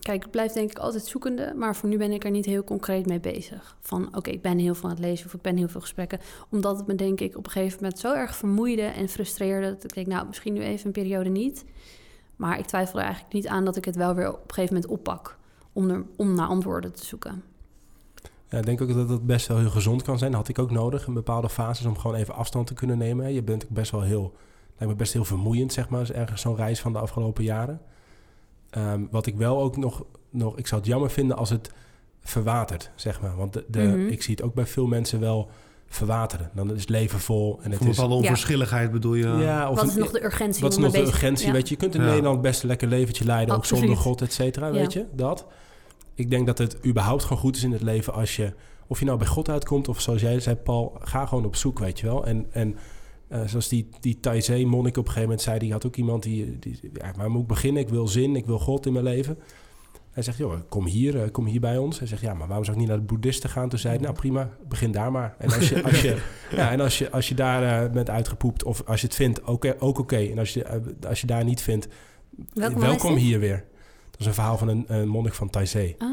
Kijk, 0.00 0.24
ik 0.24 0.30
blijf 0.30 0.52
denk 0.52 0.70
ik 0.70 0.78
altijd 0.78 1.04
zoekende, 1.04 1.52
maar 1.56 1.76
voor 1.76 1.88
nu 1.88 1.98
ben 1.98 2.12
ik 2.12 2.24
er 2.24 2.30
niet 2.30 2.44
heel 2.44 2.64
concreet 2.64 3.06
mee 3.06 3.20
bezig. 3.20 3.76
Van 3.80 4.16
oké, 4.16 4.30
ik 4.30 4.42
ben 4.42 4.58
heel 4.58 4.74
veel 4.74 4.88
aan 4.88 4.94
het 4.94 5.04
lezen 5.04 5.26
of 5.26 5.34
ik 5.34 5.42
ben 5.42 5.56
heel 5.56 5.68
veel 5.68 5.80
gesprekken. 5.80 6.20
Omdat 6.50 6.76
het 6.76 6.86
me 6.86 6.94
denk 6.94 7.20
ik 7.20 7.36
op 7.36 7.44
een 7.44 7.50
gegeven 7.50 7.78
moment 7.80 7.98
zo 7.98 8.14
erg 8.14 8.36
vermoeide 8.36 8.82
en 8.82 9.08
frustreerde... 9.08 9.66
dat 9.66 9.84
ik 9.84 9.94
denk, 9.94 10.06
nou, 10.06 10.26
misschien 10.26 10.52
nu 10.52 10.60
even 10.60 10.86
een 10.86 10.92
periode 10.92 11.28
niet. 11.28 11.64
Maar 12.36 12.58
ik 12.58 12.66
twijfel 12.66 12.98
er 12.98 13.04
eigenlijk 13.04 13.34
niet 13.34 13.46
aan 13.46 13.64
dat 13.64 13.76
ik 13.76 13.84
het 13.84 13.96
wel 13.96 14.14
weer 14.14 14.28
op 14.28 14.48
een 14.48 14.54
gegeven 14.54 14.74
moment 14.74 14.92
oppak... 14.92 15.38
om, 15.72 16.06
om 16.16 16.34
naar 16.34 16.46
antwoorden 16.46 16.92
te 16.92 17.06
zoeken. 17.06 17.42
Ja, 18.48 18.58
ik 18.58 18.64
denk 18.64 18.80
ook 18.80 18.94
dat 18.94 19.08
dat 19.08 19.26
best 19.26 19.46
wel 19.46 19.58
heel 19.58 19.70
gezond 19.70 20.02
kan 20.02 20.18
zijn. 20.18 20.30
Dat 20.30 20.40
had 20.40 20.48
ik 20.48 20.58
ook 20.58 20.70
nodig 20.70 21.06
in 21.06 21.14
bepaalde 21.14 21.48
fases 21.48 21.86
om 21.86 21.98
gewoon 21.98 22.16
even 22.16 22.34
afstand 22.34 22.66
te 22.66 22.74
kunnen 22.74 22.98
nemen. 22.98 23.32
Je 23.32 23.42
bent 23.42 23.68
best 23.68 23.90
wel 23.90 24.02
heel, 24.02 24.34
lijkt 24.76 24.92
me 24.92 24.98
best 24.98 25.12
heel 25.12 25.24
vermoeiend, 25.24 25.72
zeg 25.72 25.88
maar, 25.88 26.10
ergens 26.10 26.40
zo'n 26.40 26.56
reis 26.56 26.80
van 26.80 26.92
de 26.92 26.98
afgelopen 26.98 27.44
jaren. 27.44 27.80
Ehm, 28.70 29.00
wat 29.10 29.26
ik 29.26 29.36
wel 29.36 29.60
ook 29.60 29.76
nog, 29.76 30.04
nog, 30.30 30.56
ik 30.58 30.66
zou 30.66 30.80
het 30.80 30.90
jammer 30.90 31.10
vinden 31.10 31.36
als 31.36 31.50
het 31.50 31.70
verwatert, 32.22 32.90
zeg 32.94 33.20
maar. 33.20 33.36
Want 33.36 33.52
de, 33.52 33.64
de, 33.68 33.80
Mhm. 33.82 34.06
ik 34.08 34.22
zie 34.22 34.34
het 34.34 34.44
ook 34.44 34.54
bij 34.54 34.66
veel 34.66 34.86
mensen 34.86 35.20
wel 35.20 35.48
verwateren. 35.88 36.50
Dan 36.54 36.74
is 36.74 36.80
het 36.80 36.88
leven 36.88 37.18
vol 37.20 37.58
en 37.62 37.68
het 37.70 37.74
Voor 37.76 37.84
een 37.86 37.92
is... 37.92 37.96
bepaalde 37.96 38.14
onverschilligheid 38.22 38.92
bedoel 38.92 39.14
je? 39.14 39.26
Ja, 39.26 39.70
of 39.70 39.76
Wat 39.76 39.86
is 39.88 39.94
een- 39.94 40.00
nog 40.00 40.10
de 40.10 40.24
urgentie 40.24 40.62
Wat 40.62 40.72
is 40.72 40.78
nog 40.78 40.92
de 40.92 40.98
bezig- 40.98 41.14
urgentie? 41.14 41.46
Ja. 41.46 41.52
Weet 41.52 41.68
je, 41.68 41.74
je 41.74 41.80
kunt 41.80 41.94
in 41.94 42.00
Ja. 42.00 42.06
Nederland 42.08 42.42
best 42.42 42.62
een 42.62 42.68
lekker 42.68 42.88
leventje 42.88 43.24
leiden, 43.24 43.54
ook 43.54 43.64
zonder 43.64 43.88
Absoluut. 43.88 44.06
God, 44.18 44.22
et 44.28 44.32
cetera. 44.32 44.66
Ja. 44.66 44.72
Weet 44.72 44.92
je, 44.92 45.06
dat. 45.12 45.46
Ik 46.14 46.30
denk 46.30 46.46
dat 46.46 46.58
het 46.58 46.76
überhaupt 46.86 47.22
gewoon 47.22 47.38
goed 47.38 47.56
is 47.56 47.62
in 47.64 47.72
het 47.72 47.82
leven 47.82 48.12
als 48.12 48.36
je, 48.36 48.52
of 48.86 48.98
je 48.98 49.04
nou 49.04 49.18
bij 49.18 49.26
God 49.26 49.48
uitkomt, 49.48 49.88
of 49.88 50.00
zoals 50.00 50.20
jij 50.20 50.40
zei, 50.40 50.56
Paul, 50.56 50.96
ga 51.00 51.26
gewoon 51.26 51.44
op 51.44 51.56
zoek, 51.56 51.78
weet 51.78 52.00
je 52.00 52.06
wel. 52.06 52.26
En, 52.26 52.46
en 52.50 52.76
eh, 53.30 53.46
zoals 53.46 53.68
die, 53.68 53.88
die 54.00 54.20
Taizé-monnik 54.20 54.96
op 54.96 55.04
een 55.04 55.12
gegeven 55.12 55.22
moment 55.22 55.42
zei, 55.42 55.58
die 55.58 55.72
had 55.72 55.86
ook 55.86 55.96
iemand 55.96 56.22
die, 56.22 56.58
die 56.58 56.90
ja, 56.92 57.12
waar 57.16 57.30
moet 57.30 57.42
ik 57.42 57.46
beginnen? 57.46 57.82
Ik 57.82 57.88
wil 57.88 58.08
zin, 58.08 58.36
ik 58.36 58.46
wil 58.46 58.58
God 58.58 58.86
in 58.86 58.92
mijn 58.92 59.04
leven. 59.04 59.38
Hij 60.10 60.22
zegt, 60.22 60.38
joh, 60.38 60.54
kom 60.68 60.86
hier, 60.86 61.22
eh, 61.22 61.30
kom 61.30 61.46
hier 61.46 61.60
bij 61.60 61.78
ons. 61.78 61.98
Hij 61.98 62.08
zegt, 62.08 62.22
ja, 62.22 62.34
maar 62.34 62.46
waarom 62.46 62.64
zou 62.64 62.76
ik 62.76 62.82
niet 62.82 62.92
naar 62.92 63.00
de 63.00 63.12
boeddhisten 63.12 63.50
gaan? 63.50 63.68
Toen 63.68 63.78
zei 63.78 63.94
hij, 63.94 64.02
nou 64.02 64.14
prima, 64.14 64.50
begin 64.68 64.92
daar 64.92 65.12
maar. 65.12 65.34
En 65.38 65.52
als 65.52 65.68
je, 65.68 65.82
als 65.90 66.00
je, 66.02 66.22
ja, 66.50 66.70
en 66.70 66.80
als 66.80 66.98
je, 66.98 67.10
als 67.10 67.28
je 67.28 67.34
daar 67.34 67.84
eh, 67.84 67.92
bent 67.92 68.10
uitgepoept, 68.10 68.64
of 68.64 68.82
als 68.86 69.00
je 69.00 69.06
het 69.06 69.16
vindt, 69.16 69.42
oké, 69.42 69.76
ook 69.78 69.98
oké. 69.98 70.18
En 70.18 70.38
als 70.38 70.54
je, 70.54 70.82
als 71.08 71.20
je 71.20 71.26
daar 71.26 71.44
niet 71.44 71.62
vindt, 71.62 71.88
Welkom, 72.54 73.14
hier 73.16 73.38
weer. 73.38 73.64
Dat 74.10 74.20
is 74.20 74.26
een 74.26 74.34
verhaal 74.34 74.58
van 74.58 74.68
een, 74.68 74.84
een 74.86 75.08
monnik 75.08 75.34
van 75.34 75.50
Taizé. 75.50 75.94
Ah, 75.98 76.08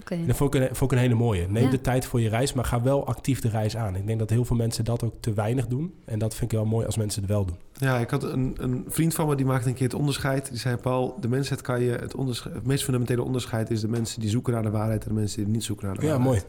oké. 0.00 0.14
En 0.14 0.26
dat 0.26 0.36
vond 0.36 0.54
ik, 0.54 0.60
een, 0.60 0.76
vond 0.76 0.90
ik 0.92 0.96
een 0.98 1.02
hele 1.02 1.14
mooie. 1.18 1.46
Neem 1.48 1.64
Ja. 1.64 1.70
de 1.70 1.80
tijd 1.80 2.06
voor 2.06 2.20
je 2.20 2.28
reis, 2.28 2.52
maar 2.52 2.64
ga 2.64 2.82
wel 2.82 3.06
actief 3.06 3.40
de 3.40 3.48
reis 3.48 3.76
aan. 3.76 3.96
Ik 3.96 4.06
denk 4.06 4.18
dat 4.18 4.30
heel 4.30 4.44
veel 4.44 4.56
mensen 4.56 4.84
dat 4.84 5.02
ook 5.04 5.14
te 5.20 5.32
weinig 5.32 5.66
doen. 5.66 5.94
En 6.04 6.18
dat 6.18 6.34
vind 6.34 6.52
ik 6.52 6.58
wel 6.58 6.66
mooi 6.66 6.86
als 6.86 6.96
mensen 6.96 7.22
het 7.22 7.30
wel 7.30 7.44
doen. 7.44 7.56
Ja, 7.72 7.98
ik 7.98 8.10
had 8.10 8.22
een, 8.22 8.56
een 8.60 8.84
vriend 8.88 9.14
van 9.14 9.28
me 9.28 9.34
die 9.34 9.46
maakte 9.46 9.68
een 9.68 9.74
keer 9.74 9.86
het 9.86 9.94
onderscheid. 9.96 10.48
Die 10.50 10.58
zei: 10.58 10.76
Paul, 10.76 11.16
de 11.20 11.28
mensheid 11.28 11.60
kan 11.60 11.80
je 11.82 11.90
het, 11.90 12.14
onderscheid, 12.14 12.54
het 12.54 12.66
meest 12.66 12.84
fundamentele 12.84 13.22
onderscheid 13.22 13.70
is 13.70 13.80
de 13.80 13.88
mensen 13.88 14.20
die 14.20 14.30
zoeken 14.30 14.52
naar 14.52 14.62
de 14.62 14.70
waarheid 14.70 15.02
en 15.02 15.08
de 15.08 15.14
mensen 15.20 15.44
die 15.44 15.52
niet 15.52 15.64
zoeken 15.64 15.86
naar 15.86 15.94
de 15.96 16.06
Ja, 16.06 16.16
waarheid. 16.18 16.28
mooi. 16.28 16.42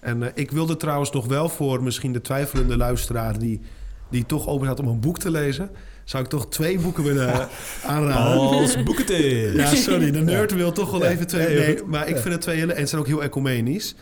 En 0.00 0.22
eh, 0.22 0.28
ik 0.34 0.50
wilde 0.50 0.76
trouwens 0.76 1.10
nog 1.10 1.26
wel 1.26 1.48
voor 1.48 1.82
misschien 1.82 2.12
de 2.12 2.20
twijfelende 2.20 2.76
luisteraar 2.76 3.38
die, 3.38 3.60
die 4.10 4.26
toch 4.26 4.46
open 4.48 4.66
staat 4.66 4.80
om 4.80 4.86
een 4.88 5.00
boek 5.00 5.18
te 5.18 5.30
lezen, 5.30 5.70
zou 6.08 6.24
ik 6.24 6.28
toch 6.28 6.48
twee 6.48 6.78
boeken 6.78 7.04
willen 7.04 7.48
aanraden. 7.84 8.40
Als 8.40 8.82
boekentip. 8.82 9.54
Ja, 9.54 9.74
sorry, 9.74 10.10
de 10.10 10.20
nerd 10.20 10.52
wil 10.52 10.72
toch 10.72 10.90
wel 10.90 11.04
even 11.04 11.26
twee. 11.26 11.58
Nee, 11.58 11.82
maar 11.86 12.08
ik 12.08 12.16
vind 12.16 12.34
het 12.34 12.40
twee 12.40 12.56
hele. 12.56 12.72
En 12.72 12.80
het 12.80 12.88
zijn 12.88 13.00
ook 13.00 13.06
heel 13.06 13.22
ecumenisch. 13.22 13.94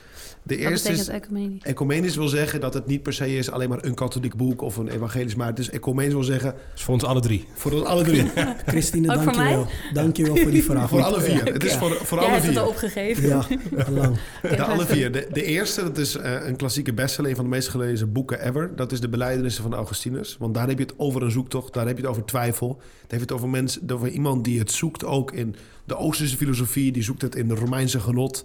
De 0.47 0.55
Wat 0.57 0.65
eerste 0.71 0.89
betekent 0.91 1.09
is. 1.09 1.15
ecumenisch? 1.23 1.63
Ecumenisch 1.63 2.17
wil 2.17 2.29
zeggen 2.29 2.61
dat 2.61 2.75
het 2.75 2.87
niet 2.87 3.03
per 3.03 3.13
se 3.13 3.37
is 3.37 3.51
alleen 3.51 3.69
maar 3.69 3.85
een 3.85 3.95
katholiek 3.95 4.37
boek 4.37 4.63
of 4.63 4.77
een 4.77 4.89
evangelisch, 4.89 5.35
maar 5.35 5.47
het 5.47 5.59
is 5.59 5.71
ecumenisch 5.71 6.13
wil 6.13 6.23
zeggen 6.23 6.55
is 6.75 6.83
voor 6.83 6.95
ons 6.95 7.05
alle 7.05 7.21
drie. 7.21 7.45
voor 7.55 7.73
ons 7.73 7.83
alle 7.85 8.03
drie. 8.05 8.25
Christine, 8.67 9.07
dankjewel. 9.07 9.67
Dankjewel 9.93 10.37
voor 10.37 10.51
die 10.51 10.65
vraag. 10.65 10.89
voor 10.89 11.03
alle 11.03 11.21
vier. 11.21 11.45
Het 11.45 11.65
is 11.65 11.75
voor, 11.75 11.91
voor 11.95 12.19
Jij 12.19 12.27
alle 12.27 12.37
hebt 12.37 12.47
het 12.47 12.57
al 12.57 12.65
vier. 12.65 12.73
opgegeven. 12.73 13.29
Ja, 13.29 13.47
lang. 13.91 14.19
De 14.43 14.63
alle 14.65 14.87
vier. 14.87 15.13
De, 15.13 15.29
de 15.33 15.43
eerste, 15.45 15.83
dat 15.83 15.99
is 15.99 16.17
eh, 16.17 16.47
een 16.47 16.57
klassieke 16.57 16.93
bestseller, 16.93 17.31
een 17.31 17.37
van 17.37 17.45
de 17.45 17.51
meest 17.51 17.69
gelezen 17.69 18.13
boeken 18.13 18.47
ever. 18.47 18.77
Dat 18.77 18.93
is 18.93 19.01
de 19.01 19.09
Belijdenissen 19.09 19.63
van 19.63 19.75
Augustinus. 19.75 20.37
Want 20.39 20.55
daar 20.55 20.69
heb 20.69 20.79
je 20.79 20.85
het 20.85 20.95
over 20.97 21.23
een 21.23 21.31
zoektocht, 21.31 21.75
daar 21.75 21.87
heb 21.87 21.97
je 21.97 22.03
het 22.03 22.11
over 22.11 22.25
twijfel. 22.25 22.69
Daar 22.77 22.87
heb 23.01 23.11
je 23.19 23.25
het 23.25 23.33
over, 23.33 23.49
mensen, 23.49 23.83
over 23.93 24.09
iemand 24.09 24.45
die 24.45 24.59
het 24.59 24.71
zoekt 24.73 25.05
ook 25.05 25.33
in 25.33 25.55
de 25.85 25.97
Oosterse 25.97 26.37
filosofie, 26.37 26.93
die 26.93 27.03
zoekt 27.03 27.23
het 27.23 27.35
in 27.35 27.49
de 27.49 27.55
Romeinse 27.55 28.01
genot. 28.01 28.45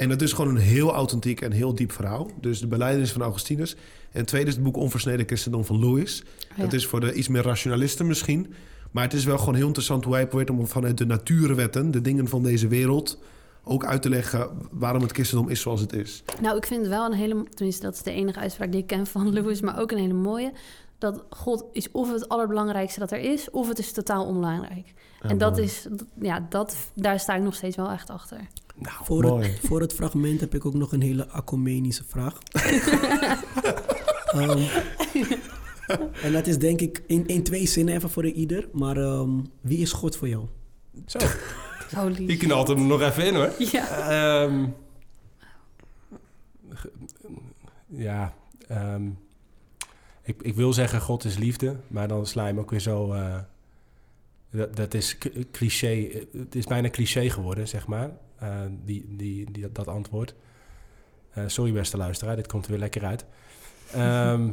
En 0.00 0.08
dat 0.08 0.22
is 0.22 0.32
gewoon 0.32 0.50
een 0.56 0.62
heel 0.62 0.92
authentiek 0.94 1.40
en 1.40 1.52
heel 1.52 1.74
diep 1.74 1.92
verhaal. 1.92 2.30
Dus 2.40 2.60
de 2.60 2.66
beleidenis 2.66 3.12
van 3.12 3.22
Augustinus. 3.22 3.76
En 4.12 4.26
tweede 4.26 4.48
is 4.48 4.54
het 4.54 4.62
boek 4.64 4.76
Onversneden 4.76 5.26
Christendom 5.26 5.64
van 5.64 5.78
Lewis. 5.78 6.22
Dat 6.56 6.70
Ja. 6.70 6.76
is 6.76 6.86
voor 6.86 7.00
de 7.00 7.12
iets 7.12 7.28
meer 7.28 7.42
rationalisten 7.42 8.06
misschien. 8.06 8.54
Maar 8.90 9.04
het 9.04 9.12
is 9.12 9.24
wel 9.24 9.38
gewoon 9.38 9.54
heel 9.54 9.66
interessant 9.66 10.04
hoe 10.04 10.14
hij 10.14 10.26
probeert 10.26 10.50
om 10.50 10.66
vanuit 10.66 10.98
de 10.98 11.06
natuurwetten, 11.06 11.90
de 11.90 12.00
dingen 12.00 12.28
van 12.28 12.42
deze 12.42 12.68
wereld, 12.68 13.18
ook 13.64 13.84
uit 13.84 14.02
te 14.02 14.08
leggen 14.08 14.48
waarom 14.70 15.02
het 15.02 15.12
christendom 15.12 15.48
is 15.48 15.60
zoals 15.60 15.80
het 15.80 15.92
is. 15.92 16.22
Nou, 16.40 16.56
ik 16.56 16.66
vind 16.66 16.80
het 16.80 16.90
wel 16.90 17.04
een 17.06 17.12
hele... 17.18 17.44
Tenminste, 17.54 17.82
dat 17.82 17.94
is 17.94 18.02
de 18.02 18.12
enige 18.12 18.38
uitspraak 18.38 18.72
die 18.72 18.80
ik 18.80 18.86
ken 18.86 19.06
van 19.06 19.32
Lewis, 19.34 19.60
maar 19.60 19.78
ook 19.80 19.90
een 19.92 19.98
hele 19.98 20.12
mooie. 20.14 20.52
Dat 20.98 21.22
God 21.30 21.64
is 21.72 21.90
of 21.90 22.12
het 22.12 22.28
allerbelangrijkste 22.28 23.00
dat 23.00 23.10
er 23.12 23.18
is, 23.18 23.50
of 23.50 23.68
het 23.68 23.78
is 23.78 23.92
totaal 23.92 24.24
onbelangrijk. 24.26 24.92
en 25.20 25.38
dat 25.38 25.52
mooi. 25.52 25.62
is... 25.64 25.86
dat- 25.90 26.06
Ja, 26.20 26.46
dat, 26.48 26.76
daar 26.94 27.20
sta 27.20 27.34
ik 27.34 27.42
nog 27.42 27.54
steeds 27.54 27.76
wel 27.76 27.90
echt 27.90 28.10
achter. 28.10 28.38
Nou, 28.80 29.04
Voor 29.04 29.22
Mooi. 29.22 29.48
het, 29.48 29.60
voor 29.66 29.80
het 29.80 29.92
fragment 29.94 30.40
heb 30.40 30.54
ik 30.54 30.64
ook 30.66 30.74
nog 30.74 30.92
een 30.92 31.02
hele 31.02 31.28
acumenische 31.28 32.04
vraag. 32.06 32.38
Ehm, 34.30 34.62
en 36.22 36.32
dat 36.32 36.46
is 36.46 36.58
denk 36.58 36.80
ik 36.80 37.02
in, 37.06 37.26
in 37.26 37.42
twee 37.42 37.66
zinnen 37.66 37.94
even 37.94 38.10
voor 38.10 38.26
ieder. 38.26 38.68
Maar 38.72 38.96
ehm, 38.96 39.30
wie 39.60 39.78
is 39.78 39.92
God 39.92 40.16
voor 40.16 40.28
jou? 40.28 40.46
Zo, 41.06 41.18
lief. 42.08 42.30
je 42.30 42.36
knalt 42.36 42.68
hem 42.68 42.76
er 42.78 42.84
nog 42.84 43.00
even 43.00 43.26
in 43.26 43.34
hoor. 43.34 43.50
Ja. 43.58 43.88
Ehm, 44.44 44.66
ja, 47.86 48.34
ehm, 48.68 49.06
ik, 50.22 50.42
ik 50.42 50.54
wil 50.54 50.72
zeggen 50.72 51.00
God 51.00 51.24
is 51.24 51.36
liefde, 51.38 51.76
maar 51.88 52.08
dan 52.08 52.26
sla 52.26 52.42
je 52.42 52.48
hem 52.52 52.58
ook 52.60 52.70
weer 52.70 52.80
zo... 52.80 53.12
eh, 53.12 53.38
dat, 54.50 54.76
dat 54.76 54.94
is 54.94 55.18
cliché, 55.50 56.08
het 56.32 56.54
is 56.54 56.66
bijna 56.66 56.90
cliché 56.90 57.30
geworden, 57.30 57.68
zeg 57.68 57.86
maar, 57.86 58.10
die, 58.84 59.16
die, 59.16 59.50
die, 59.50 59.72
dat 59.72 59.88
antwoord. 59.88 60.34
Eh, 61.30 61.44
sorry 61.46 61.72
beste 61.72 61.96
luisteraar, 61.96 62.36
dit 62.36 62.46
komt 62.46 62.64
er 62.64 62.70
weer 62.70 62.80
lekker 62.80 63.04
uit. 63.04 63.24
Ehm, 63.92 64.50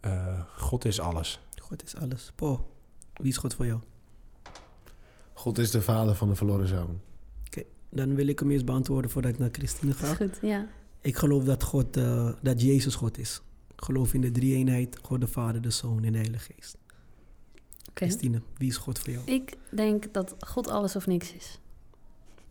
eh, 0.00 0.40
God 0.56 0.84
is 0.84 1.00
alles. 1.00 1.40
God 1.58 1.84
is 1.84 1.96
alles. 1.96 2.32
Po, 2.34 2.70
wie 3.12 3.30
is 3.30 3.36
God 3.36 3.54
voor 3.54 3.66
jou? 3.66 3.80
God 5.32 5.58
is 5.58 5.70
de 5.70 5.82
vader 5.82 6.14
van 6.14 6.28
de 6.28 6.34
verloren 6.34 6.68
zoon. 6.68 7.00
Dan 7.94 8.14
wil 8.14 8.26
ik 8.26 8.38
hem 8.38 8.50
eerst 8.50 8.64
beantwoorden 8.64 9.10
voordat 9.10 9.32
ik 9.32 9.38
naar 9.38 9.48
Christine 9.52 9.92
ga. 9.92 10.14
goed, 10.14 10.38
ja. 10.42 10.66
Ik 11.00 11.16
geloof 11.16 11.44
dat, 11.44 11.62
God, 11.62 11.96
eh, 11.96 12.28
dat 12.42 12.60
Jezus 12.60 12.94
God 12.94 13.18
is. 13.18 13.40
Ik 13.76 13.84
geloof 13.84 14.14
in 14.14 14.20
de 14.20 14.30
drie-eenheid, 14.30 14.98
God 15.02 15.20
de 15.20 15.26
Vader, 15.26 15.62
de 15.62 15.70
Zoon 15.70 16.04
en 16.04 16.12
de 16.12 16.18
Heilige 16.18 16.52
Geest. 16.52 16.76
Oké. 17.94 18.04
Christine, 18.04 18.42
wie 18.56 18.68
is 18.68 18.76
God 18.76 18.98
voor 18.98 19.12
jou? 19.12 19.24
Ik 19.26 19.56
denk 19.70 20.12
dat 20.12 20.34
God 20.38 20.68
alles 20.68 20.96
of 20.96 21.06
niks 21.06 21.32
is. 21.32 21.60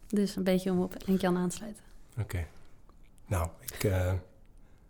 Dus 0.07 0.35
een 0.35 0.43
beetje 0.43 0.71
om 0.71 0.81
op 0.81 0.95
Henk-Jan 1.05 1.37
aan 1.37 1.49
te 1.49 1.55
sluiten. 1.55 1.83
Oké. 2.19 2.45
Nou, 3.27 3.49
ik... 3.61 3.83
eh 3.83 4.13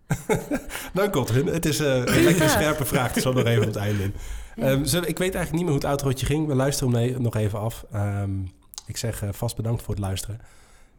Dank 0.94 1.14
Godwin. 1.14 1.46
Het 1.46 1.66
is 1.66 1.80
eh, 1.80 1.96
een 1.96 2.22
lekkere 2.22 2.48
scherpe 2.48 2.84
vraag. 2.84 3.08
Het 3.08 3.16
is 3.16 3.24
nog 3.24 3.44
even 3.44 3.60
op 3.60 3.66
het 3.66 3.76
einde 3.76 4.02
in. 4.02 4.14
Ja. 4.54 4.62
Ehm, 4.62 4.84
zullen 4.84 5.08
ik 5.08 5.18
weet 5.18 5.34
eigenlijk 5.34 5.52
niet 5.52 5.62
meer 5.62 5.72
hoe 5.72 5.80
het 5.80 5.84
outrootje 5.84 6.26
ging. 6.26 6.46
We 6.46 6.54
luisteren 6.54 6.94
hem 6.94 7.22
nog 7.22 7.36
even 7.36 7.58
af. 7.58 7.84
Ehm, 7.92 8.42
ik 8.86 8.96
zeg 8.96 9.22
eh, 9.22 9.28
vast 9.32 9.56
bedankt 9.56 9.82
voor 9.82 9.94
het 9.94 10.02
luisteren. 10.02 10.40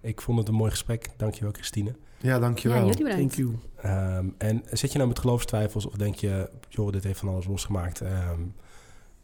Ik 0.02 0.22
vond 0.22 0.38
het 0.38 0.48
een 0.48 0.54
mooi 0.54 0.72
gesprek. 0.72 1.10
Dankjewel, 1.18 1.52
Christine. 1.52 1.96
Ja, 2.18 2.40
dankjewel. 2.40 2.78
Ja, 2.78 2.86
jullie 2.86 3.04
bedankt. 3.04 3.36
Thank 3.36 3.50
you. 3.50 3.60
Ehm, 3.82 4.26
en 4.38 4.64
zit 4.72 4.92
je 4.92 4.98
nou 4.98 5.10
met 5.10 5.20
geloofstwijfels 5.20 5.86
of 5.86 5.94
denk 5.94 6.16
je... 6.16 6.50
joh, 6.70 6.92
dit 6.92 7.04
heeft 7.04 7.20
van 7.20 7.30
alles 7.30 7.46
losgemaakt. 7.46 8.02
Ehm, 8.02 8.42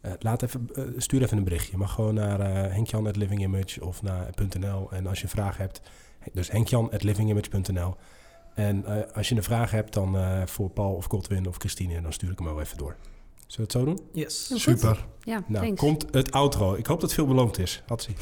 eh, 0.02 0.12
laat 0.18 0.42
even, 0.42 0.68
eh, 0.74 0.84
stuur 0.96 1.22
even 1.22 1.36
een 1.38 1.44
berichtje. 1.44 1.70
Je 1.72 1.78
mag 1.78 1.92
gewoon 1.92 2.14
naar 2.14 2.40
uh, 2.40 2.72
henkjan.livingimage 2.72 3.84
of 3.84 4.02
naar 4.02 4.30
.nl. 4.58 4.90
En 4.90 5.06
als 5.06 5.18
je 5.18 5.24
een 5.24 5.30
vraag 5.30 5.56
hebt... 5.56 5.80
Dus 6.32 6.50
henkjan.livingimage.nl. 6.50 7.96
En 8.54 8.84
eh, 8.86 9.16
als 9.16 9.28
je 9.28 9.34
een 9.36 9.42
vraag 9.42 9.70
hebt 9.70 9.94
dan 9.94 10.16
eh, 10.16 10.42
voor 10.46 10.70
Paul 10.70 10.94
of 10.94 11.04
Godwin 11.04 11.46
of 11.48 11.56
Christine... 11.56 12.00
dan 12.00 12.12
stuur 12.12 12.30
ik 12.30 12.38
hem 12.38 12.46
wel 12.46 12.60
even 12.60 12.78
door. 12.78 12.96
Zullen 13.46 13.56
we 13.56 13.62
het 13.62 13.72
zo 13.72 13.84
doen? 13.84 14.00
Yes. 14.12 14.48
Heel 14.48 14.58
goed. 14.58 14.78
Super. 14.78 15.06
Ja, 15.20 15.42
Nou, 15.46 15.64
thanks. 15.64 15.80
komt 15.80 16.06
het 16.10 16.32
outro. 16.32 16.74
Ik 16.74 16.86
hoop 16.86 17.00
dat 17.00 17.10
het 17.10 17.12
veel 17.12 17.26
beloond 17.26 17.58
is. 17.58 17.82
Hatsie. 17.86 18.14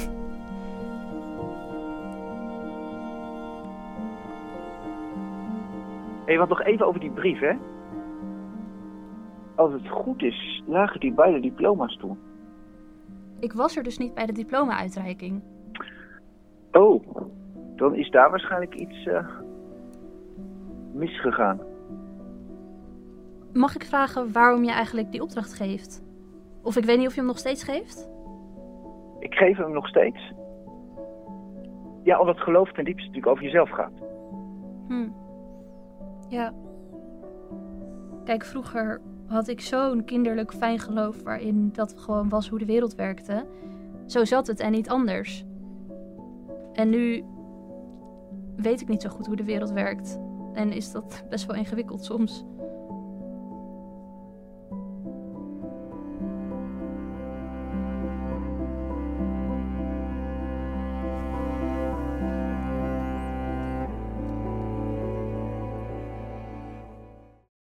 Hé, 6.27 6.37
want 6.37 6.49
nog 6.49 6.63
even 6.63 6.87
over 6.87 7.01
die 7.01 7.11
brief, 7.11 7.41
hè? 7.41 7.53
Als 9.61 9.73
het 9.73 9.89
goed 9.89 10.23
is, 10.23 10.63
lagen 10.67 11.01
die 11.01 11.13
beide 11.13 11.41
diploma's 11.41 11.97
toen. 11.97 12.19
Ik 13.41 13.53
was 13.53 13.77
er 13.77 13.83
dus 13.83 13.99
niet 13.99 14.15
bij 14.15 14.27
de 14.27 14.33
diploma-uitreiking. 14.33 15.43
Oh, 16.73 17.05
dan 17.77 17.95
is 17.95 18.11
daar 18.11 18.31
waarschijnlijk 18.31 18.75
iets 18.75 19.07
eh, 19.07 19.29
misgegaan. 20.93 21.61
Mag 23.53 23.75
ik 23.75 23.85
vragen 23.85 24.33
waarom 24.33 24.65
je 24.65 24.71
eigenlijk 24.71 25.13
die 25.13 25.23
opdracht 25.23 25.55
geeft? 25.55 26.05
Of 26.63 26.77
ik 26.77 26.85
weet 26.85 26.99
niet 26.99 27.07
of 27.07 27.13
je 27.15 27.19
hem 27.19 27.29
nog 27.29 27.39
steeds 27.39 27.65
geeft? 27.65 28.11
Ik 29.19 29.35
geef 29.35 29.57
hem 29.57 29.73
nog 29.73 29.89
steeds. 29.89 30.33
Ja, 32.03 32.21
omdat 32.21 32.39
geloof 32.39 32.73
ten 32.73 32.85
diepste 32.85 33.07
natuurlijk 33.07 33.33
over 33.33 33.45
jezelf 33.45 33.71
gaat. 33.71 34.03
Hm. 34.89 35.09
Ja. 36.29 36.53
Kijk, 38.25 38.45
vroeger 38.45 39.01
had 39.31 39.49
ik 39.49 39.61
zo'n 39.61 40.05
kinderlijk 40.05 40.53
fijn 40.53 40.79
geloof 40.79 41.23
waarin 41.23 41.71
dat 41.73 41.95
gewoon 41.97 42.29
was 42.29 42.49
hoe 42.49 42.59
de 42.59 42.65
wereld 42.65 42.95
werkte. 42.95 43.47
Zo 44.07 44.25
zat 44.25 44.47
het 44.47 44.61
en 44.61 44.73
niet 44.73 44.89
anders. 44.89 45.45
En 46.73 46.89
nu 46.89 47.25
weet 48.57 48.81
ik 48.81 48.89
niet 48.89 49.03
zo 49.03 49.09
goed 49.09 49.27
hoe 49.27 49.37
de 49.37 49.45
wereld 49.45 49.71
werkt. 49.71 50.19
En 50.53 50.73
is 50.73 50.93
dat 50.93 51.25
best 51.29 51.47
wel 51.47 51.57
ingewikkeld 51.57 52.05
soms. 52.05 52.45